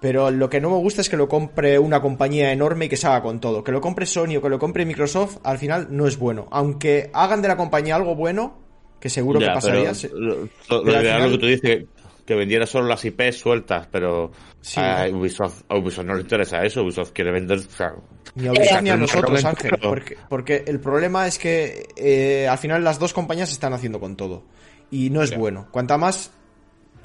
Pero 0.00 0.30
lo 0.30 0.50
que 0.50 0.60
no 0.60 0.70
me 0.70 0.76
gusta 0.76 1.00
es 1.00 1.08
que 1.08 1.16
lo 1.16 1.28
compre 1.28 1.78
una 1.78 2.00
compañía 2.02 2.52
enorme 2.52 2.84
y 2.84 2.88
que 2.88 2.96
se 2.98 3.06
haga 3.06 3.22
con 3.22 3.40
todo. 3.40 3.64
Que 3.64 3.72
lo 3.72 3.80
compre 3.80 4.04
Sony 4.06 4.36
o 4.36 4.42
que 4.42 4.48
lo 4.50 4.58
compre 4.58 4.84
Microsoft, 4.84 5.38
al 5.42 5.58
final 5.58 5.88
no 5.90 6.06
es 6.06 6.18
bueno. 6.18 6.48
Aunque 6.50 7.10
hagan 7.14 7.40
de 7.42 7.48
la 7.48 7.56
compañía 7.56 7.96
algo 7.96 8.14
bueno, 8.14 8.58
que 9.00 9.08
seguro 9.08 9.40
que 9.40 9.46
pasaría. 9.46 9.92
pero 10.02 10.14
lo, 10.18 10.34
lo- 10.36 10.48
pero 10.68 10.82
lo 10.84 10.98
final- 11.00 11.30
que 11.32 11.38
tú 11.38 11.46
dices, 11.46 11.84
que 12.26 12.34
vendiera 12.34 12.66
solo 12.66 12.88
las 12.88 13.04
IPs 13.04 13.38
sueltas, 13.38 13.88
pero 13.90 14.32
Sí. 14.60 14.80
a, 14.80 15.06
Ubisoft, 15.10 15.62
a 15.68 15.76
Ubisoft 15.78 16.04
no 16.04 16.14
le 16.14 16.22
interesa 16.22 16.62
eso, 16.64 16.82
Ubisoft 16.82 17.12
quiere 17.12 17.30
vender... 17.30 17.58
o 17.58 17.62
sea, 17.62 17.94
Ni 18.34 18.48
a 18.48 18.50
Ubisoft 18.52 18.82
ni 18.82 18.90
a 18.90 18.96
nosotros, 18.96 19.44
Ángel. 19.44 19.70
Porque, 19.80 20.16
porque 20.28 20.64
el 20.66 20.80
problema 20.80 21.26
es 21.28 21.38
que 21.38 21.86
eh, 21.96 22.48
al 22.48 22.58
final 22.58 22.82
las 22.84 22.98
dos 22.98 23.12
compañías 23.14 23.50
están 23.52 23.72
haciendo 23.72 23.98
con 24.00 24.16
todo. 24.16 24.42
Y 24.90 25.08
no 25.10 25.22
es 25.22 25.30
Ya. 25.30 25.38
bueno. 25.38 25.68
Cuanta 25.70 25.96
más, 25.98 26.32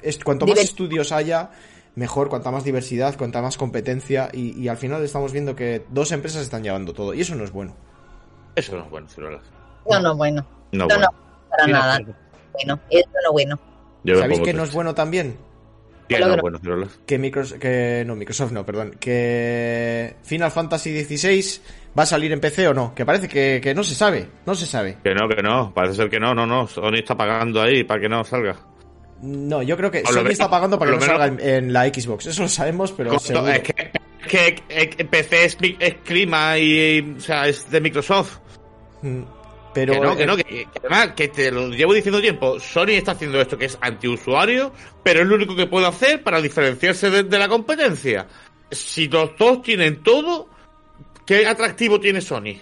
es, 0.02 0.18
cuanto 0.22 0.44
más 0.46 0.58
estudios 0.58 1.12
haya, 1.12 1.50
mejor. 1.94 2.28
Cuanta 2.28 2.50
más 2.50 2.64
diversidad, 2.64 3.16
cuanta 3.16 3.40
más 3.42 3.56
competencia. 3.56 4.28
Y, 4.32 4.60
y 4.60 4.68
al 4.68 4.76
final 4.76 5.02
estamos 5.02 5.32
viendo 5.32 5.54
que 5.56 5.84
dos 5.90 6.12
empresas 6.12 6.42
están 6.42 6.62
llevando 6.62 6.92
todo. 6.92 7.14
Y 7.14 7.20
eso 7.20 7.34
no 7.34 7.44
es 7.44 7.50
bueno. 7.52 7.76
eso 8.56 8.76
no 8.76 8.84
es 8.84 8.90
bueno, 8.90 9.08
Ciruelas. 9.08 9.42
No, 9.90 10.00
no, 10.00 10.16
bueno. 10.16 10.46
No, 10.72 10.86
No, 10.86 10.86
bueno. 10.86 11.00
no, 11.10 11.48
para 11.50 11.64
Sí, 11.64 11.70
no, 11.72 11.78
nada. 11.78 11.98
pero- 11.98 12.16
Bueno, 12.52 12.80
eso 12.90 13.08
no 13.24 13.32
bueno. 13.32 13.58
Yo 14.04 14.18
¿Sabéis 14.20 14.40
que 14.40 14.52
no 14.52 14.62
es 14.64 14.72
bueno 14.72 14.94
también? 14.94 15.36
¿Qué 16.08 16.18
Lo 16.18 16.28
no 16.28 16.36
no- 16.36 16.42
bueno? 16.42 16.88
Que 17.06 17.18
Microsoft, 17.18 17.58
que 17.58 18.04
no, 18.06 18.14
Microsoft 18.16 18.52
no, 18.52 18.66
perdón. 18.66 18.96
Que 19.00 20.16
Final 20.22 20.50
Fantasy 20.50 21.04
XVI 21.04 21.60
va 21.98 22.02
a 22.02 22.06
salir 22.06 22.32
en 22.32 22.40
PC 22.40 22.68
o 22.68 22.74
no. 22.74 22.94
Que 22.94 23.06
parece 23.06 23.28
que, 23.28 23.60
que 23.62 23.74
no 23.74 23.82
se 23.84 23.94
sabe. 23.94 24.28
No 24.44 24.54
se 24.54 24.66
sabe. 24.66 24.98
Que 25.02 25.14
no, 25.14 25.28
que 25.28 25.42
no, 25.42 25.72
parece 25.72 25.94
ser 25.96 26.10
que 26.10 26.20
no, 26.20 26.34
no, 26.34 26.46
no, 26.46 26.66
Sony 26.66 26.96
está 26.98 27.16
pagando 27.16 27.62
ahí 27.62 27.84
para 27.84 28.00
que 28.00 28.08
no 28.08 28.24
salga. 28.24 28.56
No, 29.22 29.62
yo 29.62 29.76
creo 29.76 29.90
que 29.90 30.02
Sony 30.04 30.26
está 30.30 30.50
pagando 30.50 30.78
para 30.78 30.90
que 30.92 30.96
no 30.98 31.02
salga 31.06 31.26
en, 31.26 31.40
en 31.40 31.72
la 31.72 31.84
Xbox. 31.86 32.26
Eso 32.26 32.42
lo 32.42 32.48
sabemos, 32.48 32.90
pero 32.92 33.16
seguro. 33.20 33.48
es 33.52 33.60
que, 33.62 33.92
es 34.24 34.28
que 34.28 34.62
es- 34.68 35.06
PC 35.06 35.44
es, 35.44 35.56
clima 36.04 36.58
y, 36.58 36.98
y, 36.98 37.14
o 37.18 37.20
sea, 37.20 37.46
es 37.46 37.70
de 37.70 37.80
Microsoft. 37.80 38.38
Mm, 39.02 39.22
Pero 39.74 39.92
que 39.94 40.00
no, 40.00 40.16
que 40.16 40.26
no, 40.26 40.36
que, 40.36 40.42
que 40.44 40.68
además, 40.80 41.12
que 41.14 41.28
te 41.28 41.50
lo 41.52 41.68
llevo 41.68 41.94
diciendo 41.94 42.20
tiempo, 42.20 42.58
Sony 42.58 42.90
está 42.90 43.12
haciendo 43.12 43.40
esto 43.40 43.56
que 43.56 43.66
es 43.66 43.78
antiusuario, 43.80 44.72
pero 45.04 45.20
es 45.22 45.26
lo 45.26 45.36
único 45.36 45.54
que 45.54 45.66
puede 45.66 45.86
hacer 45.86 46.22
para 46.24 46.40
diferenciarse 46.40 47.08
de, 47.10 47.22
de 47.22 47.38
la 47.38 47.48
competencia. 47.48 48.26
Si 48.72 49.06
los 49.08 49.36
dos 49.38 49.62
tienen 49.62 50.02
todo, 50.02 50.48
¿qué 51.24 51.46
atractivo 51.46 52.00
tiene 52.00 52.20
Sony? 52.20 52.56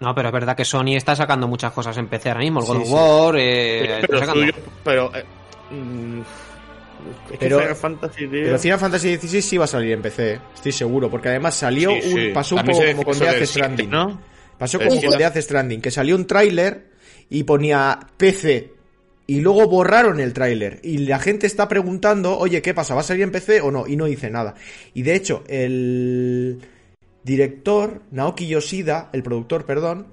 No, 0.00 0.14
pero 0.14 0.28
es 0.28 0.32
verdad 0.32 0.56
que 0.56 0.64
Sony 0.64 0.94
está 0.96 1.14
sacando 1.16 1.46
muchas 1.48 1.72
cosas 1.72 1.96
en 1.98 2.06
PC 2.06 2.28
ahora 2.30 2.40
mismo. 2.40 2.60
El 2.60 2.66
God 2.66 2.76
Sí, 2.76 2.80
of 2.82 2.88
sí. 2.88 2.94
War, 2.94 3.36
eh, 3.36 3.84
está 3.96 4.06
pero 4.06 4.18
sacando- 4.20 4.40
suyo, 4.40 4.52
pero... 4.84 5.14
eh, 5.14 5.24
mm, 5.70 6.20
es 6.20 7.30
que 7.30 7.36
Pero- 7.38 7.58
Final 7.60 7.76
Fantasy, 7.76 8.20
tío, 8.26 8.30
Pero 8.30 8.58
Final 8.58 8.78
Fantasy 8.78 9.16
XVI 9.16 9.42
sí 9.42 9.56
va 9.56 9.64
a 9.64 9.68
salir 9.68 9.92
en 9.92 10.02
PC, 10.02 10.40
estoy 10.54 10.72
seguro, 10.72 11.10
porque 11.10 11.28
además 11.28 11.54
salió 11.54 11.90
sí, 11.90 12.08
un, 12.12 12.18
sí. 12.18 12.30
pasó 12.34 12.56
un 12.56 12.64
poco 12.64 12.78
como 12.84 13.04
con 13.04 13.18
Death 13.18 13.42
Stranding. 13.44 13.76
siete, 13.90 13.96
¿no? 13.96 14.20
Pasó 14.58 14.78
como 14.80 15.00
con 15.00 15.18
Death 15.18 15.36
Stranding, 15.36 15.80
que 15.80 15.90
salió 15.90 16.16
un 16.16 16.26
tráiler 16.26 16.88
y 17.30 17.44
ponía 17.44 17.98
PC 18.16 18.72
y 19.28 19.40
luego 19.40 19.68
borraron 19.68 20.18
el 20.20 20.32
tráiler. 20.32 20.80
Y 20.82 20.98
la 20.98 21.18
gente 21.20 21.46
está 21.46 21.68
preguntando, 21.68 22.36
oye, 22.38 22.62
¿qué 22.62 22.74
pasa? 22.74 22.94
¿Va 22.94 23.02
a 23.02 23.04
salir 23.04 23.22
en 23.22 23.30
PC 23.30 23.60
o 23.60 23.70
no? 23.70 23.86
Y 23.86 23.94
no 23.94 24.06
dice 24.06 24.30
nada. 24.30 24.54
Y 24.94 25.02
de 25.02 25.14
hecho, 25.14 25.44
el 25.48 26.58
director, 27.22 28.02
Naoki 28.10 28.46
Yoshida, 28.48 29.10
el 29.12 29.22
productor, 29.22 29.66
perdón, 29.66 30.08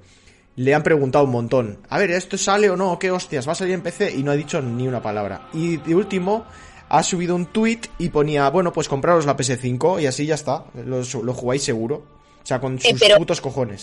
le 0.58 0.74
han 0.74 0.84
preguntado 0.84 1.26
un 1.26 1.32
montón. 1.32 1.80
A 1.90 1.98
ver, 1.98 2.12
¿esto 2.12 2.38
sale 2.38 2.70
o 2.70 2.76
no? 2.78 2.98
¿Qué 3.00 3.12
hostias? 3.12 3.48
¿Va 3.48 3.52
a 3.52 3.56
salir 3.56 3.74
en 3.74 3.82
PC? 3.82 4.12
Y 4.16 4.24
no 4.24 4.32
ha 4.32 4.36
dicho 4.36 4.62
ni 4.62 4.88
una 4.88 5.02
palabra. 5.02 5.50
Y 5.54 5.78
de 5.78 5.96
último, 5.96 6.46
ha 6.90 7.04
subido 7.04 7.36
un 7.36 7.48
tweet 7.48 7.82
y 7.98 8.10
ponía, 8.10 8.50
bueno, 8.50 8.72
pues 8.72 8.88
compraros 8.88 9.26
la 9.26 9.36
PS5 9.36 10.02
y 10.02 10.08
así 10.08 10.26
ya 10.26 10.36
está. 10.36 10.66
Lo, 10.74 11.02
lo 11.24 11.34
jugáis 11.34 11.64
seguro. 11.64 11.96
O 12.44 12.46
sea, 12.48 12.60
con 12.62 12.80
sus 12.80 12.92
Eh, 12.92 12.96
pero- 13.00 13.18
putos 13.18 13.42
cojones. 13.42 13.82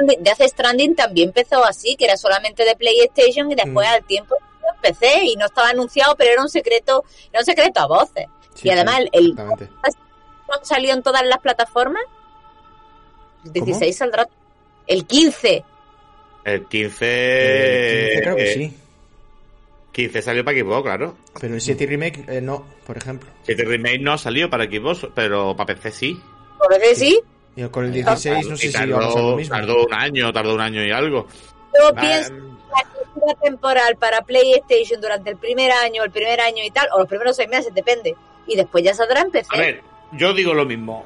de 0.00 0.18
Death 0.20 0.42
Stranding 0.50 0.94
también 0.94 1.28
empezó 1.28 1.64
así, 1.64 1.96
que 1.96 2.04
era 2.04 2.16
solamente 2.16 2.64
de 2.64 2.76
PlayStation 2.76 3.50
y 3.50 3.54
después 3.54 3.88
Mm. 3.88 3.92
al 3.94 4.04
tiempo 4.04 4.34
empecé 4.74 5.24
y 5.24 5.34
no 5.36 5.46
estaba 5.46 5.70
anunciado, 5.70 6.14
pero 6.16 6.32
era 6.32 6.42
un 6.42 6.48
secreto, 6.50 7.04
era 7.32 7.40
un 7.40 7.46
secreto 7.46 7.80
a 7.80 7.86
voces. 7.86 8.26
Sí, 8.54 8.68
y 8.68 8.70
además 8.70 8.98
sí, 9.04 9.08
el 9.12 9.34
no 9.34 10.54
salió 10.62 10.92
en 10.92 11.02
todas 11.02 11.24
las 11.26 11.38
plataformas. 11.38 12.02
El 13.44 13.52
16 13.52 13.96
saldrá 13.96 14.28
el 14.86 15.06
15. 15.06 15.64
El 16.54 16.66
15. 16.66 17.06
Eh, 17.06 18.08
15 18.10 18.22
creo 18.22 18.36
que 18.36 18.50
eh, 18.50 18.54
sí. 18.54 18.76
15 19.92 20.22
salió 20.22 20.44
para 20.44 20.58
Xbox, 20.58 20.82
claro. 20.82 21.16
Pero 21.40 21.54
el 21.54 21.60
7 21.60 21.86
Remake, 21.86 22.24
eh, 22.28 22.40
no, 22.40 22.64
por 22.86 22.96
ejemplo. 22.96 23.28
7 23.44 23.64
Remake 23.64 23.98
no 23.98 24.12
ha 24.12 24.18
salido 24.18 24.48
para 24.48 24.64
Xbox, 24.64 25.08
pero 25.14 25.56
para 25.56 25.74
PC 25.74 25.90
sí. 25.90 26.20
Por 26.58 26.70
veces 26.70 26.98
sí. 26.98 27.20
Y 27.56 27.64
con 27.68 27.86
el 27.86 27.92
16 27.92 28.48
no 28.48 28.56
sé 28.56 28.70
si 28.70 28.76
a 28.76 28.86
lo 28.86 29.00
tardó, 29.00 29.36
mismo. 29.36 29.56
tardó 29.56 29.84
un 29.84 29.92
año, 29.92 30.32
tardó 30.32 30.54
un 30.54 30.60
año 30.60 30.84
y 30.84 30.92
algo. 30.92 31.26
Yo 31.76 31.94
pienso 31.94 32.32
que 32.32 33.26
la 33.26 33.34
temporal 33.34 33.96
para 33.96 34.22
PlayStation 34.22 35.00
durante 35.00 35.30
el 35.30 35.36
primer 35.36 35.72
año, 35.72 36.04
el 36.04 36.10
primer 36.12 36.40
año 36.40 36.62
y 36.64 36.70
tal, 36.70 36.88
o 36.94 37.00
los 37.00 37.08
primeros 37.08 37.34
seis 37.34 37.48
meses, 37.48 37.74
depende. 37.74 38.14
Y 38.46 38.54
después 38.54 38.84
ya 38.84 38.94
saldrá 38.94 39.22
en 39.22 39.32
PC. 39.32 39.48
A 39.50 39.58
ver, 39.58 39.82
yo 40.12 40.32
digo 40.32 40.54
lo 40.54 40.64
mismo. 40.64 41.04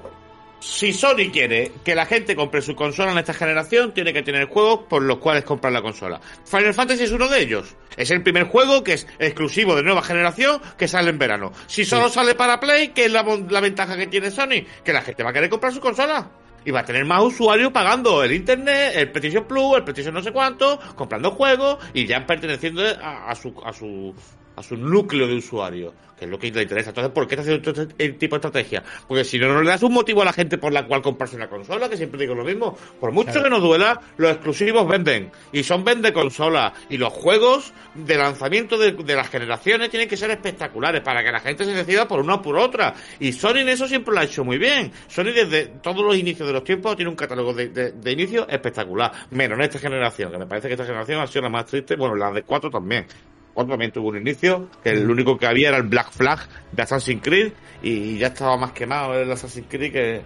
Si 0.63 0.93
Sony 0.93 1.33
quiere 1.33 1.73
que 1.85 1.97
la 1.97 2.07
gente 2.07 2.37
compre 2.37 2.63
su 2.63 2.77
consola 2.77 3.11
en 3.11 3.19
esta 3.19 3.35
generación, 3.35 3.93
tiene 3.93 4.13
que 4.13 4.23
tener 4.23 4.47
juegos 4.47 4.85
por 4.89 5.03
los 5.03 5.19
cuales 5.19 5.43
comprar 5.43 5.73
la 5.73 5.83
consola. 5.83 6.21
Final 6.45 6.73
Fantasy 6.73 7.03
es 7.03 7.11
uno 7.11 7.27
de 7.29 7.41
ellos. 7.41 7.75
Es 7.97 8.13
el 8.13 8.23
primer 8.23 8.45
juego 8.45 8.85
que 8.85 8.93
es 8.93 9.09
exclusivo 9.19 9.75
de 9.75 9.83
nueva 9.83 10.03
generación 10.03 10.63
que 10.79 10.87
sale 10.87 11.11
en 11.11 11.19
verano. 11.19 11.51
Si 11.67 11.85
solo 11.85 12.09
sale 12.09 12.37
para 12.37 12.61
Play, 12.61 12.91
¿qué 12.91 13.07
es 13.07 13.13
la, 13.13 13.25
la 13.51 13.61
ventaja 13.61 13.97
que 13.97 14.07
tiene 14.07 14.31
Sony? 14.31 14.65
Que 14.85 14.93
la 14.93 15.03
gente 15.03 15.25
va 15.25 15.31
a 15.31 15.33
querer 15.33 15.51
comprar 15.51 15.73
su 15.73 15.81
consola. 15.81 16.31
Y 16.65 16.71
va 16.71 16.81
a 16.81 16.85
tener 16.85 17.05
más 17.05 17.25
usuarios 17.25 17.73
pagando 17.73 18.23
el 18.23 18.31
internet, 18.31 18.93
el 18.95 19.11
PlayStation 19.11 19.49
Plus, 19.49 19.79
el 19.79 19.83
PlayStation 19.83 20.15
no 20.15 20.23
sé 20.23 20.31
cuánto, 20.31 20.79
comprando 20.95 21.33
juegos 21.33 21.79
y 21.93 22.07
ya 22.07 22.25
perteneciendo 22.25 22.85
a, 23.03 23.29
a 23.29 23.35
su, 23.35 23.53
a 23.65 23.73
su 23.73 24.15
a 24.57 24.63
su 24.63 24.77
núcleo 24.77 25.27
de 25.27 25.35
usuarios, 25.37 25.93
que 26.19 26.27
es 26.27 26.31
lo 26.31 26.39
que 26.39 26.51
le 26.51 26.63
interesa. 26.63 26.91
Entonces, 26.91 27.13
¿por 27.13 27.27
qué 27.27 27.35
está 27.35 27.43
haciendo 27.43 27.73
todo 27.73 27.83
este 27.83 28.11
tipo 28.13 28.37
de 28.37 28.39
estrategia? 28.47 28.83
Porque 29.09 29.25
si 29.25 29.39
no, 29.39 29.49
no 29.53 29.63
le 29.63 29.71
das 29.71 29.83
un 29.83 29.93
motivo 29.93 30.23
a 30.23 30.25
la 30.27 30.33
gente 30.33 30.59
por 30.59 30.73
la 30.73 30.87
cual 30.87 31.01
comprarse 31.03 31.37
una 31.37 31.49
consola, 31.49 31.89
que 31.89 31.97
siempre 31.97 32.21
digo 32.21 32.35
lo 32.35 32.45
mismo. 32.45 32.77
Por 33.01 33.13
mucho 33.13 33.33
Claro. 33.33 33.45
que 33.45 33.51
nos 33.51 33.63
duela, 33.63 34.01
los 34.19 34.31
exclusivos 34.33 34.87
venden. 34.87 35.31
Y 35.53 35.63
son 35.63 35.85
vende 35.85 36.13
consolas. 36.13 36.73
Y 36.91 36.99
los 36.99 37.13
juegos 37.13 37.73
de 37.95 38.17
lanzamiento 38.17 38.77
de, 38.79 38.93
de 38.93 39.17
las 39.17 39.29
generaciones 39.31 39.89
tienen 39.91 40.09
que 40.09 40.17
ser 40.17 40.31
espectaculares 40.31 41.01
para 41.01 41.25
que 41.25 41.33
la 41.33 41.41
gente 41.41 41.65
se 41.65 41.73
decida 41.73 42.07
por 42.07 42.21
una 42.21 42.35
o 42.35 42.43
por 42.43 42.57
otra. 42.59 42.95
Y 43.21 43.33
Sony 43.33 43.57
en 43.61 43.71
eso 43.71 43.89
siempre 43.89 44.13
lo 44.15 44.21
ha 44.21 44.25
hecho 44.25 44.45
muy 44.45 44.59
bien. 44.59 44.93
Sony 45.09 45.33
desde 45.35 45.67
todos 45.83 46.05
los 46.05 46.17
inicios 46.17 46.47
de 46.47 46.53
los 46.55 46.63
tiempos 46.65 46.95
tiene 46.95 47.09
un 47.11 47.17
catálogo 47.17 47.53
de, 47.55 47.69
de- 47.69 47.93
de 47.93 48.13
inicio 48.13 48.47
espectacular. 48.49 49.11
Menos 49.31 49.59
en 49.59 49.65
esta 49.65 49.79
generación, 49.79 50.31
que 50.31 50.39
me 50.39 50.47
parece 50.47 50.69
que 50.69 50.75
esta 50.75 50.85
generación 50.87 51.21
ha 51.21 51.27
sido 51.27 51.43
la 51.43 51.49
más 51.49 51.67
triste. 51.67 51.97
Bueno, 51.97 52.15
la 52.15 52.31
de 52.31 52.43
4 52.43 52.71
también. 52.71 53.07
Cuatro 53.55 53.73
también 53.73 53.93
tuvo 53.93 54.09
un 54.09 54.17
inicio, 54.19 54.69
que 54.83 54.91
el 54.91 55.09
único 55.11 55.37
que 55.37 55.47
había 55.47 55.69
era 55.69 55.77
el 55.77 55.83
Black 55.85 56.11
Flag 56.11 56.41
de 56.73 56.83
Assassin's 56.83 57.23
Creed 57.23 57.53
y 57.83 58.17
ya 58.19 58.29
estaba 58.29 58.57
más 58.57 58.73
quemado 58.73 59.15
el 59.15 59.31
Assassin's 59.31 59.67
Creed 59.69 59.93
que... 59.93 60.23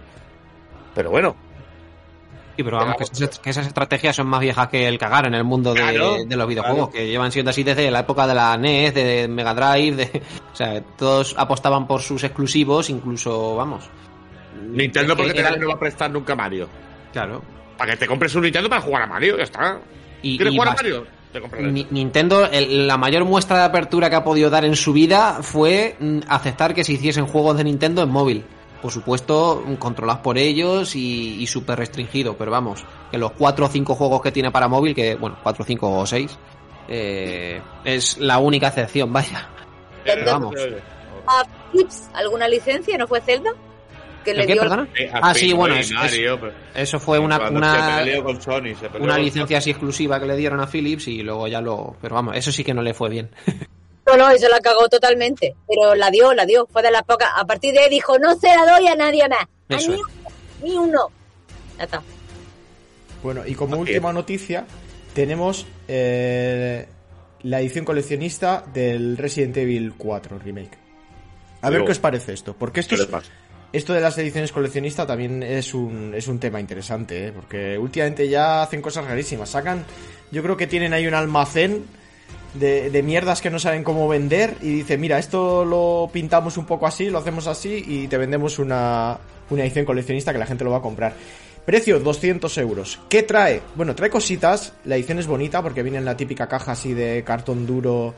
Pero 0.95 1.09
bueno, 1.11 1.35
Sí, 2.55 2.63
pero 2.63 2.77
vamos, 2.77 2.95
que 2.97 3.03
esas, 3.03 3.37
que 3.37 3.49
esas 3.51 3.67
estrategias 3.67 4.15
son 4.15 4.25
más 4.25 4.39
viejas 4.39 4.67
que 4.69 4.87
el 4.87 4.97
cagar 4.97 5.27
en 5.27 5.35
el 5.35 5.43
mundo 5.43 5.75
de, 5.75 5.79
Claro, 5.81 6.25
de 6.25 6.35
los 6.35 6.47
videojuegos, 6.47 6.89
claro. 6.89 6.91
que 6.91 7.07
llevan 7.07 7.31
siendo 7.31 7.51
así 7.51 7.61
desde 7.61 7.91
la 7.91 7.99
época 7.99 8.25
de 8.25 8.33
la 8.33 8.57
NES, 8.57 8.95
de 8.95 9.27
Mega 9.27 9.53
Drive, 9.53 9.95
de, 9.95 10.21
o 10.51 10.55
sea, 10.55 10.81
todos 10.97 11.35
apostaban 11.37 11.85
por 11.85 12.01
sus 12.01 12.23
exclusivos, 12.23 12.89
incluso, 12.89 13.55
vamos. 13.55 13.87
Nintendo 14.71 15.15
porque 15.15 15.33
te 15.33 15.39
era- 15.41 15.55
no 15.55 15.67
va 15.67 15.75
a 15.75 15.79
prestar 15.79 16.09
nunca 16.09 16.35
Mario. 16.35 16.67
Claro. 17.13 17.43
Para 17.77 17.91
que 17.91 17.97
te 17.97 18.07
compres 18.07 18.33
un 18.33 18.41
Nintendo 18.41 18.67
para 18.69 18.81
jugar 18.81 19.03
a 19.03 19.07
Mario, 19.07 19.37
ya 19.37 19.43
está. 19.43 19.79
Y, 20.23 20.37
¿Quieres 20.37 20.55
y 20.55 20.57
jugar 20.57 20.69
a 20.71 20.75
Mario? 20.75 21.05
Nintendo, 21.91 22.45
el- 22.45 22.87
la 22.87 22.97
mayor 22.97 23.25
muestra 23.25 23.57
de 23.57 23.63
apertura 23.63 24.09
que 24.09 24.15
ha 24.15 24.23
podido 24.23 24.49
dar 24.49 24.65
en 24.65 24.75
su 24.75 24.93
vida 24.93 25.39
fue 25.41 25.95
mm, 25.99 26.19
aceptar 26.27 26.73
que 26.73 26.83
se 26.83 26.93
hiciesen 26.93 27.27
juegos 27.27 27.57
de 27.57 27.63
Nintendo 27.63 28.01
en 28.03 28.09
móvil. 28.09 28.45
Por 28.81 28.91
supuesto, 28.91 29.63
mm, 29.65 29.73
controlados 29.75 30.21
por 30.21 30.37
ellos 30.37 30.95
y, 30.95 31.35
y 31.41 31.47
súper 31.47 31.79
restringido, 31.79 32.37
pero 32.37 32.51
vamos, 32.51 32.85
que 33.11 33.17
los 33.17 33.31
4 33.31 33.65
o 33.65 33.69
5 33.69 33.95
juegos 33.95 34.21
que 34.21 34.31
tiene 34.31 34.51
para 34.51 34.67
móvil, 34.67 34.93
que 34.95 35.15
bueno, 35.15 35.37
4, 35.43 35.65
5 35.65 35.97
o 35.99 36.05
6, 36.05 36.37
eh, 36.87 37.61
es 37.83 38.17
la 38.19 38.37
única 38.39 38.67
excepción, 38.67 39.11
vaya. 39.13 39.47
Eh, 40.05 40.23
vamos. 40.25 40.55
¿A 41.27 41.43
Philips 41.71 42.09
alguna 42.13 42.47
licencia? 42.47 42.97
¿No 42.97 43.07
fue 43.07 43.19
Zelda? 43.21 43.49
Que 44.27 44.31
¿El 44.31 44.37
le 44.39 44.45
qué, 44.45 44.53
dio 44.53 44.61
perdona? 44.63 44.89
Eh, 44.93 45.09
Ah, 45.13 45.33
sí, 45.33 45.53
bueno, 45.53 45.75
es- 45.75 45.89
Eso 46.75 46.99
fue 46.99 47.17
una, 47.17 47.49
una, 47.49 48.03
Sony, 48.41 48.75
una 48.99 49.13
con- 49.15 49.23
licencia 49.23 49.57
así 49.59 49.69
exclusiva 49.69 50.19
que 50.19 50.25
le 50.25 50.35
dieron 50.35 50.59
a 50.59 50.67
Philips 50.67 51.07
y 51.07 51.23
luego 51.23 51.47
ya 51.47 51.61
lo... 51.61 51.95
Pero 52.01 52.15
vamos, 52.15 52.35
eso 52.35 52.51
sí 52.51 52.65
que 52.65 52.73
no 52.73 52.81
le 52.81 52.93
fue 52.93 53.09
bien. 53.09 53.29
No, 54.05 54.15
no, 54.15 54.29
eso 54.29 54.47
la 54.47 54.61
cagó 54.61 54.87
totalmente. 54.87 55.53
Pero 55.67 55.93
la 55.93 56.09
dio, 56.09 56.33
la 56.33 56.45
dio. 56.45 56.65
Fue 56.71 56.81
de 56.81 56.91
las 56.91 57.03
pocas. 57.03 57.29
A 57.35 57.45
partir 57.45 57.73
de 57.73 57.79
ahí 57.79 57.89
dijo, 57.89 58.17
no 58.17 58.35
se 58.37 58.47
la 58.47 58.65
doy 58.65 58.87
a 58.87 58.95
nadie 58.95 59.27
más. 59.27 59.41
A 59.69 59.75
ni, 59.85 59.95
uno, 59.95 60.07
ni 60.63 60.77
uno. 60.77 60.99
Ya 61.77 61.83
está. 61.83 62.01
Bueno, 63.21 63.41
y 63.45 63.53
como 63.53 63.75
última 63.77 64.13
noticia, 64.13 64.65
tenemos 65.13 65.65
eh, 65.89 66.87
la 67.43 67.59
edición 67.59 67.83
coleccionista 67.83 68.63
del 68.73 69.17
Resident 69.17 69.57
Evil 69.57 69.93
4 69.97 70.39
Remake. 70.39 70.77
A 71.61 71.69
ver 71.69 71.83
qué 71.83 71.91
os 71.91 71.99
parece 71.99 72.31
esto, 72.31 72.55
porque 72.57 72.79
esto 72.79 72.95
¿Qué 72.95 73.01
es? 73.01 73.09
Esto 73.73 73.93
de 73.93 74.01
las 74.01 74.17
ediciones 74.17 74.51
coleccionistas 74.51 75.07
también 75.07 75.43
es 75.43 75.73
un, 75.73 76.13
es 76.15 76.27
un 76.27 76.39
tema 76.39 76.59
interesante, 76.59 77.27
¿eh? 77.27 77.31
porque 77.31 77.77
últimamente 77.77 78.27
ya 78.27 78.61
hacen 78.61 78.81
cosas 78.81 79.05
rarísimas. 79.05 79.49
Sacan, 79.49 79.85
yo 80.31 80.41
creo 80.41 80.57
que 80.57 80.67
tienen 80.67 80.93
ahí 80.93 81.07
un 81.07 81.13
almacén 81.13 81.85
de, 82.53 82.89
de 82.89 83.03
mierdas 83.03 83.41
que 83.41 83.49
no 83.49 83.59
saben 83.59 83.83
cómo 83.83 84.07
vender 84.07 84.55
y 84.61 84.69
dice, 84.69 84.97
mira, 84.97 85.19
esto 85.19 85.65
lo 85.65 86.09
pintamos 86.11 86.57
un 86.57 86.65
poco 86.65 86.87
así, 86.87 87.09
lo 87.09 87.19
hacemos 87.19 87.47
así 87.47 87.83
y 87.85 88.07
te 88.07 88.17
vendemos 88.17 88.57
una, 88.59 89.17
una 89.49 89.63
edición 89.63 89.85
coleccionista 89.85 90.33
que 90.33 90.39
la 90.39 90.45
gente 90.45 90.63
lo 90.63 90.71
va 90.71 90.77
a 90.77 90.81
comprar. 90.81 91.13
Precio 91.65 91.99
200 91.99 92.57
euros. 92.59 92.99
¿Qué 93.09 93.23
trae? 93.23 93.61
Bueno, 93.75 93.93
trae 93.93 94.09
cositas. 94.09 94.71
La 94.85 94.95
edición 94.95 95.19
es 95.19 95.27
bonita 95.27 95.61
porque 95.61 95.83
viene 95.83 95.97
en 95.97 96.05
la 96.05 96.15
típica 96.15 96.47
caja 96.47 96.71
así 96.71 96.93
de 96.93 97.25
cartón 97.25 97.67
duro, 97.67 98.15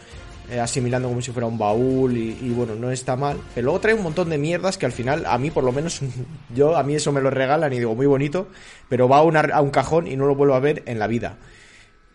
eh, 0.52 0.60
asimilando 0.60 1.08
como 1.08 1.22
si 1.22 1.32
fuera 1.32 1.48
un 1.48 1.58
baúl 1.58 2.18
y, 2.18 2.38
y 2.42 2.50
bueno, 2.50 2.76
no 2.76 2.92
está 2.92 3.16
mal. 3.16 3.38
Pero 3.54 3.66
luego 3.66 3.80
trae 3.80 3.94
un 3.94 4.04
montón 4.04 4.30
de 4.30 4.38
mierdas 4.38 4.78
que 4.78 4.86
al 4.86 4.92
final, 4.92 5.26
a 5.26 5.38
mí 5.38 5.52
por 5.52 5.64
lo 5.64 5.72
menos, 5.72 6.02
yo 6.56 6.76
a 6.78 6.84
mí 6.84 6.96
eso 6.96 7.12
me 7.12 7.22
lo 7.22 7.30
regalan 7.30 7.72
y 7.74 7.80
digo, 7.80 7.96
muy 7.96 8.06
bonito, 8.08 8.48
pero 8.88 9.08
va 9.08 9.18
a, 9.18 9.24
una- 9.24 9.42
a 9.54 9.62
un 9.62 9.70
cajón 9.72 10.08
y 10.08 10.16
no 10.16 10.26
lo 10.26 10.36
vuelvo 10.36 10.56
a 10.56 10.60
ver 10.60 10.84
en 10.86 11.00
la 11.00 11.08
vida. 11.08 11.38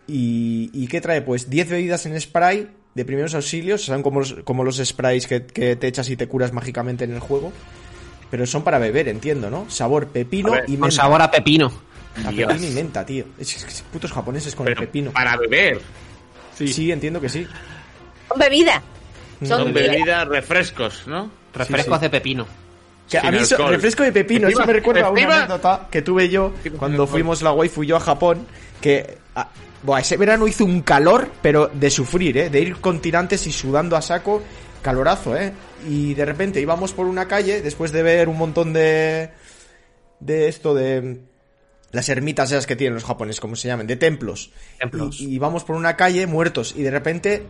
¿Y, 0.06 0.70
y 0.72 0.86
qué 0.88 1.00
trae? 1.00 1.22
Pues 1.22 1.48
10 1.48 1.70
bebidas 1.70 2.04
en 2.06 2.20
spray 2.20 2.68
de 2.94 3.04
primeros 3.04 3.34
auxilios, 3.34 3.82
son 3.82 4.02
como 4.02 4.20
los, 4.20 4.34
como 4.44 4.62
los 4.64 4.76
sprays 4.76 5.26
que, 5.26 5.46
que 5.46 5.76
te 5.76 5.86
echas 5.88 6.08
y 6.10 6.16
te 6.16 6.28
curas 6.28 6.52
mágicamente 6.52 7.04
en 7.04 7.12
el 7.12 7.20
juego. 7.20 7.52
Pero 8.30 8.46
son 8.46 8.62
para 8.64 8.78
beber, 8.78 9.08
entiendo, 9.08 9.48
¿no? 9.50 9.68
Sabor 9.70 10.08
pepino 10.08 10.52
ver, 10.52 10.64
y 10.66 10.72
Con 10.72 10.80
menta. 10.88 10.96
sabor 10.96 11.22
a 11.22 11.30
pepino. 11.30 11.72
A 12.24 12.30
Dios. 12.30 12.52
pepino 12.52 12.68
y 12.68 12.74
menta, 12.74 13.04
tío. 13.06 13.24
Es, 13.38 13.56
es- 13.56 13.64
es 13.64 13.82
putos 13.92 14.12
japoneses 14.12 14.54
con 14.54 14.64
Pero 14.66 14.80
el 14.80 14.86
pepino. 14.86 15.10
Para 15.12 15.36
beber. 15.36 15.80
Sí. 16.56 16.90
entiendo 16.90 17.20
que 17.20 17.28
sí. 17.28 17.46
Son 18.34 18.40
bebidas. 18.40 18.82
Son 19.40 19.48
Son 19.48 19.72
bebidas. 19.72 19.96
bebidas, 19.96 20.28
refrescos, 20.28 21.06
¿no? 21.06 21.30
Refrescos 21.54 21.98
sí. 21.98 22.02
de 22.02 22.10
pepino. 22.10 22.46
Que 23.08 23.18
a 23.18 23.30
mí 23.30 23.38
refresco 23.38 24.02
de 24.02 24.12
pepino, 24.12 24.48
eso 24.48 24.64
me 24.66 24.72
recuerda 24.72 25.06
a 25.06 25.10
una 25.10 25.36
anécdota 25.36 25.88
que 25.90 26.02
tuve 26.02 26.28
yo 26.28 26.52
cuando 26.78 27.06
fuimos 27.06 27.42
la 27.42 27.52
waifu 27.52 27.84
y 27.84 27.88
yo 27.88 27.96
a 27.96 28.00
Japón, 28.00 28.46
que 28.80 29.18
buah, 29.82 30.00
ese 30.00 30.16
verano 30.16 30.48
hizo 30.48 30.64
un 30.64 30.80
calor, 30.80 31.30
pero 31.42 31.68
de 31.68 31.90
sufrir, 31.90 32.38
¿eh? 32.38 32.50
De 32.50 32.60
ir 32.60 32.76
con 32.76 33.00
tirantes 33.00 33.46
y 33.46 33.52
sudando 33.52 33.96
a 33.96 34.02
saco, 34.02 34.42
calorazo, 34.80 35.36
¿eh? 35.36 35.52
Y 35.86 36.14
de 36.14 36.24
repente 36.24 36.60
íbamos 36.60 36.94
por 36.94 37.06
una 37.06 37.28
calle, 37.28 37.60
después 37.60 37.92
de 37.92 38.02
ver 38.02 38.28
un 38.28 38.38
montón 38.38 38.72
de... 38.72 39.30
de 40.20 40.48
esto 40.48 40.74
de... 40.74 41.20
Las 41.92 42.08
ermitas 42.08 42.50
esas 42.50 42.66
que 42.66 42.74
tienen 42.74 42.94
los 42.94 43.04
japoneses, 43.04 43.40
como 43.40 43.54
se 43.54 43.68
llaman, 43.68 43.86
de 43.86 43.94
templos. 43.96 44.50
Templos. 44.80 45.20
Y, 45.20 45.26
y 45.26 45.34
íbamos 45.34 45.62
por 45.62 45.76
una 45.76 45.94
calle 45.94 46.26
muertos 46.26 46.74
y 46.76 46.82
de 46.82 46.90
repente 46.90 47.46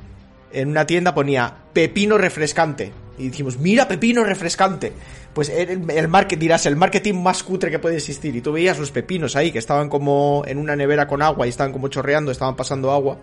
en 0.55 0.69
una 0.71 0.87
tienda 0.87 1.15
ponía 1.15 1.53
pepino 1.73 2.17
refrescante. 2.19 2.93
Y 3.19 3.29
dijimos, 3.29 3.59
mira, 3.59 3.87
pepino 3.87 4.25
refrescante. 4.25 4.93
Pues 5.35 5.49
era 5.49 5.73
el, 5.73 5.89
el 5.91 6.09
market, 6.09 6.39
dirás, 6.39 6.67
el 6.67 6.75
marketing 6.77 7.15
más 7.23 7.43
cutre 7.43 7.71
que 7.71 7.79
puede 7.79 7.97
existir. 7.97 8.35
Y 8.35 8.41
tú 8.41 8.53
veías 8.53 8.79
los 8.79 8.91
pepinos 8.91 9.37
ahí, 9.37 9.53
que 9.53 9.59
estaban 9.59 9.89
como 9.89 10.43
en 10.47 10.59
una 10.59 10.75
nevera 10.77 11.07
con 11.07 11.23
agua 11.23 11.47
y 11.47 11.51
estaban 11.51 11.73
como 11.73 11.89
chorreando, 11.89 12.33
estaban 12.33 12.57
pasando 12.57 12.91
agua. 12.93 13.19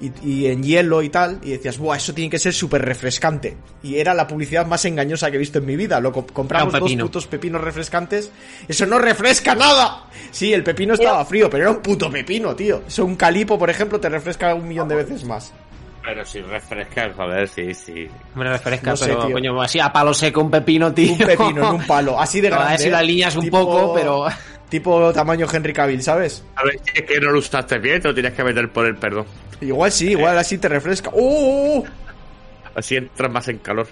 y, 0.00 0.10
y 0.28 0.46
en 0.48 0.62
hielo 0.62 1.02
y 1.02 1.08
tal, 1.08 1.38
y 1.42 1.50
decías, 1.52 1.78
buah, 1.78 1.96
eso 1.96 2.12
tiene 2.12 2.28
que 2.30 2.38
ser 2.38 2.52
súper 2.52 2.82
refrescante. 2.84 3.56
Y 3.82 3.96
era 3.96 4.12
la 4.12 4.26
publicidad 4.26 4.66
más 4.66 4.84
engañosa 4.84 5.30
que 5.30 5.36
he 5.36 5.40
visto 5.40 5.58
en 5.58 5.66
mi 5.66 5.74
vida. 5.76 6.00
Lo 6.00 6.12
co- 6.12 6.26
compramos 6.26 6.72
dos 6.80 6.90
putos 7.06 7.26
pepinos 7.28 7.62
refrescantes. 7.62 8.30
Eso 8.68 8.84
no 8.86 8.98
refresca 8.98 9.54
nada. 9.54 10.04
Sí, 10.32 10.52
el 10.52 10.62
pepino 10.64 10.94
estaba 10.94 11.24
frío, 11.24 11.48
pero 11.48 11.62
era 11.64 11.70
un 11.70 11.78
puto 11.80 12.10
pepino, 12.10 12.54
tío. 12.54 12.82
Eso 12.86 13.04
un 13.06 13.16
calipo, 13.16 13.58
por 13.58 13.70
ejemplo, 13.70 13.98
te 14.00 14.08
refresca 14.08 14.52
un 14.54 14.68
millón 14.68 14.88
de 14.88 14.96
veces 14.96 15.24
más. 15.24 15.52
Pero 16.06 16.24
si 16.24 16.40
refresca, 16.40 17.12
joder, 17.16 17.48
sí, 17.48 17.74
sí. 17.74 18.08
Hombre, 18.34 18.50
refresca, 18.50 18.90
No 18.90 18.96
sé, 18.96 19.06
pero 19.08 19.26
tío. 19.26 19.32
coño, 19.34 19.60
así 19.60 19.80
a 19.80 19.92
palo 19.92 20.14
seco 20.14 20.40
un 20.40 20.50
pepino, 20.50 20.94
tío. 20.94 21.12
Un 21.12 21.18
pepino 21.18 21.68
en 21.68 21.74
un 21.80 21.86
palo, 21.86 22.18
así 22.20 22.40
de 22.40 22.46
A 22.48 22.50
ver 22.52 22.58
grande. 22.60 22.78
si 22.78 22.90
la 22.90 22.98
alineas 22.98 23.34
un 23.36 23.42
Tipo- 23.44 23.60
poco, 23.64 23.94
pero... 23.94 24.26
Tipo 24.68 25.12
tamaño 25.12 25.46
Henry 25.52 25.72
Cavill, 25.72 26.02
¿sabes? 26.02 26.44
A 26.56 26.64
ver, 26.64 26.78
si 26.82 26.90
es 27.00 27.02
que 27.02 27.20
no 27.20 27.30
lo 27.30 27.38
usaste 27.38 27.78
bien, 27.78 28.00
te 28.02 28.08
lo 28.08 28.14
tienes 28.14 28.32
que 28.32 28.42
meter 28.44 28.68
por 28.72 28.84
el 28.86 28.96
perdón. 28.96 29.26
Igual 29.60 29.92
sí, 29.92 30.10
igual 30.10 30.36
así 30.38 30.58
te 30.58 30.68
refresca. 30.68 31.10
Uh! 31.12 31.84
Así 32.74 32.96
entras 32.96 33.30
más 33.30 33.46
en 33.48 33.58
calor. 33.58 33.86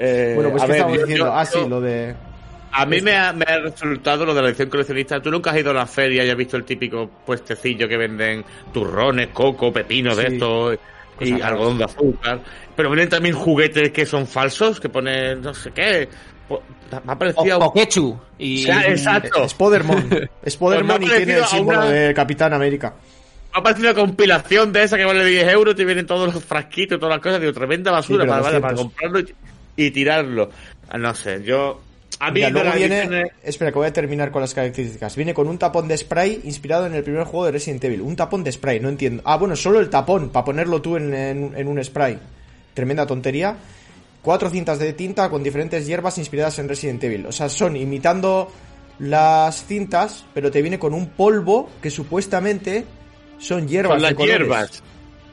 Eh, 0.00 0.32
bueno, 0.34 0.50
pues 0.50 0.62
a 0.62 0.66
¿qué 0.66 0.72
ver, 0.72 0.76
estamos 0.80 0.96
yo- 0.98 1.06
diciendo? 1.06 1.26
yo- 1.26 1.32
ah, 1.34 1.44
sí, 1.44 1.58
yo- 1.60 1.68
lo 1.68 1.80
de... 1.80 2.14
A 2.80 2.86
mí 2.86 3.00
me 3.00 3.16
ha, 3.16 3.32
me 3.32 3.44
ha 3.48 3.58
resultado 3.58 4.24
lo 4.24 4.34
de 4.34 4.42
la 4.42 4.48
edición 4.48 4.68
coleccionista. 4.70 5.20
Tú 5.20 5.30
nunca 5.30 5.50
has 5.50 5.58
ido 5.58 5.70
a 5.70 5.74
la 5.74 5.86
feria 5.86 6.24
y 6.24 6.30
has 6.30 6.36
visto 6.36 6.56
el 6.56 6.64
típico 6.64 7.08
puestecillo 7.26 7.88
que 7.88 7.96
venden 7.96 8.44
turrones, 8.72 9.28
coco, 9.28 9.72
pepino 9.72 10.14
de 10.14 10.26
Sí. 10.28 10.32
estos 10.34 10.78
y 11.20 11.32
Cosas 11.32 11.46
algodón 11.48 11.78
de 11.78 11.84
azúcar. 11.84 12.40
Pero 12.76 12.90
venden 12.90 13.08
también 13.08 13.34
juguetes 13.34 13.90
que 13.90 14.06
son 14.06 14.26
falsos, 14.26 14.78
que 14.78 14.88
ponen 14.88 15.40
no 15.42 15.52
sé 15.54 15.72
qué. 15.72 16.08
Me 17.04 17.12
ha 17.12 17.18
parecido. 17.18 17.58
o 17.58 17.72
quechu. 17.74 18.18
Y, 18.38 18.62
O 18.62 18.66
sea, 18.66 18.86
exacto. 18.88 19.48
Spodermon. 19.48 20.28
Spodermon 20.48 20.96
y 21.02 21.06
Pues 21.06 21.12
ha 21.12 21.16
tiene 21.16 21.38
el 21.38 21.44
símbolo 21.44 21.78
una- 21.78 21.86
de 21.90 22.14
Capitán 22.14 22.54
América. 22.54 22.94
Me 23.52 23.58
ha 23.60 23.62
parecido 23.62 23.90
una 23.90 23.98
compilación 24.00 24.72
de 24.72 24.84
esa 24.84 24.96
que 24.96 25.04
vale 25.04 25.24
10 25.24 25.48
euros, 25.48 25.74
te 25.74 25.84
vienen 25.84 26.06
todos 26.06 26.32
los 26.32 26.44
frasquitos 26.44 26.96
y 26.96 27.00
todas 27.00 27.16
las 27.16 27.22
cosas, 27.22 27.40
digo, 27.40 27.52
tremenda 27.52 27.90
basura 27.90 28.24
para, 28.26 28.40
vale, 28.42 28.60
para 28.60 28.74
200. 28.74 28.80
comprarlo 29.10 29.34
y, 29.76 29.84
y 29.86 29.90
tirarlo. 29.90 30.50
Ah, 30.88 30.98
No 30.98 31.14
sé, 31.14 31.42
yo. 31.42 31.82
A 32.20 32.30
mí 32.30 32.40
Mira, 32.40 32.50
luego 32.50 32.72
viene... 32.72 33.30
Espera, 33.44 33.70
que 33.70 33.78
voy 33.78 33.86
a 33.86 33.92
terminar 33.92 34.30
con 34.32 34.40
las 34.40 34.52
características. 34.54 35.14
Viene 35.14 35.34
con 35.34 35.46
un 35.48 35.56
tapón 35.58 35.86
de 35.86 35.96
spray 35.96 36.40
inspirado 36.44 36.86
en 36.86 36.94
el 36.94 37.02
primer 37.04 37.24
juego 37.24 37.46
de 37.46 37.52
Resident 37.52 37.84
Evil. 37.84 38.00
Un 38.00 38.16
tapón 38.16 38.42
de 38.42 38.50
spray, 38.50 38.80
no 38.80 38.88
entiendo. 38.88 39.22
Ah, 39.24 39.36
bueno, 39.36 39.54
solo 39.54 39.78
el 39.80 39.88
tapón, 39.88 40.30
para 40.30 40.44
ponerlo 40.44 40.82
tú 40.82 40.96
en, 40.96 41.14
en- 41.14 41.52
en 41.56 41.68
un 41.68 41.82
spray. 41.84 42.18
Tremenda 42.74 43.06
tontería. 43.06 43.56
Cuatro 44.20 44.50
cintas 44.50 44.78
de 44.80 44.92
tinta 44.94 45.30
con 45.30 45.42
diferentes 45.44 45.86
hierbas 45.86 46.18
inspiradas 46.18 46.58
en 46.58 46.68
Resident 46.68 47.02
Evil. 47.04 47.26
O 47.26 47.32
sea, 47.32 47.48
son 47.48 47.76
imitando 47.76 48.50
las 48.98 49.64
cintas, 49.66 50.24
pero 50.34 50.50
te 50.50 50.60
viene 50.60 50.78
con 50.78 50.92
un 50.94 51.10
polvo 51.10 51.70
que 51.80 51.90
supuestamente 51.90 52.84
son 53.38 53.68
hierbas 53.68 53.92
Son 53.94 54.02
las 54.02 54.16
de 54.16 54.24
hierbas. 54.24 54.82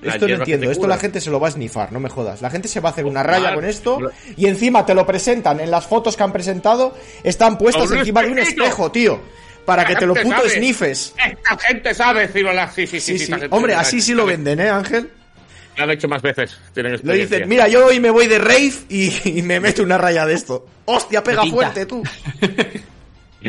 Las 0.06 0.16
Esto 0.16 0.28
no 0.28 0.36
entiendo, 0.36 0.72
esto 0.72 0.88
la 0.88 0.98
gente 0.98 1.20
se 1.20 1.30
lo 1.30 1.40
va 1.40 1.48
a 1.48 1.52
snifar, 1.52 1.92
no 1.92 2.00
me 2.00 2.10
jodas. 2.10 2.42
La 2.42 2.50
gente 2.50 2.68
se 2.68 2.80
va 2.80 2.90
a 2.90 2.92
hacer 2.92 3.06
una 3.06 3.24
raya 3.24 3.54
con 3.54 3.66
esto 3.66 4.00
y 4.38 4.48
encima 4.48 4.86
te 4.86 4.94
lo 4.94 5.06
presentan 5.06 5.60
en 5.60 5.72
las 5.72 5.88
fotos 5.88 6.16
que 6.16 6.24
han 6.24 6.32
presentado, 6.32 6.96
están 7.24 7.58
puestas 7.58 7.92
encima 7.92 8.22
de 8.22 8.32
un 8.32 8.40
espejo, 8.40 8.92
tío. 8.92 9.20
Para 9.66 9.84
que 9.84 9.96
te 9.96 10.06
lo 10.06 10.14
puto 10.14 10.30
sabe. 10.30 10.50
snifes. 10.50 11.16
Esta 11.18 11.58
gente 11.58 11.94
sabe 11.96 12.22
decirlo 12.28 12.54
la 12.54 12.72
sí, 12.72 12.86
sí, 12.86 13.00
sí, 13.00 13.32
Hombre, 13.50 13.74
así 13.74 14.00
sí 14.00 14.14
lo 14.14 14.26
venden, 14.28 14.60
¿eh, 14.60 14.70
Ángel? 14.70 15.10
Lo 15.76 15.84
han 15.84 15.90
hecho 15.90 16.08
más 16.08 16.22
veces. 16.22 16.56
Tienen 16.74 16.94
experiencia. 16.94 17.38
dicen, 17.38 17.50
mira, 17.50 17.68
yo 17.68 17.88
hoy 17.88 18.00
me 18.00 18.12
voy 18.12 18.28
de 18.28 18.38
rave 18.38 18.74
y, 18.90 19.40
y 19.40 19.42
me 19.42 19.60
meto 19.60 19.82
una 19.82 19.98
raya 19.98 20.26
de 20.26 20.36
esto. 20.36 20.68
Hostia, 20.86 21.24
pega 21.24 21.46
fuerte, 21.46 21.88
tú. 21.88 22.04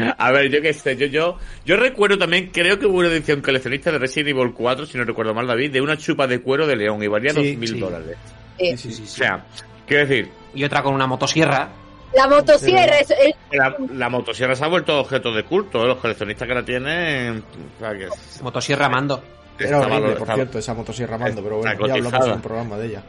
A 0.18 0.30
ver, 0.32 0.50
yo 0.50 0.60
qué 0.62 0.72
sé, 0.74 0.96
yo, 0.96 1.06
yo, 1.06 1.38
yo 1.64 1.76
recuerdo 1.76 2.18
también, 2.18 2.50
creo 2.52 2.78
que 2.78 2.86
hubo 2.86 2.98
una 2.98 3.08
edición 3.08 3.40
coleccionista 3.40 3.90
de 3.92 3.98
Resident 3.98 4.30
Evil 4.36 4.52
4, 4.52 4.86
si 4.86 4.98
no 4.98 5.04
recuerdo 5.04 5.34
mal, 5.34 5.46
David, 5.46 5.72
de 5.72 5.80
una 5.80 5.96
chupa 5.96 6.26
de 6.26 6.40
cuero 6.40 6.66
de 6.66 6.76
león 6.76 7.02
y 7.02 7.06
valía 7.06 7.32
Sí, 7.32 7.50
dos 7.52 7.58
mil 7.58 7.68
sí. 7.68 7.78
dólares. 7.80 8.16
Sí. 8.58 8.76
Sí, 8.76 8.92
sí, 8.92 9.02
O 9.02 9.06
sea, 9.06 9.44
quiero 9.86 10.06
decir, 10.06 10.30
y 10.54 10.64
otra 10.64 10.82
con 10.82 10.94
una 10.94 11.06
motosierra. 11.06 11.68
La 12.14 12.26
motosierra 12.28 12.98
es, 12.98 13.10
es- 13.10 13.34
la, 13.52 13.76
la 13.92 14.08
motosierra 14.08 14.54
se 14.56 14.64
ha 14.64 14.68
vuelto 14.68 14.98
objeto 15.00 15.32
de 15.32 15.42
culto, 15.44 15.82
¿eh? 15.84 15.86
los 15.88 15.98
coleccionistas 15.98 16.46
que 16.48 16.54
la 16.54 16.64
tienen, 16.64 17.42
o 17.76 17.78
sea, 17.80 17.92
que 17.92 18.08
Motosierra 18.42 18.88
mando. 18.88 19.22
Era 19.58 19.80
horrible, 19.80 20.16
por 20.16 20.34
cierto, 20.34 20.58
esa 20.58 20.74
motosierra 20.74 21.16
mando, 21.18 21.42
pero 21.42 21.56
bueno, 21.58 21.86
ya 21.86 21.94
hablamos 21.94 22.26
en 22.26 22.32
un 22.34 22.42
programa 22.42 22.76
de 22.76 22.86
ella. 22.86 23.02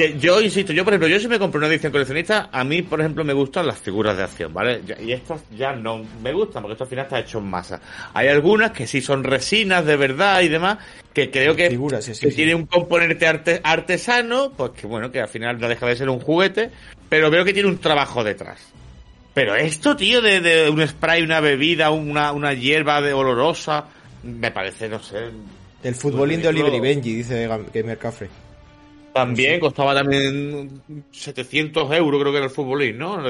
Que 0.00 0.18
yo 0.18 0.40
insisto, 0.40 0.72
yo 0.72 0.82
por 0.82 0.94
ejemplo, 0.94 1.08
yo 1.08 1.20
si 1.20 1.28
me 1.28 1.38
compro 1.38 1.58
una 1.58 1.66
edición 1.66 1.92
coleccionista, 1.92 2.48
a 2.50 2.64
mí 2.64 2.80
por 2.80 3.00
ejemplo 3.00 3.22
me 3.22 3.34
gustan 3.34 3.66
las 3.66 3.78
figuras 3.78 4.16
de 4.16 4.22
acción, 4.22 4.54
¿vale? 4.54 4.80
Y 4.98 5.12
estas 5.12 5.42
ya 5.54 5.72
no 5.74 6.02
me 6.22 6.32
gustan 6.32 6.62
porque 6.62 6.72
esto 6.72 6.84
al 6.84 6.90
final 6.90 7.04
está 7.04 7.18
hecho 7.20 7.36
en 7.38 7.44
masa. 7.50 7.82
Hay 8.14 8.28
algunas 8.28 8.70
que 8.70 8.86
sí 8.86 9.02
son 9.02 9.24
resinas 9.24 9.84
de 9.84 9.96
verdad 9.96 10.40
y 10.40 10.48
demás, 10.48 10.78
que 11.12 11.30
creo 11.30 11.54
que, 11.54 11.68
Figuras, 11.68 12.02
sí, 12.02 12.14
sí, 12.14 12.20
que 12.22 12.30
sí. 12.30 12.36
tiene 12.36 12.54
un 12.54 12.64
componente 12.64 13.26
arte- 13.26 13.60
artesano, 13.62 14.52
pues 14.56 14.70
que 14.72 14.86
bueno, 14.86 15.12
que 15.12 15.20
al 15.20 15.28
final 15.28 15.58
no 15.60 15.68
deja 15.68 15.86
de 15.86 15.96
ser 15.96 16.08
un 16.08 16.20
juguete, 16.20 16.70
pero 17.10 17.30
veo 17.30 17.44
que 17.44 17.52
tiene 17.52 17.68
un 17.68 17.76
trabajo 17.76 18.24
detrás. 18.24 18.58
Pero 19.34 19.54
esto, 19.54 19.96
tío, 19.96 20.22
de, 20.22 20.40
de 20.40 20.70
un 20.70 20.86
spray, 20.88 21.22
una 21.22 21.40
bebida, 21.40 21.90
una, 21.90 22.32
una 22.32 22.54
hierba 22.54 23.02
de 23.02 23.12
olorosa, 23.12 23.84
me 24.22 24.50
parece, 24.50 24.88
no 24.88 24.98
sé, 25.00 25.18
El 25.82 25.94
futbolín 25.94 26.40
de 26.40 26.48
Oliver 26.48 26.72
y. 26.72 26.80
Benji, 26.80 27.14
dice 27.16 27.46
Gamer 27.74 27.98
Cafre. 27.98 28.28
También 29.12 29.60
costaba 29.60 29.94
también 29.94 30.82
700 31.10 31.92
euros, 31.92 32.20
creo 32.20 32.32
que 32.32 32.38
era 32.38 32.46
el 32.46 32.52
futbolín, 32.52 32.98
¿no? 32.98 33.22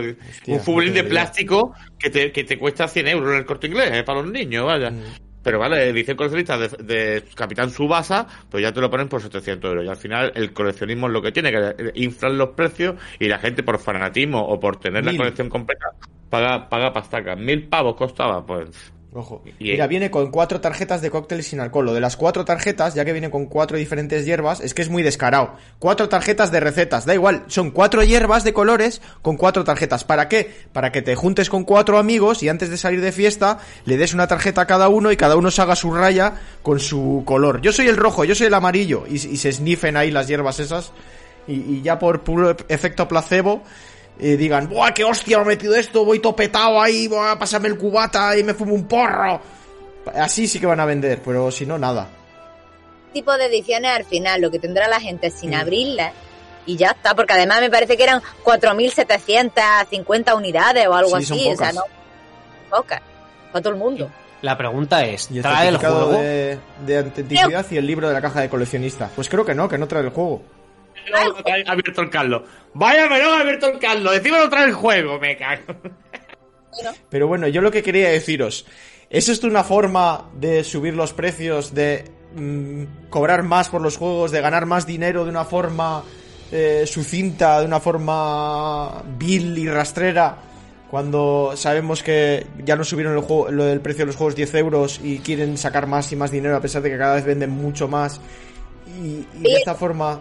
un 0.46 0.60
futbolín 0.60 0.92
de 0.92 1.04
plástico 1.04 1.74
que 1.98 2.10
te, 2.10 2.32
que 2.32 2.44
te 2.44 2.58
cuesta 2.58 2.86
100 2.86 3.08
euros 3.08 3.32
en 3.32 3.38
el 3.38 3.46
corte 3.46 3.66
inglés, 3.66 3.90
¿eh? 3.92 4.02
para 4.02 4.22
los 4.22 4.30
niños, 4.30 4.66
vaya. 4.66 4.90
Mm. 4.90 5.02
Pero 5.42 5.58
vale, 5.58 5.88
edición 5.88 6.18
coleccionista 6.18 6.58
de, 6.58 6.68
de 6.68 7.24
Capitán 7.34 7.70
Subasa, 7.70 8.26
pues 8.50 8.62
ya 8.62 8.72
te 8.72 8.80
lo 8.80 8.90
ponen 8.90 9.08
por 9.08 9.22
700 9.22 9.70
euros. 9.70 9.84
Y 9.86 9.88
al 9.88 9.96
final 9.96 10.32
el 10.34 10.52
coleccionismo 10.52 11.06
es 11.06 11.12
lo 11.14 11.22
que 11.22 11.32
tiene, 11.32 11.50
que 11.50 11.92
inflan 11.94 12.36
los 12.36 12.50
precios 12.50 12.96
y 13.18 13.26
la 13.26 13.38
gente 13.38 13.62
por 13.62 13.78
fanatismo 13.78 14.38
o 14.46 14.60
por 14.60 14.78
tener 14.78 15.02
Mil. 15.02 15.14
la 15.14 15.18
colección 15.18 15.48
completa 15.48 15.86
paga, 16.30 16.68
paga 16.68 16.92
pastacas. 16.92 17.38
Mil 17.38 17.68
pavos 17.68 17.96
costaba, 17.96 18.46
pues. 18.46 18.92
Ojo. 19.12 19.42
Y- 19.58 19.72
Mira, 19.72 19.88
viene 19.88 20.08
con 20.10 20.30
cuatro 20.30 20.60
tarjetas 20.60 21.02
de 21.02 21.10
cóctel 21.10 21.42
sin 21.42 21.58
alcohol. 21.58 21.84
Lo 21.86 21.94
de 21.94 22.00
las 22.00 22.16
cuatro 22.16 22.44
tarjetas, 22.44 22.94
ya 22.94 23.04
que 23.04 23.12
viene 23.12 23.28
con 23.28 23.46
cuatro 23.46 23.76
diferentes 23.76 24.24
hierbas, 24.24 24.60
es 24.60 24.72
que 24.72 24.82
es 24.82 24.88
muy 24.88 25.02
descarado. 25.02 25.56
Cuatro 25.80 26.08
tarjetas 26.08 26.52
de 26.52 26.60
recetas, 26.60 27.06
da 27.06 27.14
igual. 27.14 27.42
Son 27.48 27.72
cuatro 27.72 28.04
hierbas 28.04 28.44
de 28.44 28.52
colores 28.52 29.02
con 29.20 29.36
cuatro 29.36 29.64
tarjetas. 29.64 30.04
¿Para 30.04 30.28
qué? 30.28 30.54
Para 30.72 30.92
que 30.92 31.02
te 31.02 31.16
juntes 31.16 31.50
con 31.50 31.64
cuatro 31.64 31.98
amigos 31.98 32.44
y 32.44 32.48
antes 32.48 32.70
de 32.70 32.76
salir 32.76 33.00
de 33.00 33.10
fiesta 33.10 33.58
le 33.84 33.96
des 33.96 34.14
una 34.14 34.28
tarjeta 34.28 34.60
a 34.60 34.66
cada 34.66 34.88
uno 34.88 35.10
y 35.10 35.16
cada 35.16 35.34
uno 35.36 35.50
se 35.50 35.60
haga 35.60 35.74
su 35.74 35.92
raya 35.92 36.34
con 36.62 36.78
su 36.78 37.24
color. 37.26 37.60
Yo 37.62 37.72
soy 37.72 37.88
el 37.88 37.96
rojo, 37.96 38.24
yo 38.24 38.36
soy 38.36 38.46
el 38.46 38.54
amarillo. 38.54 39.04
Y, 39.08 39.14
y 39.14 39.36
se 39.38 39.50
sniffen 39.52 39.96
ahí 39.96 40.12
las 40.12 40.28
hierbas 40.28 40.60
esas. 40.60 40.92
Y, 41.48 41.54
y 41.54 41.82
ya 41.82 41.98
por 41.98 42.20
puro 42.22 42.54
efecto 42.68 43.08
placebo 43.08 43.62
eh, 44.20 44.36
digan, 44.36 44.68
¡buah, 44.68 44.92
qué 44.92 45.04
hostia 45.04 45.38
me 45.38 45.44
he 45.44 45.46
metido 45.48 45.74
esto! 45.74 46.04
Voy 46.04 46.18
topetado 46.20 46.80
ahí, 46.80 47.08
voy 47.08 47.26
a 47.28 47.38
pasarme 47.38 47.68
el 47.68 47.78
cubata 47.78 48.36
y 48.36 48.44
me 48.44 48.54
fumo 48.54 48.74
un 48.74 48.86
porro. 48.86 49.40
Así 50.14 50.46
sí 50.48 50.58
que 50.60 50.66
van 50.66 50.80
a 50.80 50.84
vender, 50.86 51.20
pero 51.24 51.50
si 51.50 51.66
no, 51.66 51.78
nada. 51.78 52.08
tipo 53.12 53.36
de 53.36 53.46
ediciones 53.46 53.90
al 53.90 54.04
final, 54.04 54.40
lo 54.40 54.50
que 54.50 54.58
tendrá 54.60 54.86
la 54.88 55.00
gente 55.00 55.30
sin 55.30 55.50
Mm. 55.50 55.54
abrirlas 55.54 56.12
y 56.66 56.76
ya 56.76 56.90
está, 56.90 57.14
porque 57.14 57.32
además 57.32 57.60
me 57.60 57.68
parece 57.70 57.96
que 57.96 58.04
eran 58.04 58.22
4.750 58.44 60.34
unidades 60.36 60.86
o 60.86 60.94
algo 60.94 61.18
Sí, 61.18 61.24
son 61.26 61.38
así, 61.38 61.48
o 61.48 61.56
sea, 61.56 61.70
pocas. 61.70 61.74
no, 61.74 61.82
pocas, 62.70 63.00
para 63.52 63.62
todo 63.62 63.72
el 63.72 63.78
mundo. 63.78 64.10
La 64.42 64.56
pregunta 64.56 65.04
es, 65.04 65.28
Y 65.30 65.36
el 65.38 65.42
¿trae 65.42 65.68
el 65.68 65.76
juego? 65.76 66.12
de, 66.12 66.58
de 66.86 66.98
autenticidad 66.98 67.66
y 67.70 67.76
el 67.76 67.86
libro 67.86 68.08
de 68.08 68.14
la 68.14 68.22
caja 68.22 68.40
de 68.40 68.48
coleccionista. 68.48 69.10
Pues 69.14 69.28
creo 69.28 69.44
que 69.44 69.54
no, 69.54 69.68
que 69.68 69.76
no 69.76 69.86
trae 69.86 70.02
el 70.02 70.10
juego. 70.10 70.42
Trae 71.44 71.64
abierto 71.66 72.02
el 72.02 72.10
Carlos. 72.10 72.42
Vaya 72.74 73.08
melón 73.08 73.40
abierto 73.40 73.68
el 73.68 73.78
Carlos. 73.78 74.14
Encima 74.14 74.38
lo 74.38 74.48
trae 74.48 74.66
el 74.66 74.74
juego, 74.74 75.18
me 75.18 75.36
cago. 75.36 75.74
Pero 77.08 77.26
bueno, 77.26 77.48
yo 77.48 77.60
lo 77.60 77.70
que 77.70 77.82
quería 77.82 78.10
deciros, 78.10 78.66
¿es 79.08 79.28
esto 79.28 79.46
una 79.46 79.64
forma 79.64 80.30
de 80.34 80.64
subir 80.64 80.94
los 80.94 81.12
precios, 81.12 81.74
de 81.74 82.04
mm, 82.34 83.08
cobrar 83.10 83.42
más 83.42 83.68
por 83.68 83.80
los 83.80 83.96
juegos, 83.96 84.30
de 84.30 84.40
ganar 84.40 84.66
más 84.66 84.86
dinero 84.86 85.24
de 85.24 85.30
una 85.30 85.44
forma 85.44 86.04
eh, 86.52 86.84
sucinta, 86.86 87.60
de 87.60 87.66
una 87.66 87.80
forma 87.80 89.02
vil 89.18 89.58
y 89.58 89.68
rastrera? 89.68 90.36
Cuando 90.90 91.52
sabemos 91.54 92.02
que 92.02 92.46
ya 92.64 92.74
no 92.74 92.82
subieron 92.82 93.14
el, 93.14 93.20
juego, 93.20 93.50
lo 93.50 93.64
del 93.64 93.80
precio 93.80 94.02
de 94.02 94.06
los 94.06 94.16
juegos 94.16 94.34
10 94.34 94.54
euros 94.56 95.00
y 95.02 95.20
quieren 95.20 95.56
sacar 95.56 95.86
más 95.86 96.10
y 96.10 96.16
más 96.16 96.32
dinero 96.32 96.56
a 96.56 96.60
pesar 96.60 96.82
de 96.82 96.90
que 96.90 96.98
cada 96.98 97.14
vez 97.14 97.24
venden 97.24 97.50
mucho 97.50 97.86
más. 97.86 98.20
Y, 99.00 99.24
y 99.38 99.42
de 99.42 99.54
esta 99.54 99.74
forma... 99.74 100.20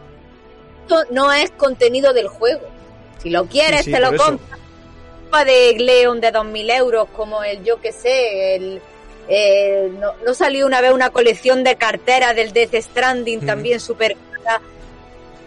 Esto 0.90 1.14
no 1.14 1.32
es 1.32 1.52
contenido 1.52 2.14
del 2.14 2.28
juego. 2.28 2.62
Si 3.22 3.30
lo 3.30 3.46
quieres, 3.46 3.82
Sí, 3.82 3.86
sí, 3.86 3.92
te 3.92 4.00
lo 4.00 4.16
compras. 4.18 4.60
De 5.46 5.76
Leon 5.78 6.20
de 6.20 6.34
2.000 6.34 6.72
euros, 6.78 7.08
como 7.16 7.44
el, 7.44 7.64
yo 7.64 7.80
que 7.80 7.92
sé, 7.92 8.56
el... 8.56 8.82
eh, 9.28 9.92
no, 10.00 10.14
no 10.26 10.34
salió 10.34 10.66
una 10.66 10.82
vez 10.82 10.92
una 10.92 11.12
colección 11.12 11.64
de 11.64 11.76
carteras 11.76 12.36
del 12.36 12.52
Death 12.54 12.74
Stranding 12.82 13.38
Ujú. 13.38 13.46
también 13.48 13.80
súper. 13.80 14.18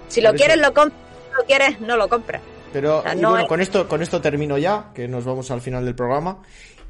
Si 0.09 0.21
lo 0.21 0.33
quieres, 0.35 0.59
lo 0.59 0.73
compras. 0.73 1.01
Si 1.27 1.31
no 1.33 1.39
lo 1.39 1.45
quieres, 1.47 1.81
no 1.81 1.97
lo 1.97 2.09
compras. 2.09 2.43
Pero 2.73 2.99
O 2.99 3.03
sea, 3.03 3.15
y 3.15 3.19
no 3.21 3.31
bueno, 3.31 3.43
es- 3.45 3.49
con 3.49 3.61
esto, 3.61 3.89
con 3.89 4.01
esto 4.03 4.21
termino 4.21 4.57
ya, 4.59 4.91
que 4.95 5.09
nos 5.09 5.25
vamos 5.25 5.51
al 5.51 5.61
final 5.61 5.85
del 5.85 5.97
programa. 5.97 6.39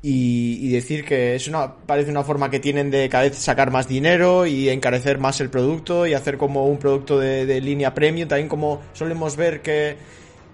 Y, 0.05 0.59
y 0.61 0.73
decir 0.73 1.05
que 1.05 1.37
es 1.37 1.47
una, 1.47 1.77
parece 1.77 2.11
una 2.11 2.25
forma 2.25 2.51
que 2.51 2.59
tienen 2.59 2.91
de 2.91 3.09
cada 3.09 3.23
vez 3.23 3.37
sacar 3.37 3.71
más 3.71 3.87
dinero 3.87 4.47
y 4.47 4.69
encarecer 4.69 5.19
más 5.19 5.41
el 5.41 5.49
producto 5.49 6.09
y 6.09 6.15
hacer 6.15 6.39
como 6.39 6.67
un 6.67 6.79
producto 6.79 7.21
de, 7.21 7.47
de 7.47 7.61
línea 7.61 7.95
premium. 7.95 8.29
También 8.29 8.49
como 8.49 8.81
solemos 8.95 9.37
ver 9.37 9.63
que 9.63 9.97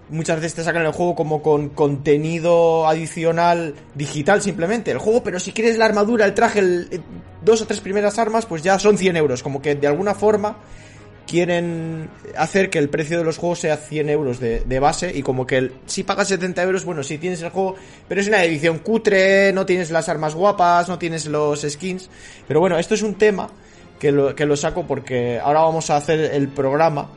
muchas 0.09 0.37
veces 0.37 0.55
te 0.55 0.63
sacan 0.63 0.85
el 0.85 0.91
juego 0.91 1.15
como 1.15 1.41
con 1.41 1.69
contenido 1.69 2.87
adicional 2.87 3.75
digital 3.95 4.41
simplemente. 4.41 4.91
El 4.91 4.97
juego, 4.97 5.23
pero 5.23 5.39
si 5.39 5.51
quieres 5.51 5.77
la 5.77 5.85
armadura, 5.85 6.25
el 6.25 6.33
traje, 6.33 6.59
el, 6.59 6.87
eh, 6.91 6.99
dos 7.43 7.61
o 7.61 7.65
tres 7.65 7.79
primeras 7.79 8.19
armas, 8.19 8.45
pues 8.45 8.61
ya 8.61 8.77
son 8.79 8.97
100 8.97 9.17
euros. 9.17 9.43
Como 9.43 9.61
que 9.61 9.75
de 9.75 9.87
alguna 9.87 10.13
forma 10.13 10.57
quieren 11.29 12.09
hacer 12.35 12.71
que 12.71 12.79
el 12.79 12.89
precio 12.89 13.19
de 13.19 13.23
los 13.23 13.37
juegos 13.37 13.59
sea 13.59 13.77
100 13.77 14.09
euros 14.09 14.39
de, 14.39 14.79
base 14.79 15.15
y 15.15 15.21
como 15.21 15.45
que 15.45 15.57
el, 15.57 15.73
si 15.85 16.01
pagas 16.03 16.27
70 16.29 16.63
euros, 16.63 16.85
bueno, 16.85 17.03
si 17.03 17.19
tienes 17.19 17.43
el 17.43 17.49
juego, 17.49 17.75
pero 18.07 18.19
es 18.19 18.27
una 18.27 18.43
edición 18.43 18.79
cutre, 18.79 19.53
no 19.53 19.63
tienes 19.63 19.91
las 19.91 20.09
armas 20.09 20.33
guapas, 20.33 20.89
no 20.89 20.97
tienes 20.97 21.27
los 21.27 21.61
skins. 21.61 22.09
Pero 22.47 22.59
bueno, 22.59 22.79
esto 22.79 22.95
es 22.95 23.03
un 23.03 23.13
tema 23.13 23.51
que 23.99 24.11
lo, 24.11 24.33
que 24.33 24.47
lo 24.47 24.57
saco 24.57 24.87
porque 24.87 25.39
ahora 25.39 25.61
vamos 25.61 25.91
a 25.91 25.97
hacer 25.97 26.19
el 26.33 26.47
programa 26.47 27.09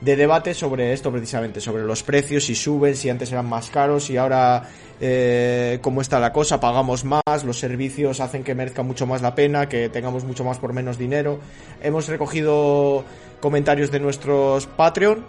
de 0.00 0.16
debate 0.16 0.52
sobre 0.52 0.92
esto 0.92 1.10
precisamente, 1.10 1.60
sobre 1.60 1.82
los 1.84 2.02
precios, 2.02 2.44
si 2.44 2.54
suben, 2.54 2.94
si 2.94 3.08
antes 3.08 3.32
eran 3.32 3.46
más 3.46 3.70
caros, 3.70 4.10
y 4.10 4.18
ahora 4.18 4.68
eh, 5.00 5.78
cómo 5.80 6.00
está 6.00 6.20
la 6.20 6.32
cosa, 6.32 6.60
pagamos 6.60 7.04
más, 7.04 7.44
los 7.44 7.58
servicios 7.58 8.20
hacen 8.20 8.44
que 8.44 8.54
merezca 8.54 8.82
mucho 8.82 9.06
más 9.06 9.22
la 9.22 9.34
pena, 9.34 9.68
que 9.68 9.88
tengamos 9.88 10.24
mucho 10.24 10.44
más 10.44 10.58
por 10.58 10.72
menos 10.72 10.98
dinero. 10.98 11.38
Hemos 11.82 12.08
recogido 12.08 13.04
comentarios 13.40 13.90
de 13.90 14.00
nuestros 14.00 14.66
Patreon 14.66 15.24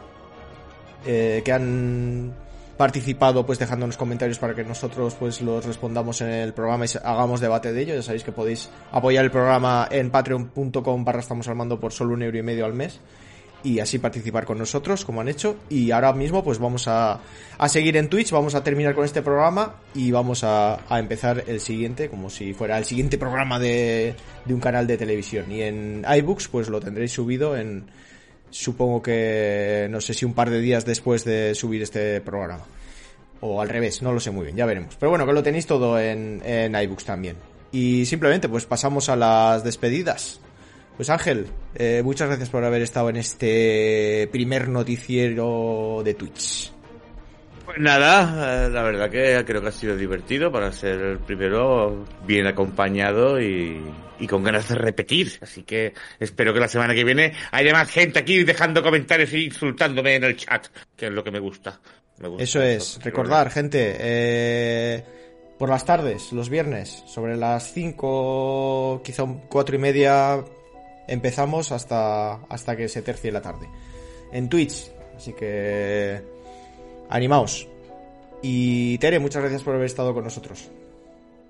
eh, 1.05 1.41
que 1.43 1.51
han 1.51 2.34
participado 2.77 3.45
pues 3.45 3.57
dejándonos 3.57 3.97
comentarios 3.97 4.38
para 4.38 4.53
que 4.53 4.63
nosotros 4.63 5.15
pues 5.15 5.41
los 5.41 5.65
respondamos 5.65 6.21
en 6.21 6.29
el 6.29 6.53
programa 6.53 6.85
y 6.85 6.89
hagamos 7.03 7.41
debate 7.41 7.73
de 7.73 7.81
ello. 7.81 7.95
Ya 7.95 8.03
sabéis 8.03 8.23
que 8.23 8.31
podéis 8.31 8.69
apoyar 8.91 9.25
el 9.25 9.31
programa 9.31 9.88
en 9.89 10.11
patreon.com 10.11 11.03
barra 11.03 11.19
estamos 11.19 11.47
al 11.47 11.55
mando 11.55 11.79
por 11.79 11.91
solo 11.91 12.13
un 12.13 12.21
euro 12.23 12.38
y 12.38 12.43
medio 12.43 12.65
al 12.65 12.73
mes 12.73 12.99
y 13.68 13.80
así 13.80 13.99
participar 13.99 14.45
con 14.45 14.57
nosotros 14.57 15.03
como 15.03 15.22
han 15.22 15.27
hecho 15.27 15.57
y 15.69 15.91
ahora 15.91 16.14
mismo 16.14 16.44
pues 16.44 16.60
vamos 16.60 16.88
a, 16.88 17.19
a 17.57 17.69
seguir 17.69 17.98
en 17.98 18.10
Twitch 18.10 18.31
vamos 18.31 18.56
a 18.56 18.64
terminar 18.64 18.95
con 18.95 19.06
este 19.06 19.22
programa 19.22 19.76
y 19.94 20.11
vamos 20.11 20.44
a, 20.44 20.80
a 20.88 20.99
empezar 20.99 21.44
el 21.48 21.60
siguiente 21.60 22.10
como 22.10 22.30
si 22.30 22.53
fuera 22.53 22.77
el 22.77 22.85
siguiente 22.85 23.18
programa 23.18 23.60
de, 23.60 24.15
de 24.45 24.53
un 24.53 24.60
canal 24.60 24.88
de 24.88 24.98
televisión 24.98 25.52
y 25.52 25.61
en 25.61 26.06
iBooks 26.07 26.48
pues 26.48 26.69
lo 26.69 26.80
tendréis 26.80 27.11
subido 27.11 27.57
en 27.57 27.85
supongo 28.49 29.02
que 29.02 29.88
no 29.89 29.99
sé 29.99 30.14
si 30.14 30.23
un 30.23 30.34
par 30.34 30.49
de 30.49 30.61
días 30.61 30.85
después 30.85 31.26
de 31.26 31.53
subir 31.53 31.81
este 31.81 32.22
programa 32.22 32.64
o 33.41 33.61
al 33.61 33.69
revés, 33.69 34.02
no 34.02 34.11
lo 34.14 34.19
sé 34.19 34.31
muy 34.31 34.45
bien, 34.45 34.57
ya 34.57 34.65
veremos. 34.65 34.95
Pero 34.99 35.10
bueno, 35.10 35.26
que 35.26 35.34
lo 35.34 35.44
tenéis 35.44 35.68
todo 35.68 35.99
en, 35.99 36.41
en 36.44 36.76
iBooks 36.76 37.06
también. 37.06 37.38
Y 37.72 38.06
simplemente, 38.06 38.49
pues 38.49 38.65
pasamos 38.65 39.10
a 39.10 39.15
las 39.15 39.64
despedidas. 39.64 40.39
Pues 40.98 41.11
Ángel, 41.11 41.45
eh, 41.76 42.02
muchas 42.03 42.28
gracias 42.28 42.49
por 42.49 42.64
haber 42.65 42.82
estado 42.82 43.10
en 43.10 43.18
este 43.18 44.28
primer 44.32 44.68
noticiero 44.68 46.02
de 46.03 46.15
Twitch. 46.15 46.74
Pues 47.65 47.78
nada, 47.80 48.65
eh, 48.65 48.69
la 48.72 48.82
verdad 48.82 49.11
que 49.11 49.44
creo 49.45 49.61
que 49.61 49.68
ha 49.68 49.72
sido 49.72 49.95
divertido 49.95 50.52
para 50.52 50.72
ser 50.72 50.99
el 50.99 51.19
primero 51.19 52.03
bien 52.26 52.48
acompañado 52.48 53.40
y, 53.40 53.80
y 54.19 54.28
con 54.28 54.44
ganas 54.44 54.69
de 54.69 54.76
repetir. 54.76 55.38
Así 55.41 55.61
que 55.61 55.94
espero 56.19 56.52
que 56.52 56.60
la 56.60 56.68
semana 56.68 56.95
que 56.95 57.03
viene 57.03 57.34
haya 57.52 57.74
más 57.74 57.91
gente 57.91 58.18
aquí 58.18 58.44
dejando 58.44 58.82
comentarios 58.82 59.32
e 59.34 59.41
insultándome 59.41 60.15
en 60.15 60.24
el 60.24 60.36
chat, 60.36 60.65
que 60.95 61.07
es 61.07 61.11
lo 61.11 61.24
que 61.24 61.30
me 61.30 61.40
gusta. 61.40 61.80
Me 62.18 62.28
gusta 62.28 62.44
Eso 62.44 62.61
es, 62.64 62.99
recordar, 63.03 63.52
gente, 63.52 63.95
eh, 63.99 65.03
por 65.60 65.69
las 65.69 65.86
tardes, 65.86 66.32
los 66.34 66.49
viernes, 66.49 67.03
sobre 67.06 67.36
las 67.38 67.72
5, 67.74 69.02
quizá 69.03 69.24
un 69.24 69.41
cuatro 69.41 69.76
y 69.76 69.80
media, 69.80 70.44
empezamos 71.07 71.71
hasta, 71.71 72.34
hasta 72.49 72.75
que 72.75 72.88
se 72.89 73.01
tercie 73.01 73.31
la 73.31 73.41
tarde. 73.41 73.67
En 74.31 74.49
Twitch, 74.49 74.91
así 75.15 75.34
que 75.34 76.21
animaos. 77.09 77.67
Y 78.41 78.97
Tere, 78.99 79.19
muchas 79.19 79.41
gracias 79.41 79.63
por 79.63 79.73
haber 79.75 79.85
estado 79.88 80.13
con 80.13 80.23
nosotros. 80.23 80.69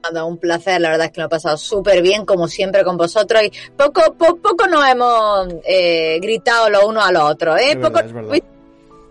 Nada, 0.03 0.23
un 0.25 0.37
placer, 0.37 0.79
la 0.79 0.91
verdad 0.91 1.07
es 1.07 1.11
que 1.11 1.19
lo 1.21 1.25
he 1.27 1.29
pasado 1.29 1.57
súper 1.57 2.01
bien, 2.01 2.23
como 2.25 2.47
siempre 2.47 2.83
con 2.83 2.95
vosotros, 2.97 3.41
y 3.43 3.51
poco, 3.75 4.13
po- 4.13 4.37
poco 4.37 4.67
nos 4.67 4.87
hemos 4.87 5.47
eh, 5.65 6.19
gritado 6.21 6.69
los 6.69 6.85
unos 6.85 7.03
a 7.03 7.11
los 7.11 7.23
otros, 7.23 7.59
¿eh? 7.59 7.71
Es 7.71 7.75
poco, 7.77 7.89
verdad, 7.93 8.05
es 8.05 8.13
verdad. 8.13 8.35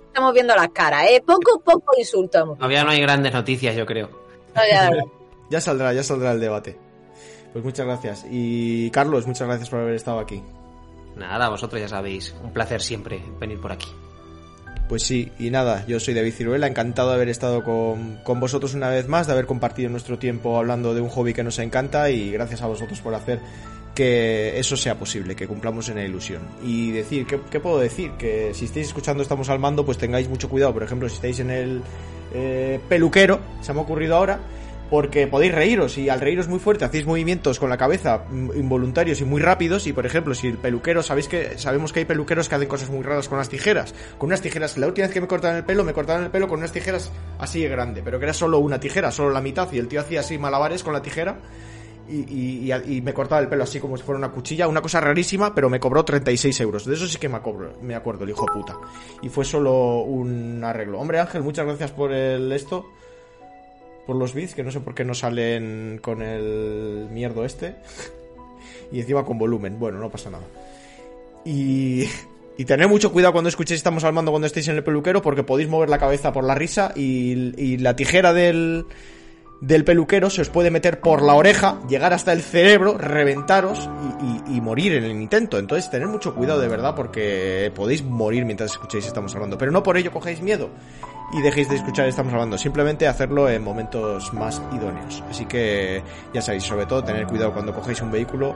Estamos 0.07 0.33
viendo 0.33 0.55
las 0.57 0.69
caras, 0.71 1.07
¿eh? 1.11 1.23
Poco, 1.27 1.61
poco 1.61 1.93
insulto 1.99 2.39
hemos. 2.39 2.57
Todavía 2.57 2.85
no 2.85 2.91
hay 2.91 3.01
grandes 3.03 3.33
noticias, 3.35 3.77
yo 3.77 3.85
creo. 3.85 4.09
No. 4.55 4.63
Ya 5.51 5.61
saldrá, 5.61 5.93
ya 5.93 6.03
saldrá 6.03 6.33
el 6.33 6.41
debate. 6.41 6.79
Pues 7.57 7.65
muchas 7.65 7.87
gracias. 7.87 8.27
Y 8.31 8.91
Carlos, 8.91 9.27
muchas 9.27 9.49
gracias 9.49 9.71
por 9.71 9.81
haber 9.81 9.95
estado 9.95 10.19
aquí. 10.19 10.43
Nada, 11.17 11.49
vosotros 11.49 11.81
ya 11.81 11.89
sabéis. 11.89 12.35
Un 12.45 12.53
placer 12.53 12.83
siempre 12.83 13.23
venir 13.41 13.59
por 13.59 13.73
aquí. 13.73 13.89
Pues 14.91 15.05
sí, 15.05 15.33
y 15.39 15.49
nada, 15.49 15.83
yo 15.87 15.99
soy 15.99 16.13
David 16.13 16.35
Ciruela, 16.35 16.67
encantado 16.67 17.09
de 17.09 17.15
haber 17.15 17.31
estado 17.31 17.65
con, 17.65 18.19
con 18.25 18.41
vosotros 18.41 18.75
una 18.75 18.91
vez 18.91 19.09
más, 19.09 19.27
de 19.27 19.33
haber 19.33 19.47
compartido 19.47 19.89
nuestro 19.89 20.19
tiempo 20.19 20.59
hablando 20.59 20.93
de 20.93 21.01
un 21.01 21.09
hobby 21.09 21.33
que 21.33 21.43
nos 21.43 21.59
encanta 21.59 22.11
y 22.11 22.31
gracias 22.31 22.61
a 22.61 22.67
vosotros 22.67 23.01
por 23.01 23.15
hacer 23.15 23.41
que 23.95 24.59
eso 24.59 24.77
sea 24.77 24.99
posible, 24.99 25.35
que 25.35 25.49
cumplamos 25.49 25.89
en 25.89 25.95
la 25.95 26.05
ilusión. 26.05 26.43
Y 26.63 26.91
decir, 26.91 27.27
¿qué, 27.27 27.41
qué 27.51 27.59
puedo 27.59 27.79
decir? 27.79 28.11
Que 28.19 28.53
si 28.53 28.67
estáis 28.67 28.89
escuchando 28.89 29.23
Estamos 29.23 29.49
al 29.49 29.61
Mando, 29.61 29.83
pues 29.87 29.97
tengáis 29.97 30.29
mucho 30.29 30.51
cuidado, 30.51 30.75
por 30.75 30.83
ejemplo, 30.83 31.09
si 31.09 31.15
estáis 31.15 31.41
en 31.41 31.49
el 31.49 31.81
eh, 32.35 32.81
peluquero, 32.87 33.41
se 33.63 33.73
me 33.73 33.81
ha 33.81 33.83
ocurrido 33.83 34.15
ahora, 34.15 34.41
porque 34.91 35.27
podéis 35.27 35.53
reíros 35.55 35.99
y 35.99 36.09
al 36.09 36.21
reíros 36.21 36.47
muy 36.49 36.59
fuerte 36.61 36.85
hacéis 36.85 37.07
movimientos 37.07 37.59
con 37.59 37.69
la 37.71 37.77
cabeza 37.77 38.25
mm, 38.31 38.51
involuntarios 38.57 39.21
y 39.21 39.25
muy 39.25 39.41
rápidos 39.41 39.87
y 39.87 39.93
por 39.93 40.07
ejemplo 40.07 40.35
si 40.35 40.47
el 40.47 40.59
peluquero 40.59 41.03
sabéis 41.03 41.27
que 41.29 41.59
sabemos 41.59 41.93
que 41.93 42.01
hay 42.01 42.05
peluqueros 42.05 42.49
que 42.49 42.55
hacen 42.55 42.69
cosas 42.69 42.89
muy 42.91 43.03
raras 43.03 43.29
con 43.29 43.39
las 43.39 43.49
tijeras 43.49 43.95
con 44.19 44.29
unas 44.29 44.43
tijeras 44.43 44.79
la 44.79 44.87
última 44.87 45.07
vez 45.07 45.15
que 45.15 45.21
me 45.21 45.27
cortaron 45.27 45.57
el 45.57 45.65
pelo 45.65 45.83
me 45.83 45.93
cortaron 45.93 46.25
el 46.25 46.31
pelo 46.31 46.47
con 46.47 46.59
unas 46.61 46.71
tijeras 46.73 47.11
así 47.39 47.61
de 47.63 47.69
grande 47.69 48.03
pero 48.05 48.19
que 48.19 48.27
era 48.27 48.33
solo 48.35 48.59
una 48.61 48.79
tijera 48.79 49.11
solo 49.11 49.31
la 49.31 49.41
mitad 49.41 49.73
y 49.73 49.79
el 49.79 49.89
tío 49.89 50.01
hacía 50.01 50.21
así 50.21 50.39
malabares 50.39 50.85
con 50.85 50.93
la 50.93 51.03
tijera 51.03 51.39
y, 52.09 52.19
y- 52.71 52.73
y- 52.87 53.01
me 53.03 53.13
cortaba 53.13 53.41
el 53.41 53.49
pelo 53.49 53.65
así 53.65 53.81
como 53.81 53.97
si 53.97 54.05
fuera 54.05 54.17
una 54.21 54.31
cuchilla, 54.31 54.69
una 54.69 54.81
cosa 54.81 55.01
rarísima, 55.01 55.53
pero 55.53 55.69
me 55.69 55.81
cobró 55.81 56.05
36 56.05 56.61
euros. 56.61 56.85
De 56.87 56.95
eso 56.95 57.09
sí 57.09 57.19
que 57.19 57.29
me, 57.29 57.41
cobro, 57.41 57.73
me 57.83 57.97
acuerdo, 57.97 58.23
el 58.23 58.31
hijo 58.31 58.47
de 58.47 58.53
puta. 58.53 58.77
Y 59.23 59.29
fue 59.29 59.45
solo 59.45 60.03
un 60.03 60.63
arreglo. 60.63 61.01
Hombre 61.01 61.19
Ángel, 61.19 61.43
muchas 61.43 61.67
gracias 61.67 61.91
por 61.91 62.13
el 62.13 62.53
esto 62.53 62.93
por 64.07 64.17
los 64.17 64.35
bits, 64.35 64.55
que 64.55 64.63
no 64.63 64.71
sé 64.71 64.81
por 64.81 64.95
qué 64.95 65.05
no 65.05 65.15
salen 65.15 65.99
con 66.01 66.23
el 66.23 67.09
mierdo 67.11 67.45
este. 67.45 67.77
y 68.93 69.01
encima 69.01 69.25
con 69.25 69.39
volumen. 69.39 69.79
Bueno, 69.79 69.99
no 69.99 70.11
pasa 70.11 70.31
nada. 70.31 70.45
Y, 71.45 72.05
y 72.57 72.65
tener 72.65 72.89
mucho 72.89 73.13
cuidado 73.13 73.33
cuando 73.33 73.49
escuchéis 73.49 73.79
Estamos 73.79 74.05
al 74.05 74.13
mando 74.13 74.31
cuando 74.31 74.47
estéis 74.47 74.69
en 74.69 74.77
el 74.77 74.85
peluquero, 74.85 75.23
porque 75.23 75.43
podéis 75.43 75.69
mover 75.69 75.89
la 75.89 75.99
cabeza 75.99 76.33
por 76.33 76.45
la 76.45 76.55
risa 76.55 76.93
y, 76.95 77.53
y 77.61 77.79
la 77.79 77.97
tijera 77.97 78.33
del, 78.33 78.87
del 79.61 79.85
peluquero 79.85 80.29
se 80.31 80.43
os 80.43 80.49
puede 80.51 80.71
meter 80.71 81.01
por 81.01 81.23
la 81.23 81.35
oreja, 81.35 81.79
llegar 81.89 82.13
hasta 82.13 82.33
el 82.33 82.43
cerebro, 82.43 82.99
reventaros 82.99 83.89
y, 84.47 84.57
y- 84.57 84.61
morir 84.61 84.95
en 84.95 85.05
el 85.05 85.13
intento. 85.13 85.59
Entonces, 85.59 85.91
tener 85.91 86.09
mucho 86.09 86.35
cuidado 86.35 86.61
de 86.61 86.69
verdad 86.69 86.95
porque 86.95 87.73
podéis 87.75 88.05
morir 88.05 88.45
mientras 88.45 88.73
escuchéis 88.73 89.07
Estamos 89.07 89.35
hablando. 89.35 89.57
Pero 89.57 89.71
no 89.73 89.83
por 89.83 89.97
ello 89.97 90.13
cogéis 90.13 90.41
miedo 90.43 90.71
y 91.33 91.41
dejéis 91.41 91.69
de 91.69 91.77
escuchar 91.77 92.07
Estamos 92.09 92.33
hablando. 92.33 92.59
Simplemente 92.59 93.07
hacerlo 93.07 93.49
en 93.49 93.63
momentos 93.63 94.33
más 94.35 94.61
idóneos. 94.73 95.23
Así 95.31 95.47
que, 95.47 96.03
ya 96.35 96.43
sabéis, 96.43 96.65
sobre 96.65 96.87
todo 96.87 97.03
tener 97.05 97.27
cuidado 97.27 97.53
cuando 97.53 97.73
cogéis 97.73 98.01
un 98.03 98.11
vehículo 98.11 98.55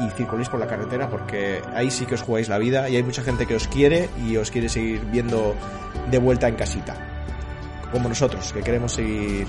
y 0.00 0.08
circuléis 0.10 0.48
por 0.48 0.60
la 0.60 0.66
carretera 0.68 1.10
porque 1.10 1.60
ahí 1.74 1.90
sí 1.90 2.06
que 2.06 2.14
os 2.14 2.22
jugáis 2.22 2.48
la 2.48 2.58
vida 2.58 2.88
y 2.88 2.94
hay 2.96 3.02
mucha 3.02 3.22
gente 3.22 3.46
que 3.46 3.56
os 3.56 3.66
quiere 3.66 4.08
y 4.24 4.36
os 4.36 4.50
quiere 4.50 4.68
seguir 4.68 5.00
viendo 5.10 5.54
de 6.10 6.18
vuelta 6.18 6.46
en 6.48 6.54
casita. 6.54 6.94
Como 7.90 8.08
nosotros, 8.08 8.52
que 8.52 8.62
queremos 8.62 8.92
seguir 8.92 9.46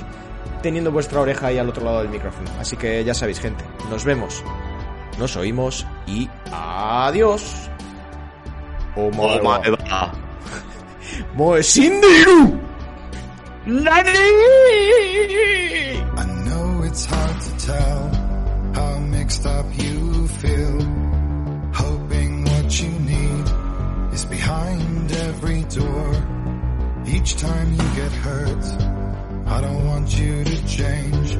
teniendo 0.61 0.91
vuestra 0.91 1.21
oreja 1.21 1.47
ahí 1.47 1.57
al 1.57 1.69
otro 1.69 1.83
lado 1.83 1.99
del 1.99 2.09
micrófono. 2.09 2.49
Así 2.59 2.75
que 2.77 3.03
ya 3.03 3.13
sabéis, 3.13 3.39
gente, 3.39 3.63
nos 3.89 4.03
vemos, 4.03 4.43
nos 5.17 5.35
oímos 5.35 5.85
y 6.07 6.29
adiós. 6.51 7.69
Oh. 8.95 9.09
I 16.17 16.25
know 16.45 16.83
it's 16.83 17.05
hard 17.05 17.41
to 17.41 17.57
tell 17.65 18.11
how 18.73 18.99
mixed 18.99 19.45
up 19.45 19.65
you 19.77 20.27
feel. 20.27 20.81
Hoping 21.73 22.43
what 22.45 22.81
you 22.81 22.89
need 22.89 23.45
is 24.13 24.25
behind 24.25 25.11
every 25.11 25.63
door. 25.63 26.13
Each 27.05 27.35
time 27.37 27.71
you 27.71 27.83
get 27.95 28.11
hurt, 28.11 28.65
I 29.51 29.61
don't 29.61 29.85
want 29.87 30.17
you 30.17 30.43
to 30.43 30.67
change. 30.67 31.35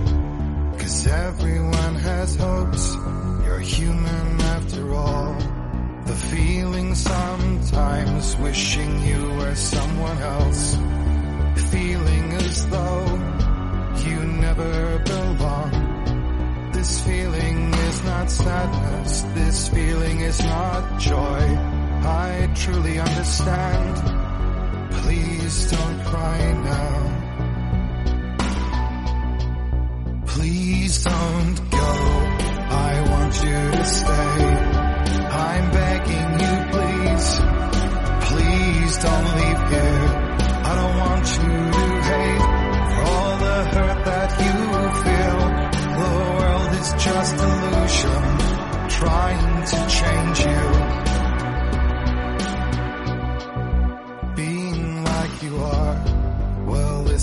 Cause 0.80 1.08
everyone 1.08 1.96
has 1.96 2.36
hopes. 2.36 2.96
You're 3.46 3.60
human 3.60 4.42
after 4.42 4.94
all. 4.96 5.34
The 6.06 6.16
feeling 6.16 6.96
sometimes 6.96 8.36
wishing 8.38 9.02
you 9.06 9.22
were 9.38 9.56
someone 9.56 10.18
else. 10.18 10.76
feeling 11.72 12.34
as 12.34 12.68
though 12.70 13.06
you 14.06 14.20
never 14.46 15.00
belong. 15.06 16.72
This 16.74 17.02
feeling 17.02 17.74
is 17.74 18.04
not 18.04 18.32
sadness, 18.32 19.22
this 19.36 19.68
feeling 19.70 20.22
is 20.22 20.40
not 20.44 21.00
joy. 21.00 21.42
I 22.02 22.50
truly 22.56 23.00
understand. 23.00 23.96
Please 24.94 25.72
don't 25.72 26.06
cry 26.06 26.54
now. 26.54 27.09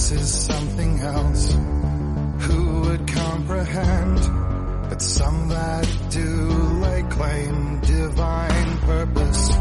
This 0.08 0.22
is 0.22 0.44
something 0.46 1.00
else. 1.00 1.52
Who 2.46 2.80
would 2.82 3.08
comprehend? 3.08 4.18
But 4.88 5.02
some 5.02 5.48
that 5.48 5.88
do 6.10 6.30
lay 6.84 7.02
claim 7.10 7.80
divine 7.80 8.78
purpose 8.78 9.56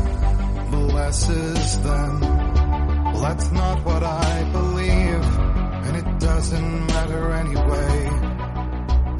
blesses 0.69 1.79
them. 1.79 2.19
Well, 2.21 3.21
that's 3.21 3.51
not 3.51 3.83
what 3.85 4.03
I 4.03 4.43
believe, 4.51 5.25
and 5.85 5.97
it 5.97 6.19
doesn't 6.19 6.87
matter 6.93 7.31
anyway. 7.31 8.05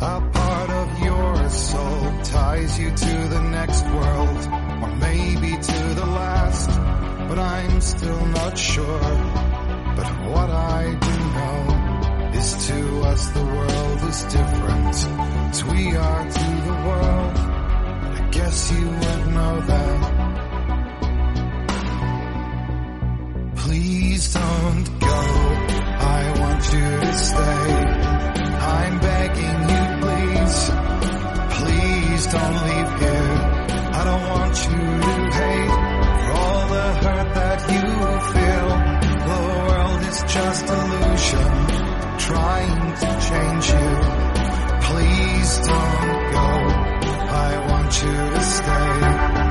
A 0.01 0.21
part 0.31 0.69
of 0.69 0.99
your 0.99 1.49
soul 1.49 2.01
ties 2.21 2.77
you 2.79 2.91
to 2.91 3.27
the 3.29 3.41
next 3.49 3.83
world, 3.85 4.41
or 4.83 4.95
maybe 4.97 5.51
to 5.57 5.79
the 5.95 6.05
last, 6.05 6.69
but 7.27 7.39
I'm 7.39 7.81
still 7.81 8.25
not 8.27 8.55
sure. 8.55 9.55
But 9.95 10.07
what 10.29 10.49
I 10.49 10.93
do 10.93 11.14
us, 12.45 12.67
to 12.67 13.01
us 13.01 13.27
the 13.29 13.43
world 13.43 14.01
is 14.09 14.23
different. 14.23 14.95
As 15.49 15.63
we 15.65 15.95
are 15.95 16.23
to 16.37 16.47
the 16.69 16.77
world, 16.87 17.35
I 18.17 18.29
guess 18.31 18.71
you 18.71 18.85
would 18.87 19.27
know 19.33 19.55
that. 19.71 19.99
Please 23.55 24.33
don't 24.33 24.99
go, 24.99 25.21
I 26.17 26.21
want 26.41 26.63
you 26.73 26.89
to 27.05 27.13
stay. 27.29 27.67
I'm 28.77 28.99
begging 28.99 29.61
you 29.73 29.83
please, 30.03 30.57
please 31.57 32.23
don't 32.35 32.57
leave 32.67 32.91
here. 33.01 33.35
I 33.97 34.01
don't 34.09 34.25
want 34.35 34.55
you 34.65 34.83
to 35.07 35.15
hate 35.39 35.73
for 36.25 36.33
all 36.41 36.63
the 36.75 36.87
hurt 37.03 37.29
that 37.39 37.59
you 37.73 37.85
feel. 38.33 38.69
The 39.29 39.39
world 39.67 40.01
is 40.11 40.19
just 40.35 40.63
illusion 40.69 41.94
trying 42.17 42.95
to 43.01 43.07
change 43.29 43.69
you. 43.69 43.89
Please 44.87 45.57
don't 45.57 46.31
go. 46.35 46.49
I 47.27 47.65
want 47.69 48.03
you 48.03 48.11
to 48.11 48.43
stay. 48.43 49.44